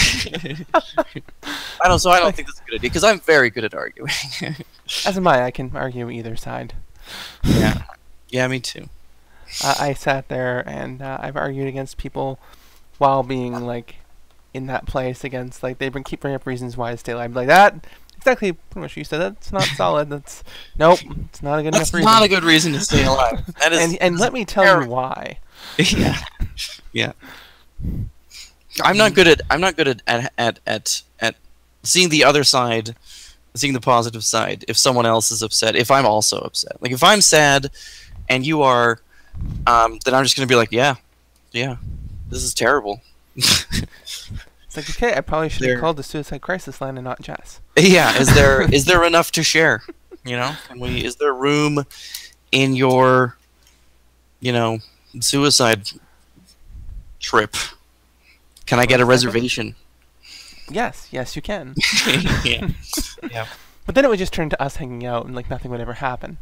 I 0.73 1.87
don't. 1.87 1.99
So 1.99 2.09
I 2.09 2.19
don't 2.19 2.35
think 2.35 2.47
that's 2.47 2.59
a 2.59 2.63
good 2.63 2.75
idea 2.79 2.89
because 2.89 3.03
I'm 3.03 3.19
very 3.19 3.51
good 3.51 3.63
at 3.63 3.75
arguing. 3.75 4.09
As 5.05 5.15
am 5.15 5.27
I. 5.27 5.43
I 5.43 5.51
can 5.51 5.71
argue 5.75 6.09
either 6.09 6.35
side. 6.35 6.73
Yeah, 7.43 7.83
yeah, 8.29 8.47
me 8.47 8.59
too. 8.59 8.89
I 9.63 9.89
I 9.89 9.93
sat 9.93 10.29
there 10.29 10.67
and 10.67 11.01
uh, 11.01 11.17
I've 11.21 11.35
argued 11.35 11.67
against 11.67 11.97
people 11.97 12.39
while 12.97 13.23
being 13.23 13.53
like 13.65 13.95
in 14.53 14.67
that 14.67 14.85
place 14.85 15.23
against 15.23 15.63
like 15.63 15.79
they 15.79 15.89
bring 15.89 16.03
keep 16.03 16.21
bringing 16.21 16.35
up 16.35 16.45
reasons 16.45 16.77
why 16.77 16.91
to 16.91 16.97
stay 16.97 17.11
alive. 17.13 17.35
Like 17.35 17.47
that 17.47 17.85
exactly 18.15 18.53
pretty 18.53 18.81
much 18.81 18.95
you 18.95 19.03
said. 19.03 19.19
That's 19.19 19.51
not 19.51 19.63
solid. 19.75 20.09
That's 20.09 20.43
nope. 20.77 20.99
It's 21.29 21.43
not 21.43 21.59
a 21.59 21.63
good 21.63 21.73
That's 21.73 21.89
enough 21.89 21.93
reason. 21.93 22.05
not 22.11 22.23
a 22.23 22.27
good 22.27 22.43
reason 22.43 22.73
to 22.73 22.79
stay 22.79 23.03
alive. 23.03 23.45
That 23.59 23.73
is, 23.73 23.79
and 23.79 24.01
and 24.01 24.19
let 24.19 24.33
me 24.33 24.45
tell 24.45 24.63
terrible. 24.63 24.85
you 24.85 24.91
why. 24.91 25.39
yeah, 25.77 26.19
yeah. 26.91 27.13
I'm 28.81 28.97
not 28.97 29.13
good 29.13 29.27
at 29.27 29.41
I'm 29.49 29.61
not 29.61 29.75
good 29.75 29.87
at 29.87 30.01
at, 30.07 30.33
at 30.37 30.59
at 30.65 31.01
at 31.19 31.35
seeing 31.83 32.09
the 32.09 32.23
other 32.23 32.43
side, 32.43 32.95
seeing 33.55 33.73
the 33.73 33.81
positive 33.81 34.23
side. 34.23 34.65
If 34.67 34.77
someone 34.77 35.05
else 35.05 35.31
is 35.31 35.41
upset, 35.41 35.75
if 35.75 35.91
I'm 35.91 36.05
also 36.05 36.39
upset, 36.39 36.81
like 36.81 36.91
if 36.91 37.03
I'm 37.03 37.21
sad, 37.21 37.69
and 38.29 38.45
you 38.45 38.61
are, 38.61 38.99
um, 39.67 39.99
then 40.05 40.13
I'm 40.13 40.23
just 40.23 40.35
gonna 40.35 40.47
be 40.47 40.55
like, 40.55 40.71
yeah, 40.71 40.95
yeah, 41.51 41.77
this 42.29 42.43
is 42.43 42.53
terrible. 42.53 43.01
It's 44.75 44.89
like 44.89 44.89
okay, 44.97 45.15
I 45.15 45.21
probably 45.21 45.49
should 45.49 45.61
There- 45.61 45.73
have 45.75 45.81
called 45.81 45.97
the 45.97 46.03
suicide 46.03 46.41
crisis 46.41 46.81
line 46.81 46.97
and 46.97 47.03
not 47.05 47.21
Jess. 47.21 47.61
yeah, 47.77 48.17
is 48.17 48.33
there 48.33 48.61
is 48.73 48.85
there 48.85 49.03
enough 49.03 49.31
to 49.33 49.43
share? 49.43 49.83
You 50.25 50.35
know, 50.35 50.55
Can 50.67 50.79
we 50.79 51.05
is 51.05 51.17
there 51.17 51.31
room 51.31 51.85
in 52.51 52.75
your, 52.75 53.37
you 54.39 54.51
know, 54.51 54.79
suicide 55.19 55.89
trip? 57.19 57.55
Can 58.65 58.79
I 58.79 58.87
get 58.87 58.99
a 58.99 59.05
For 59.05 59.11
a 59.11 59.17
second? 59.17 59.27
reservation? 59.33 59.75
Yes, 60.69 61.07
yes, 61.11 61.35
you 61.35 61.41
can. 61.41 61.75
yeah. 62.43 63.47
But 63.85 63.95
then 63.95 64.05
it 64.05 64.09
would 64.09 64.19
just 64.19 64.33
turn 64.33 64.49
to 64.49 64.61
us 64.61 64.77
hanging 64.77 65.05
out 65.05 65.25
and 65.25 65.35
like 65.35 65.49
nothing 65.49 65.71
would 65.71 65.81
ever 65.81 65.93
happen. 65.93 66.37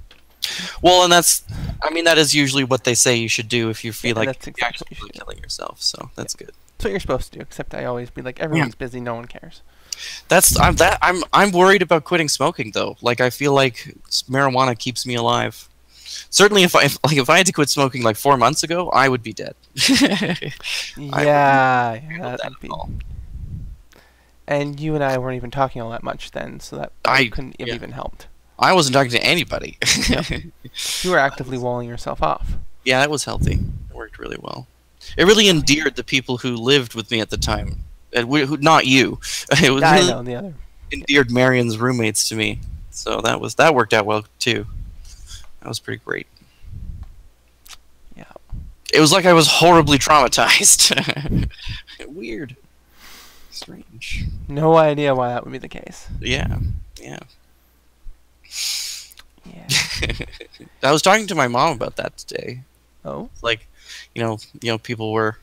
Well, 0.81 1.03
and 1.03 1.11
that's, 1.11 1.43
I 1.84 1.91
mean, 1.91 2.03
that 2.06 2.18
is 2.18 2.34
usually 2.34 2.64
what 2.64 2.84
they 2.84 2.95
say 2.95 3.15
you 3.15 3.30
should 3.30 3.48
do 3.48 3.69
if 3.69 3.84
you 3.84 3.93
feel 3.93 4.15
Yeah, 4.15 4.26
like 4.26 4.39
that's 4.39 4.48
you're 4.60 4.68
actually 4.68 4.88
you 4.91 5.10
killing 5.14 5.38
yourself. 5.38 5.81
So 5.81 6.10
that's 6.15 6.34
good. 6.34 6.52
That's 6.77 6.85
what 6.85 6.91
you're 6.91 6.99
supposed 6.99 7.31
to 7.31 7.39
do. 7.39 7.41
Except 7.41 7.73
I 7.73 7.85
always 7.85 8.10
be 8.10 8.22
like, 8.22 8.39
everyone's 8.39 8.76
busy, 8.76 8.99
no 8.99 9.15
one 9.15 9.26
cares. 9.26 9.61
That's 10.30 10.60
I'm 10.60 10.76
that 10.77 10.98
I'm 11.02 11.23
I'm 11.31 11.52
worried 11.52 11.81
about 11.84 12.06
quitting 12.06 12.27
smoking 12.30 12.72
though. 12.72 12.98
Like 13.02 13.22
I 13.22 13.30
feel 13.30 13.53
like 13.53 13.95
marijuana 14.30 14.77
keeps 14.77 15.06
me 15.06 15.15
alive. 15.15 15.69
Certainly, 16.30 16.64
if 16.64 16.76
I 16.76 16.85
if, 16.85 16.98
like 17.06 17.18
if 17.18 17.30
I 17.30 17.38
had 17.38 17.45
to 17.48 17.53
quit 17.53 17.69
smoking 17.69 18.02
like 18.02 18.15
four 18.15 18.35
months 18.38 18.64
ago, 18.64 18.89
I 18.89 19.10
would 19.10 19.22
be 19.22 19.34
dead. 19.34 19.56
Yeah, 20.98 21.93
yeah, 21.93 21.99
that 22.19 22.41
that 22.41 22.53
be. 22.61 22.69
And 24.52 24.80
you 24.82 24.95
and 24.95 25.03
I 25.03 25.18
weren't 25.18 25.38
even 25.38 25.49
talking 25.49 25.82
all 25.82 25.91
that 25.91 26.03
much 26.03 26.32
then, 26.32 26.60
so 26.60 26.76
that 26.76 26.91
I- 27.06 27.28
couldn't 27.28 27.56
have 27.60 27.69
yeah. 27.69 27.76
even 27.76 27.91
helped. 27.94 28.28
I 28.60 28.73
wasn't 28.73 28.94
talking 28.95 29.11
to 29.11 29.23
anybody. 29.23 29.78
You 31.03 31.11
were 31.11 31.18
actively 31.18 31.57
walling 31.57 31.88
yourself 31.90 32.22
off. 32.22 32.53
yeah, 32.86 32.99
that 32.99 33.10
was 33.10 33.23
healthy. 33.26 33.53
It 33.90 33.95
worked 33.95 34.19
really 34.19 34.38
well. 34.40 34.68
It 35.18 35.26
really 35.26 35.49
endeared 35.49 35.95
the 35.95 36.03
people 36.03 36.38
who 36.38 36.56
lived 36.56 36.94
with 36.95 37.11
me 37.11 37.19
at 37.22 37.30
the 37.30 37.38
time. 37.38 37.80
And 38.14 38.30
we, 38.30 38.41
who, 38.45 38.57
not 38.57 38.86
you. 38.86 39.19
It 39.64 39.72
was 39.72 39.84
I 39.84 39.95
really 39.99 40.11
know 40.11 40.23
the 40.23 40.36
other. 40.36 40.53
endeared 40.91 41.32
Marion's 41.32 41.78
roommates 41.78 42.28
to 42.30 42.36
me. 42.36 42.60
So 42.91 43.19
that 43.22 43.40
was 43.41 43.56
that 43.56 43.73
worked 43.76 43.94
out 43.94 44.06
well 44.06 44.26
too. 44.40 44.65
That 45.61 45.68
was 45.69 45.80
pretty 45.80 46.02
great. 46.06 46.28
Yeah. 48.15 48.26
It 48.94 48.99
was 48.99 49.11
like 49.11 49.26
I 49.26 49.34
was 49.34 49.48
horribly 49.48 49.98
traumatized. 49.98 51.49
Weird. 52.07 52.56
Strange. 53.62 54.26
No 54.48 54.76
idea 54.76 55.14
why 55.14 55.30
that 55.30 55.44
would 55.44 55.52
be 55.52 55.60
the 55.60 55.68
case. 55.68 56.08
Yeah. 56.20 56.58
Yeah. 57.00 57.20
Yeah. 59.46 59.68
I 60.84 60.92
was 60.92 61.04
talking 61.04 61.28
to 61.28 61.36
my 61.36 61.48
mom 61.48 61.74
about 61.76 61.96
that 61.98 62.18
today. 62.18 62.62
Oh. 63.06 63.30
Like, 63.44 63.68
you 64.16 64.24
know, 64.24 64.40
you 64.62 64.72
know, 64.72 64.80
people 64.80 65.12
were. 65.12 65.38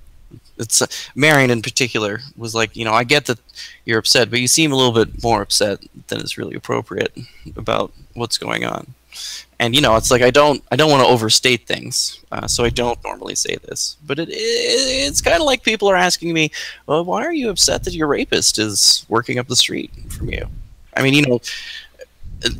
It's 0.58 0.82
uh, 0.82 0.86
Marion 1.14 1.50
in 1.50 1.62
particular 1.62 2.20
was 2.36 2.56
like, 2.56 2.76
you 2.76 2.84
know, 2.84 2.92
I 2.92 3.04
get 3.04 3.26
that 3.26 3.38
you're 3.84 4.00
upset, 4.00 4.30
but 4.30 4.40
you 4.40 4.48
seem 4.48 4.72
a 4.72 4.76
little 4.76 4.92
bit 4.92 5.22
more 5.22 5.40
upset 5.40 5.84
than 6.08 6.20
is 6.20 6.36
really 6.36 6.56
appropriate 6.56 7.16
about 7.56 7.92
what's 8.14 8.36
going 8.36 8.64
on. 8.64 8.94
And 9.60 9.74
you 9.74 9.80
know, 9.80 9.96
it's 9.96 10.10
like 10.10 10.22
I 10.22 10.30
don't, 10.30 10.62
I 10.70 10.76
don't 10.76 10.90
want 10.90 11.02
to 11.02 11.08
overstate 11.08 11.66
things, 11.66 12.20
uh, 12.30 12.46
so 12.46 12.64
I 12.64 12.70
don't 12.70 13.02
normally 13.02 13.34
say 13.34 13.56
this. 13.56 13.96
But 14.06 14.20
it, 14.20 14.28
it's 14.30 15.20
kind 15.20 15.36
of 15.36 15.42
like 15.46 15.64
people 15.64 15.88
are 15.90 15.96
asking 15.96 16.32
me, 16.32 16.50
well, 16.86 17.04
why 17.04 17.24
are 17.24 17.32
you 17.32 17.50
upset 17.50 17.82
that 17.84 17.92
your 17.94 18.06
rapist 18.06 18.58
is 18.58 19.04
working 19.08 19.38
up 19.38 19.48
the 19.48 19.56
street 19.56 19.90
from 20.10 20.28
you? 20.30 20.46
I 20.96 21.02
mean, 21.02 21.14
you 21.14 21.22
know, 21.26 21.40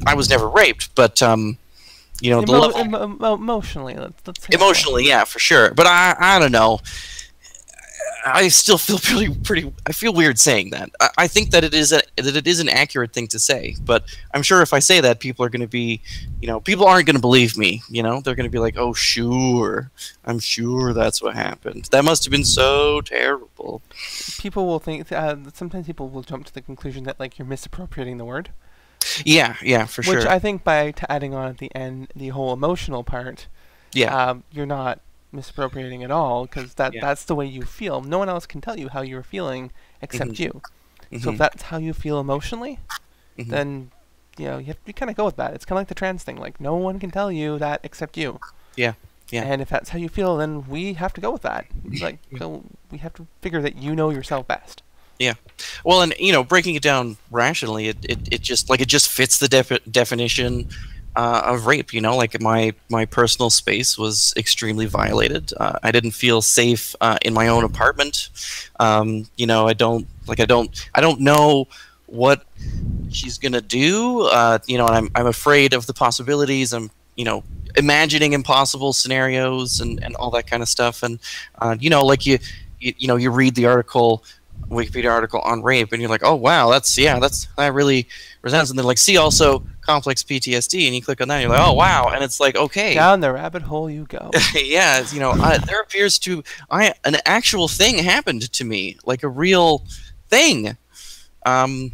I 0.06 0.14
was 0.14 0.28
never 0.28 0.48
raped, 0.48 0.92
but 0.96 1.22
um, 1.22 1.56
you 2.20 2.30
know, 2.32 2.40
the 2.40 2.52
Emo- 2.52 2.60
level 2.66 2.80
emo- 2.80 3.34
emotionally, 3.34 3.94
let's, 3.94 4.14
let's 4.26 4.40
say 4.42 4.48
that. 4.50 4.56
emotionally 4.56 5.06
yeah 5.06 5.22
for 5.22 5.38
sure 5.38 5.72
but 5.74 5.86
i 5.86 6.16
i 6.18 6.38
don't 6.40 6.50
know 6.50 6.80
i 8.24 8.48
still 8.48 8.78
feel 8.78 8.98
pretty 9.02 9.34
pretty 9.34 9.72
i 9.86 9.92
feel 9.92 10.12
weird 10.12 10.38
saying 10.38 10.70
that. 10.70 10.90
I, 11.00 11.10
I 11.18 11.28
think 11.28 11.50
that 11.50 11.64
it 11.64 11.74
is 11.74 11.92
a 11.92 12.02
that 12.16 12.36
it 12.36 12.46
is 12.46 12.60
an 12.60 12.68
accurate 12.68 13.12
thing 13.12 13.26
to 13.28 13.38
say 13.38 13.76
but 13.84 14.04
i'm 14.34 14.42
sure 14.42 14.62
if 14.62 14.72
i 14.72 14.78
say 14.78 15.00
that 15.00 15.20
people 15.20 15.44
are 15.44 15.48
going 15.48 15.60
to 15.60 15.68
be 15.68 16.00
you 16.40 16.48
know 16.48 16.60
people 16.60 16.86
aren't 16.86 17.06
going 17.06 17.16
to 17.16 17.22
believe 17.22 17.56
me 17.56 17.82
you 17.88 18.02
know? 18.02 18.20
They're 18.20 18.34
going 18.34 18.48
to 18.48 18.50
be 18.50 18.58
like 18.58 18.76
oh 18.76 18.92
sure. 18.92 19.90
I'm 20.24 20.38
sure 20.38 20.92
that's 20.92 21.22
what 21.22 21.34
happened. 21.34 21.86
That 21.86 22.04
must 22.04 22.24
have 22.24 22.30
been 22.30 22.44
so 22.44 23.00
terrible. 23.00 23.82
People 24.38 24.66
will 24.66 24.78
think. 24.78 25.10
Uh, 25.10 25.36
sometimes 25.54 25.86
people 25.86 26.08
will 26.08 26.22
jump 26.22 26.46
to 26.46 26.54
the 26.54 26.60
conclusion 26.60 27.04
that 27.04 27.18
like 27.18 27.38
you're 27.38 27.46
misappropriating 27.46 28.18
the 28.18 28.24
word, 28.24 28.50
yeah 29.24 29.56
yeah 29.62 29.86
for 29.86 30.00
which 30.00 30.06
sure. 30.06 30.16
Which 30.16 30.26
I 30.26 30.38
think 30.38 30.64
by 30.64 30.90
t- 30.90 31.06
adding 31.08 31.34
on 31.34 31.48
at 31.48 31.58
the 31.58 31.74
end 31.74 32.08
the 32.14 32.28
whole 32.28 32.52
emotional 32.52 33.04
part, 33.04 33.48
yeah. 33.92 34.30
um, 34.30 34.44
you're 34.50 34.66
not 34.66 35.00
misappropriating 35.32 36.02
at 36.04 36.10
all 36.10 36.44
because 36.46 36.74
that 36.74 36.94
Yeah. 36.94 37.00
that's 37.00 37.24
the 37.24 37.34
way 37.34 37.46
you 37.46 37.62
feel. 37.62 38.00
No 38.00 38.18
one 38.18 38.28
else 38.28 38.46
can 38.46 38.60
tell 38.60 38.78
you 38.78 38.88
how 38.88 39.02
you're 39.02 39.22
feeling 39.22 39.70
except 40.00 40.32
Mhm. 40.32 40.38
you. 40.38 40.62
So 41.20 41.30
Mhm, 41.30 41.32
if 41.32 41.38
that's 41.38 41.62
how 41.64 41.78
you 41.78 41.92
feel 41.94 42.20
emotionally, 42.20 42.78
mhm. 43.38 43.48
then 43.48 43.90
you 44.38 44.46
know 44.46 44.58
you 44.58 44.66
have 44.66 44.84
to 44.84 44.92
kind 44.92 45.10
of 45.10 45.16
go 45.16 45.24
with 45.24 45.36
that. 45.36 45.54
It's 45.54 45.64
kind 45.64 45.76
of 45.76 45.80
like 45.80 45.88
the 45.88 45.94
trans 45.94 46.22
thing. 46.24 46.36
Like 46.36 46.60
no 46.60 46.74
one 46.76 46.98
can 46.98 47.10
tell 47.10 47.30
you 47.32 47.58
that 47.58 47.80
except 47.82 48.16
you. 48.16 48.38
Yeah, 48.76 48.92
yeah. 49.30 49.42
And 49.42 49.60
if 49.62 49.68
that's 49.68 49.90
how 49.90 49.98
you 49.98 50.08
feel, 50.08 50.36
then 50.36 50.66
we 50.68 50.94
have 50.94 51.12
to 51.14 51.20
go 51.20 51.30
with 51.32 51.42
that. 51.42 51.66
Like 52.00 52.18
Yeah. 52.30 52.38
so 52.38 52.64
we 52.90 52.98
have 52.98 53.14
to 53.14 53.26
figure 53.42 53.60
that 53.62 53.76
you 53.76 53.94
know 53.94 54.10
yourself 54.10 54.46
best. 54.46 54.82
Yeah. 55.18 55.34
Well, 55.84 56.00
and 56.02 56.14
you 56.20 56.30
know, 56.32 56.44
breaking 56.44 56.76
it 56.76 56.82
down 56.82 57.16
rationally, 57.32 57.88
it, 57.88 57.96
it, 58.04 58.18
it 58.34 58.40
just 58.42 58.70
like 58.70 58.80
it 58.80 58.86
just 58.88 59.08
fits 59.08 59.38
the 59.38 59.48
defi- 59.48 59.80
definition 59.90 60.68
uh, 61.18 61.42
of 61.46 61.66
rape. 61.66 61.92
You 61.92 62.00
know, 62.00 62.16
like 62.16 62.40
my 62.40 62.72
my 62.88 63.04
personal 63.04 63.50
space 63.50 63.98
was 63.98 64.32
extremely 64.36 64.86
violated. 64.86 65.52
Uh, 65.56 65.78
I 65.82 65.90
didn't 65.90 66.12
feel 66.12 66.40
safe 66.40 66.94
uh, 67.00 67.18
in 67.22 67.34
my 67.34 67.48
own 67.48 67.64
apartment. 67.64 68.30
Um, 68.78 69.26
you 69.36 69.46
know, 69.46 69.66
I 69.66 69.72
don't 69.72 70.06
like 70.28 70.38
I 70.38 70.44
don't 70.46 70.70
I 70.94 71.00
don't 71.00 71.20
know 71.20 71.66
what 72.06 72.46
she's 73.10 73.36
gonna 73.36 73.60
do. 73.60 74.22
Uh, 74.22 74.60
you 74.66 74.78
know, 74.78 74.86
and 74.86 74.94
I'm 74.94 75.08
I'm 75.16 75.26
afraid 75.26 75.74
of 75.74 75.86
the 75.86 75.92
possibilities. 75.92 76.72
I'm 76.72 76.88
you 77.16 77.24
know 77.24 77.42
imagining 77.76 78.32
impossible 78.32 78.92
scenarios 78.92 79.80
and, 79.80 80.02
and 80.02 80.14
all 80.16 80.30
that 80.30 80.48
kind 80.48 80.62
of 80.62 80.68
stuff. 80.68 81.02
And 81.02 81.18
uh, 81.60 81.76
you 81.80 81.90
know, 81.90 82.06
like 82.06 82.26
you, 82.26 82.38
you 82.78 82.94
you 82.96 83.08
know 83.08 83.16
you 83.16 83.32
read 83.32 83.56
the 83.56 83.66
article 83.66 84.22
Wikipedia 84.68 85.10
article 85.10 85.40
on 85.40 85.62
rape, 85.62 85.92
and 85.92 86.00
you're 86.00 86.10
like, 86.10 86.24
oh 86.24 86.36
wow, 86.36 86.70
that's 86.70 86.96
yeah, 86.96 87.18
that's 87.18 87.48
that 87.56 87.72
really 87.74 88.06
resounds. 88.48 88.70
And 88.70 88.78
then 88.78 88.86
like, 88.86 88.98
see 88.98 89.16
also 89.16 89.64
complex 89.80 90.22
PTSD, 90.22 90.86
and 90.86 90.94
you 90.94 91.02
click 91.02 91.20
on 91.20 91.28
that, 91.28 91.36
and 91.36 91.42
you're 91.42 91.50
like, 91.50 91.66
oh 91.66 91.74
wow, 91.74 92.08
and 92.08 92.22
it's 92.22 92.40
like, 92.40 92.56
okay, 92.56 92.94
Down 92.94 93.20
the 93.20 93.32
rabbit 93.32 93.62
hole 93.62 93.88
you 93.90 94.04
go. 94.04 94.30
yeah, 94.54 95.04
you 95.12 95.20
know, 95.20 95.30
I, 95.32 95.58
there 95.58 95.80
appears 95.80 96.18
to 96.20 96.42
I 96.70 96.94
an 97.04 97.16
actual 97.24 97.68
thing 97.68 97.98
happened 97.98 98.52
to 98.52 98.64
me, 98.64 98.98
like 99.04 99.22
a 99.22 99.28
real 99.28 99.84
thing, 100.28 100.76
um, 101.46 101.92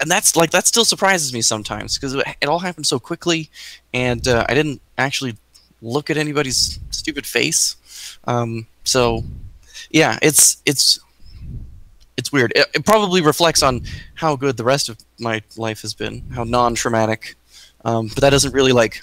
and 0.00 0.10
that's 0.10 0.36
like 0.36 0.50
that 0.50 0.66
still 0.66 0.84
surprises 0.84 1.32
me 1.32 1.42
sometimes 1.42 1.96
because 1.96 2.14
it, 2.14 2.24
it 2.40 2.48
all 2.48 2.60
happened 2.60 2.86
so 2.86 2.98
quickly, 2.98 3.50
and 3.94 4.26
uh, 4.26 4.44
I 4.48 4.54
didn't 4.54 4.80
actually 4.98 5.36
look 5.82 6.10
at 6.10 6.16
anybody's 6.16 6.78
stupid 6.90 7.26
face, 7.26 7.76
um, 8.24 8.66
so 8.84 9.24
yeah, 9.90 10.18
it's 10.22 10.62
it's 10.66 11.00
it's 12.20 12.30
weird. 12.30 12.52
It, 12.54 12.66
it 12.74 12.84
probably 12.84 13.22
reflects 13.22 13.62
on 13.62 13.82
how 14.14 14.36
good 14.36 14.56
the 14.56 14.64
rest 14.64 14.88
of 14.88 14.98
my 15.18 15.42
life 15.56 15.80
has 15.82 15.94
been, 15.94 16.22
how 16.30 16.44
non-traumatic, 16.44 17.34
um, 17.84 18.08
but 18.08 18.20
that 18.20 18.30
doesn't 18.30 18.52
really 18.52 18.72
like 18.72 19.02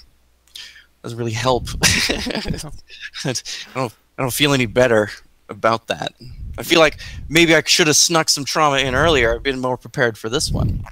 doesn't 1.02 1.18
really 1.18 1.31
help. 1.31 1.68
I 2.10 3.34
don't 3.73 3.94
I 4.18 4.22
don't 4.22 4.34
feel 4.34 4.53
any 4.53 4.68
better 4.68 5.10
about 5.49 5.88
that. 5.88 6.14
I 6.57 6.64
feel 6.64 6.80
like 6.80 6.99
maybe 7.27 7.56
I 7.56 7.64
should 7.65 7.88
have 7.88 7.95
snuck 7.95 8.30
some 8.30 8.45
trauma 8.45 8.77
in 8.77 8.95
earlier. 8.95 9.35
I've 9.35 9.44
been 9.44 9.60
more 9.60 9.77
prepared 9.77 10.18
for 10.18 10.30
this 10.30 10.52
one. 10.52 10.84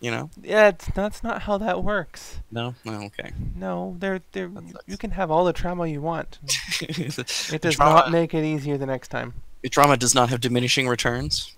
You 0.00 0.10
know? 0.10 0.30
yeah, 0.42 0.68
it's, 0.68 0.86
that's 0.88 1.22
not 1.22 1.42
how 1.42 1.56
that 1.58 1.82
works. 1.82 2.40
No? 2.50 2.74
No, 2.84 3.04
okay. 3.04 3.32
No, 3.56 3.96
there, 3.98 4.20
there. 4.32 4.48
You, 4.48 4.74
you 4.86 4.96
can 4.98 5.12
have 5.12 5.30
all 5.30 5.46
the 5.46 5.54
trauma 5.54 5.86
you 5.86 6.02
want. 6.02 6.40
It 6.82 7.62
does 7.62 7.76
trauma, 7.76 7.94
not 7.94 8.10
make 8.10 8.34
it 8.34 8.44
easier 8.44 8.76
the 8.76 8.84
next 8.84 9.08
time. 9.08 9.32
Trauma 9.68 9.96
does 9.96 10.14
not 10.14 10.28
have 10.30 10.40
diminishing 10.40 10.88
returns. 10.88 11.52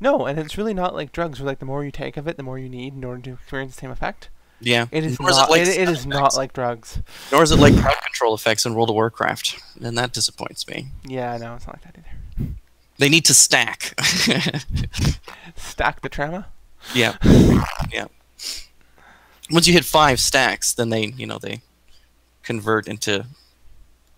No, 0.00 0.26
and 0.26 0.38
it's 0.38 0.56
really 0.56 0.74
not 0.74 0.94
like 0.94 1.12
drugs, 1.12 1.40
where 1.40 1.46
like 1.46 1.58
the 1.58 1.64
more 1.64 1.84
you 1.84 1.90
take 1.90 2.16
of 2.16 2.28
it, 2.28 2.36
the 2.36 2.42
more 2.42 2.58
you 2.58 2.68
need 2.68 2.94
in 2.94 3.04
order 3.04 3.20
to 3.22 3.32
experience 3.32 3.74
the 3.74 3.80
same 3.80 3.90
effect. 3.90 4.28
Yeah. 4.60 4.86
It 4.90 5.04
is 5.04 5.20
Nor 5.20 5.30
is 5.30 5.36
it 5.36 5.40
not. 5.40 5.50
like 5.50 5.62
it, 5.62 5.68
it 5.88 5.96
side 5.96 6.06
not 6.06 6.36
like 6.36 6.52
drugs. 6.52 7.00
Nor 7.30 7.42
is 7.42 7.50
it 7.50 7.58
like 7.58 7.76
crowd 7.76 8.00
control 8.02 8.34
effects 8.34 8.66
in 8.66 8.74
World 8.74 8.90
of 8.90 8.94
Warcraft. 8.94 9.58
And 9.82 9.96
that 9.96 10.12
disappoints 10.12 10.66
me. 10.68 10.88
Yeah, 11.04 11.36
no, 11.36 11.54
it's 11.54 11.66
not 11.66 11.76
like 11.76 11.84
that 11.84 11.96
either. 11.98 12.52
They 12.98 13.08
need 13.08 13.24
to 13.26 13.34
stack. 13.34 13.94
Stack 15.56 16.00
the 16.00 16.08
trauma. 16.08 16.46
yeah. 16.94 17.16
Yeah. 17.92 18.06
Once 19.50 19.66
you 19.66 19.72
hit 19.72 19.84
five 19.84 20.18
stacks, 20.20 20.72
then 20.74 20.90
they, 20.90 21.06
you 21.06 21.26
know, 21.26 21.38
they 21.38 21.60
convert 22.42 22.88
into 22.88 23.26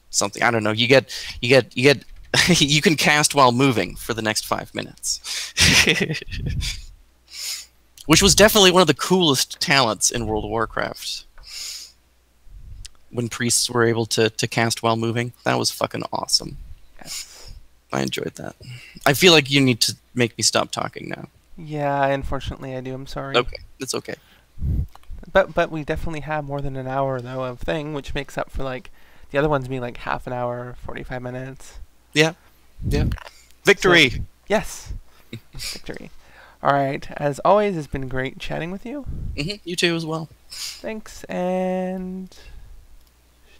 something. 0.08 0.42
I 0.42 0.50
don't 0.50 0.64
know. 0.64 0.72
You 0.72 0.86
get, 0.86 1.14
you 1.42 1.48
get, 1.50 1.76
you 1.76 1.82
get, 1.82 2.04
you 2.48 2.80
can 2.80 2.96
cast 2.96 3.34
while 3.34 3.52
moving 3.52 3.96
for 3.96 4.14
the 4.14 4.22
next 4.22 4.46
five 4.46 4.74
minutes, 4.74 5.52
which 8.06 8.22
was 8.22 8.34
definitely 8.34 8.70
one 8.70 8.82
of 8.82 8.86
the 8.86 8.94
coolest 8.94 9.60
talents 9.60 10.10
in 10.10 10.26
World 10.26 10.44
of 10.44 10.50
Warcraft. 10.50 11.24
When 13.10 13.28
priests 13.28 13.68
were 13.68 13.84
able 13.84 14.06
to 14.06 14.30
to 14.30 14.46
cast 14.46 14.82
while 14.82 14.96
moving, 14.96 15.32
that 15.44 15.58
was 15.58 15.70
fucking 15.70 16.04
awesome. 16.12 16.58
Yes. 16.98 17.52
I 17.92 18.02
enjoyed 18.02 18.36
that. 18.36 18.54
I 19.04 19.14
feel 19.14 19.32
like 19.32 19.50
you 19.50 19.60
need 19.60 19.80
to 19.80 19.96
make 20.14 20.38
me 20.38 20.42
stop 20.42 20.70
talking 20.70 21.08
now. 21.08 21.28
Yeah, 21.56 22.06
unfortunately 22.06 22.76
I 22.76 22.80
do. 22.80 22.94
I'm 22.94 23.08
sorry. 23.08 23.36
Okay, 23.36 23.58
it's 23.80 23.94
okay. 23.94 24.14
But 25.32 25.54
but 25.54 25.70
we 25.72 25.82
definitely 25.82 26.20
have 26.20 26.44
more 26.44 26.60
than 26.60 26.76
an 26.76 26.86
hour 26.86 27.20
though 27.20 27.44
of 27.44 27.58
thing, 27.58 27.92
which 27.92 28.14
makes 28.14 28.38
up 28.38 28.50
for 28.50 28.62
like 28.62 28.90
the 29.30 29.38
other 29.38 29.48
ones 29.48 29.66
being 29.66 29.80
like 29.80 29.98
half 29.98 30.28
an 30.28 30.32
hour, 30.32 30.76
forty 30.84 31.02
five 31.02 31.22
minutes. 31.22 31.80
Victory. 33.64 34.22
Yes. 34.48 34.92
Victory. 35.54 36.10
All 36.62 36.72
right. 36.72 37.06
As 37.16 37.38
always, 37.40 37.76
it's 37.76 37.86
been 37.86 38.08
great 38.08 38.38
chatting 38.38 38.70
with 38.70 38.84
you. 38.84 39.02
hmm 39.36 39.54
You 39.64 39.76
too 39.76 39.94
as 39.94 40.04
well. 40.04 40.28
Thanks, 40.50 41.22
and 41.24 42.36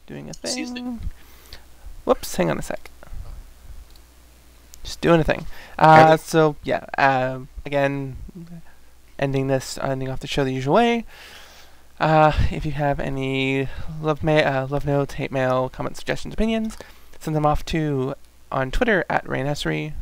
doing 0.07 0.29
a 0.29 0.33
thing. 0.35 0.99
Whoops, 2.05 2.35
hang 2.37 2.51
on 2.51 2.59
a 2.59 2.63
sec. 2.63 2.91
Just 4.83 5.01
doing 5.01 5.21
a 5.21 5.25
thing. 5.25 5.47
Uh, 5.79 6.17
so 6.17 6.57
yeah, 6.65 6.85
uh, 6.99 7.41
again, 7.65 8.17
ending 9.19 9.47
this, 9.47 9.79
ending 9.79 10.09
off 10.11 10.21
the 10.21 10.27
show 10.27 10.43
the 10.45 10.53
usual 10.53 10.75
way. 10.75 11.05
Uh, 12.01 12.33
if 12.51 12.65
you 12.67 12.73
have 12.73 12.99
any 12.99 13.69
love 14.01 14.25
ma- 14.25 14.39
uh, 14.39 14.67
love 14.69 14.87
notes, 14.87 15.15
hate 15.15 15.31
mail, 15.31 15.69
comments, 15.69 16.01
suggestions, 16.01 16.33
opinions, 16.35 16.77
send 17.21 17.37
them 17.37 17.45
off 17.47 17.65
to 17.67 18.15
on 18.51 18.71
Twitter 18.71 19.05
at 19.09 19.29
Rainessery. 19.29 19.95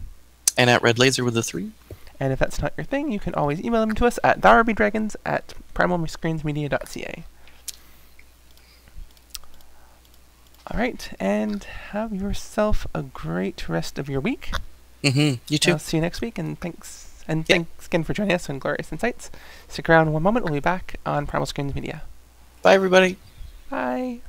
And 0.56 0.68
at 0.70 0.82
Red 0.82 0.98
Laser 0.98 1.24
with 1.24 1.36
a 1.36 1.42
three. 1.42 1.72
And 2.20 2.32
if 2.32 2.38
that's 2.38 2.60
not 2.60 2.72
your 2.76 2.84
thing, 2.84 3.12
you 3.12 3.20
can 3.20 3.34
always 3.34 3.60
email 3.60 3.80
them 3.80 3.94
to 3.94 4.06
us 4.06 4.18
at 4.24 4.40
therbydragons 4.40 5.14
at 5.24 5.54
primalscreensmedia.ca. 5.74 7.24
All 10.70 10.78
right, 10.78 11.10
and 11.18 11.64
have 11.64 12.12
yourself 12.12 12.86
a 12.94 13.02
great 13.02 13.68
rest 13.68 13.98
of 13.98 14.08
your 14.08 14.20
week. 14.20 14.50
Mm-hmm. 15.02 15.40
You 15.48 15.58
too. 15.58 15.72
I'll 15.72 15.78
see 15.78 15.96
you 15.96 16.00
next 16.02 16.20
week, 16.20 16.38
and 16.38 16.60
thanks. 16.60 17.24
And 17.26 17.46
thanks 17.46 17.86
again 17.86 18.04
for 18.04 18.14
joining 18.14 18.34
us 18.34 18.50
on 18.50 18.58
Glorious 18.58 18.90
Insights. 18.90 19.30
Stick 19.68 19.88
around 19.88 20.12
one 20.12 20.22
moment. 20.22 20.44
We'll 20.44 20.54
be 20.54 20.60
back 20.60 20.96
on 21.06 21.26
Primal 21.26 21.46
Screens 21.46 21.74
Media. 21.74 22.02
Bye, 22.62 22.74
everybody. 22.74 23.16
Bye. 23.70 24.20